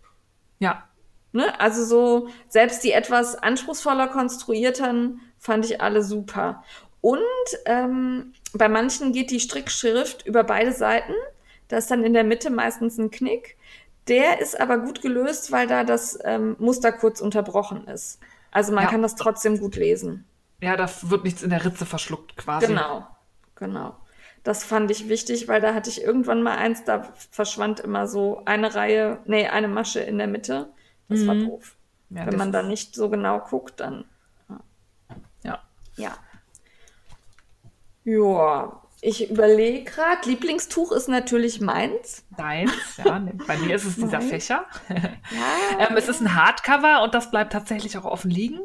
Ja. 0.59 0.89
Ne? 1.33 1.59
Also 1.59 1.83
so, 1.83 2.29
selbst 2.47 2.83
die 2.83 2.93
etwas 2.93 3.35
anspruchsvoller 3.35 4.07
konstruierten 4.07 5.19
fand 5.39 5.65
ich 5.65 5.81
alle 5.81 6.03
super. 6.03 6.63
Und 7.01 7.19
ähm, 7.65 8.33
bei 8.53 8.69
manchen 8.69 9.11
geht 9.11 9.29
die 9.31 9.41
Strickschrift 9.41 10.25
über 10.25 10.43
beide 10.43 10.71
Seiten. 10.71 11.13
Da 11.67 11.77
ist 11.77 11.91
dann 11.91 12.03
in 12.03 12.13
der 12.13 12.23
Mitte 12.23 12.49
meistens 12.49 12.97
ein 12.97 13.11
Knick. 13.11 13.57
Der 14.07 14.39
ist 14.39 14.59
aber 14.59 14.77
gut 14.77 15.01
gelöst, 15.01 15.51
weil 15.51 15.67
da 15.67 15.83
das 15.83 16.17
ähm, 16.23 16.55
Muster 16.59 16.91
kurz 16.91 17.19
unterbrochen 17.19 17.87
ist. 17.87 18.19
Also 18.51 18.71
man 18.71 18.83
ja. 18.83 18.89
kann 18.89 19.01
das 19.01 19.15
trotzdem 19.15 19.59
gut 19.59 19.75
lesen. 19.75 20.25
Ja, 20.61 20.77
da 20.77 20.89
wird 21.01 21.23
nichts 21.23 21.41
in 21.41 21.49
der 21.49 21.65
Ritze 21.65 21.85
verschluckt 21.85 22.37
quasi. 22.37 22.67
Genau, 22.67 23.07
genau. 23.55 23.97
Das 24.43 24.63
fand 24.63 24.91
ich 24.91 25.09
wichtig, 25.09 25.47
weil 25.47 25.61
da 25.61 25.73
hatte 25.73 25.89
ich 25.89 26.03
irgendwann 26.03 26.43
mal 26.43 26.57
eins, 26.57 26.83
da 26.83 27.09
verschwand 27.31 27.79
immer 27.79 28.07
so 28.07 28.41
eine 28.45 28.75
Reihe, 28.75 29.19
nee, 29.25 29.47
eine 29.47 29.67
Masche 29.67 30.01
in 30.01 30.17
der 30.17 30.27
Mitte. 30.27 30.69
Das 31.09 31.19
mhm. 31.21 31.27
war 31.27 31.35
doof. 31.35 31.75
Ja, 32.09 32.27
Wenn 32.27 32.37
man 32.37 32.51
da 32.51 32.63
nicht 32.63 32.95
so 32.95 33.09
genau 33.09 33.39
guckt, 33.39 33.79
dann. 33.79 34.05
Ja. 35.43 35.61
Ja. 35.95 36.17
Ja, 38.05 38.83
ich 39.05 39.29
überlege 39.29 39.83
gerade, 39.83 40.29
Lieblingstuch 40.29 40.93
ist 40.93 41.09
natürlich 41.09 41.59
meins. 41.59 42.23
Deins, 42.37 42.71
ja. 43.03 43.21
Bei 43.45 43.57
mir 43.57 43.75
ist 43.75 43.83
es 43.83 43.95
dieser 43.97 44.21
Fächer. 44.21 44.65
Ja. 44.89 44.95
ähm, 45.89 45.97
es 45.97 46.07
ist 46.07 46.21
ein 46.21 46.35
Hardcover 46.35 47.03
und 47.03 47.13
das 47.13 47.29
bleibt 47.29 47.51
tatsächlich 47.51 47.97
auch 47.97 48.05
offen 48.05 48.31
liegen. 48.31 48.61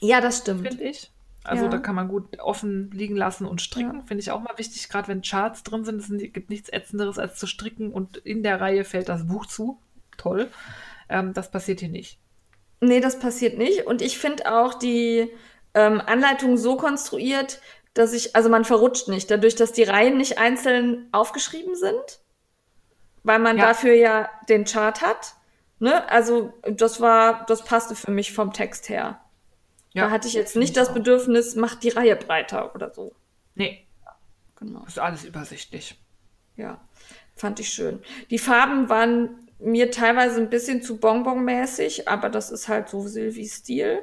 Ja, 0.00 0.20
das 0.20 0.38
stimmt. 0.38 0.68
Finde 0.68 0.84
ich. 0.84 1.10
Also 1.44 1.64
ja. 1.64 1.70
da 1.70 1.78
kann 1.78 1.94
man 1.94 2.08
gut 2.08 2.38
offen 2.40 2.90
liegen 2.90 3.16
lassen 3.16 3.46
und 3.46 3.62
stricken. 3.62 4.00
Ja. 4.00 4.04
Finde 4.04 4.20
ich 4.20 4.30
auch 4.30 4.40
mal 4.40 4.58
wichtig, 4.58 4.86
gerade 4.90 5.08
wenn 5.08 5.22
Charts 5.22 5.62
drin 5.62 5.86
sind. 5.86 6.00
Es 6.00 6.32
gibt 6.34 6.50
nichts 6.50 6.68
Ätzenderes 6.68 7.18
als 7.18 7.36
zu 7.36 7.46
stricken 7.46 7.90
und 7.90 8.18
in 8.18 8.42
der 8.42 8.60
Reihe 8.60 8.84
fällt 8.84 9.08
das 9.08 9.26
Buch 9.26 9.46
zu. 9.46 9.78
Toll. 10.18 10.50
Ähm, 11.10 11.34
das 11.34 11.50
passiert 11.50 11.80
hier 11.80 11.88
nicht. 11.88 12.18
Nee, 12.80 13.00
das 13.00 13.18
passiert 13.18 13.58
nicht. 13.58 13.86
Und 13.86 14.00
ich 14.00 14.18
finde 14.18 14.50
auch 14.50 14.74
die 14.74 15.30
ähm, 15.74 16.00
Anleitung 16.00 16.56
so 16.56 16.76
konstruiert, 16.76 17.60
dass 17.92 18.12
ich, 18.12 18.34
also 18.36 18.48
man 18.48 18.64
verrutscht 18.64 19.08
nicht, 19.08 19.30
dadurch, 19.30 19.56
dass 19.56 19.72
die 19.72 19.82
Reihen 19.82 20.16
nicht 20.16 20.38
einzeln 20.38 21.08
aufgeschrieben 21.12 21.74
sind, 21.74 22.20
weil 23.24 23.40
man 23.40 23.58
ja. 23.58 23.66
dafür 23.66 23.92
ja 23.92 24.30
den 24.48 24.64
Chart 24.64 25.02
hat. 25.02 25.34
Ne? 25.80 26.08
Also 26.08 26.54
das 26.62 27.00
war, 27.00 27.44
das 27.46 27.64
passte 27.64 27.94
für 27.94 28.12
mich 28.12 28.32
vom 28.32 28.52
Text 28.52 28.88
her. 28.88 29.20
Ja, 29.92 30.04
da 30.04 30.10
hatte 30.10 30.28
ich 30.28 30.34
jetzt 30.34 30.54
nicht 30.54 30.76
das. 30.76 30.94
Bedürfnis, 30.94 31.56
macht 31.56 31.82
die 31.82 31.88
Reihe 31.88 32.14
breiter 32.14 32.74
oder 32.74 32.94
so. 32.94 33.12
Nee. 33.56 33.86
Genau. 34.56 34.84
ist 34.86 34.98
alles 34.98 35.24
übersichtlich. 35.24 35.98
Ja, 36.56 36.80
fand 37.34 37.58
ich 37.60 37.70
schön. 37.70 38.00
Die 38.28 38.38
Farben 38.38 38.88
waren 38.88 39.49
mir 39.60 39.90
teilweise 39.90 40.40
ein 40.40 40.50
bisschen 40.50 40.82
zu 40.82 40.98
bonbonmäßig, 40.98 42.08
aber 42.08 42.28
das 42.28 42.50
ist 42.50 42.68
halt 42.68 42.88
so 42.88 43.06
Silvis 43.06 43.56
Stil 43.56 44.00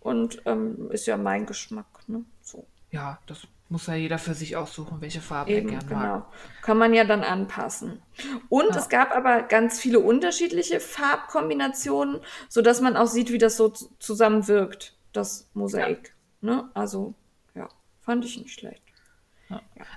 und 0.00 0.42
ähm, 0.46 0.90
ist 0.90 1.06
ja 1.06 1.16
mein 1.16 1.46
Geschmack. 1.46 1.86
Ne? 2.06 2.24
So 2.42 2.66
ja, 2.94 3.18
das 3.26 3.48
muss 3.68 3.88
ja 3.88 3.96
jeder 3.96 4.18
für 4.18 4.34
sich 4.34 4.56
aussuchen, 4.56 5.00
welche 5.00 5.20
Farbe 5.20 5.50
Eben, 5.50 5.68
er 5.68 5.80
gerne 5.80 5.88
genau. 5.88 6.00
mag. 6.00 6.26
Kann 6.62 6.78
man 6.78 6.94
ja 6.94 7.04
dann 7.04 7.24
anpassen. 7.24 8.00
Und 8.48 8.70
ja. 8.70 8.76
es 8.76 8.88
gab 8.88 9.14
aber 9.14 9.42
ganz 9.42 9.80
viele 9.80 9.98
unterschiedliche 9.98 10.78
Farbkombinationen, 10.78 12.20
sodass 12.48 12.80
man 12.80 12.96
auch 12.96 13.08
sieht, 13.08 13.32
wie 13.32 13.38
das 13.38 13.56
so 13.56 13.70
zusammenwirkt, 13.98 14.96
das 15.12 15.50
Mosaik. 15.54 16.14
Ja. 16.40 16.50
Ne? 16.50 16.70
Also, 16.74 17.14
ja, 17.56 17.68
fand 18.00 18.24
ich 18.24 18.38
nicht 18.38 18.60
schlecht. 18.60 18.83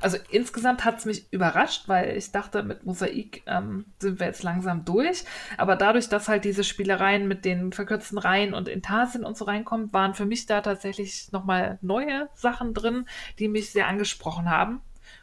Also 0.01 0.17
insgesamt 0.29 0.85
hat 0.85 0.99
es 0.99 1.05
mich 1.05 1.31
überrascht, 1.31 1.87
weil 1.87 2.17
ich 2.17 2.31
dachte, 2.31 2.63
mit 2.63 2.85
Mosaik 2.85 3.43
ähm, 3.47 3.85
sind 3.99 4.19
wir 4.19 4.27
jetzt 4.27 4.43
langsam 4.43 4.85
durch. 4.85 5.23
Aber 5.57 5.75
dadurch, 5.75 6.09
dass 6.09 6.27
halt 6.27 6.45
diese 6.45 6.63
Spielereien 6.63 7.27
mit 7.27 7.45
den 7.45 7.71
verkürzten 7.71 8.17
Reihen 8.17 8.53
und 8.53 8.67
Intarsien 8.67 9.23
und 9.23 9.37
so 9.37 9.45
reinkommen, 9.45 9.93
waren 9.93 10.13
für 10.13 10.25
mich 10.25 10.45
da 10.45 10.61
tatsächlich 10.61 11.31
nochmal 11.31 11.79
neue 11.81 12.29
Sachen 12.33 12.73
drin, 12.73 13.05
die 13.39 13.47
mich 13.47 13.71
sehr 13.71 13.87
angesprochen 13.87 14.49
haben. 14.49 14.81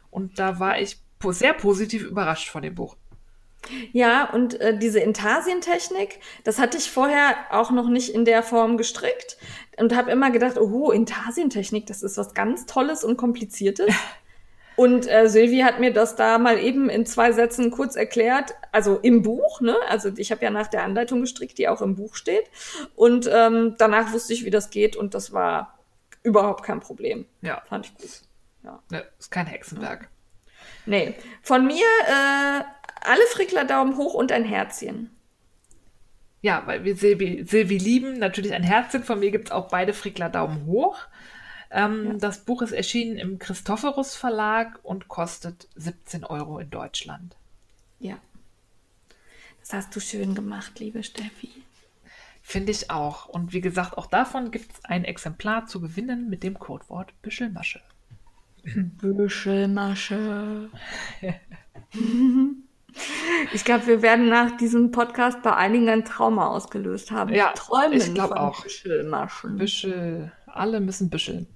Und 0.09 0.39
da 0.39 0.59
war 0.59 0.79
ich 0.79 0.99
po 1.19 1.31
sehr 1.31 1.53
positiv 1.53 2.03
überrascht 2.03 2.49
von 2.49 2.61
dem 2.61 2.75
Buch. 2.75 2.97
Ja, 3.93 4.29
und 4.31 4.59
äh, 4.61 4.77
diese 4.77 4.99
Intarsientechnik, 4.99 6.19
das 6.43 6.59
hatte 6.59 6.77
ich 6.77 6.91
vorher 6.91 7.35
auch 7.51 7.71
noch 7.71 7.89
nicht 7.89 8.09
in 8.13 8.25
der 8.25 8.43
Form 8.43 8.77
gestrickt 8.77 9.37
und 9.77 9.95
habe 9.95 10.11
immer 10.11 10.31
gedacht, 10.31 10.57
oh, 10.57 10.91
Intarsientechnik, 10.91 11.85
das 11.85 12.03
ist 12.03 12.17
was 12.17 12.33
ganz 12.33 12.65
Tolles 12.65 13.03
und 13.03 13.17
Kompliziertes. 13.17 13.93
Und 14.77 15.09
äh, 15.09 15.29
Sylvie 15.29 15.63
hat 15.63 15.79
mir 15.79 15.93
das 15.93 16.17
da 16.17 16.37
mal 16.37 16.59
eben 16.59 16.89
in 16.89 17.05
zwei 17.05 17.31
Sätzen 17.31 17.71
kurz 17.71 17.95
erklärt, 17.95 18.55
also 18.73 18.97
im 18.97 19.21
Buch, 19.21 19.61
ne? 19.61 19.77
Also 19.87 20.11
ich 20.17 20.31
habe 20.31 20.43
ja 20.43 20.49
nach 20.49 20.67
der 20.67 20.83
Anleitung 20.83 21.21
gestrickt, 21.21 21.57
die 21.57 21.69
auch 21.69 21.81
im 21.81 21.95
Buch 21.95 22.15
steht. 22.15 22.49
Und 22.93 23.29
ähm, 23.31 23.75
danach 23.77 24.11
wusste 24.11 24.33
ich, 24.33 24.43
wie 24.43 24.49
das 24.49 24.71
geht 24.71 24.97
und 24.97 25.13
das 25.13 25.31
war 25.31 25.79
überhaupt 26.23 26.63
kein 26.63 26.81
Problem. 26.81 27.25
Ja. 27.41 27.61
Fand 27.69 27.85
ich 27.85 27.95
gut. 27.95 28.21
Ja. 28.63 28.79
ja 28.91 29.03
ist 29.17 29.31
kein 29.31 29.45
Hexenwerk. 29.45 30.09
Nee. 30.85 31.15
Von 31.41 31.65
mir 31.65 31.85
äh, 32.07 32.63
alle 33.01 33.25
Frickler 33.31 33.65
Daumen 33.65 33.97
hoch 33.97 34.13
und 34.13 34.31
ein 34.31 34.45
Herzchen. 34.45 35.11
ja, 36.41 36.61
weil 36.67 36.83
wir 36.83 36.95
Silvi, 36.95 37.43
Silvi 37.43 37.77
lieben, 37.77 38.19
natürlich 38.19 38.53
ein 38.53 38.63
Herzchen. 38.63 39.03
Von 39.03 39.19
mir 39.19 39.31
gibt 39.31 39.47
es 39.47 39.51
auch 39.51 39.67
beide 39.69 39.93
Frickler 39.93 40.29
Daumen 40.29 40.65
hoch. 40.67 40.99
Ähm, 41.71 42.05
ja. 42.05 42.13
Das 42.13 42.45
Buch 42.45 42.61
ist 42.61 42.71
erschienen 42.71 43.17
im 43.17 43.39
Christophorus 43.39 44.15
Verlag 44.15 44.79
und 44.83 45.07
kostet 45.07 45.67
17 45.75 46.23
Euro 46.23 46.59
in 46.59 46.69
Deutschland. 46.69 47.35
Ja. 47.99 48.17
Das 49.61 49.73
hast 49.73 49.95
du 49.95 49.99
schön 49.99 50.35
gemacht, 50.35 50.79
liebe 50.79 51.03
Steffi. 51.03 51.49
Finde 52.43 52.71
ich 52.71 52.91
auch. 52.91 53.25
Und 53.25 53.53
wie 53.53 53.61
gesagt, 53.61 53.97
auch 53.97 54.05
davon 54.05 54.51
gibt 54.51 54.71
es 54.71 54.85
ein 54.85 55.03
Exemplar 55.03 55.65
zu 55.65 55.81
gewinnen 55.81 56.29
mit 56.29 56.43
dem 56.43 56.59
Codewort 56.59 57.19
Büschelmasche. 57.23 57.81
Büschelmasche. 59.01 60.69
Ich 63.53 63.65
glaube, 63.65 63.87
wir 63.87 64.01
werden 64.01 64.29
nach 64.29 64.57
diesem 64.57 64.91
Podcast 64.91 65.41
bei 65.41 65.55
einigen 65.55 65.89
ein 65.89 66.05
Trauma 66.05 66.47
ausgelöst 66.47 67.11
haben. 67.11 67.33
Ja, 67.33 67.51
Träumen 67.53 67.97
ich 67.97 68.13
glaube 68.13 68.39
auch. 68.39 68.63
Büschelmaschen. 68.63 69.57
Büschel, 69.57 70.31
alle 70.47 70.79
müssen 70.79 71.09
büscheln. 71.09 71.47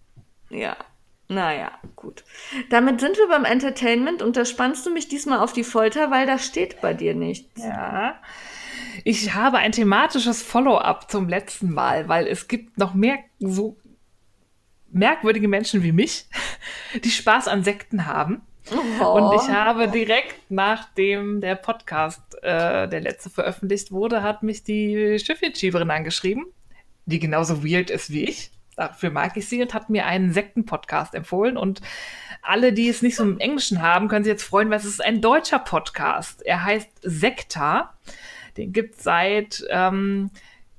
Ja, 0.50 0.76
naja, 1.28 1.72
gut. 1.96 2.24
Damit 2.70 3.00
sind 3.00 3.18
wir 3.18 3.28
beim 3.28 3.46
Entertainment 3.46 4.22
und 4.22 4.36
da 4.36 4.46
spannst 4.46 4.86
du 4.86 4.92
mich 4.92 5.08
diesmal 5.08 5.40
auf 5.40 5.54
die 5.54 5.64
Folter, 5.64 6.12
weil 6.12 6.26
da 6.26 6.40
steht 6.40 6.82
bei 6.82 6.94
dir 6.94 7.14
nichts. 7.14 7.64
Ja. 7.64 8.16
Ich 9.04 9.34
habe 9.34 9.58
ein 9.60 9.72
thematisches 9.72 10.42
Follow-up 10.42 11.10
zum 11.10 11.30
letzten 11.30 11.72
Mal, 11.72 12.10
weil 12.10 12.28
es 12.28 12.48
gibt 12.48 12.78
noch 12.78 12.94
mehr 12.94 13.20
so 13.40 13.78
merkwürdige 14.92 15.48
Menschen 15.48 15.84
wie 15.84 15.92
mich, 15.92 16.26
die 17.04 17.12
Spaß 17.12 17.48
an 17.48 17.64
Sekten 17.64 18.06
haben. 18.06 18.42
Oh. 19.02 19.06
Und 19.06 19.36
ich 19.36 19.50
habe 19.50 19.88
direkt 19.88 20.52
nachdem 20.52 21.42
der 21.42 21.56
Podcast, 21.56 22.22
äh, 22.44 22.88
der 22.88 23.02
letzte 23.02 23.30
veröffentlicht 23.30 23.92
wurde, 23.92 24.22
hat 24.22 24.44
mich 24.44 24.64
die 24.64 25.18
Schiffjetschieberin 25.20 25.90
angeschrieben, 25.90 26.46
die 27.06 27.20
genauso 27.20 27.64
weird 27.64 27.90
ist 27.90 28.12
wie 28.12 28.26
ich. 28.26 28.52
Dafür 28.76 29.10
mag 29.10 29.36
ich 29.36 29.50
sie 29.50 29.62
und 29.62 29.74
hat 29.74 29.90
mir 29.90 30.06
einen 30.06 30.32
Sekten-Podcast 30.32 31.14
empfohlen. 31.14 31.58
Und 31.58 31.82
alle, 32.42 32.72
die 32.72 32.88
es 32.88 33.02
nicht 33.02 33.18
so 33.18 33.24
im 33.24 33.40
Englischen 33.40 33.82
haben, 33.82 34.08
können 34.08 34.24
sich 34.24 34.32
jetzt 34.32 34.44
freuen, 34.44 34.70
weil 34.70 34.78
es 34.78 34.86
ist 34.86 35.04
ein 35.04 35.20
deutscher 35.20 35.60
Podcast. 35.60 36.46
Er 36.46 36.64
heißt 36.64 36.90
Sekta. 37.02 37.94
Den 38.56 38.72
gibt 38.72 38.96
es 38.96 39.04
seit 39.04 39.66
ähm, 39.70 40.32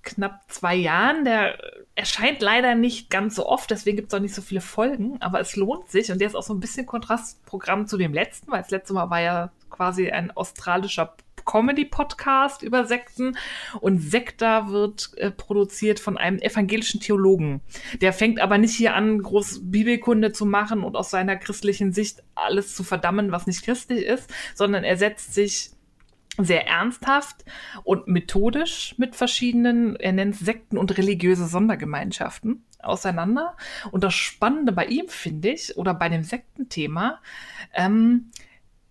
knapp 0.03 0.43
zwei 0.49 0.75
Jahren. 0.75 1.25
Der 1.25 1.59
erscheint 1.95 2.41
leider 2.41 2.75
nicht 2.75 3.11
ganz 3.11 3.35
so 3.35 3.47
oft, 3.47 3.71
deswegen 3.71 3.97
gibt 3.97 4.13
es 4.13 4.17
auch 4.17 4.23
nicht 4.23 4.35
so 4.35 4.43
viele 4.43 4.61
Folgen, 4.61 5.21
aber 5.21 5.41
es 5.41 5.57
lohnt 5.57 5.91
sich. 5.91 6.11
Und 6.11 6.21
der 6.21 6.29
ist 6.29 6.35
auch 6.35 6.43
so 6.43 6.55
ein 6.55 6.61
bisschen 6.61 6.87
Kontrastprogramm 6.87 7.87
zu 7.87 7.97
dem 7.97 8.15
letzten, 8.15 8.51
weil 8.51 8.63
das 8.63 8.71
letzte 8.71 8.95
Mal 8.95 9.11
war 9.11 9.21
ja 9.21 9.51
quasi 9.71 10.11
ein 10.11 10.31
australischer 10.31 11.15
Comedy-Podcast 11.45 12.63
über 12.63 12.85
Sekten 12.85 13.37
und 13.81 13.99
Sekta 13.99 14.71
wird 14.71 15.11
äh, 15.17 15.31
produziert 15.31 15.99
von 15.99 16.17
einem 16.17 16.39
evangelischen 16.39 17.01
Theologen. 17.01 17.61
Der 18.01 18.13
fängt 18.13 18.41
aber 18.41 18.59
nicht 18.59 18.75
hier 18.75 18.95
an, 18.95 19.23
groß 19.23 19.61
Bibelkunde 19.65 20.33
zu 20.33 20.47
machen 20.47 20.85
und 20.85 20.97
aus 20.97 21.11
seiner 21.11 21.37
christlichen 21.37 21.93
Sicht 21.93 22.23
alles 22.35 22.75
zu 22.75 22.85
verdammen, 22.85 23.33
was 23.33 23.47
nicht 23.47 23.65
christlich 23.65 24.05
ist, 24.05 24.31
sondern 24.55 24.85
er 24.85 24.97
setzt 24.97 25.35
sich 25.35 25.71
sehr 26.39 26.67
ernsthaft 26.67 27.45
und 27.85 28.07
methodisch 28.09 28.95
mit 28.99 29.17
verschiedenen, 29.17 29.97
er 29.97 30.13
nennt 30.13 30.37
Sekten 30.37 30.79
und 30.79 30.97
religiöse 30.97 31.47
Sondergemeinschaften 31.47 32.65
auseinander. 32.79 33.57
Und 33.91 34.05
das 34.05 34.15
Spannende 34.15 34.73
bei 34.73 34.87
ihm 34.87 35.09
finde 35.09 35.51
ich, 35.51 35.77
oder 35.77 35.95
bei 35.95 36.09
dem 36.09 36.23
Sektenthema, 36.23 37.21
ähm, 37.75 38.31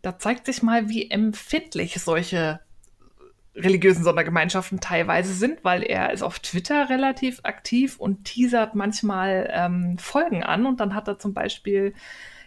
da 0.02 0.18
zeigt 0.18 0.46
sich 0.46 0.64
mal, 0.64 0.90
wie 0.90 1.10
empfindlich 1.10 2.00
solche 2.02 2.62
religiösen 3.56 4.04
Sondergemeinschaften 4.04 4.80
teilweise 4.80 5.34
sind, 5.34 5.64
weil 5.64 5.84
er 5.84 6.12
ist 6.14 6.22
auf 6.22 6.40
Twitter 6.40 6.90
relativ 6.90 7.42
aktiv 7.44 7.98
und 8.00 8.24
teasert 8.24 8.76
manchmal 8.76 9.50
ähm, 9.52 9.98
Folgen 9.98 10.44
an 10.44 10.66
und 10.66 10.80
dann 10.80 10.96
hat 10.96 11.08
er 11.08 11.20
zum 11.20 11.34
Beispiel 11.34 11.94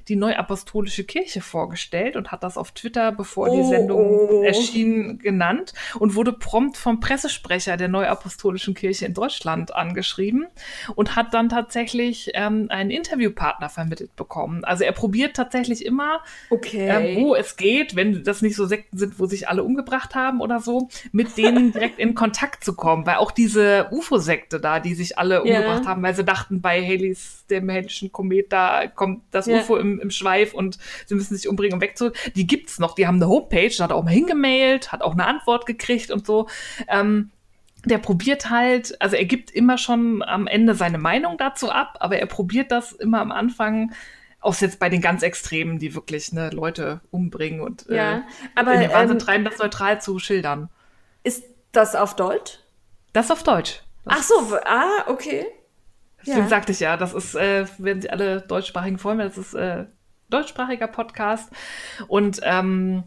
die 0.09 0.17
Neuapostolische 0.17 1.05
Kirche 1.05 1.41
vorgestellt 1.41 2.17
und 2.17 2.33
hat 2.33 2.43
das 2.43 2.57
auf 2.57 2.73
Twitter, 2.73 3.13
bevor 3.13 3.49
oh, 3.49 3.57
die 3.57 3.69
Sendung 3.69 4.29
oh. 4.31 4.43
erschien, 4.43 5.19
genannt 5.19 5.73
und 5.99 6.15
wurde 6.15 6.33
prompt 6.33 6.77
vom 6.77 7.01
Pressesprecher 7.01 7.77
der 7.77 7.89
Neuapostolischen 7.89 8.75
Kirche 8.75 9.07
in 9.07 9.15
Deutschland 9.15 9.75
angeschrieben 9.75 10.47
und 10.95 11.17
hat 11.17 11.35
dann 11.35 11.49
tatsächlich 11.49 12.31
ähm, 12.35 12.67
einen 12.71 12.91
Interviewpartner 12.91 13.69
vermittelt 13.69 14.15
bekommen. 14.17 14.65
Also 14.65 14.85
er 14.85 14.93
probiert 14.93 15.37
tatsächlich 15.37 15.85
immer, 15.85 16.21
okay. 16.51 16.89
äh, 16.89 17.17
wo 17.17 17.35
es 17.35 17.57
geht, 17.57 17.97
wenn 17.97 18.25
das 18.25 18.43
nicht 18.43 18.57
so 18.57 18.67
Sekten 18.67 18.99
sind, 18.99 19.19
wo 19.19 19.27
sich 19.27 19.49
alle 19.49 19.65
umgebracht 19.65 20.15
haben 20.15 20.41
oder 20.41 20.61
so, 20.61 20.89
mit 21.13 21.37
denen 21.37 21.73
direkt 21.73 21.99
in 21.99 22.15
Kontakt 22.15 22.65
zu 22.65 22.75
kommen. 22.75 23.07
Weil 23.07 23.17
auch 23.17 23.31
diese 23.31 23.89
UFO-Sekte 23.91 24.61
da, 24.61 24.81
die 24.81 24.95
sich 24.95 25.19
alle 25.19 25.43
umgebracht 25.43 25.83
yeah. 25.83 25.89
haben, 25.89 26.03
weil 26.03 26.15
sie 26.15 26.25
dachten, 26.25 26.61
bei 26.61 26.83
Halley's, 26.83 27.45
dem 27.51 27.69
hellischen 27.69 28.13
Komet, 28.13 28.53
da 28.53 28.87
kommt 28.87 29.23
das 29.31 29.47
yeah. 29.47 29.61
UFO 29.61 29.77
im 29.77 29.92
im, 30.01 30.11
Schweif 30.11 30.55
und 30.55 30.79
sie 31.07 31.15
müssen 31.15 31.37
sich 31.37 31.49
umbringen, 31.49 31.75
um 31.75 31.81
wegzu. 31.81 32.11
Die 32.35 32.47
gibt's 32.47 32.79
noch. 32.79 32.95
Die 32.95 33.07
haben 33.07 33.17
eine 33.17 33.29
Homepage, 33.29 33.73
da 33.77 33.85
hat 33.85 33.91
er 33.91 33.97
auch 33.97 34.05
mal 34.05 34.11
hingemailt, 34.11 34.93
hat 34.93 35.03
auch 35.03 35.13
eine 35.13 35.27
Antwort 35.27 35.67
gekriegt 35.67 36.11
und 36.11 36.27
so. 36.27 36.49
Ähm, 36.89 37.31
der 37.85 37.99
probiert 37.99 38.49
halt, 38.51 39.01
also 39.01 39.17
er 39.17 39.25
gibt 39.25 39.51
immer 39.51 39.77
schon 39.77 40.23
am 40.23 40.47
Ende 40.47 40.75
seine 40.75 40.99
Meinung 40.99 41.37
dazu 41.37 41.71
ab, 41.71 41.97
aber 42.01 42.19
er 42.19 42.27
probiert 42.27 42.71
das 42.71 42.93
immer 42.93 43.21
am 43.21 43.33
Anfang 43.33 43.93
auch 44.41 44.57
jetzt 44.57 44.79
bei 44.79 44.89
den 44.89 45.01
ganz 45.01 45.23
Extremen, 45.23 45.79
die 45.79 45.95
wirklich 45.95 46.33
ne, 46.33 46.51
Leute 46.51 47.01
umbringen 47.11 47.61
und 47.61 47.87
ja, 47.89 48.19
äh, 48.19 48.23
aber, 48.55 48.75
in 48.75 48.81
den 48.81 48.93
Wahnsinn 48.93 49.19
ähm, 49.19 49.25
treiben, 49.25 49.45
das 49.45 49.59
neutral 49.59 50.01
zu 50.01 50.19
schildern. 50.19 50.69
Ist 51.23 51.45
das 51.71 51.95
auf 51.95 52.17
Deutsch? 52.17 52.59
Das 53.13 53.31
auf 53.31 53.43
Deutsch. 53.43 53.83
Das 54.05 54.15
Ach 54.19 54.23
so, 54.23 54.57
ah, 54.65 55.05
okay. 55.07 55.47
Deswegen 56.23 56.45
ja. 56.45 56.49
sagte 56.49 56.73
ich 56.73 56.81
ja, 56.81 56.97
das 56.97 57.15
ist, 57.15 57.35
äh, 57.35 57.67
wenn 57.79 58.01
Sie 58.01 58.11
alle 58.11 58.41
deutschsprachigen 58.41 58.99
freuen, 58.99 59.19
das 59.19 59.39
ist 59.39 59.55
äh, 59.55 59.87
deutschsprachiger 60.31 60.89
Podcast. 60.89 61.51
Und 62.09 62.41
ähm, 62.43 63.05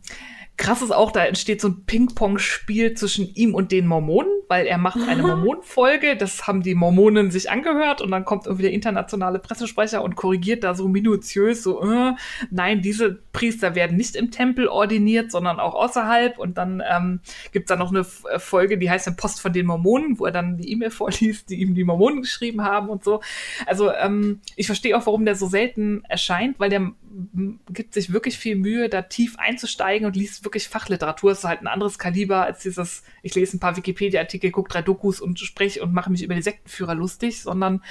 krass 0.58 0.82
ist 0.82 0.92
auch, 0.92 1.12
da 1.12 1.26
entsteht 1.26 1.62
so 1.62 1.70
ein 1.70 1.86
Ping-Pong-Spiel 1.86 2.94
zwischen 2.94 3.34
ihm 3.36 3.54
und 3.54 3.72
den 3.72 3.88
Mormonen 3.88 4.36
weil 4.48 4.68
er 4.68 4.78
macht 4.78 5.00
eine 5.08 5.22
Mormonenfolge, 5.24 6.16
das 6.16 6.48
haben 6.48 6.62
die 6.62 6.76
Mormonen 6.76 7.32
sich 7.32 7.50
angehört 7.50 8.02
und 8.02 8.12
dann 8.12 8.26
kommt 8.26 8.46
irgendwie 8.46 8.64
der 8.64 8.74
internationale 8.74 9.40
Pressesprecher 9.40 10.04
und 10.04 10.16
korrigiert 10.16 10.64
da 10.64 10.76
so 10.76 10.88
minutiös 10.88 11.64
so, 11.64 11.82
äh, 11.84 12.14
nein, 12.52 12.82
diese 12.82 13.20
Priester 13.34 13.76
werden 13.76 13.98
nicht 13.98 14.16
im 14.16 14.32
Tempel 14.32 14.68
ordiniert, 14.68 15.32
sondern 15.32 15.60
auch 15.60 15.74
außerhalb 15.74 16.38
und 16.38 16.58
dann 16.58 16.82
ähm, 16.88 17.20
gibt 17.52 17.70
es 17.70 17.70
da 17.70 17.76
noch 17.76 17.92
eine 17.92 18.06
äh, 18.32 18.40
Folge, 18.40 18.78
die 18.78 18.90
heißt 18.90 19.06
Post 19.18 19.42
von 19.42 19.54
den 19.54 19.68
Mormonen, 19.68 20.20
wo 20.20 20.26
er 20.26 20.32
dann 20.32 20.58
die 20.58 20.72
E-Mail 20.72 20.90
vorliest, 20.90 21.50
die 21.50 21.56
ihm 21.56 21.76
die 21.76 21.84
Mormonen 21.84 22.22
geschrieben 22.22 22.64
haben 22.64 22.90
und 22.90 23.04
so. 23.04 23.22
Also 23.66 23.94
ähm, 23.94 24.42
ich 24.56 24.66
verstehe 24.66 24.98
auch, 24.98 25.06
warum 25.06 25.26
der 25.26 25.36
so 25.36 25.48
selten 25.48 26.04
erscheint, 26.08 26.60
weil 26.60 26.70
der 26.70 26.92
gibt 27.70 27.94
sich 27.94 28.12
wirklich 28.12 28.38
viel 28.38 28.56
Mühe, 28.56 28.90
da 28.90 29.02
tief 29.02 29.38
einzusteigen 29.38 30.06
und 30.06 30.16
liest 30.16 30.44
wirklich 30.44 30.68
Fachliteratur. 30.68 31.32
Es 31.32 31.40
ist 31.40 31.44
halt 31.46 31.62
ein 31.62 31.68
anderes 31.68 32.00
Kaliber 32.00 32.44
als 32.44 32.60
dieses, 32.60 33.04
ich 33.24 33.36
lese 33.36 33.58
ein 33.58 33.60
paar 33.60 33.78
Wikipedia-Artikel, 33.78 34.52
gucke 34.52 34.70
drei 34.70 34.82
Dokus 34.82 35.22
und 35.22 35.40
spreche 35.40 35.82
und 35.82 35.94
mache 35.94 36.12
mich 36.12 36.24
über 36.24 36.36
die 36.36 36.42
Sektenführer 36.42 36.96
lustig, 36.96 37.42
sondern 37.42 37.82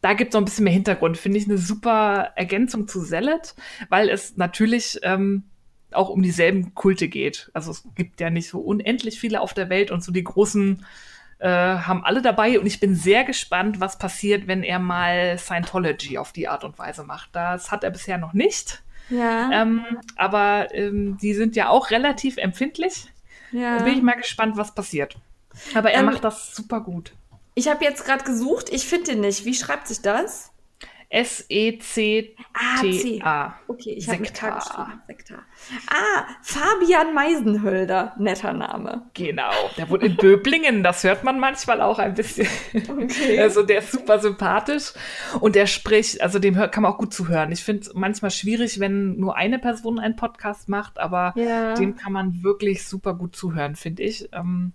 da 0.00 0.12
gibt 0.12 0.30
es 0.30 0.34
noch 0.34 0.42
ein 0.42 0.44
bisschen 0.44 0.64
mehr 0.64 0.72
Hintergrund. 0.72 1.16
Finde 1.16 1.38
ich 1.38 1.46
eine 1.46 1.58
super 1.58 2.32
Ergänzung 2.36 2.86
zu 2.86 3.04
Zealot, 3.04 3.54
weil 3.88 4.08
es 4.08 4.36
natürlich 4.36 4.98
ähm, 5.02 5.44
auch 5.92 6.08
um 6.08 6.22
dieselben 6.22 6.74
Kulte 6.74 7.08
geht. 7.08 7.50
Also 7.54 7.70
es 7.70 7.84
gibt 7.94 8.20
ja 8.20 8.30
nicht 8.30 8.48
so 8.48 8.60
unendlich 8.60 9.18
viele 9.18 9.40
auf 9.40 9.54
der 9.54 9.70
Welt 9.70 9.90
und 9.90 10.04
so 10.04 10.12
die 10.12 10.24
großen 10.24 10.84
äh, 11.38 11.48
haben 11.48 12.04
alle 12.04 12.22
dabei 12.22 12.58
und 12.58 12.66
ich 12.66 12.80
bin 12.80 12.94
sehr 12.94 13.24
gespannt, 13.24 13.80
was 13.80 13.98
passiert, 13.98 14.46
wenn 14.46 14.62
er 14.62 14.78
mal 14.78 15.38
Scientology 15.38 16.18
auf 16.18 16.32
die 16.32 16.48
Art 16.48 16.64
und 16.64 16.78
Weise 16.78 17.04
macht. 17.04 17.30
Das 17.32 17.70
hat 17.70 17.84
er 17.84 17.90
bisher 17.90 18.18
noch 18.18 18.32
nicht. 18.32 18.82
Ja. 19.10 19.50
Ähm, 19.52 19.84
aber 20.16 20.68
ähm, 20.72 21.16
die 21.18 21.34
sind 21.34 21.56
ja 21.56 21.68
auch 21.68 21.90
relativ 21.90 22.36
empfindlich. 22.36 23.06
Ja. 23.52 23.78
Da 23.78 23.84
bin 23.84 23.94
ich 23.94 24.02
mal 24.02 24.16
gespannt, 24.16 24.56
was 24.56 24.74
passiert. 24.74 25.16
Aber 25.74 25.90
er 25.90 26.00
ähm, 26.00 26.06
macht 26.06 26.24
das 26.24 26.54
super 26.54 26.80
gut. 26.80 27.12
Ich 27.54 27.68
habe 27.68 27.84
jetzt 27.84 28.04
gerade 28.04 28.24
gesucht, 28.24 28.68
ich 28.70 28.86
finde 28.86 29.12
ihn 29.12 29.20
nicht. 29.20 29.44
Wie 29.44 29.54
schreibt 29.54 29.88
sich 29.88 30.00
das? 30.00 30.52
S-E-C-T-A. 31.10 32.36
Ah, 33.24 33.54
okay, 33.66 33.92
ich 33.92 34.06
habe 34.08 34.20
mit 34.20 34.34
K 34.34 34.50
geschrieben. 34.50 35.02
Sektar. 35.06 35.38
Ah, 35.88 36.26
Fabian 36.42 37.14
Meisenhölder. 37.14 38.14
Netter 38.18 38.52
Name. 38.52 39.08
Genau, 39.14 39.50
der 39.78 39.88
wohnt 39.88 40.02
in 40.02 40.16
Böblingen. 40.16 40.82
Das 40.82 41.04
hört 41.04 41.24
man 41.24 41.40
manchmal 41.40 41.80
auch 41.80 41.98
ein 41.98 42.14
bisschen. 42.14 42.46
Okay. 42.74 43.38
Also 43.48 43.62
der 43.62 43.78
ist 43.78 43.92
super 43.92 44.18
sympathisch 44.18 44.92
und 45.40 45.54
der 45.54 45.66
spricht, 45.66 46.20
also 46.20 46.38
dem 46.38 46.54
kann 46.54 46.82
man 46.82 46.92
auch 46.92 46.98
gut 46.98 47.14
zuhören. 47.14 47.52
Ich 47.52 47.64
finde 47.64 47.82
es 47.82 47.94
manchmal 47.94 48.30
schwierig, 48.30 48.80
wenn 48.80 49.16
nur 49.16 49.36
eine 49.36 49.58
Person 49.58 49.98
einen 49.98 50.16
Podcast 50.16 50.68
macht, 50.68 50.98
aber 50.98 51.32
ja. 51.36 51.74
dem 51.74 51.96
kann 51.96 52.12
man 52.12 52.42
wirklich 52.42 52.86
super 52.86 53.14
gut 53.14 53.34
zuhören, 53.34 53.76
finde 53.76 54.02
ich. 54.02 54.28
Ähm, 54.32 54.72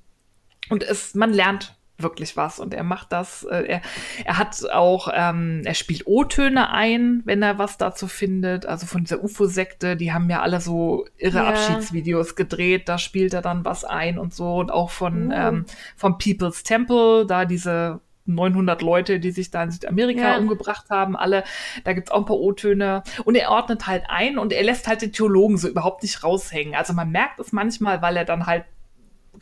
und 0.70 0.84
es, 0.84 1.14
man 1.14 1.34
lernt 1.34 1.76
wirklich 1.98 2.36
was 2.36 2.60
und 2.60 2.74
er 2.74 2.84
macht 2.84 3.12
das. 3.12 3.44
Äh, 3.44 3.64
er, 3.68 3.82
er 4.26 4.38
hat 4.38 4.58
auch, 4.72 5.10
ähm, 5.14 5.62
er 5.64 5.74
spielt 5.76 6.08
O-Töne 6.08 6.72
ein, 6.72 7.22
wenn 7.26 7.42
er 7.44 7.60
was 7.60 7.78
dazu 7.78 8.08
findet. 8.08 8.66
Also 8.66 8.86
von 8.88 9.04
dieser 9.04 9.24
UFO-Sekte, 9.24 9.96
die 9.96 10.12
haben 10.12 10.30
ja 10.30 10.42
alle 10.42 10.60
so 10.60 11.06
irre 11.18 11.38
Ja. 11.40 11.50
Abschiedsvideos 11.50 12.36
gedreht. 12.36 12.90
Da 12.90 12.98
spielt 12.98 13.34
er 13.34 13.42
dann 13.42 13.64
was 13.64 13.86
ein 13.86 14.18
und 14.18 14.34
so 14.34 14.56
und 14.56 14.72
auch 14.72 14.90
von 14.90 15.28
Uh. 15.32 15.34
ähm, 15.34 15.66
vom 15.96 16.18
People's 16.18 16.64
Temple, 16.64 17.26
da 17.28 17.46
diese 17.46 18.02
900 18.26 18.82
Leute, 18.82 19.20
die 19.20 19.32
sich 19.32 19.52
da 19.52 19.64
in 19.64 19.72
Südamerika 19.72 20.22
Ja. 20.22 20.38
umgebracht 20.38 20.90
haben, 20.90 21.16
alle, 21.18 21.44
da 21.84 21.92
gibt's 21.94 22.10
auch 22.10 22.20
ein 22.20 22.26
paar 22.26 22.38
O-Töne. 22.40 23.04
Und 23.26 23.36
er 23.36 23.52
ordnet 23.52 23.86
halt 23.86 24.06
ein 24.08 24.38
und 24.38 24.54
er 24.54 24.64
lässt 24.64 24.88
halt 24.88 25.02
den 25.02 25.12
Theologen 25.12 25.58
so 25.58 25.68
überhaupt 25.68 26.04
nicht 26.04 26.24
raushängen. 26.24 26.74
Also 26.74 26.94
man 26.94 27.12
merkt 27.12 27.40
es 27.40 27.52
manchmal, 27.52 28.02
weil 28.02 28.16
er 28.18 28.24
dann 28.26 28.46
halt 28.46 28.64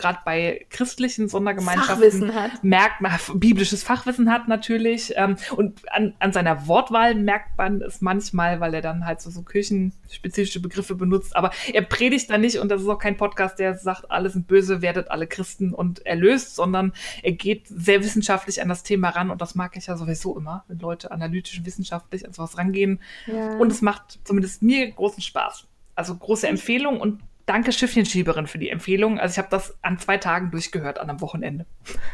gerade 0.01 0.19
bei 0.25 0.65
christlichen 0.69 1.29
Sondergemeinschaften 1.29 2.31
merkt 2.61 3.01
man, 3.01 3.11
biblisches 3.35 3.83
Fachwissen 3.83 4.31
hat 4.31 4.47
natürlich. 4.47 5.13
Ähm, 5.15 5.37
und 5.55 5.81
an, 5.93 6.13
an 6.19 6.33
seiner 6.33 6.67
Wortwahl 6.67 7.15
merkt 7.15 7.57
man 7.57 7.81
es 7.81 8.01
manchmal, 8.01 8.59
weil 8.59 8.73
er 8.73 8.81
dann 8.81 9.05
halt 9.05 9.21
so, 9.21 9.29
so 9.29 9.43
kirchenspezifische 9.43 10.59
Begriffe 10.59 10.95
benutzt. 10.95 11.35
Aber 11.35 11.51
er 11.71 11.83
predigt 11.83 12.29
da 12.29 12.37
nicht 12.37 12.57
und 12.57 12.69
das 12.69 12.81
ist 12.81 12.87
auch 12.87 12.97
kein 12.97 13.17
Podcast, 13.17 13.59
der 13.59 13.77
sagt, 13.77 14.09
alle 14.09 14.29
sind 14.29 14.47
böse, 14.47 14.81
werdet 14.81 15.11
alle 15.11 15.27
Christen 15.27 15.73
und 15.73 16.05
erlöst, 16.05 16.55
sondern 16.55 16.93
er 17.21 17.33
geht 17.33 17.67
sehr 17.67 18.03
wissenschaftlich 18.03 18.61
an 18.61 18.69
das 18.69 18.83
Thema 18.83 19.09
ran 19.09 19.29
und 19.29 19.41
das 19.41 19.55
mag 19.55 19.77
ich 19.77 19.87
ja 19.87 19.95
sowieso 19.95 20.37
immer, 20.37 20.65
wenn 20.67 20.79
Leute 20.79 21.11
analytisch 21.11 21.59
und 21.59 21.65
wissenschaftlich 21.65 22.25
an 22.25 22.33
sowas 22.33 22.57
rangehen. 22.57 22.99
Ja. 23.27 23.57
Und 23.57 23.71
es 23.71 23.81
macht 23.81 24.19
zumindest 24.23 24.63
mir 24.63 24.89
großen 24.89 25.21
Spaß. 25.21 25.67
Also 25.93 26.15
große 26.15 26.47
Empfehlung 26.47 26.99
und 26.99 27.21
danke 27.45 27.71
Schiffchenschieberin 27.71 28.47
für 28.47 28.57
die 28.59 28.69
Empfehlung. 28.69 29.19
Also 29.19 29.33
ich 29.33 29.37
habe 29.37 29.49
das 29.51 29.77
an 29.81 29.99
zwei 29.99 30.17
Tagen 30.17 30.51
durchgehört, 30.51 30.99
an 30.99 31.09
einem 31.09 31.21
Wochenende. 31.21 31.65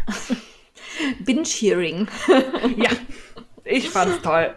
Binge-Hearing. 1.26 2.08
Ja, 2.78 2.90
ich 3.64 3.90
fand's 3.90 4.22
toll. 4.22 4.56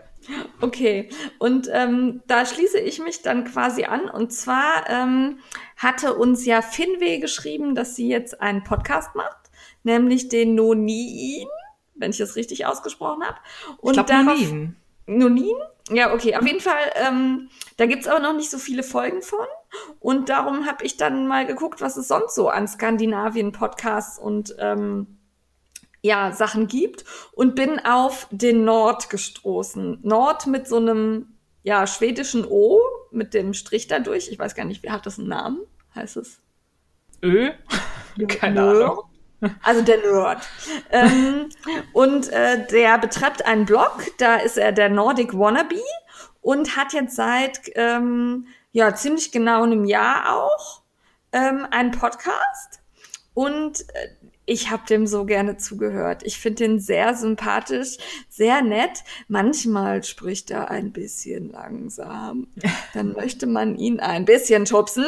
Okay, 0.60 1.08
und 1.38 1.68
ähm, 1.72 2.22
da 2.26 2.44
schließe 2.46 2.78
ich 2.78 2.98
mich 3.00 3.22
dann 3.22 3.44
quasi 3.44 3.84
an. 3.84 4.08
Und 4.08 4.32
zwar 4.32 4.88
ähm, 4.88 5.38
hatte 5.76 6.14
uns 6.14 6.44
ja 6.44 6.62
Finweh 6.62 7.18
geschrieben, 7.18 7.74
dass 7.74 7.96
sie 7.96 8.08
jetzt 8.08 8.40
einen 8.40 8.62
Podcast 8.62 9.14
macht, 9.16 9.50
nämlich 9.82 10.28
den 10.28 10.54
Nonin, 10.54 11.48
wenn 11.96 12.10
ich 12.10 12.18
das 12.18 12.36
richtig 12.36 12.66
ausgesprochen 12.66 13.24
habe. 13.24 13.38
Ich 13.68 13.78
Und 13.82 13.92
glaube, 13.94 14.08
darauf- 14.08 14.38
Nonin. 14.40 14.76
Nonin? 15.06 15.56
Ja, 15.90 16.14
okay. 16.14 16.36
Auf 16.36 16.46
jeden 16.46 16.60
Fall, 16.60 16.92
ähm, 16.94 17.50
da 17.76 17.86
gibt's 17.86 18.06
aber 18.06 18.20
noch 18.20 18.34
nicht 18.34 18.50
so 18.50 18.58
viele 18.58 18.82
Folgen 18.82 19.22
von. 19.22 19.46
Und 19.98 20.28
darum 20.28 20.66
habe 20.66 20.84
ich 20.84 20.96
dann 20.96 21.26
mal 21.26 21.46
geguckt, 21.46 21.80
was 21.80 21.96
es 21.96 22.08
sonst 22.08 22.34
so 22.34 22.48
an 22.48 22.68
Skandinavien-Podcasts 22.68 24.18
und 24.18 24.54
ähm, 24.58 25.18
ja, 26.02 26.32
Sachen 26.32 26.66
gibt 26.66 27.04
und 27.32 27.54
bin 27.54 27.78
auf 27.84 28.28
den 28.30 28.64
Nord 28.64 29.10
gestoßen. 29.10 29.98
Nord 30.02 30.46
mit 30.46 30.66
so 30.66 30.76
einem 30.76 31.34
ja, 31.62 31.86
schwedischen 31.86 32.46
O 32.46 32.80
mit 33.10 33.34
dem 33.34 33.52
Strich 33.52 33.86
dadurch. 33.86 34.28
Ich 34.30 34.38
weiß 34.38 34.54
gar 34.54 34.64
nicht, 34.64 34.82
wie 34.82 34.90
hat 34.90 35.06
das 35.06 35.18
einen 35.18 35.28
Namen? 35.28 35.60
Heißt 35.94 36.16
es? 36.16 36.40
Ö? 37.22 37.50
Keine. 38.28 38.62
Ahnung. 38.62 39.09
Also 39.62 39.82
der 39.82 39.98
Nerd. 39.98 40.48
ähm, 40.90 41.48
und 41.92 42.28
äh, 42.30 42.66
der 42.66 42.98
betreibt 42.98 43.46
einen 43.46 43.64
Blog, 43.64 44.04
da 44.18 44.36
ist 44.36 44.58
er 44.58 44.72
der 44.72 44.88
Nordic 44.88 45.32
Wannabe 45.32 45.80
und 46.42 46.76
hat 46.76 46.92
jetzt 46.92 47.16
seit 47.16 47.60
ähm, 47.74 48.46
ja 48.72 48.94
ziemlich 48.94 49.32
genau 49.32 49.62
einem 49.62 49.84
Jahr 49.84 50.36
auch 50.36 50.82
ähm, 51.32 51.66
einen 51.70 51.92
Podcast. 51.92 52.80
Und 53.34 53.80
äh, 53.94 54.08
ich 54.46 54.70
habe 54.70 54.82
dem 54.88 55.06
so 55.06 55.24
gerne 55.24 55.58
zugehört. 55.58 56.22
Ich 56.24 56.38
finde 56.38 56.64
den 56.64 56.80
sehr 56.80 57.14
sympathisch, 57.14 57.98
sehr 58.28 58.62
nett. 58.62 59.04
Manchmal 59.28 60.02
spricht 60.02 60.50
er 60.50 60.72
ein 60.72 60.90
bisschen 60.90 61.52
langsam. 61.52 62.48
Dann 62.94 63.12
möchte 63.12 63.46
man 63.46 63.76
ihn 63.76 64.00
ein 64.00 64.24
bisschen 64.24 64.66
schubsen. 64.66 65.06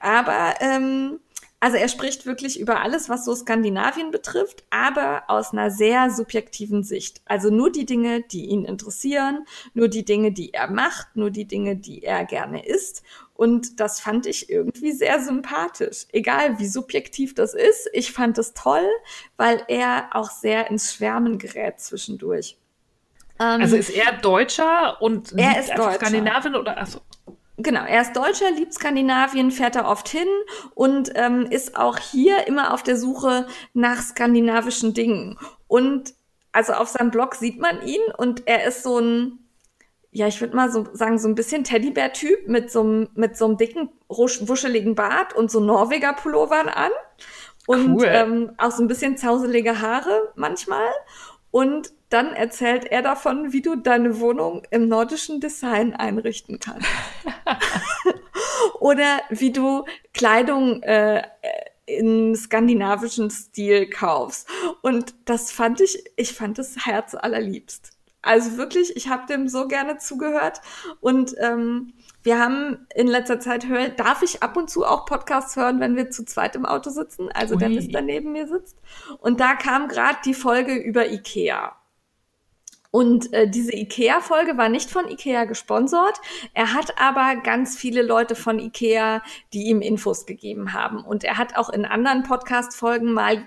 Aber 0.00 0.54
ähm, 0.60 1.18
also 1.60 1.76
er 1.76 1.88
spricht 1.88 2.24
wirklich 2.24 2.60
über 2.60 2.82
alles, 2.82 3.08
was 3.08 3.24
so 3.24 3.34
Skandinavien 3.34 4.12
betrifft, 4.12 4.62
aber 4.70 5.24
aus 5.26 5.52
einer 5.52 5.70
sehr 5.70 6.10
subjektiven 6.10 6.84
Sicht. 6.84 7.20
Also 7.24 7.50
nur 7.50 7.72
die 7.72 7.84
Dinge, 7.84 8.22
die 8.22 8.46
ihn 8.46 8.64
interessieren, 8.64 9.44
nur 9.74 9.88
die 9.88 10.04
Dinge, 10.04 10.30
die 10.30 10.54
er 10.54 10.70
macht, 10.70 11.16
nur 11.16 11.30
die 11.30 11.46
Dinge, 11.46 11.74
die 11.74 12.04
er 12.04 12.24
gerne 12.24 12.64
isst. 12.64 13.02
Und 13.34 13.80
das 13.80 13.98
fand 14.00 14.26
ich 14.26 14.50
irgendwie 14.50 14.92
sehr 14.92 15.20
sympathisch. 15.20 16.06
Egal 16.12 16.60
wie 16.60 16.68
subjektiv 16.68 17.34
das 17.34 17.54
ist, 17.54 17.88
ich 17.92 18.12
fand 18.12 18.38
es 18.38 18.54
toll, 18.54 18.88
weil 19.36 19.62
er 19.66 20.10
auch 20.12 20.30
sehr 20.30 20.70
ins 20.70 20.94
Schwärmen 20.94 21.38
gerät 21.38 21.80
zwischendurch. 21.80 22.56
Also 23.38 23.76
ist 23.76 23.90
er 23.90 24.12
Deutscher 24.18 25.00
und 25.00 25.32
Er 25.36 25.60
ist 25.60 25.70
einfach 25.70 25.92
Deutscher. 25.92 26.06
Skandinavien 26.06 26.56
oder 26.56 26.78
achso. 26.78 27.00
Genau, 27.60 27.84
er 27.84 28.02
ist 28.02 28.14
Deutscher, 28.16 28.52
liebt 28.52 28.72
Skandinavien, 28.72 29.50
fährt 29.50 29.74
er 29.74 29.88
oft 29.88 30.08
hin 30.08 30.28
und 30.74 31.10
ähm, 31.16 31.46
ist 31.50 31.76
auch 31.76 31.98
hier 31.98 32.46
immer 32.46 32.72
auf 32.72 32.84
der 32.84 32.96
Suche 32.96 33.48
nach 33.74 34.00
skandinavischen 34.00 34.94
Dingen. 34.94 35.36
Und 35.66 36.14
also 36.52 36.72
auf 36.74 36.86
seinem 36.88 37.10
Blog 37.10 37.34
sieht 37.34 37.60
man 37.60 37.82
ihn 37.82 38.00
und 38.16 38.46
er 38.46 38.64
ist 38.64 38.84
so 38.84 39.00
ein, 39.00 39.40
ja, 40.12 40.28
ich 40.28 40.40
würde 40.40 40.54
mal 40.54 40.70
so 40.70 40.86
sagen, 40.92 41.18
so 41.18 41.26
ein 41.26 41.34
bisschen 41.34 41.64
Teddybär-Typ 41.64 42.46
mit 42.46 42.70
so 42.70 42.80
einem 42.80 43.08
mit 43.14 43.36
so 43.36 43.46
einem 43.46 43.56
dicken, 43.56 43.90
wuscheligen 44.08 44.94
Bart 44.94 45.34
und 45.34 45.50
so 45.50 45.58
Norweger-Pullovern 45.58 46.68
an. 46.68 46.92
Und 47.66 47.96
Cool. 47.96 48.06
ähm, 48.08 48.52
auch 48.56 48.70
so 48.70 48.82
ein 48.82 48.88
bisschen 48.88 49.16
zauselige 49.16 49.80
Haare 49.82 50.32
manchmal. 50.36 50.88
Und 51.50 51.92
dann 52.08 52.32
erzählt 52.32 52.86
er 52.86 53.02
davon, 53.02 53.52
wie 53.52 53.62
du 53.62 53.76
deine 53.76 54.20
Wohnung 54.20 54.62
im 54.70 54.88
nordischen 54.88 55.40
Design 55.40 55.94
einrichten 55.94 56.58
kannst. 56.58 56.88
Oder 58.80 59.20
wie 59.30 59.52
du 59.52 59.84
Kleidung 60.14 60.82
äh, 60.82 61.22
in 61.86 62.34
skandinavischen 62.36 63.30
Stil 63.30 63.88
kaufst. 63.88 64.48
Und 64.82 65.14
das 65.24 65.50
fand 65.50 65.80
ich, 65.80 66.04
ich 66.16 66.34
fand 66.34 66.58
das 66.58 66.86
Herz 66.86 67.14
allerliebst. 67.14 67.92
Also 68.22 68.56
wirklich, 68.56 68.96
ich 68.96 69.08
habe 69.08 69.26
dem 69.26 69.48
so 69.48 69.68
gerne 69.68 69.98
zugehört. 69.98 70.60
Und 71.00 71.34
ähm, 71.38 71.94
wir 72.22 72.38
haben 72.38 72.86
in 72.94 73.06
letzter 73.06 73.40
Zeit 73.40 73.66
hör, 73.66 73.88
darf 73.88 74.22
ich 74.22 74.42
ab 74.42 74.56
und 74.56 74.68
zu 74.68 74.84
auch 74.84 75.06
Podcasts 75.06 75.56
hören, 75.56 75.80
wenn 75.80 75.96
wir 75.96 76.10
zu 76.10 76.24
zweit 76.24 76.56
im 76.56 76.66
Auto 76.66 76.90
sitzen, 76.90 77.30
also 77.32 77.54
Ui. 77.54 77.60
Dennis 77.60 77.88
da 77.88 78.00
neben 78.00 78.32
mir 78.32 78.48
sitzt. 78.48 78.76
Und 79.20 79.40
da 79.40 79.54
kam 79.54 79.88
gerade 79.88 80.18
die 80.24 80.34
Folge 80.34 80.74
über 80.74 81.10
Ikea. 81.10 81.77
Und 82.90 83.32
äh, 83.34 83.48
diese 83.48 83.74
IKEA-Folge 83.74 84.56
war 84.56 84.68
nicht 84.68 84.90
von 84.90 85.08
IKEA 85.08 85.44
gesponsert. 85.44 86.20
Er 86.54 86.72
hat 86.72 86.98
aber 86.98 87.36
ganz 87.42 87.76
viele 87.76 88.02
Leute 88.02 88.34
von 88.34 88.58
IKEA, 88.58 89.22
die 89.52 89.64
ihm 89.64 89.82
Infos 89.82 90.24
gegeben 90.24 90.72
haben. 90.72 91.04
Und 91.04 91.22
er 91.22 91.36
hat 91.36 91.56
auch 91.56 91.68
in 91.68 91.84
anderen 91.84 92.22
Podcast-Folgen 92.22 93.12
mal 93.12 93.46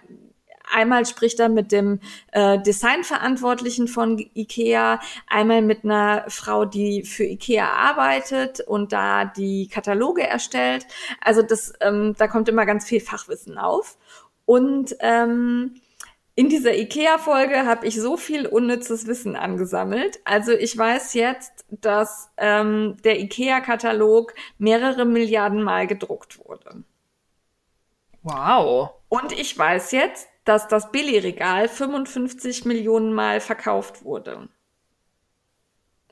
Einmal 0.74 1.06
spricht 1.06 1.40
er 1.40 1.50
mit 1.50 1.72
dem 1.72 2.00
äh, 2.32 2.58
Designverantwortlichen 2.60 3.88
von 3.88 4.18
IKEA, 4.18 5.00
einmal 5.28 5.62
mit 5.62 5.84
einer 5.84 6.24
Frau, 6.30 6.64
die 6.66 7.04
für 7.04 7.26
IKEA 7.26 7.68
arbeitet 7.68 8.62
und 8.62 8.94
da 8.94 9.26
die 9.26 9.68
Kataloge 9.68 10.26
erstellt. 10.26 10.88
Also 11.20 11.42
das, 11.42 11.74
ähm, 11.82 12.16
da 12.18 12.28
kommt 12.28 12.48
immer 12.48 12.66
ganz 12.66 12.86
viel 12.86 13.02
Fachwissen 13.02 13.58
auf. 13.58 13.98
Und 14.46 14.96
ähm, 15.02 15.81
in 16.36 16.50
dieser 16.50 16.76
IKEA-Folge 16.76 17.66
habe 17.66 17.86
ich 17.86 18.00
so 18.00 18.16
viel 18.16 18.48
unnützes 18.48 19.06
Wissen 19.06 19.36
angesammelt. 19.36 20.20
Also 20.24 20.54
ich 20.54 20.78
weiß 20.78 21.14
jetzt, 21.14 21.66
dass 21.70 22.30
ähm, 22.38 22.98
der 23.04 23.20
IKEA-Katalog 23.20 24.34
mehrere 24.58 25.06
Milliarden 25.06 25.62
Mal 25.62 25.88
gedruckt 25.88 26.40
wurde. 26.46 26.84
Wow. 28.24 28.92
Und 29.10 29.34
ich 29.34 29.58
weiß 29.58 29.92
jetzt, 29.92 30.30
dass 30.46 30.68
das 30.68 30.92
Billigregal 30.92 31.68
55 31.68 32.66
Millionen 32.66 33.14
Mal 33.14 33.42
verkauft 33.42 34.04
wurde. 34.04 34.48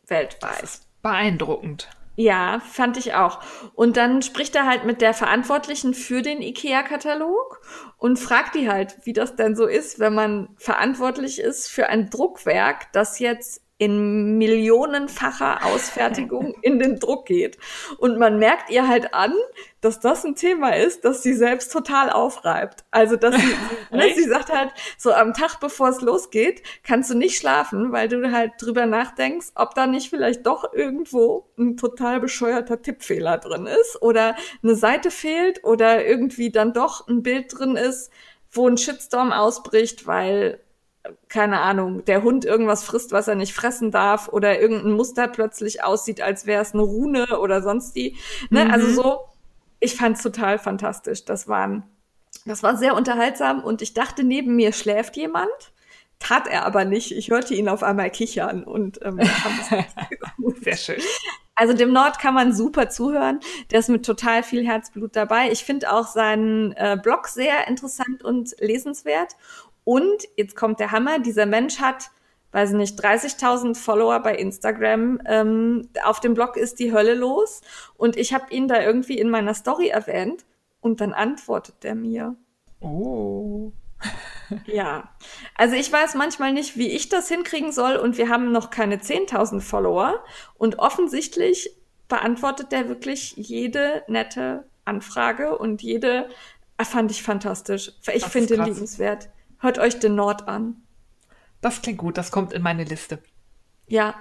Weltweit. 0.06 0.80
Beeindruckend. 1.02 1.88
Ja, 2.22 2.60
fand 2.60 2.98
ich 2.98 3.14
auch. 3.14 3.40
Und 3.76 3.96
dann 3.96 4.22
spricht 4.22 4.54
er 4.54 4.66
halt 4.66 4.84
mit 4.84 5.00
der 5.00 5.14
Verantwortlichen 5.14 5.94
für 5.94 6.22
den 6.22 6.42
IKEA-Katalog 6.42 7.62
und 7.98 8.20
fragt 8.20 8.56
die 8.56 8.70
halt, 8.70 8.98
wie 9.06 9.14
das 9.14 9.38
denn 9.38 9.56
so 9.56 9.66
ist, 9.66 10.00
wenn 10.00 10.16
man 10.16 10.50
verantwortlich 10.58 11.40
ist 11.40 11.70
für 11.70 11.88
ein 11.88 12.10
Druckwerk, 12.10 12.92
das 12.92 13.20
jetzt 13.20 13.62
in 13.80 14.38
millionenfacher 14.38 15.66
Ausfertigung 15.66 16.54
in 16.62 16.80
den 16.80 17.00
Druck 17.00 17.26
geht. 17.26 17.58
Und 17.98 18.20
man 18.20 18.38
merkt 18.38 18.70
ihr 18.70 18.88
halt 18.88 19.14
an, 19.14 19.34
dass 19.80 20.02
das 20.02 20.26
ein 20.26 20.36
Thema 20.36 20.76
ist, 20.76 21.06
das 21.06 21.24
sie 21.24 21.34
selbst 21.34 21.72
total 21.72 22.10
aufreibt. 22.10 22.84
Also, 22.92 23.16
dass 23.16 23.36
sie, 23.36 23.56
ne, 23.96 24.14
sie 24.14 24.26
sagt 24.26 24.52
halt, 24.52 24.72
so 24.98 25.14
am 25.14 25.34
Tag, 25.34 25.62
bevor 25.62 25.88
es 25.88 26.02
losgeht, 26.02 26.62
kannst 26.84 27.10
du 27.10 27.16
nicht 27.16 27.38
schlafen, 27.38 27.94
weil 27.94 28.10
du 28.10 28.32
halt 28.34 28.52
drüber 28.60 28.86
nachdenkst, 28.86 29.48
ob 29.56 29.74
da 29.76 29.88
nicht 29.88 30.10
vielleicht 30.10 30.46
doch 30.46 30.74
irgendwo 30.74 31.48
ein 31.58 31.78
total 31.78 32.20
bescheuerter 32.20 32.82
Tippfehler 32.82 33.38
drin 33.38 33.66
ist 33.66 34.02
oder 34.02 34.36
eine 34.62 34.76
Seite 34.76 35.10
fehlt 35.10 35.64
oder 35.64 36.06
irgendwie 36.06 36.52
dann 36.52 36.74
doch 36.74 37.08
ein 37.08 37.24
Bild 37.24 37.58
drin 37.58 37.78
ist, 37.78 38.12
wo 38.52 38.68
ein 38.68 38.78
Shitstorm 38.78 39.32
ausbricht, 39.32 40.06
weil 40.06 40.60
keine 41.28 41.62
Ahnung, 41.62 42.04
der 42.06 42.24
Hund 42.24 42.46
irgendwas 42.46 42.84
frisst, 42.84 43.12
was 43.12 43.28
er 43.28 43.36
nicht 43.36 43.54
fressen 43.54 43.92
darf 43.92 44.28
oder 44.28 44.60
irgendein 44.60 44.94
Muster 44.94 45.28
plötzlich 45.28 45.84
aussieht, 45.84 46.22
als 46.22 46.46
wäre 46.46 46.62
es 46.62 46.74
eine 46.74 46.84
Rune 46.84 47.40
oder 47.40 47.62
sonst 47.62 47.96
die. 47.96 48.18
Ne? 48.50 48.66
Mhm. 48.66 48.72
Also 48.72 48.94
so, 48.94 49.20
ich 49.80 49.96
fand's 49.96 50.22
total 50.22 50.60
fantastisch. 50.60 51.26
Das 51.26 51.48
waren, 51.48 51.84
das 52.46 52.64
war 52.64 52.78
sehr 52.78 52.96
unterhaltsam 52.96 53.64
und 53.64 53.82
ich 53.82 53.94
dachte, 53.94 54.24
neben 54.24 54.56
mir 54.56 54.74
schläft 54.74 55.16
jemand. 55.16 55.50
Tat 56.20 56.48
er 56.48 56.66
aber 56.66 56.84
nicht. 56.84 57.14
Ich 57.14 57.30
hörte 57.30 57.54
ihn 57.54 57.70
auf 57.70 57.82
einmal 57.82 58.10
kichern 58.10 58.66
und 58.66 59.00
ähm, 59.04 59.22
sehr 60.62 60.76
schön. 60.76 61.02
Also 61.60 61.74
dem 61.74 61.92
Nord 61.92 62.20
kann 62.20 62.34
man 62.34 62.54
super 62.54 62.90
zuhören. 62.90 63.42
Der 63.72 63.80
ist 63.80 63.90
mit 63.90 64.06
total 64.06 64.44
viel 64.44 64.66
Herzblut 64.66 65.16
dabei. 65.16 65.52
Ich 65.52 65.66
finde 65.66 65.92
auch 65.92 66.08
seinen 66.08 66.72
äh, 66.74 66.98
Blog 67.02 67.28
sehr 67.28 67.68
interessant 67.68 68.24
und 68.24 68.56
lesenswert. 68.60 69.36
Und 69.90 70.28
jetzt 70.38 70.56
kommt 70.56 70.80
der 70.80 70.92
Hammer, 70.92 71.18
dieser 71.18 71.48
Mensch 71.48 71.80
hat, 71.80 72.12
weiß 72.52 72.70
ich 72.70 72.76
nicht, 72.76 73.04
30.000 73.04 73.76
Follower 73.76 74.20
bei 74.20 74.36
Instagram. 74.36 75.20
Ähm, 75.26 75.90
auf 76.04 76.20
dem 76.20 76.36
Blog 76.36 76.58
ist 76.58 76.78
die 76.78 76.94
Hölle 76.94 77.16
los. 77.16 77.62
Und 77.98 78.16
ich 78.16 78.32
habe 78.32 78.54
ihn 78.54 78.68
da 78.68 78.84
irgendwie 78.84 79.18
in 79.18 79.32
meiner 79.32 79.56
Story 79.56 79.88
erwähnt. 79.88 80.46
Und 80.80 81.02
dann 81.02 81.12
antwortet 81.12 81.82
der 81.82 81.96
mir. 81.96 82.36
Oh. 82.82 83.72
ja, 84.68 85.10
also 85.56 85.76
ich 85.76 85.92
weiß 85.92 86.14
manchmal 86.14 86.54
nicht, 86.54 86.78
wie 86.78 86.90
ich 86.90 87.10
das 87.10 87.28
hinkriegen 87.28 87.72
soll 87.72 87.96
und 87.96 88.20
wir 88.20 88.30
haben 88.30 88.52
noch 88.52 88.70
keine 88.70 88.98
10.000 88.98 89.60
Follower 89.60 90.24
und 90.54 90.78
offensichtlich 90.78 91.76
beantwortet 92.08 92.72
der 92.72 92.90
wirklich 92.90 93.34
jede 93.38 94.04
nette 94.08 94.70
Anfrage 94.86 95.58
und 95.58 95.82
jede, 95.82 96.30
ah, 96.78 96.84
fand 96.84 97.10
ich 97.10 97.24
fantastisch. 97.24 97.92
Ich 98.14 98.26
finde 98.26 98.56
den 98.56 98.66
liebenswert. 98.66 99.30
Hört 99.60 99.78
euch 99.78 100.00
den 100.00 100.16
Nord 100.16 100.48
an. 100.48 100.82
Das 101.62 101.82
klingt 101.82 101.98
gut, 101.98 102.18
das 102.18 102.32
kommt 102.32 102.54
in 102.54 102.62
meine 102.62 102.84
Liste. 102.84 103.20
Ja. 103.88 104.16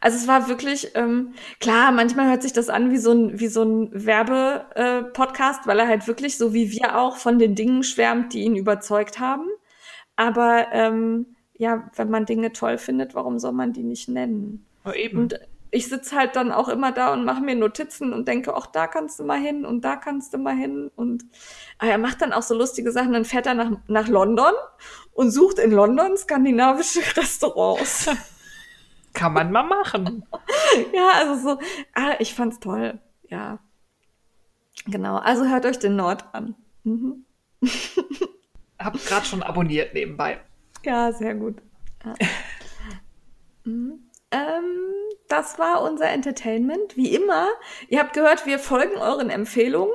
Also 0.00 0.16
es 0.16 0.28
war 0.28 0.48
wirklich, 0.48 0.92
ähm, 0.94 1.34
klar, 1.60 1.90
manchmal 1.90 2.28
hört 2.28 2.42
sich 2.42 2.52
das 2.52 2.68
an 2.68 2.90
wie 2.90 2.98
so 2.98 3.12
ein, 3.12 3.40
wie 3.40 3.48
so 3.48 3.62
ein 3.62 3.90
Werbe-Podcast, 3.92 5.64
äh, 5.64 5.66
weil 5.66 5.78
er 5.78 5.88
halt 5.88 6.06
wirklich, 6.06 6.38
so 6.38 6.54
wie 6.54 6.70
wir 6.70 6.98
auch, 6.98 7.16
von 7.16 7.38
den 7.38 7.54
Dingen 7.54 7.82
schwärmt, 7.82 8.32
die 8.32 8.42
ihn 8.42 8.56
überzeugt 8.56 9.18
haben. 9.18 9.46
Aber 10.16 10.68
ähm, 10.72 11.34
ja, 11.56 11.90
wenn 11.96 12.10
man 12.10 12.26
Dinge 12.26 12.52
toll 12.52 12.78
findet, 12.78 13.14
warum 13.14 13.38
soll 13.38 13.52
man 13.52 13.72
die 13.72 13.82
nicht 13.82 14.08
nennen? 14.08 14.64
Oh, 14.84 14.92
eben. 14.92 15.18
Und 15.18 15.40
ich 15.74 15.88
sitze 15.88 16.16
halt 16.16 16.36
dann 16.36 16.52
auch 16.52 16.68
immer 16.68 16.92
da 16.92 17.12
und 17.12 17.24
mache 17.24 17.40
mir 17.40 17.56
Notizen 17.56 18.12
und 18.12 18.28
denke, 18.28 18.54
ach, 18.54 18.66
da 18.66 18.86
kannst 18.86 19.18
du 19.18 19.24
mal 19.24 19.40
hin 19.40 19.66
und 19.66 19.84
da 19.84 19.96
kannst 19.96 20.32
du 20.32 20.38
mal 20.38 20.54
hin. 20.54 20.88
Und 20.94 21.24
aber 21.78 21.90
er 21.90 21.98
macht 21.98 22.22
dann 22.22 22.32
auch 22.32 22.42
so 22.42 22.54
lustige 22.54 22.92
Sachen. 22.92 23.12
Dann 23.12 23.24
fährt 23.24 23.46
er 23.46 23.54
nach, 23.54 23.72
nach 23.88 24.06
London 24.06 24.52
und 25.12 25.32
sucht 25.32 25.58
in 25.58 25.72
London 25.72 26.16
skandinavische 26.16 27.00
Restaurants. 27.16 28.08
Kann 29.14 29.32
man 29.32 29.50
mal 29.50 29.64
machen. 29.64 30.24
ja, 30.94 31.10
also 31.14 31.34
so, 31.42 31.58
ah, 31.94 32.14
ich 32.20 32.34
fand's 32.34 32.60
toll. 32.60 33.00
Ja. 33.28 33.58
Genau. 34.86 35.16
Also 35.16 35.44
hört 35.44 35.66
euch 35.66 35.80
den 35.80 35.96
Nord 35.96 36.24
an. 36.32 36.54
Mhm. 36.84 37.24
Hab 38.78 38.94
gerade 39.06 39.26
schon 39.26 39.42
abonniert 39.42 39.92
nebenbei. 39.92 40.40
Ja, 40.84 41.12
sehr 41.12 41.34
gut. 41.34 41.56
Ja. 42.04 42.14
mhm. 43.64 44.10
ähm, 44.30 45.03
das 45.28 45.58
war 45.58 45.82
unser 45.82 46.10
Entertainment. 46.10 46.96
Wie 46.96 47.14
immer, 47.14 47.48
ihr 47.88 48.00
habt 48.00 48.12
gehört, 48.12 48.46
wir 48.46 48.58
folgen 48.58 48.96
euren 48.98 49.30
Empfehlungen. 49.30 49.94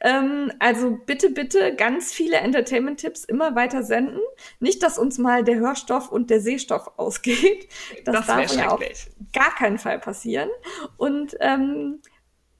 Ähm, 0.00 0.52
also 0.58 0.98
bitte, 1.06 1.30
bitte 1.30 1.74
ganz 1.74 2.12
viele 2.12 2.38
Entertainment-Tipps 2.38 3.24
immer 3.24 3.54
weiter 3.54 3.82
senden. 3.82 4.20
Nicht, 4.58 4.82
dass 4.82 4.98
uns 4.98 5.18
mal 5.18 5.44
der 5.44 5.56
Hörstoff 5.56 6.10
und 6.10 6.30
der 6.30 6.40
Sehstoff 6.40 6.90
ausgeht. 6.96 7.68
Das, 8.04 8.14
das 8.16 8.26
darf 8.26 8.54
ja 8.54 8.68
auf 8.70 8.80
gar 9.32 9.54
keinen 9.54 9.78
Fall 9.78 9.98
passieren. 9.98 10.48
Und 10.96 11.36
ähm, 11.40 12.00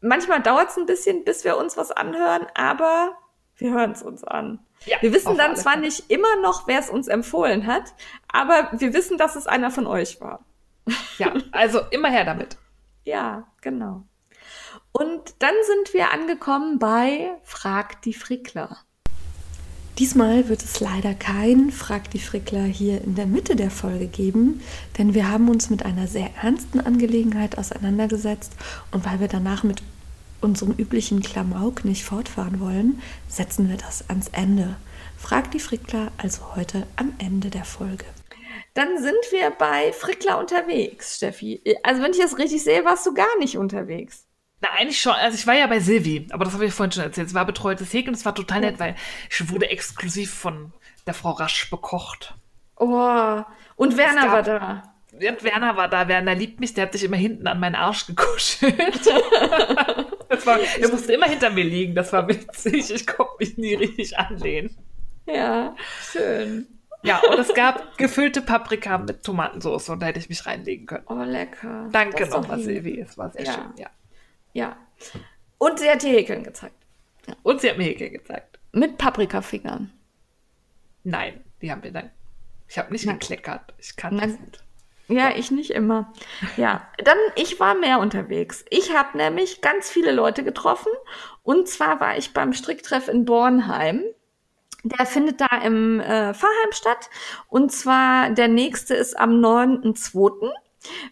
manchmal 0.01 0.43
dauert 0.43 0.71
es 0.71 0.77
ein 0.77 0.87
bisschen, 0.87 1.25
bis 1.25 1.45
wir 1.45 1.57
uns 1.57 1.77
was 1.77 1.91
anhören, 1.91 2.47
aber 2.55 3.17
wir 3.57 3.73
hören 3.73 3.93
es 3.93 4.03
uns 4.03 4.25
an. 4.25 4.61
Ja, 4.87 4.97
wir 5.01 5.13
wissen 5.13 5.37
dann 5.37 5.57
zwar 5.57 5.77
nicht 5.77 6.11
immer 6.11 6.37
noch, 6.37 6.67
wer 6.67 6.81
es 6.81 6.89
uns 6.89 7.09
empfohlen 7.09 7.67
hat, 7.67 7.95
aber 8.29 8.71
wir 8.73 8.95
wissen, 8.95 9.19
dass 9.19 9.37
es 9.37 9.47
einer 9.47 9.71
von 9.71 9.87
euch 9.87 10.21
war. 10.23 10.45
Ja, 11.19 11.35
also 11.53 11.81
immer 11.91 12.11
her 12.11 12.25
damit. 12.25 12.57
Ja, 13.03 13.47
genau. 13.63 14.05
Und 14.93 15.35
dann 15.39 15.55
sind 15.67 15.95
wir 15.95 16.13
angekommen 16.13 16.79
bei 16.79 17.31
Frag 17.43 18.03
die 18.03 18.13
Frickler. 18.13 18.77
Diesmal 19.99 20.49
wird 20.49 20.63
es 20.63 20.81
leider 20.81 21.15
kein 21.15 21.71
Frag 21.71 22.11
die 22.11 22.19
Frickler 22.19 22.65
hier 22.65 23.03
in 23.03 23.15
der 23.15 23.27
Mitte 23.27 23.57
der 23.57 23.71
Folge 23.71 24.07
geben, 24.07 24.63
denn 24.97 25.15
wir 25.15 25.31
haben 25.31 25.49
uns 25.49 25.71
mit 25.71 25.85
einer 25.85 26.07
sehr 26.07 26.31
ernsten 26.43 26.81
Angelegenheit 26.81 27.59
auseinandergesetzt 27.59 28.53
und 28.93 29.05
weil 29.05 29.21
wir 29.21 29.29
danach 29.29 29.63
mit 29.63 29.83
unserem 30.41 30.73
üblichen 30.73 31.21
Klamauk 31.21 31.85
nicht 31.85 32.05
fortfahren 32.05 32.61
wollen, 32.61 33.03
setzen 33.29 33.69
wir 33.69 33.77
das 33.77 34.09
ans 34.09 34.29
Ende. 34.29 34.77
Frag 35.19 35.51
die 35.51 35.61
Frickler 35.61 36.13
also 36.17 36.57
heute 36.57 36.87
am 36.97 37.13
Ende 37.19 37.51
der 37.51 37.65
Folge. 37.65 38.07
Dann 38.75 38.99
sind 38.99 39.19
wir 39.31 39.51
bei 39.51 39.93
Frickler 39.93 40.39
unterwegs, 40.39 41.17
Steffi. 41.17 41.63
Also 41.83 42.03
wenn 42.03 42.13
ich 42.13 42.19
das 42.19 42.39
richtig 42.39 42.63
sehe, 42.63 42.85
warst 42.85 43.05
du 43.07 43.15
gar 43.15 43.39
nicht 43.39 43.59
unterwegs. 43.59 44.27
Na, 44.61 44.69
eigentlich 44.79 45.01
schon. 45.01 45.13
Also 45.13 45.37
ich 45.37 45.47
war 45.47 45.55
ja 45.55 45.67
bei 45.67 45.81
Silvi, 45.81 46.29
aber 46.31 46.45
das 46.45 46.55
habe 46.55 46.67
ich 46.67 46.75
vorhin 46.75 46.93
schon 46.93 47.03
erzählt. 47.03 47.29
Es 47.29 47.35
war 47.35 47.45
betreutes 47.47 47.93
Häkeln, 47.93 48.15
es 48.15 48.25
war 48.25 48.35
total 48.35 48.61
nett, 48.61 48.79
weil 48.79 48.95
ich 49.31 49.51
wurde 49.51 49.71
exklusiv 49.71 50.33
von 50.33 50.73
der 51.07 51.15
Frau 51.15 51.31
Rasch 51.31 51.71
bekocht. 51.71 52.35
Oh, 52.77 53.43
und 53.77 53.97
Werner 53.97 54.23
gab, 54.23 54.33
war 54.33 54.43
da. 54.43 54.83
Ja, 55.19 55.43
Werner 55.43 55.77
war 55.77 55.89
da. 55.89 56.09
Werner 56.09 56.35
liebt 56.35 56.61
mich, 56.61 56.75
der 56.75 56.87
hat 56.87 56.93
sich 56.93 57.05
immer 57.05 57.17
hinten 57.17 57.47
an 57.47 57.59
meinen 57.59 57.75
Arsch 57.75 58.07
gekuschelt. 58.07 58.77
das 60.29 60.47
war, 60.47 60.59
der 60.79 60.89
musste 60.91 61.13
immer 61.13 61.27
hinter 61.27 61.51
mir 61.51 61.65
liegen, 61.65 61.95
das 61.95 62.13
war 62.13 62.29
witzig. 62.29 62.91
Ich 62.91 63.07
konnte 63.07 63.33
mich 63.39 63.57
nie 63.57 63.75
richtig 63.75 64.19
anlehnen. 64.19 64.77
Ja, 65.27 65.75
schön. 66.13 66.80
Ja, 67.03 67.21
und 67.31 67.39
es 67.39 67.55
gab 67.55 67.97
gefüllte 67.97 68.43
Paprika 68.43 68.99
mit 68.99 69.25
Tomatensauce 69.25 69.89
und 69.89 70.01
da 70.01 70.07
hätte 70.07 70.19
ich 70.19 70.29
mich 70.29 70.45
reinlegen 70.45 70.87
können. 70.87 71.05
Oh, 71.09 71.23
lecker. 71.23 71.89
Danke 71.91 72.27
nochmal, 72.27 72.61
Silvi. 72.61 73.01
Es 73.01 73.17
war 73.17 73.31
sehr 73.31 73.45
ja. 73.45 73.53
schön, 73.53 73.73
ja. 73.77 73.91
Ja. 74.53 74.77
Und 75.59 75.79
sie 75.79 75.89
hat 75.91 76.03
dir 76.03 76.11
Häkeln 76.11 76.45
gezeigt. 76.45 76.75
Ja. 77.27 77.35
Und 77.43 77.61
sie 77.61 77.71
hat 77.71 77.79
mir 77.79 77.85
Häkeln 77.85 78.13
gezeigt. 78.13 78.59
Mit 78.73 78.99
Paprikafingern. 78.99 79.93
Nein, 81.05 81.43
die 81.63 81.71
haben 81.71 81.83
wir 81.83 81.93
dann. 81.93 82.11
Ich 82.69 82.79
habe 82.79 82.93
nicht 82.93 83.07
Nein. 83.07 83.19
gekleckert. 83.19 83.75
Ich 83.79 83.97
kann 83.97 84.19
das 84.19 84.39
nicht. 84.39 84.65
Ja, 85.09 85.35
ich 85.35 85.51
nicht 85.51 85.71
immer. 85.71 86.13
Ja, 86.57 86.87
dann 86.99 87.19
ich 87.35 87.59
war 87.59 87.75
mehr 87.75 87.99
unterwegs. 87.99 88.65
Ich 88.71 88.95
habe 88.95 89.17
nämlich 89.17 89.61
ganz 89.61 89.91
viele 89.91 90.13
Leute 90.13 90.45
getroffen 90.45 90.93
und 91.43 91.67
zwar 91.67 91.99
war 91.99 92.17
ich 92.17 92.33
beim 92.33 92.53
Stricktreff 92.53 93.09
in 93.09 93.25
Bornheim. 93.25 94.05
Der 94.85 95.07
findet 95.07 95.41
da 95.41 95.59
im 95.65 96.01
äh, 96.01 96.35
Fahrheim 96.35 96.73
statt. 96.73 97.11
Und 97.49 97.73
zwar 97.73 98.31
der 98.31 98.49
nächste 98.49 98.95
ist 98.95 99.19
am 99.19 99.33
9.2. 99.41 100.51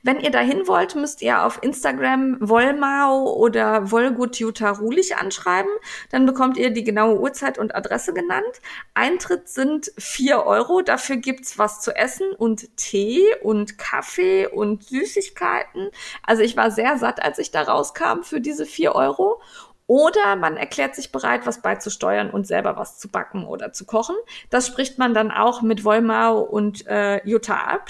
Wenn 0.03 0.21
ihr 0.21 0.31
dahin 0.31 0.67
wollt, 0.67 0.95
müsst 0.95 1.21
ihr 1.21 1.45
auf 1.45 1.63
Instagram 1.63 2.39
Wollmau 2.41 3.35
oder 3.35 3.91
Wollgut 3.91 4.37
Jutta 4.37 4.71
Rulich 4.71 5.17
anschreiben. 5.17 5.71
Dann 6.11 6.25
bekommt 6.25 6.57
ihr 6.57 6.71
die 6.71 6.85
genaue 6.85 7.21
Uhrzeit 7.21 7.59
und 7.59 7.75
Adresse 7.75 8.15
genannt. 8.15 8.63
Eintritt 8.95 9.49
sind 9.49 9.93
vier 9.99 10.45
Euro. 10.45 10.81
Dafür 10.81 11.17
gibt's 11.17 11.59
was 11.59 11.83
zu 11.83 11.95
essen 11.95 12.33
und 12.33 12.77
Tee 12.79 13.23
und 13.43 13.77
Kaffee 13.77 14.47
und 14.47 14.85
Süßigkeiten. 14.85 15.91
Also 16.23 16.43
ich 16.43 16.57
war 16.57 16.71
sehr 16.71 16.97
satt, 16.97 17.23
als 17.23 17.39
ich 17.39 17.51
da 17.51 17.63
rauskam 17.63 18.23
für 18.23 18.41
diese 18.41 18.65
vier 18.65 18.95
Euro. 18.95 19.43
Oder 19.89 20.37
man 20.37 20.59
erklärt 20.59 20.95
sich 20.95 21.13
bereit, 21.13 21.47
was 21.47 21.63
beizusteuern 21.63 22.29
und 22.29 22.47
selber 22.47 22.77
was 22.77 22.99
zu 22.99 23.09
backen 23.09 23.47
oder 23.47 23.73
zu 23.73 23.87
kochen. 23.87 24.17
Das 24.51 24.67
spricht 24.67 24.99
man 24.99 25.15
dann 25.15 25.31
auch 25.31 25.63
mit 25.63 25.83
Wollmau 25.83 26.41
und 26.41 26.87
äh, 26.87 27.27
Jutta 27.27 27.57
ab, 27.57 27.89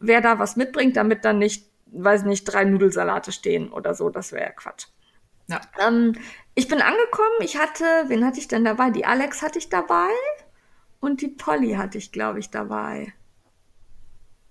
wer 0.00 0.20
da 0.20 0.40
was 0.40 0.56
mitbringt, 0.56 0.96
damit 0.96 1.24
dann 1.24 1.38
nicht, 1.38 1.70
weiß 1.92 2.24
nicht, 2.24 2.44
drei 2.44 2.64
Nudelsalate 2.64 3.30
stehen 3.30 3.70
oder 3.70 3.94
so. 3.94 4.10
Das 4.10 4.32
wäre 4.32 4.46
ja 4.46 4.50
Quatsch. 4.50 4.88
Ja. 5.46 5.60
Ähm, 5.78 6.16
ich 6.56 6.66
bin 6.66 6.82
angekommen. 6.82 7.36
Ich 7.38 7.56
hatte, 7.56 7.84
wen 8.08 8.26
hatte 8.26 8.40
ich 8.40 8.48
denn 8.48 8.64
dabei? 8.64 8.90
Die 8.90 9.06
Alex 9.06 9.40
hatte 9.40 9.60
ich 9.60 9.68
dabei 9.68 10.10
und 10.98 11.20
die 11.20 11.28
Polly 11.28 11.74
hatte 11.74 11.96
ich, 11.96 12.10
glaube 12.10 12.40
ich, 12.40 12.50
dabei. 12.50 13.12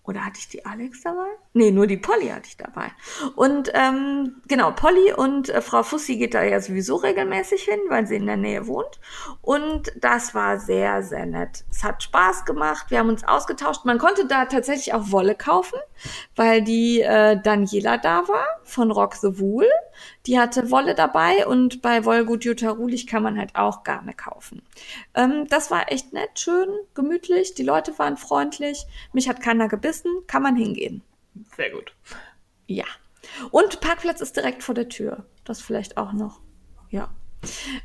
Oder 0.03 0.25
hatte 0.25 0.39
ich 0.39 0.47
die 0.47 0.65
Alex 0.65 1.01
dabei? 1.01 1.27
Nee, 1.57 1.71
nur 1.71 1.87
die 1.87 1.95
Polly 1.95 2.27
hatte 2.27 2.49
ich 2.49 2.57
dabei. 2.57 2.91
Und 3.37 3.71
ähm, 3.73 4.41
genau, 4.49 4.71
Polly 4.71 5.13
und 5.13 5.47
äh, 5.47 5.61
Frau 5.61 5.83
Fussi 5.83 6.17
geht 6.17 6.33
da 6.33 6.43
ja 6.43 6.59
sowieso 6.59 6.97
regelmäßig 6.97 7.63
hin, 7.63 7.79
weil 7.87 8.05
sie 8.07 8.17
in 8.17 8.25
der 8.25 8.35
Nähe 8.35 8.67
wohnt. 8.67 8.99
Und 9.41 9.89
das 9.95 10.35
war 10.35 10.59
sehr, 10.59 11.01
sehr 11.01 11.25
nett. 11.25 11.63
Es 11.71 11.85
hat 11.85 12.03
Spaß 12.03 12.43
gemacht. 12.43 12.87
Wir 12.89 12.99
haben 12.99 13.07
uns 13.07 13.23
ausgetauscht. 13.23 13.85
Man 13.85 13.99
konnte 13.99 14.25
da 14.27 14.43
tatsächlich 14.43 14.93
auch 14.93 15.11
Wolle 15.11 15.33
kaufen, 15.33 15.79
weil 16.35 16.61
die 16.61 16.99
äh, 16.99 17.39
Daniela 17.41 17.99
da 17.99 18.27
war 18.27 18.45
von 18.65 18.91
Rock 18.91 19.15
the 19.15 19.39
Wool. 19.39 19.69
Die 20.25 20.37
hatte 20.37 20.71
Wolle 20.71 20.93
dabei 20.93 21.47
und 21.47 21.81
bei 21.81 22.03
Wollgut 22.03 22.43
Jutta 22.43 22.71
Rulich 22.71 23.07
kann 23.07 23.23
man 23.23 23.39
halt 23.39 23.55
auch 23.55 23.83
Garne 23.83 24.13
kaufen. 24.13 24.61
Ähm, 25.13 25.47
das 25.47 25.71
war 25.71 25.89
echt 25.89 26.11
nett, 26.11 26.37
schön, 26.37 26.67
gemütlich. 26.95 27.53
Die 27.53 27.63
Leute 27.63 27.97
waren 27.97 28.17
freundlich. 28.17 28.85
Mich 29.13 29.29
hat 29.29 29.39
keiner 29.39 29.69
gebissen. 29.69 30.11
Kann 30.27 30.43
man 30.43 30.57
hingehen. 30.57 31.01
Sehr 31.55 31.71
gut. 31.71 31.93
Ja. 32.67 32.85
Und 33.51 33.81
Parkplatz 33.81 34.21
ist 34.21 34.35
direkt 34.35 34.63
vor 34.63 34.75
der 34.75 34.89
Tür. 34.89 35.25
Das 35.43 35.61
vielleicht 35.61 35.97
auch 35.97 36.13
noch. 36.13 36.39
Ja. 36.89 37.09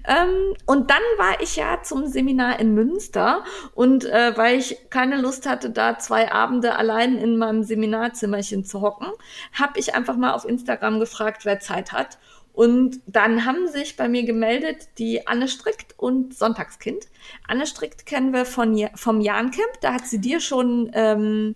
Ähm, 0.06 0.54
und 0.66 0.90
dann 0.90 1.02
war 1.18 1.40
ich 1.40 1.56
ja 1.56 1.82
zum 1.82 2.06
Seminar 2.06 2.58
in 2.60 2.74
Münster 2.74 3.44
und 3.74 4.04
äh, 4.06 4.36
weil 4.36 4.58
ich 4.58 4.88
keine 4.88 5.20
Lust 5.20 5.46
hatte, 5.46 5.70
da 5.70 5.98
zwei 5.98 6.32
Abende 6.32 6.76
allein 6.76 7.18
in 7.18 7.36
meinem 7.36 7.62
Seminarzimmerchen 7.62 8.64
zu 8.64 8.80
hocken, 8.80 9.08
habe 9.52 9.78
ich 9.78 9.94
einfach 9.94 10.16
mal 10.16 10.32
auf 10.32 10.46
Instagram 10.46 10.98
gefragt, 10.98 11.44
wer 11.44 11.60
Zeit 11.60 11.92
hat. 11.92 12.18
Und 12.52 13.00
dann 13.06 13.44
haben 13.44 13.68
sich 13.68 13.96
bei 13.96 14.08
mir 14.08 14.24
gemeldet 14.24 14.88
die 14.98 15.26
Anne 15.26 15.48
Strickt 15.48 15.94
und 15.98 16.34
Sonntagskind. 16.34 17.06
Anne 17.46 17.66
Strickt 17.66 18.06
kennen 18.06 18.32
wir 18.32 18.44
von, 18.44 18.88
vom 18.94 19.20
Jahncamp, 19.20 19.80
da 19.80 19.94
hat 19.94 20.06
sie 20.06 20.20
dir 20.20 20.40
schon 20.40 20.90
ähm, 20.94 21.54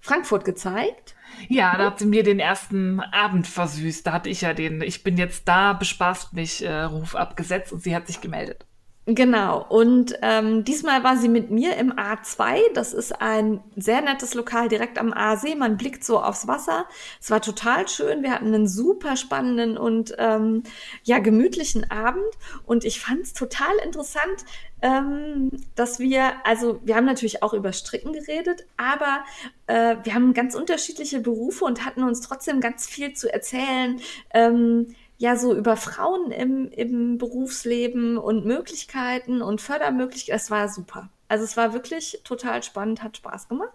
Frankfurt 0.00 0.44
gezeigt. 0.44 1.14
Ja, 1.48 1.76
da 1.76 1.86
hat 1.86 1.98
sie 1.98 2.06
mir 2.06 2.22
den 2.22 2.40
ersten 2.40 3.00
Abend 3.00 3.46
versüßt. 3.46 4.06
Da 4.06 4.12
hatte 4.12 4.28
ich 4.28 4.42
ja 4.42 4.54
den 4.54 4.82
Ich 4.82 5.02
bin 5.04 5.16
jetzt 5.16 5.46
da, 5.48 5.72
bespaßt 5.72 6.32
mich 6.32 6.64
äh, 6.64 6.82
Ruf 6.82 7.14
abgesetzt 7.14 7.72
und 7.72 7.82
sie 7.82 7.94
hat 7.94 8.06
sich 8.06 8.20
gemeldet. 8.20 8.67
Genau. 9.10 9.64
Und 9.66 10.18
ähm, 10.20 10.64
diesmal 10.64 11.02
war 11.02 11.16
sie 11.16 11.30
mit 11.30 11.50
mir 11.50 11.78
im 11.78 11.94
A2. 11.94 12.58
Das 12.74 12.92
ist 12.92 13.22
ein 13.22 13.60
sehr 13.74 14.02
nettes 14.02 14.34
Lokal 14.34 14.68
direkt 14.68 14.98
am 14.98 15.14
Aasee. 15.14 15.54
Man 15.54 15.78
blickt 15.78 16.04
so 16.04 16.20
aufs 16.20 16.46
Wasser. 16.46 16.84
Es 17.18 17.30
war 17.30 17.40
total 17.40 17.88
schön. 17.88 18.22
Wir 18.22 18.32
hatten 18.32 18.52
einen 18.52 18.68
super 18.68 19.16
spannenden 19.16 19.78
und 19.78 20.14
ähm, 20.18 20.62
ja 21.04 21.20
gemütlichen 21.20 21.90
Abend. 21.90 22.26
Und 22.66 22.84
ich 22.84 23.00
fand 23.00 23.22
es 23.22 23.32
total 23.32 23.74
interessant, 23.82 24.44
ähm, 24.82 25.52
dass 25.74 25.98
wir, 26.00 26.34
also 26.44 26.78
wir 26.84 26.94
haben 26.94 27.06
natürlich 27.06 27.42
auch 27.42 27.54
über 27.54 27.72
Stricken 27.72 28.12
geredet, 28.12 28.66
aber 28.76 29.24
äh, 29.68 29.96
wir 30.02 30.12
haben 30.12 30.34
ganz 30.34 30.54
unterschiedliche 30.54 31.20
Berufe 31.20 31.64
und 31.64 31.86
hatten 31.86 32.02
uns 32.02 32.20
trotzdem 32.20 32.60
ganz 32.60 32.86
viel 32.86 33.14
zu 33.14 33.32
erzählen. 33.32 34.02
Ähm, 34.34 34.94
ja 35.18 35.36
so 35.36 35.54
über 35.54 35.76
Frauen 35.76 36.30
im, 36.30 36.70
im 36.70 37.18
Berufsleben 37.18 38.16
und 38.16 38.46
Möglichkeiten 38.46 39.42
und 39.42 39.60
Fördermöglichkeiten. 39.60 40.36
Es 40.36 40.50
war 40.50 40.68
super. 40.68 41.10
Also 41.28 41.44
es 41.44 41.56
war 41.56 41.74
wirklich 41.74 42.20
total 42.24 42.62
spannend, 42.62 43.02
hat 43.02 43.16
Spaß 43.18 43.48
gemacht. 43.48 43.72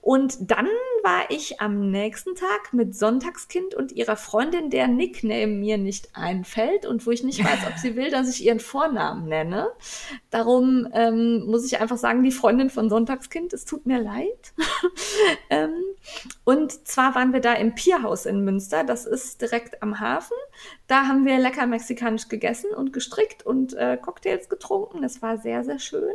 Und 0.00 0.50
dann 0.50 0.68
war 1.02 1.30
ich 1.30 1.60
am 1.60 1.90
nächsten 1.90 2.34
Tag 2.34 2.72
mit 2.72 2.96
Sonntagskind 2.96 3.74
und 3.74 3.92
ihrer 3.92 4.16
Freundin, 4.16 4.70
der 4.70 4.88
Nickname 4.88 5.48
mir 5.48 5.76
nicht 5.76 6.10
einfällt 6.14 6.86
und 6.86 7.06
wo 7.06 7.10
ich 7.10 7.24
nicht 7.24 7.44
weiß, 7.44 7.66
ob 7.68 7.78
sie 7.78 7.96
will, 7.96 8.10
dass 8.10 8.30
ich 8.30 8.44
ihren 8.44 8.60
Vornamen 8.60 9.28
nenne. 9.28 9.68
Darum 10.30 10.88
ähm, 10.92 11.44
muss 11.46 11.66
ich 11.66 11.80
einfach 11.80 11.98
sagen, 11.98 12.22
die 12.22 12.30
Freundin 12.30 12.70
von 12.70 12.88
Sonntagskind, 12.88 13.52
es 13.52 13.64
tut 13.64 13.86
mir 13.86 14.00
leid. 14.00 14.52
ähm, 15.50 15.74
und 16.44 16.86
zwar 16.86 17.14
waren 17.14 17.32
wir 17.32 17.40
da 17.40 17.54
im 17.54 17.74
Pierhaus 17.74 18.24
in 18.24 18.44
Münster, 18.44 18.84
das 18.84 19.04
ist 19.04 19.40
direkt 19.40 19.82
am 19.82 20.00
Hafen. 20.00 20.36
Da 20.86 21.06
haben 21.06 21.26
wir 21.26 21.38
lecker 21.38 21.66
mexikanisch 21.66 22.28
gegessen 22.28 22.70
und 22.70 22.92
gestrickt 22.92 23.44
und 23.44 23.74
äh, 23.74 23.96
Cocktails 23.96 24.48
getrunken. 24.48 25.02
Das 25.02 25.22
war 25.22 25.38
sehr, 25.38 25.64
sehr 25.64 25.78
schön. 25.78 26.14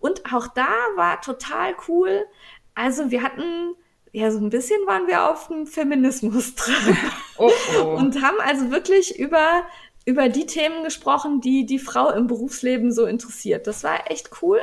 Und 0.00 0.32
auch 0.32 0.46
da 0.48 0.68
war 0.96 1.20
total 1.20 1.74
cool 1.88 2.26
also 2.74 3.10
wir 3.10 3.22
hatten, 3.22 3.74
ja, 4.12 4.30
so 4.30 4.38
ein 4.38 4.50
bisschen 4.50 4.78
waren 4.86 5.06
wir 5.06 5.30
auf 5.30 5.48
dem 5.48 5.66
Feminismus 5.66 6.54
drin. 6.54 6.96
Oh, 7.38 7.50
oh. 7.80 7.96
Und 7.96 8.22
haben 8.22 8.40
also 8.40 8.70
wirklich 8.70 9.18
über, 9.18 9.62
über 10.04 10.28
die 10.28 10.46
Themen 10.46 10.84
gesprochen, 10.84 11.40
die 11.40 11.66
die 11.66 11.78
Frau 11.78 12.10
im 12.10 12.26
Berufsleben 12.26 12.92
so 12.92 13.06
interessiert. 13.06 13.66
Das 13.66 13.84
war 13.84 14.10
echt 14.10 14.30
cool. 14.42 14.60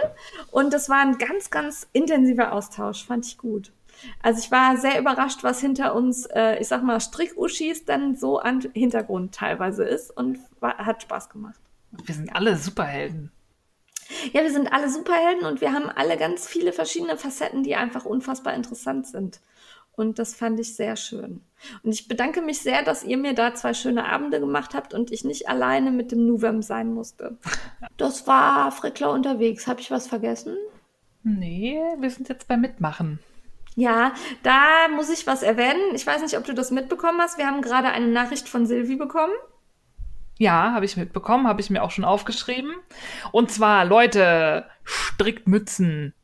Und 0.52 0.74
das 0.74 0.90
war 0.90 1.00
ein 1.00 1.18
ganz, 1.18 1.50
ganz 1.50 1.88
intensiver 1.94 2.54
Austausch. 2.54 3.06
Fand 3.06 3.26
ich 3.26 3.38
gut. 3.38 3.72
Also 4.22 4.40
ich 4.40 4.52
war 4.52 4.78
sehr 4.78 5.00
überrascht, 5.00 5.44
was 5.44 5.62
hinter 5.62 5.96
uns, 5.96 6.26
äh, 6.26 6.58
ich 6.60 6.68
sag 6.68 6.84
mal, 6.84 7.00
Strick-Uschis 7.00 7.86
dann 7.86 8.16
so 8.16 8.40
an 8.40 8.62
Hintergrund 8.74 9.36
teilweise 9.36 9.84
ist 9.84 10.16
und 10.16 10.40
war, 10.60 10.78
hat 10.78 11.04
Spaß 11.04 11.30
gemacht. 11.30 11.60
Wir 11.92 12.16
sind 12.16 12.34
alle 12.34 12.56
Superhelden. 12.56 13.32
Ja, 14.34 14.42
wir 14.42 14.52
sind 14.52 14.72
alle 14.74 14.90
Superhelden 14.90 15.46
und 15.46 15.62
wir 15.62 15.74
haben 15.74 15.90
alle 15.90 16.18
ganz 16.18 16.48
viele 16.48 16.74
verschiedene 16.74 17.18
Facetten, 17.18 17.64
die 17.64 17.76
einfach 17.76 18.06
unfassbar 18.06 18.54
interessant 18.54 19.08
sind. 19.08 19.40
Und 19.94 20.20
das 20.20 20.34
fand 20.34 20.60
ich 20.60 20.76
sehr 20.76 20.96
schön. 20.96 21.42
Und 21.84 21.92
ich 21.92 22.08
bedanke 22.08 22.42
mich 22.42 22.60
sehr, 22.60 22.82
dass 22.84 23.04
ihr 23.04 23.18
mir 23.18 23.34
da 23.34 23.54
zwei 23.54 23.74
schöne 23.74 24.06
Abende 24.06 24.40
gemacht 24.40 24.74
habt 24.74 24.94
und 24.94 25.12
ich 25.12 25.26
nicht 25.26 25.50
alleine 25.50 25.92
mit 25.92 26.12
dem 26.12 26.26
Nuvem 26.26 26.62
sein 26.62 26.94
musste. 26.94 27.38
Das 27.98 28.26
war 28.26 28.72
Frickler 28.72 29.12
unterwegs. 29.12 29.68
Habe 29.68 29.82
ich 29.82 29.92
was 29.92 30.08
vergessen? 30.08 30.56
Nee, 31.24 31.80
wir 32.00 32.10
sind 32.10 32.30
jetzt 32.30 32.48
beim 32.48 32.62
Mitmachen. 32.62 33.20
Ja, 33.76 34.14
da 34.44 34.88
muss 34.96 35.10
ich 35.10 35.28
was 35.28 35.44
erwähnen. 35.44 35.94
Ich 35.94 36.06
weiß 36.06 36.22
nicht, 36.22 36.38
ob 36.38 36.46
du 36.46 36.54
das 36.54 36.72
mitbekommen 36.72 37.22
hast. 37.22 37.38
Wir 37.38 37.48
haben 37.48 37.62
gerade 37.62 37.90
eine 37.90 38.08
Nachricht 38.08 38.50
von 38.50 38.66
Silvi 38.66 38.96
bekommen. 38.96 39.34
Ja, 40.42 40.74
habe 40.74 40.86
ich 40.86 40.98
mitbekommen, 40.98 41.46
habe 41.46 41.62
ich 41.62 41.70
mir 41.70 41.84
auch 41.84 41.92
schon 41.92 42.04
aufgeschrieben. 42.04 42.74
Und 43.32 43.52
zwar, 43.52 43.86
Leute, 43.86 44.66
strickt 44.84 45.48
Mützen. 45.48 46.16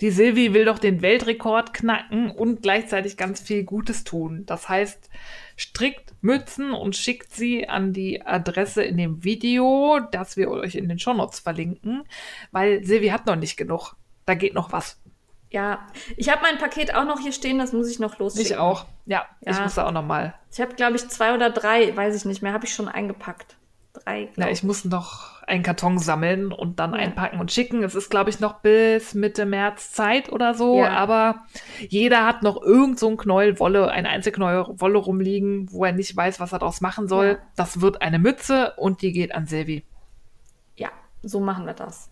Die 0.00 0.10
Silvi 0.10 0.54
will 0.54 0.64
doch 0.64 0.78
den 0.78 1.02
Weltrekord 1.02 1.74
knacken 1.74 2.30
und 2.30 2.62
gleichzeitig 2.62 3.18
ganz 3.18 3.38
viel 3.38 3.64
Gutes 3.64 4.02
tun. 4.02 4.46
Das 4.46 4.70
heißt, 4.70 5.10
strickt 5.56 6.14
Mützen 6.22 6.72
und 6.72 6.96
schickt 6.96 7.34
sie 7.34 7.68
an 7.68 7.92
die 7.92 8.24
Adresse 8.24 8.82
in 8.82 8.96
dem 8.96 9.24
Video, 9.24 10.00
das 10.10 10.38
wir 10.38 10.50
euch 10.50 10.74
in 10.74 10.88
den 10.88 10.98
Shownotes 10.98 11.40
verlinken, 11.40 12.04
weil 12.52 12.82
Silvi 12.82 13.08
hat 13.08 13.26
noch 13.26 13.36
nicht 13.36 13.58
genug. 13.58 13.94
Da 14.24 14.32
geht 14.32 14.54
noch 14.54 14.72
was. 14.72 15.02
Ja, 15.50 15.80
ich 16.16 16.30
habe 16.30 16.42
mein 16.42 16.58
Paket 16.58 16.94
auch 16.94 17.04
noch 17.04 17.18
hier 17.18 17.32
stehen, 17.32 17.58
das 17.58 17.72
muss 17.72 17.90
ich 17.90 17.98
noch 17.98 18.18
losschicken. 18.18 18.46
Ich 18.46 18.56
auch. 18.56 18.86
Ja, 19.06 19.26
ja. 19.40 19.52
ich 19.52 19.60
muss 19.60 19.74
da 19.74 19.86
auch 19.86 19.92
noch 19.92 20.04
mal. 20.04 20.34
Ich 20.52 20.60
habe, 20.60 20.74
glaube 20.74 20.96
ich, 20.96 21.08
zwei 21.08 21.34
oder 21.34 21.50
drei, 21.50 21.96
weiß 21.96 22.14
ich 22.14 22.24
nicht 22.24 22.40
mehr, 22.40 22.52
habe 22.52 22.66
ich 22.66 22.72
schon 22.72 22.88
eingepackt. 22.88 23.56
Drei. 23.92 24.28
Ja, 24.36 24.48
ich 24.48 24.62
muss 24.62 24.84
noch 24.84 25.42
einen 25.42 25.64
Karton 25.64 25.98
sammeln 25.98 26.52
und 26.52 26.78
dann 26.78 26.92
ja. 26.92 27.00
einpacken 27.00 27.40
und 27.40 27.50
schicken. 27.50 27.82
Es 27.82 27.96
ist, 27.96 28.08
glaube 28.08 28.30
ich, 28.30 28.38
noch 28.38 28.60
bis 28.60 29.14
Mitte 29.14 29.44
März 29.44 29.90
Zeit 29.90 30.30
oder 30.30 30.54
so, 30.54 30.78
ja. 30.78 30.90
aber 30.90 31.42
jeder 31.88 32.24
hat 32.24 32.44
noch 32.44 32.62
irgend 32.62 33.00
so 33.00 33.08
ein 33.08 33.16
Knäuel 33.16 33.58
Wolle, 33.58 33.90
ein 33.90 34.06
Einzelknäuel 34.06 34.66
Wolle 34.80 34.98
rumliegen, 34.98 35.72
wo 35.72 35.84
er 35.84 35.92
nicht 35.92 36.16
weiß, 36.16 36.38
was 36.38 36.52
er 36.52 36.60
daraus 36.60 36.80
machen 36.80 37.08
soll. 37.08 37.40
Das 37.56 37.80
wird 37.80 38.00
eine 38.00 38.20
Mütze 38.20 38.74
und 38.76 39.02
die 39.02 39.10
geht 39.10 39.34
an 39.34 39.46
Silvi. 39.46 39.84
Ja, 40.76 40.90
so 41.24 41.40
machen 41.40 41.66
wir 41.66 41.74
das. 41.74 42.09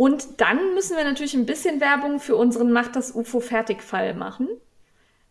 Und 0.00 0.40
dann 0.40 0.72
müssen 0.72 0.96
wir 0.96 1.04
natürlich 1.04 1.34
ein 1.34 1.44
bisschen 1.44 1.78
Werbung 1.82 2.20
für 2.20 2.34
unseren 2.34 2.72
Macht 2.72 2.96
das 2.96 3.14
UFO 3.14 3.38
Fertigfall 3.38 4.14
machen. 4.14 4.48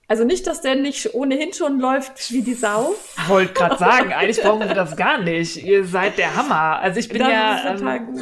Also 0.07 0.25
nicht, 0.25 0.45
dass 0.45 0.61
der 0.61 0.75
nicht 0.75 1.15
ohnehin 1.15 1.53
schon 1.53 1.79
läuft 1.79 2.31
wie 2.31 2.43
die 2.43 2.53
Sau. 2.53 2.93
Wollte 3.25 3.53
gerade 3.53 3.79
sagen, 3.79 4.13
eigentlich 4.13 4.39
brauchen 4.39 4.67
wir 4.67 4.75
das 4.75 4.95
gar 4.95 5.17
nicht. 5.17 5.57
Ihr 5.57 5.85
seid 5.85 6.19
der 6.19 6.35
Hammer. 6.35 6.77
Also 6.81 6.99
ich 6.99 7.09
bin 7.09 7.17
das 7.17 7.31
ja, 7.31 7.77
ähm, 7.79 8.21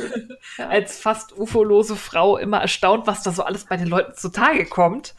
als 0.58 0.98
fast 0.98 1.38
ufolose 1.38 1.98
Frau 1.98 2.38
immer 2.38 2.62
erstaunt, 2.62 3.08
was 3.08 3.24
da 3.24 3.34
so 3.34 3.44
alles 3.44 3.66
bei 3.66 3.76
den 3.76 3.88
Leuten 3.88 4.16
zutage 4.16 4.66
kommt. 4.68 5.16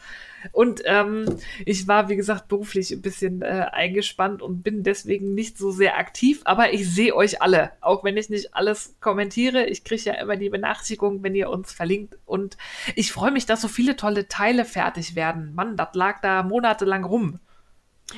Und 0.51 0.81
ähm, 0.85 1.25
ich 1.65 1.87
war, 1.87 2.09
wie 2.09 2.15
gesagt, 2.15 2.47
beruflich 2.47 2.91
ein 2.91 3.01
bisschen 3.01 3.41
äh, 3.41 3.67
eingespannt 3.71 4.41
und 4.41 4.63
bin 4.63 4.83
deswegen 4.83 5.33
nicht 5.33 5.57
so 5.57 5.71
sehr 5.71 5.97
aktiv, 5.97 6.41
aber 6.45 6.73
ich 6.73 6.89
sehe 6.89 7.15
euch 7.15 7.41
alle, 7.41 7.71
auch 7.81 8.03
wenn 8.03 8.17
ich 8.17 8.29
nicht 8.29 8.55
alles 8.55 8.95
kommentiere. 8.99 9.65
Ich 9.65 9.83
kriege 9.83 10.03
ja 10.03 10.13
immer 10.13 10.35
die 10.35 10.49
Benachrichtigung, 10.49 11.23
wenn 11.23 11.35
ihr 11.35 11.49
uns 11.49 11.71
verlinkt. 11.71 12.17
Und 12.25 12.57
ich 12.95 13.11
freue 13.11 13.31
mich, 13.31 13.45
dass 13.45 13.61
so 13.61 13.67
viele 13.67 13.95
tolle 13.95 14.27
Teile 14.27 14.65
fertig 14.65 15.15
werden. 15.15 15.53
Mann, 15.55 15.77
das 15.77 15.89
lag 15.93 16.21
da 16.21 16.43
monatelang 16.43 17.03
rum. 17.03 17.39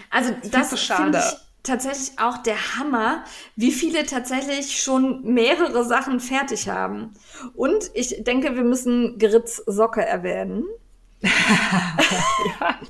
Also 0.10 0.34
das, 0.52 0.74
ist 0.74 0.86
schade. 0.86 1.18
Ich 1.20 1.52
tatsächlich 1.64 2.20
auch 2.20 2.38
der 2.38 2.78
Hammer, 2.78 3.24
wie 3.56 3.72
viele 3.72 4.06
tatsächlich 4.06 4.82
schon 4.82 5.24
mehrere 5.24 5.86
Sachen 5.86 6.20
fertig 6.20 6.70
haben. 6.70 7.14
Und 7.54 7.92
ich 7.94 8.24
denke, 8.24 8.56
wir 8.56 8.64
müssen 8.64 9.20
Gritz 9.20 9.58
Socke 9.66 10.04
erwähnen. 10.04 10.64
Ja. 11.22 12.80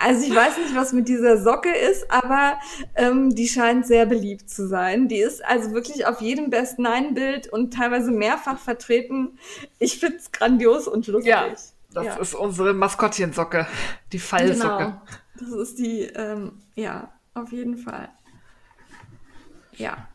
Also 0.00 0.24
ich 0.24 0.34
weiß 0.34 0.58
nicht, 0.58 0.76
was 0.76 0.92
mit 0.92 1.08
dieser 1.08 1.42
Socke 1.42 1.74
ist, 1.74 2.08
aber 2.10 2.58
ähm, 2.94 3.34
die 3.34 3.48
scheint 3.48 3.84
sehr 3.84 4.06
beliebt 4.06 4.48
zu 4.48 4.68
sein. 4.68 5.08
Die 5.08 5.18
ist 5.18 5.44
also 5.44 5.72
wirklich 5.72 6.06
auf 6.06 6.20
jedem 6.20 6.50
Best 6.50 6.78
Nine 6.78 7.12
Bild 7.14 7.48
und 7.48 7.74
teilweise 7.74 8.12
mehrfach 8.12 8.58
vertreten. 8.58 9.38
Ich 9.80 9.98
find's 9.98 10.30
grandios 10.30 10.86
und 10.86 11.08
lustig. 11.08 11.30
Ja. 11.30 11.48
Das 11.92 12.04
ja. 12.04 12.16
ist 12.16 12.34
unsere 12.34 12.74
Maskottchensocke, 12.74 13.66
die 14.12 14.18
Fallsocke. 14.18 14.84
Genau. 14.84 15.02
Das 15.40 15.48
ist 15.68 15.78
die, 15.78 16.02
ähm, 16.02 16.62
ja, 16.74 17.12
auf 17.34 17.50
jeden 17.50 17.76
Fall. 17.76 18.08
Ja. 19.76 20.07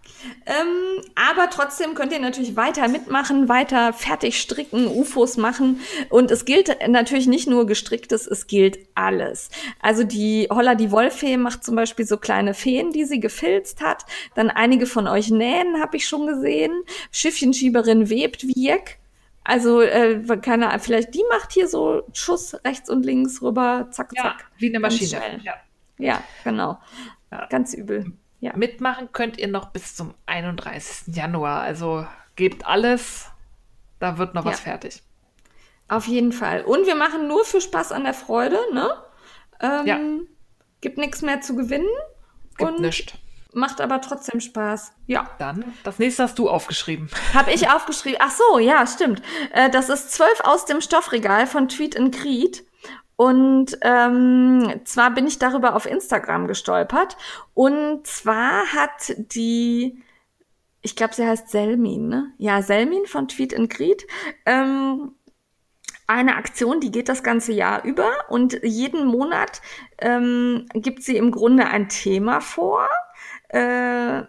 Ähm, 0.45 1.03
aber 1.15 1.49
trotzdem 1.49 1.93
könnt 1.95 2.11
ihr 2.11 2.19
natürlich 2.19 2.55
weiter 2.55 2.87
mitmachen, 2.87 3.49
weiter 3.49 3.93
fertig 3.93 4.39
stricken, 4.39 4.87
UFOs 4.87 5.37
machen. 5.37 5.81
Und 6.09 6.31
es 6.31 6.45
gilt 6.45 6.75
natürlich 6.87 7.27
nicht 7.27 7.47
nur 7.47 7.65
gestricktes, 7.65 8.27
es 8.27 8.47
gilt 8.47 8.79
alles. 8.95 9.49
Also 9.81 10.03
die 10.03 10.47
Holla 10.49 10.75
die 10.75 10.91
Wollfee 10.91 11.37
macht 11.37 11.63
zum 11.63 11.75
Beispiel 11.75 12.05
so 12.05 12.17
kleine 12.17 12.53
Feen, 12.53 12.91
die 12.91 13.05
sie 13.05 13.19
gefilzt 13.19 13.81
hat. 13.81 14.05
Dann 14.35 14.49
einige 14.49 14.85
von 14.85 15.07
euch 15.07 15.29
nähen, 15.29 15.81
habe 15.81 15.97
ich 15.97 16.07
schon 16.07 16.27
gesehen. 16.27 16.71
Schiffchenschieberin 17.11 18.09
webt 18.09 18.47
wie 18.47 18.67
Jeck. 18.67 18.99
Also, 19.45 19.81
äh, 19.81 20.21
keine 20.41 20.79
vielleicht 20.79 21.13
die 21.13 21.23
macht 21.29 21.51
hier 21.51 21.67
so 21.67 22.03
Schuss 22.13 22.55
rechts 22.65 22.89
und 22.89 23.03
links 23.05 23.41
rüber, 23.41 23.89
zack, 23.91 24.11
Ja, 24.15 24.23
zack. 24.23 24.45
wie 24.57 24.69
eine 24.69 24.79
Maschine. 24.79 25.41
Ja. 25.43 25.53
Ja, 25.97 26.23
genau. 26.43 26.79
Ja. 27.31 27.47
Ganz 27.47 27.73
übel. 27.73 28.13
Ja. 28.43 28.51
Mitmachen 28.57 29.11
könnt 29.13 29.37
ihr 29.37 29.47
noch 29.47 29.67
bis 29.69 29.95
zum 29.95 30.13
31. 30.25 31.15
Januar. 31.15 31.61
Also 31.61 32.05
gebt 32.35 32.65
alles. 32.67 33.27
Da 33.99 34.17
wird 34.17 34.33
noch 34.35 34.43
Ja. 34.45 34.51
was 34.51 34.59
fertig. 34.59 35.01
Auf 35.87 36.07
jeden 36.07 36.33
Fall. 36.33 36.63
Und 36.63 36.85
wir 36.85 36.95
machen 36.95 37.27
nur 37.27 37.45
für 37.45 37.61
Spaß 37.61 37.91
an 37.93 38.03
der 38.03 38.13
Freude, 38.13 38.57
ne? 38.73 38.89
Ähm, 39.61 39.85
Ja. 39.85 39.99
Gibt 40.81 40.97
nichts 40.97 41.21
mehr 41.21 41.39
zu 41.39 41.55
gewinnen. 41.55 41.87
Gibt 42.57 42.69
und 42.71 42.79
nichts. 42.81 43.13
macht 43.53 43.79
aber 43.79 44.01
trotzdem 44.01 44.41
Spaß. 44.41 44.91
Ja. 45.07 45.29
Dann, 45.39 45.63
das 45.85 45.99
nächste 45.99 46.23
hast 46.23 46.37
du 46.37 46.49
aufgeschrieben. 46.49 47.09
Habe 47.33 47.53
ich 47.53 47.69
aufgeschrieben. 47.69 48.19
Ach 48.21 48.31
so, 48.31 48.59
ja, 48.59 48.85
stimmt. 48.87 49.21
Äh, 49.53 49.69
das 49.69 49.87
ist 49.89 50.11
zwölf 50.11 50.41
aus 50.43 50.65
dem 50.65 50.81
Stoffregal 50.81 51.47
von 51.47 51.69
Tweet 51.69 51.95
and 51.97 52.13
Creed. 52.13 52.65
Und 53.15 53.77
ähm, 53.81 54.81
zwar 54.85 55.11
bin 55.11 55.27
ich 55.27 55.39
darüber 55.39 55.75
auf 55.75 55.85
Instagram 55.85 56.47
gestolpert. 56.47 57.17
Und 57.53 58.07
zwar 58.07 58.65
hat 58.73 59.13
die, 59.17 60.01
ich 60.81 60.95
glaube, 60.95 61.13
sie 61.13 61.25
heißt 61.25 61.49
Selmin, 61.49 62.07
ne? 62.07 62.33
Ja, 62.37 62.61
Selmin 62.61 63.05
von 63.05 63.27
Tweet 63.27 63.55
and 63.55 63.69
Creed. 63.69 64.05
Ähm, 64.45 65.11
eine 66.07 66.35
Aktion, 66.35 66.79
die 66.79 66.91
geht 66.91 67.07
das 67.07 67.23
ganze 67.23 67.53
Jahr 67.53 67.83
über 67.85 68.11
und 68.29 68.59
jeden 68.63 69.05
Monat 69.05 69.61
ähm, 69.99 70.65
gibt 70.73 71.01
sie 71.03 71.15
im 71.17 71.31
Grunde 71.31 71.67
ein 71.67 71.87
Thema 71.87 72.41
vor. 72.41 72.89
Äh, 73.49 74.23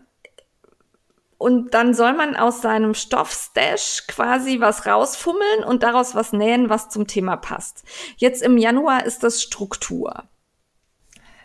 und 1.44 1.74
dann 1.74 1.92
soll 1.92 2.14
man 2.14 2.36
aus 2.36 2.62
seinem 2.62 2.94
Stoffstash 2.94 4.06
quasi 4.08 4.60
was 4.60 4.86
rausfummeln 4.86 5.62
und 5.66 5.82
daraus 5.82 6.14
was 6.14 6.32
nähen, 6.32 6.70
was 6.70 6.88
zum 6.88 7.06
Thema 7.06 7.36
passt. 7.36 7.84
Jetzt 8.16 8.42
im 8.42 8.56
Januar 8.56 9.04
ist 9.04 9.22
das 9.22 9.42
Struktur. 9.42 10.24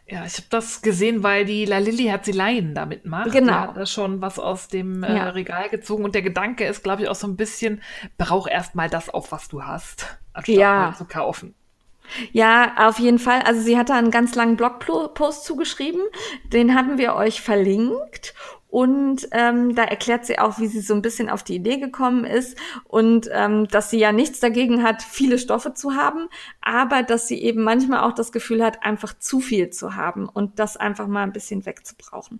Ja, 0.07 0.23
ich 0.25 0.37
habe 0.37 0.47
das 0.51 0.81
gesehen, 0.81 1.21
weil 1.21 1.43
die 1.43 1.65
La 1.65 1.79
Lilly 1.79 2.05
hat 2.05 2.23
sie 2.23 2.31
Laien 2.31 2.73
damit 2.73 3.05
macht. 3.05 3.33
Genau. 3.33 3.51
Die 3.51 3.59
hat 3.59 3.77
da 3.77 3.85
schon 3.85 4.21
was 4.21 4.39
aus 4.39 4.69
dem 4.69 5.03
äh, 5.03 5.13
Ja. 5.17 5.29
Regal 5.31 5.67
gezogen. 5.67 6.05
Und 6.05 6.15
der 6.15 6.21
Gedanke 6.21 6.65
ist, 6.65 6.81
glaube 6.81 7.01
ich, 7.03 7.09
auch 7.09 7.15
so 7.15 7.27
ein 7.27 7.35
bisschen, 7.35 7.83
brauch 8.17 8.47
erst 8.47 8.75
mal 8.75 8.89
das 8.89 9.09
auf, 9.09 9.33
was 9.33 9.49
du 9.49 9.63
hast, 9.63 10.17
anstatt 10.31 10.55
Ja. 10.55 10.95
zu 10.97 11.03
kaufen. 11.03 11.55
Ja, 12.31 12.87
auf 12.87 12.99
jeden 12.99 13.19
Fall. 13.19 13.41
Also 13.41 13.61
sie 13.61 13.77
hat 13.77 13.89
da 13.89 13.97
einen 13.97 14.11
ganz 14.11 14.33
langen 14.33 14.55
Blogpost 14.55 15.43
zugeschrieben. 15.43 16.01
Den 16.45 16.73
haben 16.73 16.97
wir 16.97 17.15
euch 17.15 17.41
verlinkt. 17.41 18.33
Und 18.69 19.27
ähm, 19.31 19.73
da 19.73 19.83
erklärt 19.83 20.27
sie 20.27 20.37
auch, 20.37 20.59
wie 20.59 20.67
sie 20.67 20.81
so 20.81 20.93
ein 20.93 21.01
bisschen 21.01 21.27
auf 21.27 21.41
die 21.41 21.55
Idee 21.55 21.77
gekommen 21.77 22.23
ist 22.23 22.55
und 22.83 23.27
ähm, 23.31 23.67
dass 23.67 23.89
sie 23.89 23.97
ja 23.97 24.11
nichts 24.11 24.39
dagegen 24.39 24.83
hat, 24.83 25.01
viele 25.01 25.39
Stoffe 25.39 25.73
zu 25.73 25.95
haben, 25.95 26.29
aber 26.61 27.01
dass 27.01 27.27
sie 27.27 27.41
eben 27.41 27.63
manchmal 27.63 28.01
auch 28.01 28.13
das 28.13 28.31
Gefühl 28.31 28.63
hat, 28.63 28.83
einfach 28.83 29.17
zu 29.17 29.39
viel 29.39 29.71
zu 29.71 29.95
haben 29.95 30.29
und 30.29 30.59
das 30.59 30.77
einfach 30.77 31.07
mal 31.07 31.23
ein 31.23 31.33
bisschen 31.33 31.65
wegzubrauchen. 31.65 32.39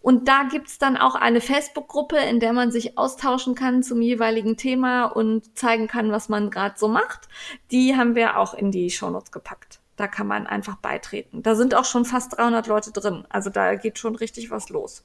Und 0.00 0.28
da 0.28 0.44
gibt's 0.44 0.78
dann 0.78 0.96
auch 0.96 1.14
eine 1.14 1.42
Facebook-Gruppe, 1.42 2.16
in 2.16 2.40
der 2.40 2.54
man 2.54 2.70
sich 2.70 2.96
austauschen 2.96 3.54
kann 3.54 3.82
zum 3.82 4.00
jeweiligen 4.00 4.56
Thema 4.56 5.04
und 5.04 5.58
zeigen 5.58 5.88
kann, 5.88 6.10
was 6.10 6.30
man 6.30 6.50
gerade 6.50 6.76
so 6.78 6.88
macht. 6.88 7.28
Die 7.70 7.96
haben 7.96 8.14
wir 8.14 8.38
auch 8.38 8.54
in 8.54 8.70
die 8.70 8.88
Shownotes 8.88 9.30
gepackt. 9.30 9.80
Da 9.96 10.06
kann 10.06 10.26
man 10.26 10.46
einfach 10.46 10.76
beitreten. 10.76 11.42
Da 11.42 11.54
sind 11.54 11.74
auch 11.74 11.84
schon 11.84 12.06
fast 12.06 12.38
300 12.38 12.66
Leute 12.66 12.92
drin. 12.92 13.26
Also 13.28 13.50
da 13.50 13.74
geht 13.74 13.98
schon 13.98 14.16
richtig 14.16 14.50
was 14.50 14.70
los. 14.70 15.04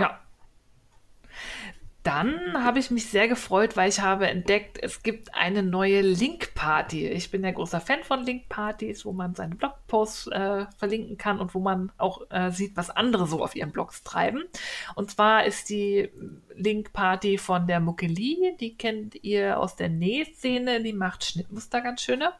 Ja. 0.00 0.18
Dann 2.02 2.64
habe 2.64 2.80
ich 2.80 2.90
mich 2.90 3.08
sehr 3.08 3.28
gefreut, 3.28 3.76
weil 3.76 3.88
ich 3.88 4.00
habe 4.00 4.26
entdeckt, 4.26 4.76
es 4.82 5.04
gibt 5.04 5.36
eine 5.36 5.62
neue 5.62 6.00
Link-Party. 6.00 7.06
Ich 7.06 7.30
bin 7.30 7.44
ja 7.44 7.52
großer 7.52 7.80
Fan 7.80 8.02
von 8.02 8.24
Link-Partys, 8.24 9.04
wo 9.04 9.12
man 9.12 9.36
seine 9.36 9.54
Blogposts 9.54 10.26
äh, 10.26 10.66
verlinken 10.78 11.16
kann 11.16 11.38
und 11.38 11.54
wo 11.54 11.60
man 11.60 11.92
auch 11.98 12.22
äh, 12.30 12.50
sieht, 12.50 12.76
was 12.76 12.90
andere 12.90 13.28
so 13.28 13.40
auf 13.40 13.54
ihren 13.54 13.70
Blogs 13.70 14.02
treiben. 14.02 14.42
Und 14.96 15.12
zwar 15.12 15.44
ist 15.44 15.70
die 15.70 16.10
Link-Party 16.56 17.38
von 17.38 17.68
der 17.68 17.78
Muckeli, 17.78 18.56
die 18.58 18.76
kennt 18.76 19.22
ihr 19.22 19.60
aus 19.60 19.76
der 19.76 19.88
Nähszene, 19.88 20.82
die 20.82 20.92
macht 20.92 21.24
Schnittmuster 21.24 21.82
ganz 21.82 22.02
schöne. 22.02 22.32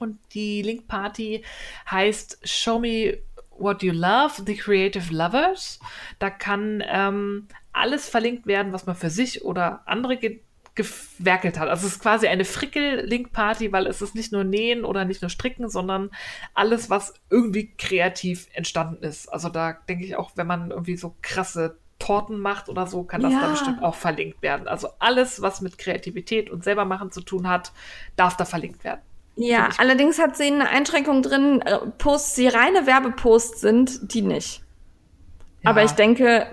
Und 0.00 0.18
die 0.34 0.62
Link-Party 0.62 1.44
heißt 1.88 2.40
Show 2.42 2.80
Me 2.80 3.18
What 3.58 3.82
You 3.82 3.92
Love, 3.92 4.42
The 4.46 4.56
Creative 4.56 5.12
Lovers. 5.14 5.78
Da 6.18 6.30
kann 6.30 6.82
ähm, 6.86 7.48
alles 7.72 8.08
verlinkt 8.08 8.46
werden, 8.46 8.72
was 8.72 8.86
man 8.86 8.96
für 8.96 9.10
sich 9.10 9.44
oder 9.44 9.82
andere 9.86 10.16
ge 10.16 10.40
gewerkelt 10.74 11.58
hat. 11.58 11.70
Also 11.70 11.86
es 11.86 11.94
ist 11.94 12.02
quasi 12.02 12.26
eine 12.28 12.44
Frickel-Link-Party, 12.44 13.72
weil 13.72 13.86
es 13.86 14.02
ist 14.02 14.14
nicht 14.14 14.30
nur 14.30 14.44
Nähen 14.44 14.84
oder 14.84 15.06
nicht 15.06 15.22
nur 15.22 15.30
Stricken, 15.30 15.70
sondern 15.70 16.10
alles, 16.52 16.90
was 16.90 17.14
irgendwie 17.30 17.74
kreativ 17.78 18.46
entstanden 18.52 19.02
ist. 19.02 19.26
Also 19.32 19.48
da 19.48 19.72
denke 19.88 20.04
ich 20.04 20.16
auch, 20.16 20.32
wenn 20.34 20.46
man 20.46 20.70
irgendwie 20.70 20.98
so 20.98 21.16
krasse 21.22 21.78
Torten 21.98 22.38
macht 22.38 22.68
oder 22.68 22.86
so, 22.86 23.04
kann 23.04 23.22
das 23.22 23.32
Ja. 23.32 23.40
da 23.40 23.50
bestimmt 23.52 23.82
auch 23.82 23.94
verlinkt 23.94 24.42
werden. 24.42 24.68
Also 24.68 24.88
alles, 24.98 25.40
was 25.40 25.62
mit 25.62 25.78
Kreativität 25.78 26.50
und 26.50 26.62
selber 26.62 26.84
machen 26.84 27.10
zu 27.10 27.22
tun 27.22 27.48
hat, 27.48 27.72
darf 28.16 28.36
da 28.36 28.44
verlinkt 28.44 28.84
werden. 28.84 29.00
Ja, 29.36 29.68
allerdings 29.76 30.18
hat 30.18 30.36
sie 30.36 30.44
eine 30.44 30.68
Einschränkung 30.68 31.22
drin, 31.22 31.60
äh, 31.60 31.78
Posts, 31.98 32.34
die 32.36 32.48
reine 32.48 32.86
Werbeposts 32.86 33.60
sind, 33.60 34.14
die 34.14 34.22
nicht. 34.22 34.62
Ja. 35.62 35.70
Aber 35.70 35.84
ich 35.84 35.92
denke, 35.92 36.46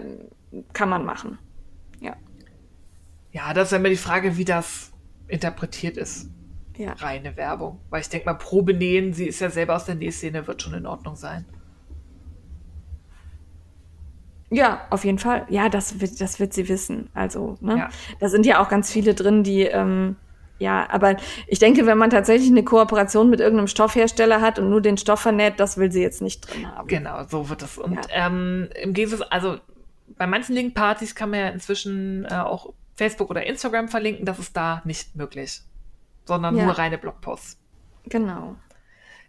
kann 0.74 0.90
man 0.90 1.06
machen. 1.06 1.40
Ja. 2.02 2.16
Ja, 3.32 3.54
das 3.54 3.70
ist 3.70 3.72
ja 3.72 3.78
immer 3.78 3.90
die 3.90 3.96
Frage, 3.96 4.38
wie 4.38 4.46
das 4.46 4.92
interpretiert 5.28 5.96
ist. 5.96 6.30
Ja. 6.78 6.94
Reine 6.94 7.38
Werbung. 7.38 7.80
Weil 7.90 8.02
ich 8.02 8.10
denke 8.10 8.26
mal, 8.26 8.34
Probe 8.34 8.74
nähen, 8.74 9.14
sie 9.14 9.28
ist 9.28 9.40
ja 9.40 9.50
selber 9.50 9.76
aus 9.76 9.86
der 9.86 9.96
Nähszene, 9.96 10.46
wird 10.46 10.62
schon 10.62 10.74
in 10.74 10.86
Ordnung 10.86 11.16
sein. 11.16 11.46
Ja, 14.50 14.86
auf 14.90 15.06
jeden 15.06 15.20
Fall. 15.20 15.46
Ja, 15.50 15.70
das 15.70 16.00
wird, 16.02 16.20
das 16.20 16.40
wird 16.40 16.54
sie 16.54 16.68
wissen. 16.68 17.10
Also, 17.14 17.58
ne? 17.62 17.78
Ja. 17.78 17.90
Da 18.20 18.30
sind 18.30 18.46
ja 18.46 18.62
auch 18.62 18.70
ganz 18.70 18.92
viele 18.92 19.16
drin, 19.16 19.44
die, 19.44 19.64
ähm, 19.64 20.16
ja, 20.64 20.88
aber 20.90 21.18
ich 21.48 21.60
denke, 21.60 21.86
wenn 21.86 21.98
man 21.98 22.10
tatsächlich 22.10 22.50
eine 22.50 22.64
Kooperation 22.64 23.30
mit 23.30 23.40
irgendeinem 23.40 23.68
Stoffhersteller 23.68 24.42
hat 24.42 24.58
und 24.60 24.70
nur 24.70 24.82
den 24.82 24.98
Stoff 24.98 25.20
vernäht, 25.20 25.60
das 25.60 25.78
will 25.78 25.92
sie 25.92 26.02
jetzt 26.02 26.22
nicht 26.22 26.42
drin 26.50 26.68
haben. 26.74 26.88
Genau, 26.88 27.24
so 27.28 27.50
wird 27.50 27.62
es. 27.62 27.78
Und 27.78 27.94
Ja. 27.96 28.02
ähm, 28.28 28.70
im 28.82 28.94
Gegensatz, 28.94 29.22
also 29.30 29.58
bei 30.18 30.26
manchen 30.28 30.56
Link-Partys 30.56 31.16
kann 31.16 31.30
man 31.30 31.40
ja 31.40 31.48
inzwischen 31.50 32.26
äh, 32.26 32.34
auch 32.36 32.74
Facebook 32.96 33.30
oder 33.30 33.46
Instagram 33.46 33.88
verlinken. 33.90 34.26
Das 34.26 34.40
ist 34.40 34.56
da 34.56 34.82
nicht 34.86 35.16
möglich. 35.16 35.62
Sondern 36.26 36.56
Ja. 36.56 36.66
nur 36.66 36.78
reine 36.78 36.98
Blogposts. 36.98 37.58
Genau. 38.06 38.56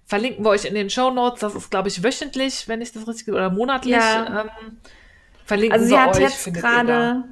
Verlinken 0.06 0.44
wir 0.44 0.51
euch 0.51 0.65
in 0.66 0.74
den 0.74 0.90
Show 0.90 1.11
Notes. 1.11 1.40
Das 1.40 1.55
ist, 1.55 1.70
glaube 1.70 1.89
ich, 1.89 2.02
wöchentlich, 2.05 2.69
wenn 2.69 2.81
ich 2.82 2.93
das 2.93 3.09
richtig 3.09 3.28
oder 3.28 3.51
monatlich. 3.51 3.94
Ja. 3.97 4.43
Ähm, 4.43 4.77
verlinken 5.47 5.73
Also 5.73 5.86
sie 5.86 5.93
wir 5.93 6.02
hat 6.02 6.16
euch, 6.16 6.23
jetzt 6.23 6.52
gerade, 6.55 7.24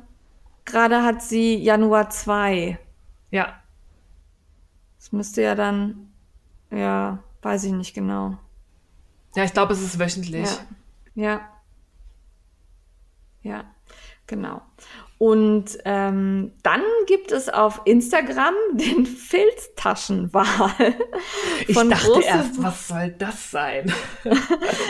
gerade 0.64 1.02
hat 1.02 1.22
sie 1.22 1.56
Januar 1.56 2.08
2. 2.10 2.78
Ja, 3.30 3.61
Das 5.02 5.10
müsste 5.10 5.42
ja 5.42 5.56
dann, 5.56 6.12
ja, 6.70 7.24
weiß 7.42 7.64
ich 7.64 7.72
nicht 7.72 7.92
genau. 7.92 8.38
ja, 9.34 9.42
ich 9.42 9.52
glaube, 9.52 9.72
es 9.72 9.82
ist 9.82 9.98
wöchentlich. 9.98 10.46
Ja. 10.46 10.66
Ja. 11.16 11.48
Ja, 13.42 13.64
genau. 14.28 14.62
Und 15.22 15.78
ähm, 15.84 16.50
dann 16.64 16.82
gibt 17.06 17.30
es 17.30 17.48
auf 17.48 17.82
Instagram 17.84 18.54
den 18.72 19.06
Filztaschenwal. 19.06 20.72
Ich 21.68 21.74
von 21.76 21.90
dachte 21.90 22.08
große- 22.08 22.22
erst, 22.24 22.60
was 22.60 22.88
soll 22.88 23.14
das 23.16 23.52
sein? 23.52 23.94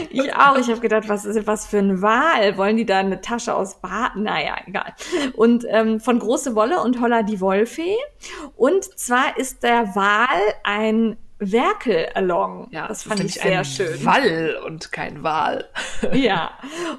Ich 0.08 0.34
auch. 0.34 0.56
Ich 0.56 0.70
habe 0.70 0.80
gedacht, 0.80 1.06
was 1.10 1.26
ist 1.26 1.46
was 1.46 1.66
für 1.66 1.80
ein 1.80 2.00
Wal? 2.00 2.56
Wollen 2.56 2.78
die 2.78 2.86
da 2.86 3.00
eine 3.00 3.20
Tasche 3.20 3.54
aus 3.54 3.82
Wal? 3.82 4.12
Naja, 4.14 4.56
egal. 4.64 4.94
Und 5.34 5.66
ähm, 5.68 6.00
von 6.00 6.18
Große 6.18 6.54
Wolle 6.54 6.80
und 6.80 6.98
Holla 6.98 7.22
die 7.22 7.42
Wollfee. 7.42 7.96
Und 8.56 8.84
zwar 8.98 9.36
ist 9.36 9.62
der 9.62 9.94
Wal 9.94 10.40
ein 10.64 11.18
Werkel-Along. 11.50 12.68
Ja, 12.70 12.86
das 12.86 13.02
fand 13.02 13.20
ich 13.20 13.34
sehr 13.34 13.64
schön. 13.64 14.04
Wall 14.04 14.60
und 14.64 14.92
kein 14.92 15.22
Wal. 15.22 15.68
Ja, 16.12 16.50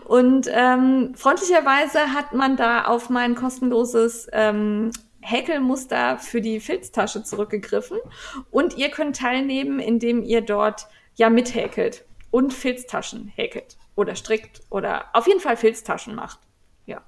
und 0.06 0.50
ähm, 0.52 1.14
freundlicherweise 1.16 2.14
hat 2.14 2.34
man 2.34 2.58
da 2.58 2.86
auf 2.86 3.10
mein 3.10 3.36
kostenloses 3.36 4.28
ähm, 4.32 4.92
Häkelmuster 5.22 6.18
für 6.20 6.42
die 6.42 6.60
Filztasche 6.60 7.24
zurückgegriffen 7.24 7.98
und 8.52 8.78
ihr 8.78 8.90
könnt 8.90 9.18
teilnehmen, 9.18 9.80
indem 9.80 10.24
ihr 10.24 10.42
dort 10.42 10.88
ja 11.16 11.30
mithäkelt 11.30 12.06
und 12.32 12.54
Filztaschen 12.54 13.32
häkelt 13.36 13.78
oder 13.96 14.16
strickt 14.16 14.62
oder 14.70 15.06
auf 15.14 15.28
jeden 15.28 15.40
Fall 15.40 15.58
Filztaschen 15.58 16.16
macht. 16.16 16.40
Ja. 16.86 17.02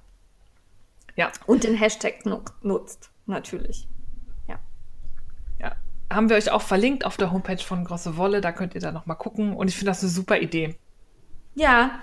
Ja. 1.15 1.31
Und 1.45 1.63
den 1.63 1.75
Hashtag 1.75 2.25
nu 2.25 2.41
nutzt, 2.61 3.09
natürlich. 3.25 3.87
Ja. 4.47 4.59
Ja. 5.59 5.75
Haben 6.15 6.29
wir 6.29 6.37
euch 6.37 6.51
auch 6.51 6.61
verlinkt 6.61 7.05
auf 7.05 7.17
der 7.17 7.31
Homepage 7.31 7.57
von 7.63 7.83
Grosse 7.83 8.17
Wolle, 8.17 8.41
da 8.41 8.51
könnt 8.51 8.73
ihr 8.75 8.81
da 8.81 8.91
nochmal 8.91 9.17
gucken 9.17 9.53
und 9.55 9.67
ich 9.67 9.75
finde 9.75 9.91
das 9.91 10.01
eine 10.01 10.09
super 10.11 10.37
Idee. 10.39 10.75
Ja, 11.55 11.99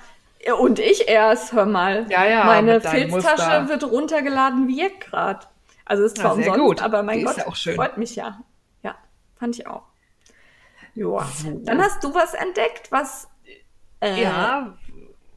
und 0.58 0.78
ich 0.78 1.08
erst, 1.08 1.52
hör 1.52 1.66
mal. 1.66 2.06
Ja, 2.10 2.24
ja, 2.24 2.44
Meine 2.44 2.80
Filztasche 2.80 3.68
wird 3.68 3.84
runtergeladen 3.84 4.66
wie 4.68 4.78
jetzt 4.80 5.00
gerade. 5.00 5.46
Also 5.84 6.04
ist 6.04 6.16
zwar 6.18 6.32
Ja, 6.38 6.52
umsonst, 6.52 6.60
gut. 6.60 6.82
aber 6.82 7.02
mein 7.02 7.18
Die 7.18 7.24
Gott, 7.24 7.36
ja 7.36 7.46
auch 7.46 7.56
schön. 7.56 7.74
freut 7.76 7.96
mich 7.98 8.16
ja. 8.16 8.40
Ja, 8.82 8.94
fand 9.38 9.58
ich 9.58 9.66
auch. 9.66 9.82
Joa. 10.94 11.24
So. 11.24 11.60
Dann 11.64 11.80
hast 11.80 12.02
du 12.04 12.14
was 12.14 12.34
entdeckt, 12.34 12.90
was 12.90 13.28
äh, 14.00 14.22
Ja, 14.22 14.74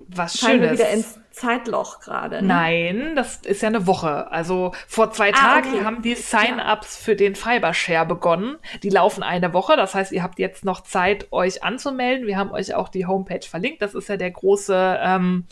was 0.08 0.40
fallen 0.40 0.62
wir 0.62 0.68
Schönes. 0.70 0.80
wieder 0.80 0.90
ins 0.92 1.20
Zeitloch 1.32 2.00
gerade. 2.00 2.42
Ne? 2.42 2.48
Nein, 2.48 3.16
das 3.16 3.38
ist 3.38 3.62
ja 3.62 3.68
eine 3.68 3.88
Woche. 3.88 4.32
Also 4.32 4.74
vor 4.88 5.12
zwei 5.12 5.34
Ah, 5.34 5.38
Tagen 5.38 5.74
okay. 5.74 5.84
haben 5.84 6.02
die 6.02 6.16
Sign-ups 6.16 6.98
für 6.98 7.16
den 7.16 7.36
Fibershare 7.36 8.06
begonnen. 8.06 8.58
Die 8.84 8.90
laufen 8.90 9.24
eine 9.24 9.54
Woche. 9.54 9.76
Das 9.76 9.96
heißt, 9.96 10.12
ihr 10.14 10.24
habt 10.24 10.40
jetzt 10.40 10.64
noch 10.64 10.82
Zeit, 10.82 11.28
euch 11.32 11.64
anzumelden. 11.64 12.26
Wir 12.28 12.38
haben 12.38 12.52
euch 12.52 12.74
auch 12.74 12.88
die 12.88 13.06
Homepage 13.06 13.46
verlinkt. 13.46 13.82
Das 13.82 13.96
ist 13.96 14.08
ja 14.08 14.16
der 14.18 14.32
große 14.32 15.00
ähm, 15.02 15.46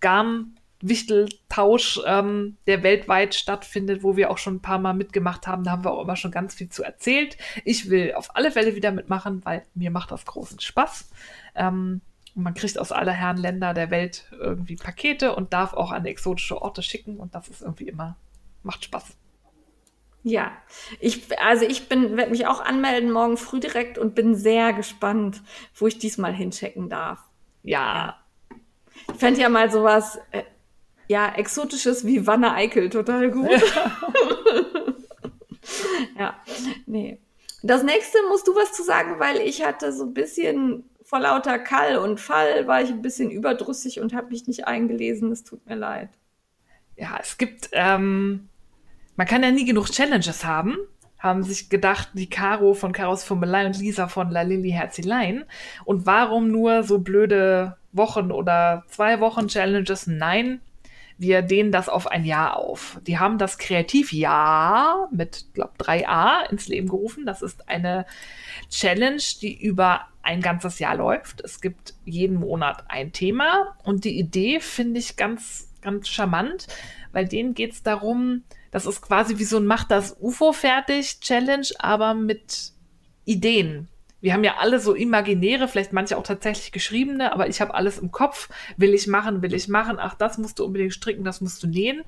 Garn-Wichteltausch, 0.00 2.00
ähm, 2.06 2.56
der 2.66 2.82
weltweit 2.82 3.34
stattfindet, 3.34 4.02
wo 4.02 4.16
wir 4.16 4.30
auch 4.30 4.38
schon 4.38 4.56
ein 4.56 4.62
paar 4.62 4.78
Mal 4.78 4.94
mitgemacht 4.94 5.46
haben. 5.46 5.64
Da 5.64 5.70
haben 5.72 5.84
wir 5.84 5.92
auch 5.92 6.02
immer 6.02 6.16
schon 6.16 6.30
ganz 6.32 6.54
viel 6.54 6.68
zu 6.68 6.82
erzählt. 6.82 7.36
Ich 7.64 7.90
will 7.90 8.14
auf 8.14 8.34
alle 8.34 8.50
Fälle 8.50 8.74
wieder 8.74 8.92
mitmachen, 8.92 9.44
weil 9.44 9.64
mir 9.74 9.90
macht 9.90 10.10
das 10.10 10.24
großen 10.26 10.60
Spaß. 10.60 11.10
Ähm, 11.54 12.00
man 12.36 12.54
kriegt 12.54 12.78
aus 12.78 12.92
aller 12.92 13.12
Herren 13.12 13.38
Länder 13.38 13.72
der 13.72 13.90
Welt 13.90 14.26
irgendwie 14.30 14.76
Pakete 14.76 15.34
und 15.34 15.52
darf 15.52 15.72
auch 15.72 15.90
an 15.90 16.04
exotische 16.04 16.60
Orte 16.60 16.82
schicken 16.82 17.16
und 17.16 17.34
das 17.34 17.48
ist 17.48 17.62
irgendwie 17.62 17.88
immer, 17.88 18.16
macht 18.62 18.84
Spaß. 18.84 19.16
Ja, 20.22 20.52
ich, 21.00 21.38
also 21.40 21.64
ich 21.64 21.88
bin, 21.88 22.16
werde 22.16 22.32
mich 22.32 22.46
auch 22.46 22.60
anmelden 22.60 23.10
morgen 23.10 23.36
früh 23.36 23.58
direkt 23.58 23.96
und 23.96 24.14
bin 24.14 24.34
sehr 24.34 24.72
gespannt, 24.72 25.40
wo 25.74 25.86
ich 25.86 25.98
diesmal 25.98 26.34
hinchecken 26.34 26.90
darf. 26.90 27.20
Ja, 27.62 28.18
Ich 29.08 29.18
fände 29.18 29.40
ja 29.40 29.48
mal 29.48 29.70
sowas, 29.70 30.18
äh, 30.32 30.42
ja, 31.08 31.32
exotisches 31.36 32.04
wie 32.04 32.26
Wanne 32.26 32.52
Eickel 32.52 32.90
total 32.90 33.30
gut. 33.30 33.48
ja, 36.18 36.34
nee. 36.86 37.18
Das 37.62 37.82
nächste 37.82 38.18
musst 38.28 38.46
du 38.46 38.54
was 38.54 38.72
zu 38.72 38.82
sagen, 38.82 39.18
weil 39.18 39.38
ich 39.38 39.64
hatte 39.64 39.92
so 39.92 40.04
ein 40.04 40.12
bisschen 40.12 40.84
vor 41.06 41.20
lauter 41.20 41.60
Kall 41.60 41.96
und 41.96 42.20
Fall 42.20 42.66
war 42.66 42.82
ich 42.82 42.90
ein 42.90 43.00
bisschen 43.00 43.30
überdrüssig 43.30 44.00
und 44.00 44.12
habe 44.12 44.30
mich 44.30 44.48
nicht 44.48 44.66
eingelesen. 44.66 45.30
Es 45.30 45.44
tut 45.44 45.64
mir 45.64 45.76
leid. 45.76 46.10
ja, 46.96 47.16
es 47.20 47.38
gibt, 47.38 47.68
ähm, 47.72 48.48
man 49.14 49.26
kann 49.26 49.42
ja 49.42 49.52
nie 49.52 49.64
genug 49.64 49.86
Challenges 49.86 50.44
haben, 50.44 50.76
haben 51.18 51.44
sich 51.44 51.70
gedacht, 51.70 52.10
die 52.14 52.28
Caro 52.28 52.74
von 52.74 52.92
Karos 52.92 53.22
Fummelei 53.22 53.66
und 53.66 53.78
Lisa 53.78 54.08
von 54.08 54.30
La 54.30 54.42
Lilly 54.42 54.70
Herzelein. 54.70 55.44
Und 55.84 56.06
warum 56.06 56.48
nur 56.50 56.82
so 56.82 56.98
blöde 56.98 57.76
Wochen 57.92 58.32
oder 58.32 58.84
zwei 58.88 59.20
Wochen 59.20 59.46
Challenges? 59.46 60.08
Nein, 60.08 60.60
wir 61.18 61.42
dehnen 61.42 61.72
das 61.72 61.88
auf 61.88 62.08
ein 62.08 62.24
Jahr 62.24 62.56
auf. 62.56 63.00
Die 63.06 63.18
haben 63.18 63.38
das 63.38 63.58
Kreativjahr 63.58 65.08
mit, 65.12 65.46
glaube 65.54 65.72
3a 65.78 66.50
ins 66.50 66.66
Leben 66.68 66.88
gerufen. 66.88 67.24
Das 67.24 67.42
ist 67.42 67.68
eine 67.68 68.06
Challenge, 68.70 69.22
die 69.40 69.58
über 69.58 70.08
ein 70.26 70.40
ganzes 70.40 70.78
Jahr 70.78 70.96
läuft. 70.96 71.40
Es 71.40 71.60
gibt 71.60 71.94
jeden 72.04 72.36
Monat 72.36 72.84
ein 72.88 73.12
Thema 73.12 73.76
und 73.84 74.04
die 74.04 74.18
Idee 74.18 74.60
finde 74.60 74.98
ich 74.98 75.16
ganz, 75.16 75.72
ganz 75.82 76.08
charmant, 76.08 76.66
weil 77.12 77.26
denen 77.26 77.54
geht 77.54 77.72
es 77.72 77.82
darum, 77.82 78.42
das 78.72 78.86
ist 78.86 79.00
quasi 79.00 79.38
wie 79.38 79.44
so 79.44 79.56
ein 79.56 79.66
Macht 79.66 79.90
das 79.90 80.16
UFO 80.20 80.52
fertig 80.52 81.20
Challenge, 81.20 81.68
aber 81.78 82.14
mit 82.14 82.72
Ideen. 83.24 83.88
Wir 84.20 84.32
haben 84.32 84.44
ja 84.44 84.56
alle 84.58 84.80
so 84.80 84.94
imaginäre, 84.94 85.68
vielleicht 85.68 85.92
manche 85.92 86.16
auch 86.16 86.24
tatsächlich 86.24 86.72
geschriebene, 86.72 87.32
aber 87.32 87.48
ich 87.48 87.60
habe 87.60 87.74
alles 87.74 87.98
im 87.98 88.10
Kopf. 88.10 88.48
Will 88.76 88.94
ich 88.94 89.06
machen, 89.06 89.42
will 89.42 89.54
ich 89.54 89.68
machen. 89.68 89.98
Ach, 90.00 90.14
das 90.14 90.38
musst 90.38 90.58
du 90.58 90.64
unbedingt 90.64 90.92
stricken, 90.92 91.22
das 91.22 91.40
musst 91.40 91.62
du 91.62 91.68
nähen. 91.68 92.02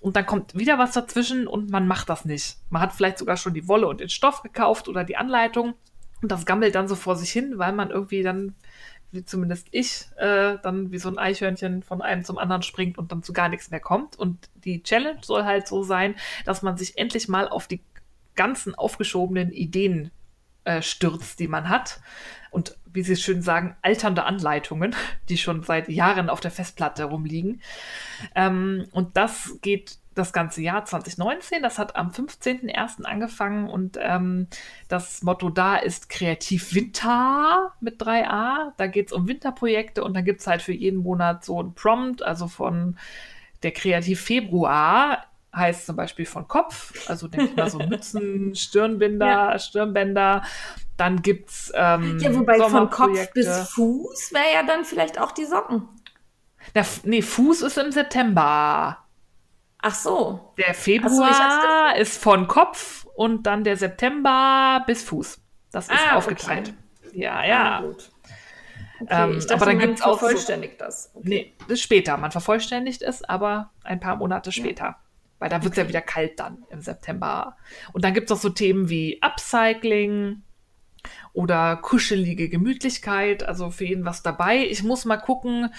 Und 0.00 0.16
dann 0.16 0.24
kommt 0.24 0.56
wieder 0.56 0.78
was 0.78 0.92
dazwischen 0.92 1.46
und 1.46 1.70
man 1.70 1.86
macht 1.86 2.08
das 2.08 2.24
nicht. 2.24 2.56
Man 2.70 2.80
hat 2.80 2.94
vielleicht 2.94 3.18
sogar 3.18 3.36
schon 3.36 3.52
die 3.52 3.68
Wolle 3.68 3.88
und 3.88 4.00
den 4.00 4.08
Stoff 4.08 4.42
gekauft 4.42 4.88
oder 4.88 5.04
die 5.04 5.16
Anleitung. 5.16 5.74
Und 6.22 6.32
das 6.32 6.46
gammelt 6.46 6.74
dann 6.74 6.88
so 6.88 6.96
vor 6.96 7.16
sich 7.16 7.30
hin, 7.30 7.58
weil 7.58 7.72
man 7.72 7.90
irgendwie 7.90 8.22
dann, 8.22 8.54
wie 9.12 9.24
zumindest 9.24 9.68
ich, 9.70 10.06
äh, 10.16 10.56
dann 10.62 10.90
wie 10.90 10.98
so 10.98 11.08
ein 11.08 11.18
Eichhörnchen 11.18 11.82
von 11.82 12.02
einem 12.02 12.24
zum 12.24 12.38
anderen 12.38 12.62
springt 12.62 12.98
und 12.98 13.12
dann 13.12 13.22
zu 13.22 13.32
gar 13.32 13.48
nichts 13.48 13.70
mehr 13.70 13.80
kommt. 13.80 14.16
Und 14.16 14.50
die 14.64 14.82
Challenge 14.82 15.20
soll 15.22 15.44
halt 15.44 15.68
so 15.68 15.82
sein, 15.82 16.14
dass 16.44 16.62
man 16.62 16.76
sich 16.76 16.98
endlich 16.98 17.28
mal 17.28 17.48
auf 17.48 17.66
die 17.66 17.80
ganzen 18.34 18.74
aufgeschobenen 18.74 19.52
Ideen 19.52 20.10
äh, 20.64 20.82
stürzt, 20.82 21.40
die 21.40 21.48
man 21.48 21.68
hat. 21.68 22.00
Und 22.50 22.76
wie 22.84 23.02
Sie 23.02 23.16
schön 23.16 23.42
sagen, 23.42 23.76
alternde 23.82 24.24
Anleitungen, 24.24 24.94
die 25.28 25.38
schon 25.38 25.62
seit 25.62 25.88
Jahren 25.88 26.28
auf 26.28 26.40
der 26.40 26.50
Festplatte 26.50 27.04
rumliegen. 27.04 27.62
Ähm, 28.34 28.86
und 28.92 29.16
das 29.16 29.58
geht 29.62 29.98
das 30.18 30.32
ganze 30.32 30.60
Jahr 30.62 30.84
2019. 30.84 31.62
Das 31.62 31.78
hat 31.78 31.96
am 31.96 32.10
15.01. 32.10 33.04
angefangen 33.04 33.68
und 33.68 33.98
ähm, 34.00 34.48
das 34.88 35.22
Motto 35.22 35.48
da 35.48 35.76
ist 35.76 36.08
Kreativ 36.08 36.74
Winter 36.74 37.72
mit 37.80 38.00
3a. 38.02 38.72
Da 38.76 38.86
geht 38.86 39.08
es 39.08 39.12
um 39.12 39.28
Winterprojekte 39.28 40.02
und 40.02 40.14
dann 40.14 40.24
gibt 40.24 40.40
es 40.40 40.46
halt 40.46 40.62
für 40.62 40.72
jeden 40.72 41.00
Monat 41.00 41.44
so 41.44 41.62
ein 41.62 41.74
Prompt, 41.74 42.22
also 42.22 42.48
von 42.48 42.96
der 43.62 43.72
Kreativ 43.72 44.20
Februar 44.20 45.24
heißt 45.54 45.86
zum 45.86 45.96
Beispiel 45.96 46.26
von 46.26 46.46
Kopf, 46.46 47.08
also 47.08 47.26
denke 47.26 47.46
ich 47.46 47.56
mal 47.56 47.70
so 47.70 47.78
Mützen, 47.88 48.54
Stirnbinder, 48.54 49.58
Stirnbänder. 49.58 50.42
Dann 50.96 51.22
gibt's 51.22 51.72
ähm, 51.74 52.18
Ja, 52.20 52.34
wobei 52.34 52.58
von 52.58 52.90
Kopf 52.90 53.32
bis 53.32 53.48
Fuß 53.70 54.32
wäre 54.32 54.54
ja 54.54 54.62
dann 54.64 54.84
vielleicht 54.84 55.20
auch 55.20 55.32
die 55.32 55.44
Socken. 55.44 55.88
Na, 56.74 56.82
nee, 57.04 57.22
Fuß 57.22 57.62
ist 57.62 57.78
im 57.78 57.92
September. 57.92 58.98
Ach 59.80 59.94
so. 59.94 60.52
Der 60.58 60.70
Ach 60.70 60.74
so, 60.74 60.80
Februar 60.80 61.96
ist 61.96 62.22
von 62.22 62.48
Kopf 62.48 63.06
und 63.14 63.44
dann 63.46 63.64
der 63.64 63.76
September 63.76 64.82
bis 64.86 65.02
Fuß. 65.04 65.40
Das 65.72 65.88
ist 65.88 65.92
Ah, 66.10 66.16
aufgeteilt. 66.16 66.74
Ja, 67.12 67.36
Ah, 67.36 67.46
ja. 67.46 67.80
gut. 67.82 68.10
Okay, 69.00 69.06
Ähm, 69.10 69.38
dachte, 69.38 69.54
aber 69.54 69.66
dann 69.66 69.76
man 69.76 69.86
gibt's 69.86 70.02
auch 70.02 70.14
so- 70.14 70.18
vervollständigt 70.26 70.80
das. 70.80 71.12
Nee, 71.22 71.52
das 71.60 71.74
ist 71.78 71.82
später. 71.82 72.16
Man 72.16 72.32
vervollständigt 72.32 73.02
es, 73.02 73.22
aber 73.22 73.70
ein 73.84 74.00
paar 74.00 74.16
Monate 74.16 74.50
später. 74.50 74.96
Weil 75.38 75.48
da 75.50 75.62
wird 75.62 75.72
es 75.74 75.76
ja 75.76 75.84
Okay. 75.84 75.90
wieder 75.90 76.00
kalt 76.00 76.40
dann 76.40 76.64
im 76.70 76.80
September. 76.80 77.56
Und 77.92 78.04
dann 78.04 78.12
gibt 78.12 78.28
es 78.28 78.36
auch 78.36 78.40
so 78.42 78.48
Themen 78.48 78.88
wie 78.88 79.22
Upcycling 79.22 80.42
oder 81.32 81.76
kuschelige 81.76 82.48
Gemütlichkeit. 82.48 83.44
Also 83.44 83.70
für 83.70 83.84
jeden 83.84 84.04
was 84.04 84.24
dabei. 84.24 84.66
Ich 84.66 84.82
muss 84.82 85.04
mal 85.04 85.18
gucken, 85.18 85.72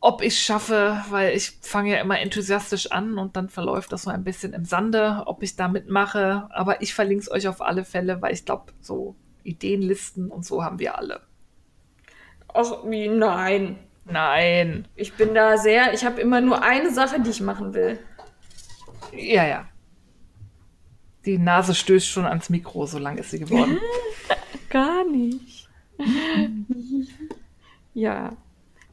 ob 0.00 0.22
ich 0.22 0.40
schaffe, 0.40 1.04
weil 1.10 1.36
ich 1.36 1.58
fange 1.60 1.92
ja 1.92 2.00
immer 2.00 2.18
enthusiastisch 2.18 2.90
an 2.90 3.18
und 3.18 3.36
dann 3.36 3.50
verläuft 3.50 3.92
das 3.92 4.02
so 4.02 4.10
ein 4.10 4.24
bisschen 4.24 4.54
im 4.54 4.64
Sande, 4.64 5.24
ob 5.26 5.42
ich 5.42 5.56
da 5.56 5.68
mitmache. 5.68 6.48
Aber 6.50 6.80
ich 6.80 6.94
verlinke 6.94 7.22
es 7.22 7.30
euch 7.30 7.48
auf 7.48 7.60
alle 7.60 7.84
Fälle, 7.84 8.22
weil 8.22 8.32
ich 8.32 8.46
glaube, 8.46 8.72
so 8.80 9.14
Ideenlisten 9.44 10.30
und 10.30 10.44
so 10.44 10.64
haben 10.64 10.78
wir 10.78 10.96
alle. 10.96 11.20
Ach, 12.54 12.84
wie, 12.86 13.08
nein. 13.08 13.78
Nein. 14.06 14.88
Ich 14.96 15.12
bin 15.14 15.34
da 15.34 15.58
sehr, 15.58 15.92
ich 15.92 16.04
habe 16.04 16.20
immer 16.20 16.40
nur 16.40 16.62
eine 16.62 16.90
Sache, 16.92 17.20
die 17.20 17.30
ich 17.30 17.42
machen 17.42 17.74
will. 17.74 17.98
Ja, 19.12 19.46
ja. 19.46 19.68
Die 21.26 21.36
Nase 21.36 21.74
stößt 21.74 22.06
schon 22.06 22.24
ans 22.24 22.48
Mikro, 22.48 22.86
so 22.86 22.98
lang 22.98 23.18
ist 23.18 23.30
sie 23.30 23.40
geworden. 23.40 23.78
Gar 24.70 25.04
nicht. 25.04 25.68
ja. 27.94 28.32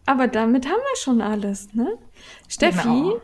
Aber 0.07 0.27
damit 0.27 0.65
haben 0.65 0.79
wir 0.79 0.97
schon 0.97 1.21
alles, 1.21 1.73
ne? 1.73 1.97
Steffi, 2.47 2.81
Genau. 2.88 3.21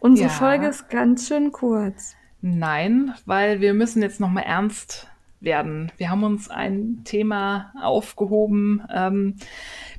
unsere 0.00 0.28
Ja. 0.28 0.34
Folge 0.34 0.66
ist 0.66 0.88
ganz 0.88 1.28
schön 1.28 1.52
kurz. 1.52 2.16
Nein, 2.40 3.14
weil 3.26 3.60
wir 3.60 3.74
müssen 3.74 4.02
jetzt 4.02 4.18
noch 4.18 4.30
mal 4.30 4.40
ernst 4.40 5.08
werden. 5.40 5.92
Wir 5.98 6.10
haben 6.10 6.24
uns 6.24 6.48
ein 6.48 7.02
Thema 7.04 7.72
aufgehoben 7.80 8.82
ähm, 8.92 9.36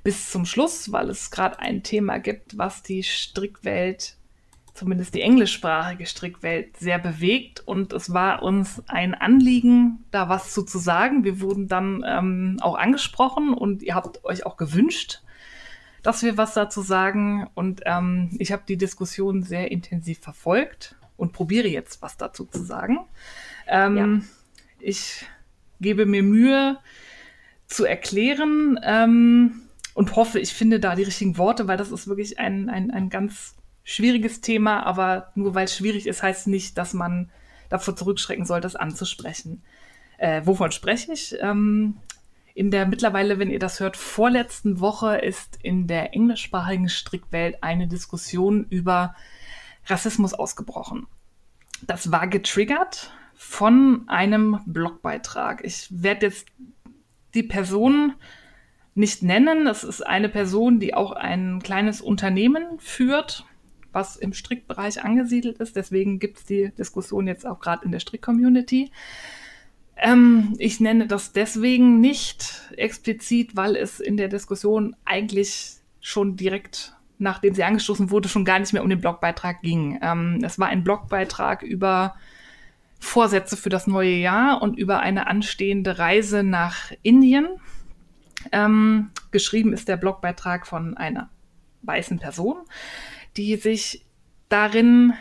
bis 0.04 0.32
zum 0.32 0.46
Schluss, 0.46 0.92
weil 0.92 1.10
es 1.10 1.30
gerade 1.32 1.60
ein 1.60 1.84
Thema 1.84 2.18
gibt, 2.18 2.58
was 2.58 2.82
die 2.82 3.04
Strickwelt, 3.04 4.18
zumindest 4.74 5.14
die 5.14 5.22
englischsprachige 5.22 6.06
Strickwelt, 6.08 6.78
sehr 6.78 6.98
bewegt. 6.98 7.62
Und 7.66 7.94
es 7.94 8.12
war 8.12 8.42
uns 8.42 8.82
ein 8.88 9.14
Anliegen, 9.14 10.04
da 10.10 10.30
was 10.30 10.52
zu, 10.54 10.64
zu 10.64 10.80
sagen. 10.80 11.24
Wir 11.24 11.40
wurden 11.42 11.68
dann 11.68 12.04
ähm, 12.08 12.58
auch 12.62 12.76
angesprochen 12.76 13.54
und 13.54 13.84
ihr 13.84 13.94
habt 13.94 14.26
euch 14.26 14.46
auch 14.48 14.58
gewünscht, 14.58 15.22
dass 16.04 16.22
wir 16.22 16.38
was 16.38 16.54
dazu 16.54 16.82
sagen. 16.82 17.48
Und 17.56 17.82
ähm, 17.86 18.30
ich 18.38 18.52
habe 18.52 18.64
die 18.68 18.78
Diskussion 18.78 19.42
sehr 19.42 19.72
intensiv 19.72 20.20
verfolgt 20.20 20.96
und 21.18 21.32
probiere 21.32 21.68
jetzt 21.68 22.02
was 22.02 22.18
dazu 22.18 22.46
zu 22.46 22.64
sagen. 22.64 23.00
Ähm, 23.68 23.98
ja. 23.98 24.22
Ich 24.80 25.26
gebe 25.80 26.06
mir 26.06 26.22
Mühe 26.24 26.78
zu 27.68 27.86
erklären 27.86 28.80
ähm, 28.84 29.62
und 29.94 30.16
hoffe, 30.16 30.40
ich 30.40 30.54
finde 30.54 30.80
da 30.80 30.96
die 30.96 31.04
richtigen 31.04 31.38
Worte, 31.38 31.68
weil 31.68 31.78
das 31.78 31.92
ist 31.92 32.08
wirklich 32.08 32.38
ein, 32.38 32.70
ein, 32.70 32.92
ein 32.92 33.10
ganz 33.10 33.56
schwieriges 33.84 34.42
Thema, 34.42 34.84
aber 34.86 35.32
nur 35.36 35.56
weil 35.56 35.66
es 35.66 35.76
schwierig 35.76 36.08
ist, 36.08 36.24
heißt 36.24 36.48
nicht, 36.48 36.78
dass 36.78 36.94
man 36.94 37.30
davor 37.70 37.96
zurückschrecken 37.96 38.46
soll, 38.46 38.62
das 38.62 38.76
anzusprechen. 38.76 39.64
Äh, 40.18 40.42
wovon 40.46 40.72
spreche 40.72 41.14
ich? 41.14 41.36
Ähm, 41.42 41.98
in 42.56 42.70
der 42.70 42.86
mittlerweile, 42.86 43.40
wenn 43.40 43.50
ihr 43.50 43.60
das 43.60 43.80
hört, 43.80 43.98
vorletzten 43.98 44.80
Woche 44.80 45.18
ist 45.18 45.58
in 45.62 45.88
der 45.88 46.14
englischsprachigen 46.14 46.90
Strickwelt 46.90 47.64
eine 47.64 47.88
Diskussion 47.88 48.66
über 48.70 49.16
Rassismus 49.88 50.34
ausgebrochen. 50.34 51.08
Das 51.82 52.12
war 52.12 52.28
getriggert 52.28 53.12
von 53.34 54.04
einem 54.08 54.60
Blogbeitrag. 54.66 55.66
Ich 55.66 55.88
werde 55.90 56.28
jetzt 56.28 56.48
die 57.34 57.44
Person 57.44 58.14
nicht 58.96 59.24
nennen. 59.24 59.66
Das 59.66 59.84
ist 59.84 60.06
eine 60.06 60.30
Person, 60.30 60.80
die 60.80 60.94
auch 60.94 61.12
ein 61.12 61.62
kleines 61.62 62.02
Unternehmen 62.02 62.80
führt, 62.80 63.46
was 63.92 64.16
im 64.16 64.34
Strickbereich 64.34 65.04
angesiedelt 65.04 65.58
ist. 65.58 65.76
Deswegen 65.76 66.20
gibt 66.20 66.38
es 66.38 66.46
die 66.46 66.72
Diskussion 66.78 67.28
jetzt 67.28 67.46
auch 67.46 67.60
gerade 67.60 67.84
in 67.84 67.92
der 67.92 68.00
Strick-Community. 68.00 68.92
Ähm, 69.98 70.56
ich 70.58 70.80
nenne 70.80 71.08
das 71.08 71.34
deswegen 71.34 72.00
nicht 72.00 72.72
explizit, 72.78 73.56
weil 73.56 73.76
es 73.76 74.00
in 74.00 74.18
der 74.18 74.28
Diskussion 74.28 74.96
eigentlich 75.06 75.76
schon 76.02 76.36
direkt, 76.36 76.96
nachdem 77.20 77.54
sie 77.54 77.64
angestoßen 77.64 78.10
wurde, 78.10 78.30
schon 78.30 78.46
gar 78.46 78.60
nicht 78.60 78.74
mehr 78.74 78.84
um 78.84 78.90
den 78.90 79.02
Blogbeitrag 79.02 79.62
ging. 79.62 80.00
Ähm, 80.02 80.40
es 80.44 80.60
war 80.60 80.68
ein 80.68 80.84
Blogbeitrag 80.84 81.62
über 81.62 82.16
Vorsätze 83.00 83.58
für 83.58 83.70
das 83.70 83.86
neue 83.86 84.16
Jahr 84.16 84.62
und 84.62 84.78
über 84.78 85.00
eine 85.00 85.28
anstehende 85.28 86.00
Reise 86.00 86.44
nach 86.44 86.92
Indien. 87.02 87.48
Ähm, 88.52 89.12
geschrieben 89.32 89.74
ist 89.74 89.88
der 89.88 89.98
Blogbeitrag 89.98 90.66
von 90.66 90.98
einer 90.98 91.30
weißen 91.84 92.20
Person, 92.20 92.58
die 93.38 93.56
sich 93.58 94.06
darin, 94.50 95.14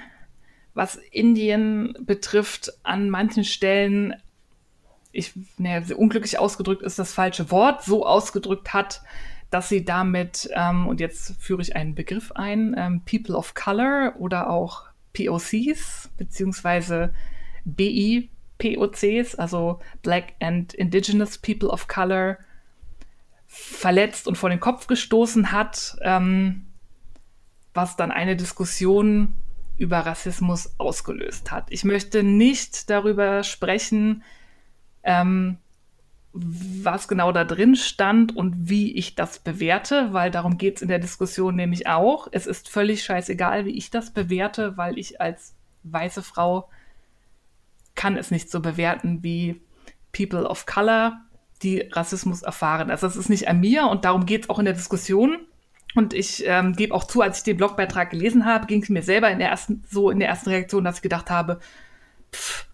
was 0.75 0.97
Indien 1.11 1.95
betrifft, 2.01 2.73
an 2.83 3.11
manchen 3.11 3.45
Stellen, 3.45 4.15
ich, 5.13 5.33
ne, 5.59 5.85
unglücklich 5.97 6.39
ausgedrückt 6.39 6.83
ist 6.83 6.99
das 6.99 7.13
falsche 7.13 7.51
Wort, 7.51 7.85
so 7.85 8.07
ausgedrückt 8.07 8.73
hat, 8.73 9.03
dass 9.51 9.69
sie 9.69 9.85
damit, 9.85 10.49
ähm, 10.55 10.89
und 10.89 10.99
jetzt 10.99 11.35
führe 11.39 11.61
ich 11.61 11.77
einen 11.77 11.95
Begriff 11.95 12.33
ein, 12.33 12.75
ähm, 12.77 13.03
People 13.05 13.37
of 13.37 13.55
Color 13.55 14.15
oder 14.19 14.49
auch 14.49 14.85
POCs, 15.13 16.11
beziehungsweise 16.17 17.13
BIPOCs, 17.67 19.35
also 19.35 19.81
Black 20.03 20.33
and 20.41 20.73
Indigenous 20.73 21.37
People 21.37 21.69
of 21.69 21.87
Color, 21.87 22.39
verletzt 23.47 24.27
und 24.27 24.39
vor 24.39 24.49
den 24.49 24.61
Kopf 24.61 24.87
gestoßen 24.87 25.53
hat, 25.53 25.97
ähm, 26.01 26.65
was 27.75 27.97
dann 27.97 28.11
eine 28.11 28.37
Diskussion 28.37 29.35
über 29.77 29.99
Rassismus 29.99 30.75
ausgelöst 30.79 31.51
hat. 31.51 31.67
Ich 31.69 31.85
möchte 31.85 32.23
nicht 32.23 32.89
darüber 32.89 33.43
sprechen, 33.43 34.23
ähm, 35.03 35.59
was 36.33 37.09
genau 37.09 37.31
da 37.31 37.45
drin 37.45 37.77
stand 37.77 38.35
und 38.35 38.69
wie 38.71 38.97
ich 38.97 39.15
das 39.15 39.39
bewerte, 39.39 40.13
weil 40.13 40.31
darum 40.31 40.57
geht 40.57 40.77
es 40.77 40.83
in 40.83 40.89
der 40.89 40.99
Diskussion 40.99 41.55
nämlich 41.57 41.87
auch. 41.87 42.29
Es 42.31 42.47
ist 42.47 42.69
völlig 42.69 43.05
scheißegal, 43.05 43.67
wie 43.67 43.77
ich 43.77 43.91
das 43.91 44.13
bewerte, 44.13 44.77
weil 44.79 44.99
ich 44.99 45.21
als 45.21 45.55
weiße 45.83 46.23
Frau 46.23 46.71
kann 47.95 48.17
es 48.17 48.31
nicht 48.31 48.51
so 48.51 48.61
bewerten 48.61 49.23
wie 49.23 49.61
People 50.13 50.45
of 50.49 50.65
Color, 50.65 51.21
die 51.63 51.81
Rassismus 51.93 52.43
erfahren. 52.43 52.91
Also 52.91 53.07
es 53.07 53.17
ist 53.17 53.29
nicht 53.29 53.49
an 53.49 53.61
mir 53.61 53.87
und 53.87 54.07
darum 54.07 54.25
geht 54.25 54.45
es 54.45 54.51
auch 54.51 54.59
in 54.59 54.65
der 54.65 54.75
Diskussion. 54.75 55.39
Und 55.95 56.15
ich 56.15 56.45
ähm, 56.47 56.73
gebe 56.73 56.95
auch 56.95 57.05
zu, 57.05 57.21
als 57.21 57.39
ich 57.39 57.45
den 57.45 57.59
Blogbeitrag 57.59 58.11
gelesen 58.11 58.47
habe, 58.47 58.67
ging 58.67 58.83
es 58.83 58.89
mir 58.89 59.03
selber 59.03 59.31
in 59.31 59.39
der 59.39 59.51
ersten, 59.51 59.85
so 59.91 60.11
in 60.11 60.19
der 60.19 60.29
ersten 60.29 60.49
Reaktion, 60.49 60.85
dass 60.85 60.97
ich 60.97 61.03
gedacht 61.03 61.29
habe, 61.29 61.61
pff, 62.35 62.67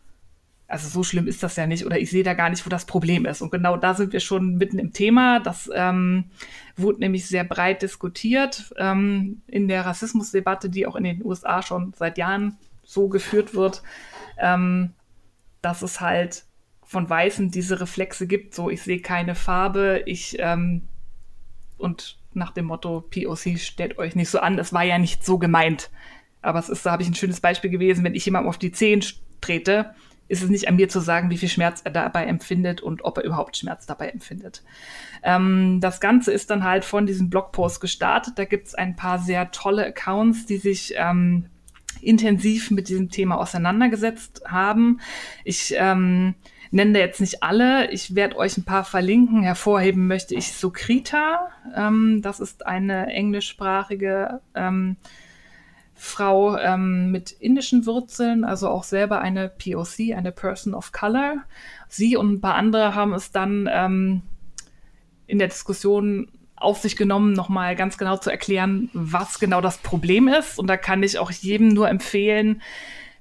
also 0.68 0.86
so 0.88 1.02
schlimm 1.02 1.26
ist 1.26 1.42
das 1.42 1.56
ja 1.56 1.66
nicht 1.66 1.86
oder 1.86 1.98
ich 1.98 2.10
sehe 2.10 2.22
da 2.22 2.34
gar 2.34 2.50
nicht, 2.50 2.64
wo 2.64 2.70
das 2.70 2.84
Problem 2.84 3.24
ist. 3.24 3.40
Und 3.40 3.50
genau 3.50 3.78
da 3.78 3.94
sind 3.94 4.12
wir 4.12 4.20
schon 4.20 4.56
mitten 4.56 4.78
im 4.78 4.92
Thema. 4.92 5.40
Das 5.40 5.68
ähm, 5.74 6.26
wurde 6.76 7.00
nämlich 7.00 7.26
sehr 7.26 7.42
breit 7.42 7.80
diskutiert 7.80 8.72
ähm, 8.76 9.40
in 9.46 9.66
der 9.66 9.86
Rassismusdebatte, 9.86 10.68
die 10.68 10.86
auch 10.86 10.94
in 10.94 11.04
den 11.04 11.24
USA 11.24 11.62
schon 11.62 11.94
seit 11.96 12.18
Jahren 12.18 12.58
so 12.84 13.08
geführt 13.08 13.54
wird. 13.54 13.82
Ähm, 14.38 14.92
dass 15.62 15.82
es 15.82 16.00
halt 16.00 16.44
von 16.84 17.08
Weißen 17.08 17.50
diese 17.50 17.80
Reflexe 17.80 18.26
gibt, 18.26 18.54
so 18.54 18.70
ich 18.70 18.82
sehe 18.82 19.00
keine 19.00 19.34
Farbe, 19.34 20.02
ich 20.06 20.36
ähm, 20.38 20.82
und 21.76 22.18
nach 22.34 22.52
dem 22.52 22.66
Motto 22.66 23.00
POC 23.00 23.58
stellt 23.58 23.98
euch 23.98 24.14
nicht 24.14 24.30
so 24.30 24.38
an, 24.40 24.56
das 24.56 24.72
war 24.72 24.84
ja 24.84 24.98
nicht 24.98 25.24
so 25.24 25.38
gemeint. 25.38 25.90
Aber 26.40 26.58
es 26.58 26.68
ist, 26.68 26.86
da 26.86 26.92
habe 26.92 27.02
ich 27.02 27.08
ein 27.08 27.14
schönes 27.14 27.40
Beispiel 27.40 27.70
gewesen, 27.70 28.04
wenn 28.04 28.14
ich 28.14 28.24
jemandem 28.24 28.48
auf 28.48 28.58
die 28.58 28.70
Zehen 28.72 29.02
trete, 29.40 29.94
ist 30.28 30.42
es 30.42 30.50
nicht 30.50 30.68
an 30.68 30.76
mir 30.76 30.88
zu 30.88 31.00
sagen, 31.00 31.30
wie 31.30 31.38
viel 31.38 31.48
Schmerz 31.48 31.80
er 31.84 31.90
dabei 31.90 32.26
empfindet 32.26 32.80
und 32.80 33.04
ob 33.04 33.18
er 33.18 33.24
überhaupt 33.24 33.56
Schmerz 33.56 33.86
dabei 33.86 34.08
empfindet. 34.08 34.62
Ähm, 35.22 35.80
das 35.80 36.00
Ganze 36.00 36.32
ist 36.32 36.50
dann 36.50 36.64
halt 36.64 36.84
von 36.84 37.06
diesem 37.06 37.30
Blogpost 37.30 37.80
gestartet. 37.80 38.38
Da 38.38 38.44
gibt 38.44 38.68
es 38.68 38.74
ein 38.74 38.94
paar 38.94 39.18
sehr 39.18 39.50
tolle 39.50 39.86
Accounts, 39.86 40.46
die 40.46 40.58
sich 40.58 40.94
ähm, 40.96 41.46
intensiv 42.00 42.70
mit 42.70 42.88
diesem 42.88 43.10
Thema 43.10 43.38
auseinandergesetzt 43.38 44.42
haben. 44.46 45.00
Ich 45.44 45.74
ähm, 45.76 46.34
nenne 46.70 46.92
da 46.92 46.98
jetzt 47.00 47.20
nicht 47.20 47.42
alle. 47.42 47.90
Ich 47.90 48.14
werde 48.14 48.36
euch 48.36 48.56
ein 48.56 48.64
paar 48.64 48.84
verlinken. 48.84 49.42
Hervorheben 49.42 50.06
möchte 50.06 50.34
ich 50.34 50.52
Sukrita. 50.52 51.48
Ähm, 51.74 52.20
das 52.22 52.40
ist 52.40 52.66
eine 52.66 53.06
englischsprachige 53.06 54.40
ähm, 54.54 54.96
Frau 55.98 56.56
ähm, 56.56 57.10
mit 57.10 57.32
indischen 57.32 57.84
Wurzeln, 57.84 58.44
also 58.44 58.68
auch 58.68 58.84
selber 58.84 59.20
eine 59.20 59.48
POC, 59.48 60.14
eine 60.16 60.32
Person 60.32 60.74
of 60.74 60.92
Color. 60.92 61.38
Sie 61.88 62.16
und 62.16 62.34
ein 62.34 62.40
paar 62.40 62.54
andere 62.54 62.94
haben 62.94 63.12
es 63.12 63.32
dann 63.32 63.68
ähm, 63.70 64.22
in 65.26 65.38
der 65.38 65.48
Diskussion 65.48 66.30
auf 66.54 66.78
sich 66.78 66.96
genommen, 66.96 67.32
nochmal 67.32 67.76
ganz 67.76 67.98
genau 67.98 68.16
zu 68.16 68.30
erklären, 68.30 68.90
was 68.92 69.38
genau 69.38 69.60
das 69.60 69.78
Problem 69.78 70.28
ist. 70.28 70.58
Und 70.58 70.68
da 70.68 70.76
kann 70.76 71.02
ich 71.02 71.18
auch 71.18 71.30
jedem 71.30 71.68
nur 71.68 71.88
empfehlen, 71.88 72.62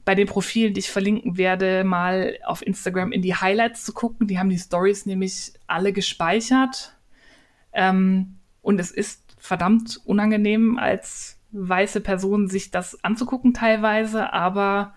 bei 0.06 0.16
den 0.16 0.28
Profilen, 0.28 0.74
die 0.74 0.80
ich 0.80 0.90
verlinken 0.90 1.38
werde, 1.38 1.84
mal 1.84 2.38
auf 2.46 2.66
Instagram 2.66 3.12
in 3.12 3.22
die 3.22 3.36
Highlights 3.36 3.84
zu 3.84 3.92
gucken. 3.92 4.28
Die 4.28 4.40
haben 4.40 4.50
die 4.50 4.58
Stories 4.58 5.06
nämlich 5.06 5.54
alle 5.66 5.92
gespeichert. 5.92 6.96
Ähm, 7.74 8.38
und 8.62 8.80
es 8.80 8.92
ist 8.92 9.36
verdammt 9.38 10.00
unangenehm, 10.06 10.78
als 10.78 11.37
weiße 11.52 12.02
Person 12.02 12.48
sich 12.48 12.72
das 12.72 13.04
anzugucken 13.04 13.54
teilweise, 13.54 14.34
aber 14.34 14.94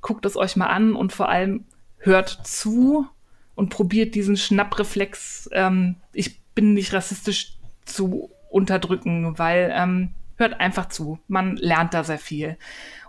guckt 0.00 0.26
es 0.26 0.36
euch 0.36 0.56
mal 0.56 0.66
an 0.66 0.94
und 0.94 1.12
vor 1.12 1.28
allem 1.28 1.64
hört 1.98 2.28
zu 2.44 3.06
und 3.54 3.70
probiert 3.70 4.14
diesen 4.14 4.36
Schnappreflex, 4.36 5.48
ähm, 5.52 5.96
ich 6.12 6.40
bin 6.54 6.74
nicht 6.74 6.92
rassistisch 6.92 7.58
zu 7.84 8.30
unterdrücken, 8.50 9.38
weil 9.38 9.72
ähm, 9.74 10.14
hört 10.36 10.60
einfach 10.60 10.88
zu. 10.88 11.18
Man 11.28 11.56
lernt 11.56 11.94
da 11.94 12.04
sehr 12.04 12.18
viel. 12.18 12.56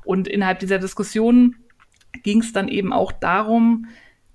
Und 0.06 0.28
innerhalb 0.28 0.60
dieser 0.60 0.80
Diskussion 0.80 1.56
ging 2.22 2.41
es 2.41 2.53
dann 2.53 2.68
eben 2.68 2.94
auch 2.94 3.11
darum, 3.11 3.88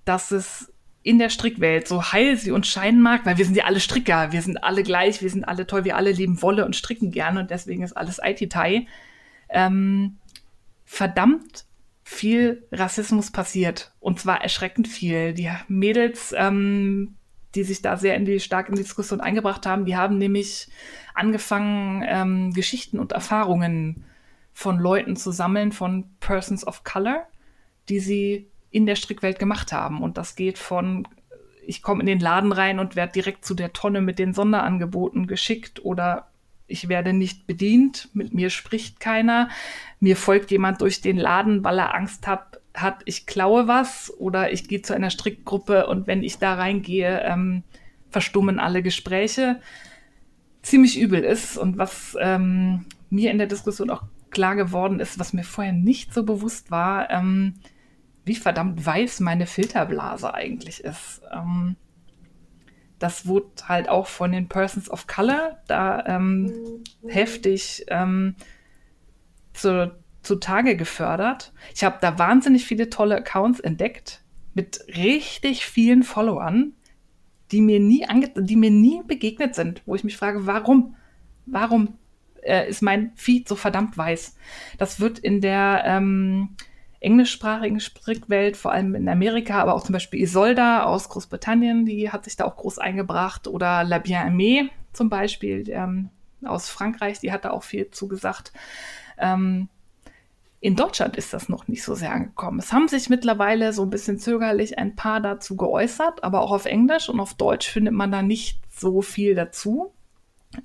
dass 0.04 0.30
es 0.30 0.72
in 1.08 1.18
der 1.18 1.30
Strickwelt, 1.30 1.88
so 1.88 2.12
heil 2.12 2.36
sie 2.36 2.50
uns 2.50 2.68
scheinen 2.68 3.00
mag, 3.00 3.24
weil 3.24 3.38
wir 3.38 3.44
sind 3.44 3.56
ja 3.56 3.64
alle 3.64 3.80
Stricker, 3.80 4.32
wir 4.32 4.42
sind 4.42 4.62
alle 4.62 4.82
gleich, 4.82 5.22
wir 5.22 5.30
sind 5.30 5.44
alle 5.44 5.66
toll, 5.66 5.84
wir 5.84 5.96
alle 5.96 6.12
lieben 6.12 6.42
Wolle 6.42 6.64
und 6.64 6.76
stricken 6.76 7.10
gerne 7.10 7.40
und 7.40 7.50
deswegen 7.50 7.82
ist 7.82 7.96
alles 7.96 8.20
IT-Tai, 8.22 8.86
ähm, 9.48 10.18
verdammt 10.84 11.64
viel 12.04 12.66
Rassismus 12.72 13.30
passiert 13.30 13.92
und 14.00 14.20
zwar 14.20 14.42
erschreckend 14.42 14.88
viel. 14.88 15.34
Die 15.34 15.50
Mädels 15.68 16.34
ähm, 16.36 17.14
die 17.54 17.64
sich 17.64 17.82
da 17.82 17.96
sehr 17.96 18.14
in 18.14 18.24
die, 18.24 18.40
stark 18.40 18.68
in 18.68 18.74
die 18.74 18.82
Diskussion 18.82 19.20
eingebracht 19.20 19.66
haben. 19.66 19.84
Die 19.84 19.96
haben 19.96 20.18
nämlich 20.18 20.68
angefangen, 21.14 22.04
ähm, 22.06 22.52
Geschichten 22.52 22.98
und 22.98 23.12
Erfahrungen 23.12 24.04
von 24.52 24.78
Leuten 24.78 25.16
zu 25.16 25.30
sammeln, 25.30 25.72
von 25.72 26.10
Persons 26.20 26.66
of 26.66 26.84
Color, 26.84 27.26
die 27.88 28.00
sie 28.00 28.48
in 28.70 28.86
der 28.86 28.96
Strickwelt 28.96 29.38
gemacht 29.38 29.72
haben. 29.72 30.02
Und 30.02 30.18
das 30.18 30.36
geht 30.36 30.58
von, 30.58 31.06
ich 31.66 31.82
komme 31.82 32.00
in 32.00 32.06
den 32.06 32.20
Laden 32.20 32.52
rein 32.52 32.78
und 32.78 32.96
werde 32.96 33.12
direkt 33.12 33.44
zu 33.44 33.54
der 33.54 33.72
Tonne 33.72 34.00
mit 34.00 34.18
den 34.18 34.34
Sonderangeboten 34.34 35.26
geschickt 35.26 35.84
oder 35.84 36.28
ich 36.68 36.88
werde 36.88 37.14
nicht 37.14 37.46
bedient, 37.46 38.10
mit 38.12 38.34
mir 38.34 38.50
spricht 38.50 39.00
keiner, 39.00 39.48
mir 40.00 40.16
folgt 40.16 40.50
jemand 40.50 40.82
durch 40.82 41.00
den 41.00 41.16
Laden, 41.16 41.64
weil 41.64 41.78
er 41.78 41.94
Angst 41.94 42.26
hat, 42.26 42.60
hat, 42.74 43.00
ich 43.06 43.26
klaue 43.26 43.66
was 43.66 44.12
oder 44.18 44.52
ich 44.52 44.68
gehe 44.68 44.82
zu 44.82 44.94
einer 44.94 45.10
Strickgruppe 45.10 45.86
und 45.86 46.06
wenn 46.06 46.22
ich 46.22 46.38
da 46.38 46.54
reingehe, 46.54 47.22
ähm, 47.24 47.62
verstummen 48.10 48.58
alle 48.58 48.82
Gespräche. 48.82 49.60
Ziemlich 50.62 51.00
übel 51.00 51.24
ist 51.24 51.56
und 51.56 51.78
was 51.78 52.16
ähm, 52.20 52.84
mir 53.10 53.30
in 53.30 53.38
der 53.38 53.46
Diskussion 53.46 53.90
auch 53.90 54.02
klar 54.30 54.54
geworden 54.54 55.00
ist, 55.00 55.18
was 55.18 55.32
mir 55.32 55.44
vorher 55.44 55.72
nicht 55.72 56.12
so 56.12 56.22
bewusst 56.22 56.70
war, 56.70 57.10
ähm, 57.10 57.54
wie 58.28 58.36
verdammt 58.36 58.84
weiß 58.84 59.20
meine 59.20 59.46
Filterblase 59.46 60.32
eigentlich 60.32 60.84
ist. 60.84 61.22
Ähm, 61.32 61.76
das 62.98 63.26
wurde 63.26 63.48
halt 63.64 63.88
auch 63.88 64.06
von 64.06 64.32
den 64.32 64.48
Persons 64.48 64.90
of 64.90 65.06
Color 65.06 65.58
da 65.66 66.04
ähm, 66.06 66.52
heftig 67.06 67.84
ähm, 67.88 68.34
zu, 69.52 69.94
zutage 70.22 70.76
gefördert. 70.76 71.52
Ich 71.74 71.84
habe 71.84 71.98
da 72.00 72.18
wahnsinnig 72.18 72.64
viele 72.64 72.90
tolle 72.90 73.16
Accounts 73.16 73.60
entdeckt 73.60 74.22
mit 74.54 74.84
richtig 74.88 75.64
vielen 75.66 76.02
Followern, 76.02 76.72
die 77.52 77.60
mir 77.60 77.80
nie 77.80 78.06
die 78.36 78.56
mir 78.56 78.70
nie 78.70 79.02
begegnet 79.06 79.54
sind, 79.54 79.82
wo 79.86 79.94
ich 79.94 80.04
mich 80.04 80.16
frage, 80.16 80.46
warum? 80.46 80.96
Warum 81.46 81.96
äh, 82.42 82.68
ist 82.68 82.82
mein 82.82 83.12
Feed 83.14 83.48
so 83.48 83.54
verdammt 83.54 83.96
weiß? 83.96 84.36
Das 84.76 85.00
wird 85.00 85.18
in 85.18 85.40
der 85.40 85.82
ähm, 85.86 86.56
englischsprachigen 87.00 87.80
Sprickwelt, 87.80 88.56
vor 88.56 88.72
allem 88.72 88.94
in 88.94 89.08
Amerika, 89.08 89.60
aber 89.60 89.74
auch 89.74 89.84
zum 89.84 89.92
Beispiel 89.92 90.20
Isolda 90.20 90.84
aus 90.84 91.08
Großbritannien, 91.08 91.86
die 91.86 92.10
hat 92.10 92.24
sich 92.24 92.36
da 92.36 92.44
auch 92.44 92.56
groß 92.56 92.78
eingebracht, 92.78 93.46
oder 93.46 93.84
La 93.84 93.98
Bien-Aimée 93.98 94.70
zum 94.92 95.08
Beispiel 95.08 95.68
ähm, 95.70 96.10
aus 96.44 96.68
Frankreich, 96.68 97.20
die 97.20 97.32
hat 97.32 97.44
da 97.44 97.50
auch 97.50 97.62
viel 97.62 97.90
zugesagt. 97.90 98.52
Ähm, 99.16 99.68
in 100.60 100.74
Deutschland 100.74 101.16
ist 101.16 101.32
das 101.32 101.48
noch 101.48 101.68
nicht 101.68 101.84
so 101.84 101.94
sehr 101.94 102.12
angekommen. 102.12 102.58
Es 102.58 102.72
haben 102.72 102.88
sich 102.88 103.08
mittlerweile 103.08 103.72
so 103.72 103.82
ein 103.82 103.90
bisschen 103.90 104.18
zögerlich 104.18 104.76
ein 104.76 104.96
paar 104.96 105.20
dazu 105.20 105.56
geäußert, 105.56 106.24
aber 106.24 106.40
auch 106.40 106.50
auf 106.50 106.66
Englisch 106.66 107.08
und 107.08 107.20
auf 107.20 107.34
Deutsch 107.34 107.68
findet 107.68 107.94
man 107.94 108.10
da 108.10 108.22
nicht 108.22 108.58
so 108.68 109.00
viel 109.00 109.36
dazu. 109.36 109.92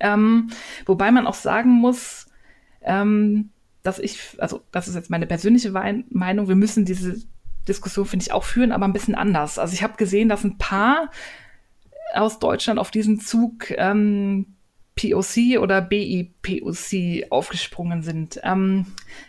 Ähm, 0.00 0.50
wobei 0.86 1.12
man 1.12 1.28
auch 1.28 1.34
sagen 1.34 1.70
muss, 1.70 2.26
ähm, 2.82 3.50
dass 3.84 3.98
ich, 4.00 4.18
also 4.38 4.62
das 4.72 4.88
ist 4.88 4.96
jetzt 4.96 5.10
meine 5.10 5.26
persönliche 5.26 5.70
Meinung, 5.70 6.48
wir 6.48 6.56
müssen 6.56 6.84
diese 6.84 7.22
Diskussion, 7.68 8.06
finde 8.06 8.24
ich, 8.24 8.32
auch 8.32 8.42
führen, 8.42 8.72
aber 8.72 8.86
ein 8.86 8.92
bisschen 8.92 9.14
anders. 9.14 9.58
Also 9.58 9.74
ich 9.74 9.82
habe 9.82 9.96
gesehen, 9.96 10.28
dass 10.28 10.42
ein 10.42 10.58
paar 10.58 11.10
aus 12.14 12.38
Deutschland 12.38 12.80
auf 12.80 12.90
diesen 12.90 13.20
Zug 13.20 13.70
ähm, 13.70 14.46
POC 14.96 15.58
oder 15.60 15.82
BIPOC 15.82 17.30
aufgesprungen 17.30 18.02
sind. 18.02 18.40
Ähm, 18.42 18.86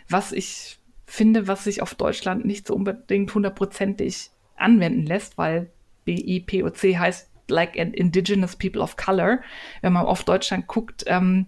was 0.08 0.32
ich 0.32 0.78
finde, 1.06 1.48
was 1.48 1.64
sich 1.64 1.82
auf 1.82 1.94
Deutschland 1.94 2.44
nicht 2.44 2.66
so 2.66 2.74
unbedingt 2.74 3.34
hundertprozentig 3.34 4.30
anwenden 4.56 5.04
lässt, 5.04 5.36
weil 5.36 5.70
BIPOC 6.06 6.96
heißt 6.98 7.30
like 7.48 7.78
an 7.78 7.92
Indigenous 7.92 8.56
People 8.56 8.80
of 8.80 8.96
Color. 8.96 9.40
Wenn 9.82 9.92
man 9.92 10.06
auf 10.06 10.24
Deutschland 10.24 10.66
guckt, 10.66 11.04
ähm, 11.06 11.46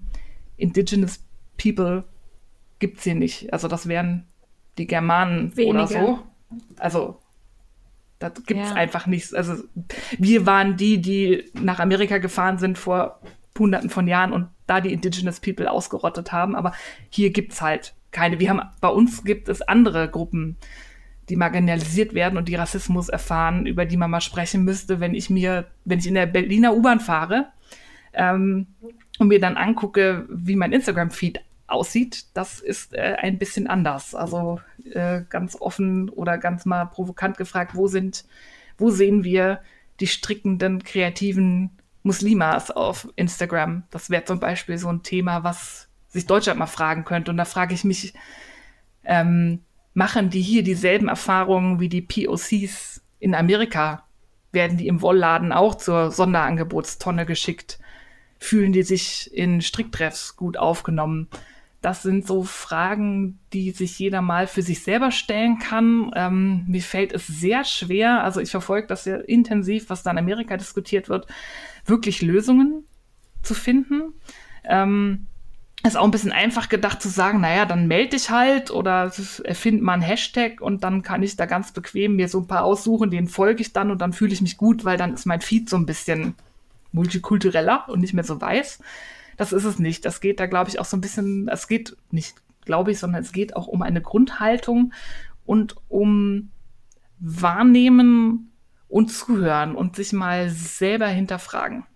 Indigenous 0.59 1.21
People 1.57 2.05
gibt 2.79 2.99
es 2.99 3.05
hier 3.05 3.15
nicht. 3.15 3.53
Also 3.53 3.69
das 3.69 3.89
wären 3.89 4.27
die 4.79 4.87
Germanen 4.87 5.57
Weniger. 5.57 5.75
oder 5.75 5.87
so. 5.87 6.19
Also 6.79 7.19
da 8.19 8.31
gibt 8.31 8.61
es 8.61 8.71
ja. 8.71 8.75
einfach 8.75 9.07
nichts. 9.07 9.33
Also 9.35 9.63
wir 10.19 10.47
waren 10.47 10.77
die, 10.77 11.01
die 11.01 11.45
nach 11.55 11.79
Amerika 11.79 12.19
gefahren 12.19 12.59
sind 12.59 12.79
vor 12.79 13.21
hunderten 13.59 13.91
von 13.91 14.07
Jahren 14.07 14.33
und 14.33 14.49
da 14.67 14.81
die 14.81 14.93
Indigenous 14.93 15.41
People 15.41 15.71
ausgerottet 15.71 16.33
haben. 16.33 16.55
Aber 16.55 16.73
hier 17.11 17.31
gibt 17.31 17.53
es 17.53 17.63
halt 17.63 17.95
keine. 18.11 18.41
Wir 18.41 18.51
haben, 18.51 18.63
bei 18.81 18.89
uns 18.89 19.25
gibt 19.25 19.49
es 19.49 19.63
andere 19.63 20.09
Gruppen, 20.09 20.57
die 21.29 21.37
marginalisiert 21.37 22.15
werden 22.15 22.39
und 22.39 22.49
die 22.49 22.55
Rassismus 22.55 23.09
erfahren, 23.09 23.67
über 23.67 23.85
die 23.85 23.97
man 23.97 24.11
mal 24.11 24.21
sprechen 24.21 24.65
müsste, 24.65 25.01
wenn 25.01 25.15
ich 25.15 25.29
mir, 25.29 25.67
wenn 25.85 25.99
ich 25.99 26.07
in 26.07 26.15
der 26.15 26.27
Berliner 26.27 26.75
U-Bahn 26.75 27.01
fahre 27.01 27.49
ähm, 28.15 28.67
und 29.19 29.29
mir 29.29 29.41
dann 29.41 29.57
angucke, 29.57 30.27
wie 30.31 30.57
mein 30.57 30.73
Instagram-Feed 30.73 31.41
aussieht, 31.69 32.27
das 32.35 32.61
ist 32.61 32.95
äh, 32.95 33.17
ein 33.19 33.39
bisschen 33.39 33.67
anders. 33.67 34.15
Also 34.15 34.61
äh, 34.91 35.23
ganz 35.29 35.57
offen 35.61 36.09
oder 36.09 36.39
ganz 36.39 36.65
mal 36.65 36.87
provokant 36.87 37.37
gefragt, 37.37 37.75
wo 37.75 37.87
sind, 37.87 38.25
wo 38.79 38.91
sehen 38.91 39.23
wir 39.23 39.61
die 40.01 40.07
strickenden, 40.07 40.83
kreativen 40.83 41.71
Muslimas 42.03 42.71
auf 42.71 43.09
Instagram? 43.17 43.85
Das 43.91 44.11
wäre 44.11 44.25
zum 44.25 44.41
Beispiel 44.41 44.79
so 44.79 44.89
ein 44.89 45.03
Thema, 45.03 45.45
was 45.45 45.89
sich 46.09 46.27
Deutschland 46.27 46.59
mal 46.59 46.67
fragen 46.67 47.05
könnte. 47.05 47.31
Und 47.31 47.37
da 47.37 47.45
frage 47.45 47.75
ich 47.75 47.85
mich, 47.85 48.15
ähm, 49.05 49.61
machen 49.93 50.31
die 50.31 50.41
hier 50.41 50.63
dieselben 50.63 51.09
Erfahrungen 51.09 51.81
wie 51.81 51.89
die 51.89 52.03
POCs 52.03 53.03
in 53.19 53.35
Amerika? 53.35 54.05
Werden 54.53 54.79
die 54.79 54.87
im 54.87 55.03
Wollladen 55.03 55.53
auch 55.53 55.75
zur 55.75 56.11
Sonderangebotstonne 56.11 57.27
geschickt? 57.27 57.79
Fühlen 58.39 58.73
die 58.73 58.85
sich 58.85 59.31
in 59.35 59.61
Stricktreffs 59.61 60.37
gut 60.37 60.57
aufgenommen? 60.57 61.29
Das 61.81 62.03
sind 62.03 62.27
so 62.27 62.43
Fragen, 62.43 63.39
die 63.53 63.71
sich 63.71 63.99
jeder 63.99 64.21
mal 64.21 64.49
für 64.49 64.63
sich 64.63 64.83
selber 64.83 65.13
stellen 65.13 65.59
kann. 65.59 66.11
Ähm, 66.17 66.65
mir 66.67 66.83
fällt 66.83 67.13
es 67.13 67.27
sehr 67.27 67.65
schwer, 67.65 68.25
also 68.25 68.41
ich 68.41 68.51
verfolge 68.51 68.89
das 68.89 69.05
sehr 69.05 69.29
intensiv, 69.29 69.89
was 69.89 70.03
da 70.03 70.11
in 70.11 70.19
Amerika 70.19 70.57
diskutiert 70.57 71.09
wird, 71.09 71.27
wirklich 71.85 72.21
Lösungen 72.21 72.85
zu 73.43 73.55
finden. 73.55 74.13
Ähm, 74.65 75.27
ist 75.87 75.97
auch 75.97 76.05
ein 76.05 76.11
bisschen 76.11 76.33
einfach 76.33 76.69
gedacht 76.69 77.01
zu 77.01 77.09
sagen, 77.09 77.41
naja, 77.41 77.65
dann 77.65 77.87
melde 77.87 78.11
dich 78.11 78.31
halt 78.31 78.73
oder 78.73 79.13
erfind 79.45 79.81
mal 79.81 79.93
einen 79.93 80.03
Hashtag 80.03 80.61
und 80.61 80.83
dann 80.83 81.03
kann 81.03 81.23
ich 81.23 81.37
da 81.37 81.47
ganz 81.47 81.71
bequem 81.71 82.17
mir 82.17 82.29
so 82.29 82.41
ein 82.41 82.49
paar 82.49 82.65
aussuchen, 82.65 83.11
denen 83.11 83.29
folge 83.29 83.61
ich 83.61 83.73
dann 83.73 83.93
und 83.93 84.01
dann 84.01 84.13
fühle 84.13 84.33
ich 84.33 84.43
mich 84.43 84.57
gut, 84.57 84.85
weil 84.85 84.97
dann 84.97 85.15
ist 85.15 85.27
mein 85.27 85.41
Feed 85.41 85.71
so 85.71 85.77
ein 85.77 85.87
bisschen 85.87 86.35
multikultureller 86.91 87.89
und 87.89 88.01
nicht 88.01 88.13
mehr 88.13 88.25
so 88.25 88.41
weiß. 88.41 88.81
Das 89.39 89.53
ist 89.53 89.65
es 89.65 89.79
nicht. 89.79 90.05
Das 90.05 90.21
geht 90.21 90.41
da, 90.41 90.47
glaube 90.47 90.69
ich, 90.69 90.79
auch 90.79 90.85
so 90.85 90.97
ein 90.97 91.01
bisschen, 91.01 91.49
es 91.49 91.69
geht 91.69 91.97
nicht, 92.11 92.35
glaube 92.67 92.91
ich, 92.91 92.99
sondern 92.99 93.23
es 93.23 93.33
geht 93.33 93.57
auch 93.57 93.69
um 93.69 93.81
eine 93.81 94.03
Grundhaltung 94.03 94.93
und 95.47 95.77
um 95.89 96.51
Wahrnehmen 97.21 98.53
und 98.89 99.11
Zuhören 99.11 99.75
und 99.75 99.97
sich 99.97 100.13
mal 100.13 100.51
selber 100.51 101.07
hinterfragen. 101.07 101.87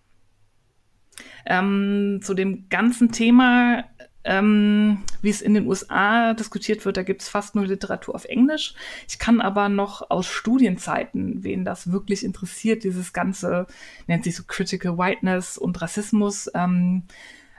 Ähm, 1.45 2.21
zu 2.23 2.35
dem 2.35 2.69
ganzen 2.69 3.11
Thema 3.11 3.85
ähm, 4.25 5.03
wie 5.21 5.31
es 5.31 5.43
in 5.43 5.55
den 5.55 5.67
USA 5.67 6.35
diskutiert 6.35 6.85
wird, 6.85 6.97
da 6.97 7.03
gibt 7.03 7.23
es 7.23 7.29
fast 7.29 7.55
nur 7.55 7.67
Literatur 7.67 8.15
auf 8.15 8.25
Englisch. 8.25 8.75
Ich 9.09 9.19
kann 9.19 9.41
aber 9.41 9.69
noch 9.69 10.11
aus 10.11 10.27
Studienzeiten, 10.27 11.43
wen 11.43 11.65
das 11.65 11.91
wirklich 11.91 12.25
interessiert, 12.25 12.85
dieses 12.85 13.13
ganze, 13.13 13.67
nennt 14.07 14.25
sich 14.25 14.37
so 14.37 14.45
Critical 14.47 14.99
Whiteness 14.99 15.59
und 15.59 15.81
Rassismus, 15.83 16.51
ähm, 16.55 17.05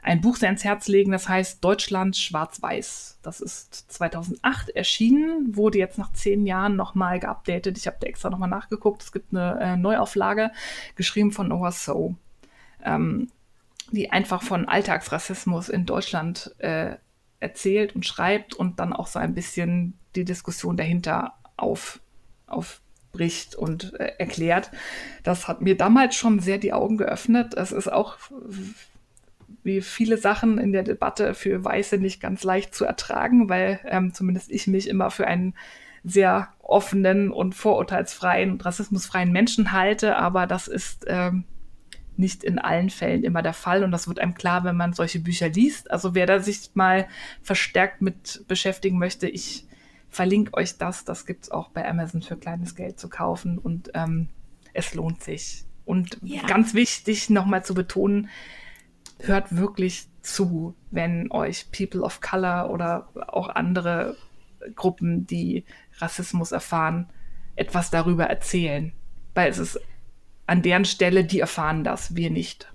ein 0.03 0.19
Buch 0.19 0.35
sehr 0.35 0.49
ins 0.49 0.65
Herz 0.65 0.89
legen, 0.89 1.13
das 1.13 1.29
heißt 1.29 1.63
Deutschland 1.63 2.17
schwarz-weiß. 2.17 3.19
Das 3.21 3.39
ist 3.39 3.73
2008 3.91 4.69
erschienen, 4.71 5.55
wurde 5.55 5.77
jetzt 5.77 5.97
nach 5.97 6.11
zehn 6.11 6.45
Jahren 6.45 6.75
nochmal 6.75 7.19
geupdatet. 7.19 7.77
Ich 7.77 7.87
habe 7.87 7.97
da 8.01 8.07
extra 8.07 8.29
nochmal 8.29 8.49
nachgeguckt. 8.49 9.01
Es 9.01 9.13
gibt 9.13 9.33
eine 9.33 9.59
äh, 9.61 9.77
Neuauflage, 9.77 10.51
geschrieben 10.95 11.31
von 11.31 11.47
Noah 11.47 11.71
So. 11.71 12.15
Ähm, 12.83 13.29
die 13.93 14.11
einfach 14.11 14.41
von 14.41 14.67
Alltagsrassismus 14.67 15.69
in 15.69 15.85
Deutschland 15.85 16.55
äh, 16.57 16.95
erzählt 17.39 17.95
und 17.95 18.05
schreibt 18.05 18.55
und 18.55 18.79
dann 18.79 18.91
auch 18.91 19.07
so 19.07 19.19
ein 19.19 19.35
bisschen 19.35 19.99
die 20.15 20.25
Diskussion 20.25 20.77
dahinter 20.77 21.33
auf, 21.57 21.99
aufbricht 22.47 23.55
und 23.55 23.93
äh, 23.99 24.13
erklärt. 24.17 24.71
Das 25.23 25.47
hat 25.47 25.61
mir 25.61 25.77
damals 25.77 26.15
schon 26.15 26.39
sehr 26.39 26.57
die 26.57 26.73
Augen 26.73 26.97
geöffnet. 26.97 27.53
Es 27.53 27.71
ist 27.71 27.91
auch 27.91 28.17
wie 29.63 29.81
viele 29.81 30.17
Sachen 30.17 30.57
in 30.57 30.71
der 30.71 30.83
Debatte 30.83 31.35
für 31.35 31.63
Weiße 31.63 31.97
nicht 31.97 32.19
ganz 32.19 32.43
leicht 32.43 32.73
zu 32.73 32.85
ertragen, 32.85 33.47
weil 33.47 33.79
ähm, 33.85 34.13
zumindest 34.13 34.51
ich 34.51 34.65
mich 34.65 34.89
immer 34.89 35.11
für 35.11 35.27
einen 35.27 35.53
sehr 36.03 36.49
offenen 36.59 37.31
und 37.31 37.53
vorurteilsfreien 37.55 38.51
und 38.51 38.65
rassismusfreien 38.65 39.31
Menschen 39.31 39.71
halte, 39.71 40.17
aber 40.17 40.47
das 40.47 40.67
ist 40.67 41.05
ähm, 41.07 41.45
nicht 42.17 42.43
in 42.43 42.59
allen 42.59 42.89
Fällen 42.89 43.23
immer 43.23 43.41
der 43.41 43.53
Fall 43.53 43.83
und 43.83 43.91
das 43.91 44.07
wird 44.07 44.19
einem 44.19 44.33
klar, 44.33 44.63
wenn 44.63 44.77
man 44.77 44.93
solche 44.93 45.19
Bücher 45.19 45.49
liest. 45.49 45.91
Also 45.91 46.15
wer 46.15 46.25
da 46.25 46.39
sich 46.39 46.71
mal 46.73 47.07
verstärkt 47.41 48.01
mit 48.01 48.43
beschäftigen 48.47 48.99
möchte, 48.99 49.27
ich 49.27 49.65
verlinke 50.09 50.53
euch 50.53 50.77
das. 50.77 51.05
Das 51.05 51.25
gibt 51.25 51.45
es 51.45 51.51
auch 51.51 51.69
bei 51.69 51.87
Amazon 51.87 52.21
für 52.21 52.37
kleines 52.37 52.75
Geld 52.75 52.99
zu 52.99 53.09
kaufen 53.09 53.57
und 53.57 53.91
ähm, 53.93 54.29
es 54.73 54.93
lohnt 54.93 55.23
sich. 55.23 55.65
Und 55.85 56.17
ja. 56.21 56.43
ganz 56.45 56.73
wichtig 56.73 57.29
nochmal 57.29 57.65
zu 57.65 57.73
betonen, 57.73 58.29
hört 59.19 59.55
wirklich 59.55 60.07
zu, 60.21 60.75
wenn 60.91 61.31
euch 61.31 61.71
People 61.71 62.01
of 62.01 62.21
Color 62.21 62.69
oder 62.69 63.09
auch 63.27 63.49
andere 63.49 64.15
Gruppen, 64.75 65.27
die 65.27 65.65
Rassismus 65.97 66.51
erfahren, 66.51 67.09
etwas 67.55 67.89
darüber 67.89 68.25
erzählen. 68.25 68.93
Weil 69.33 69.49
es 69.49 69.57
ist 69.57 69.79
an 70.47 70.61
deren 70.61 70.85
Stelle, 70.85 71.23
die 71.23 71.39
erfahren 71.39 71.83
das, 71.83 72.15
wir 72.15 72.29
nicht. 72.29 72.73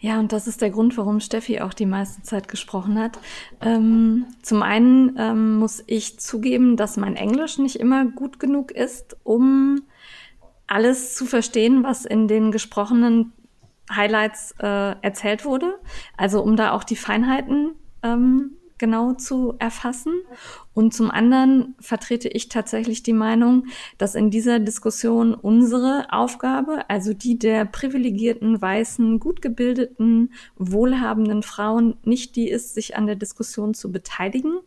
Ja, 0.00 0.20
und 0.20 0.32
das 0.32 0.46
ist 0.46 0.62
der 0.62 0.70
Grund, 0.70 0.96
warum 0.96 1.18
Steffi 1.18 1.60
auch 1.60 1.74
die 1.74 1.86
meiste 1.86 2.22
Zeit 2.22 2.46
gesprochen 2.46 2.98
hat. 2.98 3.18
Ähm, 3.60 4.26
zum 4.42 4.62
einen 4.62 5.16
ähm, 5.18 5.56
muss 5.56 5.82
ich 5.88 6.20
zugeben, 6.20 6.76
dass 6.76 6.96
mein 6.96 7.16
Englisch 7.16 7.58
nicht 7.58 7.76
immer 7.76 8.04
gut 8.04 8.38
genug 8.38 8.70
ist, 8.70 9.16
um 9.24 9.82
alles 10.68 11.16
zu 11.16 11.26
verstehen, 11.26 11.82
was 11.82 12.04
in 12.04 12.28
den 12.28 12.52
gesprochenen 12.52 13.32
Highlights 13.90 14.54
äh, 14.60 14.94
erzählt 15.02 15.44
wurde. 15.44 15.80
Also 16.16 16.42
um 16.42 16.54
da 16.54 16.72
auch 16.72 16.84
die 16.84 16.96
Feinheiten 16.96 17.72
ähm, 18.04 18.57
genau 18.78 19.12
zu 19.14 19.54
erfassen. 19.58 20.12
Und 20.74 20.94
zum 20.94 21.10
anderen 21.10 21.74
vertrete 21.80 22.28
ich 22.28 22.48
tatsächlich 22.48 23.02
die 23.02 23.12
Meinung, 23.12 23.66
dass 23.98 24.14
in 24.14 24.30
dieser 24.30 24.58
Diskussion 24.60 25.34
unsere 25.34 26.06
Aufgabe, 26.10 26.88
also 26.88 27.12
die 27.14 27.38
der 27.38 27.64
privilegierten, 27.64 28.60
weißen, 28.60 29.20
gut 29.20 29.42
gebildeten, 29.42 30.32
wohlhabenden 30.56 31.42
Frauen, 31.42 31.96
nicht 32.04 32.36
die 32.36 32.48
ist, 32.48 32.74
sich 32.74 32.96
an 32.96 33.06
der 33.06 33.16
Diskussion 33.16 33.74
zu 33.74 33.90
beteiligen, 33.90 34.60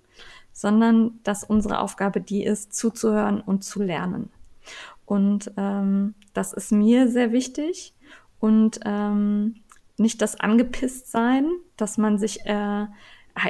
sondern 0.53 1.19
dass 1.23 1.43
unsere 1.43 1.79
Aufgabe 1.79 2.21
die 2.21 2.43
ist, 2.43 2.73
zuzuhören 2.73 3.41
und 3.41 3.63
zu 3.63 3.81
lernen. 3.81 4.29
Und 5.05 5.51
ähm, 5.57 6.13
das 6.33 6.53
ist 6.53 6.71
mir 6.71 7.09
sehr 7.09 7.31
wichtig. 7.31 7.93
Und 8.39 8.79
ähm, 8.85 9.55
nicht 9.97 10.21
das 10.21 10.39
angepisst 10.39 11.11
sein, 11.11 11.49
dass 11.77 11.97
man 11.97 12.17
sich, 12.17 12.45
äh, 12.45 12.87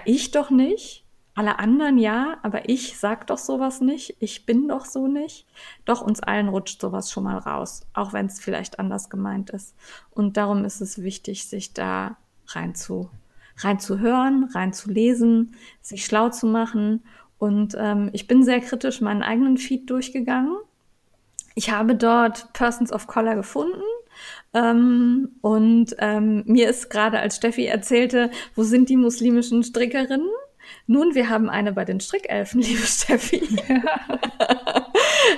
ich 0.05 0.31
doch 0.31 0.49
nicht, 0.49 1.05
alle 1.33 1.59
anderen 1.59 1.97
ja, 1.97 2.37
aber 2.43 2.67
ich 2.69 2.99
sag 2.99 3.27
doch 3.27 3.37
sowas 3.37 3.79
nicht, 3.79 4.17
ich 4.19 4.45
bin 4.45 4.67
doch 4.67 4.85
so 4.85 5.07
nicht. 5.07 5.47
Doch 5.85 6.01
uns 6.01 6.19
allen 6.19 6.49
rutscht 6.49 6.81
sowas 6.81 7.09
schon 7.09 7.23
mal 7.23 7.37
raus, 7.37 7.87
auch 7.93 8.11
wenn 8.11 8.25
es 8.25 8.39
vielleicht 8.39 8.79
anders 8.79 9.09
gemeint 9.09 9.49
ist. 9.49 9.75
Und 10.09 10.35
darum 10.35 10.65
ist 10.65 10.81
es 10.81 11.01
wichtig, 11.01 11.47
sich 11.47 11.73
da 11.73 12.17
rein 12.47 12.75
zu, 12.75 13.09
rein 13.57 13.79
zu 13.79 13.99
hören, 13.99 14.49
rein 14.53 14.73
zu 14.73 14.91
lesen, 14.91 15.55
sich 15.81 16.03
schlau 16.05 16.29
zu 16.29 16.47
machen. 16.47 17.03
Und 17.37 17.75
ähm, 17.77 18.09
ich 18.11 18.27
bin 18.27 18.43
sehr 18.43 18.59
kritisch 18.59 18.99
meinen 18.99 19.23
eigenen 19.23 19.57
Feed 19.57 19.89
durchgegangen. 19.89 20.57
Ich 21.55 21.71
habe 21.71 21.95
dort 21.95 22.51
Persons 22.51 22.91
of 22.91 23.07
Color 23.07 23.35
gefunden, 23.35 23.81
ähm, 24.53 25.29
und 25.41 25.95
ähm, 25.99 26.43
mir 26.45 26.69
ist 26.69 26.89
gerade, 26.89 27.19
als 27.19 27.37
Steffi 27.37 27.65
erzählte, 27.65 28.31
wo 28.55 28.63
sind 28.63 28.89
die 28.89 28.97
muslimischen 28.97 29.63
Strickerinnen? 29.63 30.29
Nun, 30.87 31.15
wir 31.15 31.29
haben 31.29 31.49
eine 31.49 31.73
bei 31.73 31.85
den 31.85 31.99
Strickelfen, 31.99 32.61
liebe 32.61 32.81
Steffi. 32.81 33.41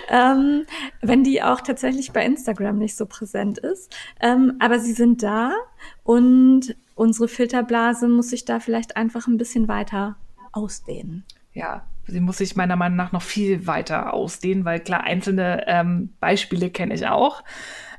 ähm, 0.09 0.65
wenn 1.01 1.23
die 1.23 1.43
auch 1.43 1.61
tatsächlich 1.61 2.11
bei 2.11 2.25
Instagram 2.25 2.77
nicht 2.77 2.95
so 2.95 3.05
präsent 3.05 3.59
ist. 3.59 3.95
Ähm, 4.19 4.55
aber 4.59 4.79
sie 4.79 4.93
sind 4.93 5.21
da 5.21 5.53
und 6.03 6.75
unsere 6.95 7.27
Filterblase 7.27 8.07
muss 8.07 8.29
sich 8.29 8.45
da 8.45 8.59
vielleicht 8.59 8.97
einfach 8.97 9.27
ein 9.27 9.37
bisschen 9.37 9.67
weiter 9.67 10.15
ausdehnen. 10.51 11.23
Ja, 11.53 11.85
sie 12.07 12.19
muss 12.19 12.37
sich 12.37 12.55
meiner 12.55 12.75
Meinung 12.75 12.97
nach 12.97 13.11
noch 13.11 13.21
viel 13.21 13.65
weiter 13.67 14.13
ausdehnen, 14.13 14.65
weil 14.65 14.79
klar, 14.79 15.03
einzelne 15.03 15.63
ähm, 15.67 16.13
Beispiele 16.19 16.69
kenne 16.69 16.93
ich 16.93 17.07
auch. 17.07 17.43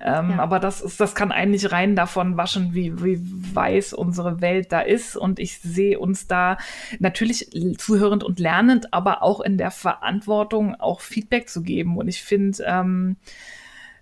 Ähm, 0.01 0.31
ja. 0.31 0.39
Aber 0.39 0.61
das 0.61 0.83
ist, 0.83 1.01
das 1.01 1.15
kann 1.15 1.33
eigentlich 1.33 1.73
rein 1.73 1.97
davon 1.97 2.37
waschen, 2.37 2.75
wie, 2.75 3.03
wie 3.03 3.19
weiß 3.21 3.95
unsere 3.95 4.41
Welt 4.43 4.71
da 4.73 4.81
ist. 4.81 5.17
Und 5.17 5.39
ich 5.39 5.59
sehe 5.61 5.99
uns 5.99 6.27
da 6.27 6.59
natürlich 6.99 7.51
zuhörend 7.79 8.23
und 8.23 8.39
lernend, 8.39 8.93
aber 8.93 9.23
auch 9.23 9.41
in 9.41 9.57
der 9.57 9.71
Verantwortung, 9.71 10.75
auch 10.75 11.01
Feedback 11.01 11.49
zu 11.49 11.63
geben. 11.63 11.97
Und 11.97 12.09
ich 12.09 12.23
finde, 12.23 12.63
ähm, 12.67 13.17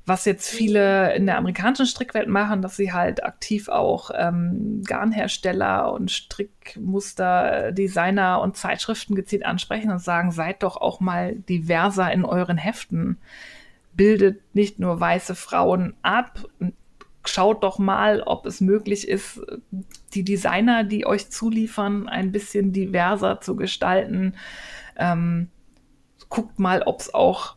was 0.05 0.25
jetzt 0.25 0.49
viele 0.49 1.15
in 1.15 1.27
der 1.27 1.39
amerikanischen 1.39 1.87
Strickwelt 1.87 2.29
machen, 2.29 2.61
dass 2.61 2.77
sie 2.77 2.93
halt 2.93 3.25
aktiv 3.25 3.69
auch 3.69 4.11
ähm, 4.15 4.83
Garnhersteller 4.85 5.93
und 5.93 6.11
Strickmuster, 6.11 7.71
Designer 7.71 8.41
und 8.41 8.57
Zeitschriften 8.57 9.15
gezielt 9.15 9.45
ansprechen 9.45 9.91
und 9.91 10.01
sagen, 10.01 10.33
seid 10.33 10.63
doch 10.63 10.77
auch 10.77 11.01
mal 11.01 11.37
diverser 11.37 12.11
in 12.13 12.25
euren 12.25 12.59
Heften 12.59 13.19
bildet 13.95 14.55
nicht 14.55 14.79
nur 14.79 14.99
weiße 14.99 15.35
Frauen 15.35 15.95
ab. 16.03 16.45
Schaut 17.25 17.63
doch 17.63 17.79
mal, 17.79 18.23
ob 18.23 18.47
es 18.47 18.61
möglich 18.61 19.07
ist, 19.07 19.41
die 20.15 20.25
Designer, 20.25 20.83
die 20.83 21.07
euch 21.07 21.31
zuliefern, 21.31 22.09
ein 22.09 22.33
bisschen 22.33 22.73
diverser 22.73 23.41
zu 23.41 23.55
gestalten. 23.55 24.35
Ähm, 24.97 25.49
guckt 26.29 26.59
mal, 26.59 26.83
ob 26.83 27.01
es 27.01 27.15
auch 27.15 27.57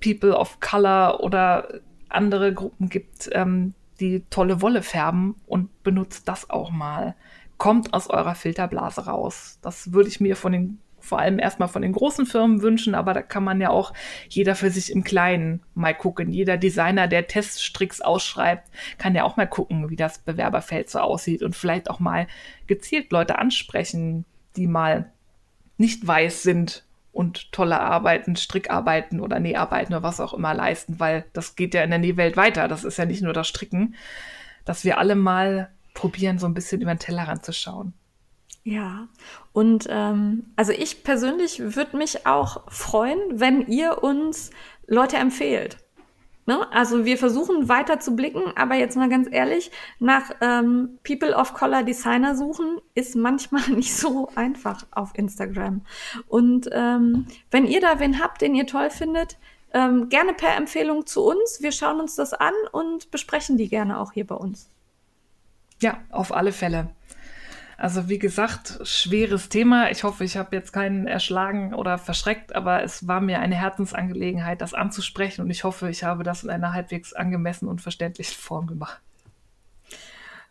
People 0.00 0.36
of 0.36 0.60
Color 0.60 1.20
oder 1.20 1.80
andere 2.08 2.52
Gruppen 2.54 2.88
gibt, 2.88 3.28
ähm, 3.32 3.74
die 4.00 4.24
tolle 4.30 4.60
Wolle 4.62 4.82
färben 4.82 5.36
und 5.46 5.82
benutzt 5.82 6.28
das 6.28 6.50
auch 6.50 6.70
mal. 6.70 7.14
Kommt 7.58 7.94
aus 7.94 8.10
eurer 8.10 8.34
Filterblase 8.34 9.06
raus. 9.06 9.58
Das 9.62 9.92
würde 9.92 10.08
ich 10.08 10.20
mir 10.20 10.36
von 10.36 10.52
den 10.52 10.78
vor 11.06 11.20
allem 11.20 11.38
erstmal 11.38 11.68
von 11.68 11.82
den 11.82 11.92
großen 11.92 12.26
Firmen 12.26 12.62
wünschen, 12.62 12.96
aber 12.96 13.14
da 13.14 13.22
kann 13.22 13.44
man 13.44 13.60
ja 13.60 13.70
auch 13.70 13.92
jeder 14.28 14.56
für 14.56 14.70
sich 14.70 14.90
im 14.90 15.04
Kleinen 15.04 15.62
mal 15.74 15.94
gucken. 15.94 16.32
Jeder 16.32 16.56
Designer, 16.56 17.06
der 17.06 17.28
Teststricks 17.28 18.00
ausschreibt, 18.00 18.68
kann 18.98 19.14
ja 19.14 19.22
auch 19.22 19.36
mal 19.36 19.46
gucken, 19.46 19.88
wie 19.88 19.96
das 19.96 20.18
Bewerberfeld 20.18 20.90
so 20.90 20.98
aussieht 20.98 21.42
und 21.42 21.54
vielleicht 21.54 21.88
auch 21.88 22.00
mal 22.00 22.26
gezielt 22.66 23.12
Leute 23.12 23.38
ansprechen, 23.38 24.24
die 24.56 24.66
mal 24.66 25.12
nicht 25.78 26.04
weiß 26.04 26.42
sind 26.42 26.85
und 27.16 27.50
tolle 27.50 27.80
Arbeiten, 27.80 28.36
Strickarbeiten 28.36 29.20
oder 29.20 29.40
Näharbeiten 29.40 29.94
oder 29.94 30.02
was 30.02 30.20
auch 30.20 30.34
immer 30.34 30.52
leisten, 30.52 31.00
weil 31.00 31.24
das 31.32 31.56
geht 31.56 31.72
ja 31.72 31.82
in 31.82 31.90
der 31.90 31.98
Nähwelt 31.98 32.36
weiter. 32.36 32.68
Das 32.68 32.84
ist 32.84 32.98
ja 32.98 33.06
nicht 33.06 33.22
nur 33.22 33.32
das 33.32 33.48
Stricken, 33.48 33.94
dass 34.66 34.84
wir 34.84 34.98
alle 34.98 35.14
mal 35.14 35.70
probieren, 35.94 36.38
so 36.38 36.46
ein 36.46 36.52
bisschen 36.52 36.82
über 36.82 36.94
den 36.94 36.98
Tellerrand 36.98 37.44
zu 37.44 37.52
schauen. 37.52 37.94
Ja, 38.64 39.08
und 39.52 39.86
ähm, 39.88 40.46
also 40.56 40.72
ich 40.72 41.04
persönlich 41.04 41.60
würde 41.60 41.96
mich 41.96 42.26
auch 42.26 42.70
freuen, 42.70 43.18
wenn 43.32 43.66
ihr 43.66 44.02
uns 44.02 44.50
Leute 44.86 45.16
empfehlt. 45.16 45.78
Ne? 46.46 46.72
Also 46.72 47.04
wir 47.04 47.18
versuchen 47.18 47.68
weiter 47.68 47.98
zu 47.98 48.14
blicken, 48.14 48.56
aber 48.56 48.76
jetzt 48.76 48.96
mal 48.96 49.08
ganz 49.08 49.28
ehrlich, 49.30 49.70
nach 49.98 50.30
ähm, 50.40 50.98
People 51.04 51.34
of 51.34 51.54
Color 51.54 51.82
Designer 51.82 52.36
suchen 52.36 52.78
ist 52.94 53.16
manchmal 53.16 53.68
nicht 53.70 53.94
so 53.94 54.28
einfach 54.36 54.86
auf 54.92 55.10
Instagram. 55.14 55.82
Und 56.28 56.68
ähm, 56.72 57.26
wenn 57.50 57.66
ihr 57.66 57.80
da 57.80 57.98
wen 57.98 58.20
habt, 58.20 58.42
den 58.42 58.54
ihr 58.54 58.66
toll 58.66 58.90
findet, 58.90 59.36
ähm, 59.74 60.08
gerne 60.08 60.32
per 60.32 60.56
Empfehlung 60.56 61.06
zu 61.06 61.24
uns. 61.24 61.60
Wir 61.60 61.72
schauen 61.72 62.00
uns 62.00 62.14
das 62.14 62.32
an 62.32 62.54
und 62.72 63.10
besprechen 63.10 63.58
die 63.58 63.68
gerne 63.68 64.00
auch 64.00 64.12
hier 64.12 64.26
bei 64.26 64.34
uns. 64.34 64.70
Ja, 65.82 65.98
auf 66.10 66.34
alle 66.34 66.52
Fälle. 66.52 66.88
Also 67.78 68.08
wie 68.08 68.18
gesagt, 68.18 68.80
schweres 68.84 69.50
Thema. 69.50 69.90
Ich 69.90 70.02
hoffe, 70.02 70.24
ich 70.24 70.36
habe 70.36 70.56
jetzt 70.56 70.72
keinen 70.72 71.06
erschlagen 71.06 71.74
oder 71.74 71.98
verschreckt, 71.98 72.54
aber 72.54 72.82
es 72.82 73.06
war 73.06 73.20
mir 73.20 73.40
eine 73.40 73.54
Herzensangelegenheit, 73.54 74.62
das 74.62 74.72
anzusprechen 74.72 75.42
und 75.42 75.50
ich 75.50 75.64
hoffe, 75.64 75.90
ich 75.90 76.02
habe 76.02 76.22
das 76.22 76.42
in 76.42 76.50
einer 76.50 76.72
halbwegs 76.72 77.12
angemessenen 77.12 77.70
und 77.70 77.82
verständlichen 77.82 78.34
Form 78.34 78.66
gemacht. 78.66 79.00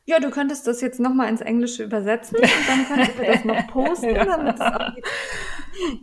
Ja, 0.07 0.19
du 0.19 0.29
könntest 0.29 0.67
das 0.67 0.81
jetzt 0.81 0.99
nochmal 0.99 1.29
ins 1.29 1.41
Englische 1.41 1.83
übersetzen 1.83 2.37
und 2.37 2.49
dann 2.67 2.87
könntest 2.87 3.17
du 3.17 3.25
das 3.25 3.43
noch 3.43 3.67
posten, 3.73 4.15
ja. 4.15 4.25
damit 4.25 4.55
es 4.55 4.61
auch 4.61 4.91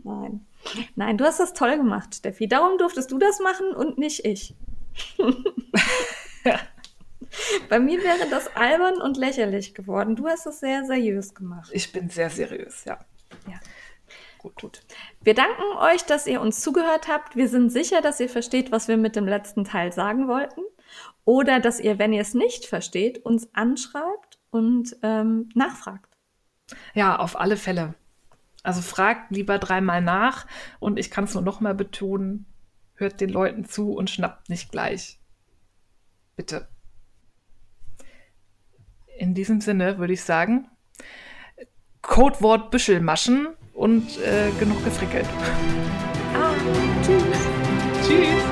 Nein. 0.03 0.47
Nein, 0.97 1.19
du 1.19 1.25
hast 1.25 1.39
das 1.39 1.53
toll 1.53 1.77
gemacht, 1.77 2.17
Steffi. 2.17 2.49
Darum 2.49 2.79
durftest 2.79 3.13
du 3.13 3.19
das 3.19 3.39
machen 3.39 3.73
und 3.75 3.99
nicht 3.99 4.25
ich. 4.25 4.55
ja. 6.45 6.59
Bei 7.69 7.79
mir 7.79 8.03
wäre 8.03 8.29
das 8.31 8.55
albern 8.57 9.01
und 9.01 9.17
lächerlich 9.17 9.75
geworden. 9.75 10.17
Du 10.17 10.29
hast 10.29 10.47
es 10.47 10.61
sehr 10.61 10.85
seriös 10.85 11.35
gemacht. 11.35 11.71
Ich 11.73 11.93
bin 11.93 12.09
sehr 12.09 12.31
seriös, 12.31 12.85
ja. 12.85 12.99
Ja. 13.49 13.59
Gut, 14.39 14.61
gut. 14.61 14.83
Wir 15.23 15.35
danken 15.35 15.63
euch, 15.79 16.05
dass 16.05 16.27
ihr 16.27 16.41
uns 16.41 16.61
zugehört 16.61 17.09
habt. 17.09 17.37
Wir 17.37 17.49
sind 17.49 17.71
sicher, 17.71 18.01
dass 18.01 18.19
ihr 18.19 18.29
versteht, 18.29 18.73
was 18.73 18.89
wir 18.89 18.97
mit 18.97 19.15
dem 19.15 19.27
letzten 19.27 19.65
Teil 19.65 19.93
sagen 19.93 20.27
wollten. 20.27 20.63
Oder 21.25 21.61
dass 21.61 21.79
ihr, 21.79 21.99
wenn 21.99 22.13
ihr 22.13 22.23
es 22.23 22.35
nicht 22.35 22.67
versteht, 22.67 23.25
uns 23.25 23.55
anschreibt 23.55 24.41
und 24.51 24.97
ähm, 25.03 25.49
nachfragt. 25.55 26.17
Ja, 26.95 27.17
auf 27.19 27.39
alle 27.39 27.57
Fälle. 27.57 27.95
Also 28.65 28.81
fragt 28.81 29.31
lieber 29.31 29.59
dreimal 29.59 30.01
nach 30.03 30.47
und 30.81 30.99
ich 30.99 31.11
kann 31.11 31.25
es 31.25 31.35
nur 31.35 31.43
noch 31.43 31.61
mal 31.61 31.75
betonen, 31.75 32.47
hört 32.95 33.21
den 33.21 33.31
Leuten 33.31 33.65
zu 33.65 33.93
und 33.93 34.11
schnappt 34.11 34.49
nicht 34.49 34.71
gleich. 34.71 35.21
Bitte 36.37 36.69
in 39.23 39.35
diesem 39.35 39.61
Sinne 39.61 39.99
würde 39.99 40.15
ich 40.15 40.23
sagen, 40.23 40.67
Codewort 42.03 42.73
Büschelmaschen 42.73 43.47
und 43.73 44.19
äh, 44.19 44.51
genug 44.59 44.85
gefrickelt. 44.85 45.27
Ah, 46.35 46.53
tschüss. 47.05 47.23
Tschüss. 48.05 48.52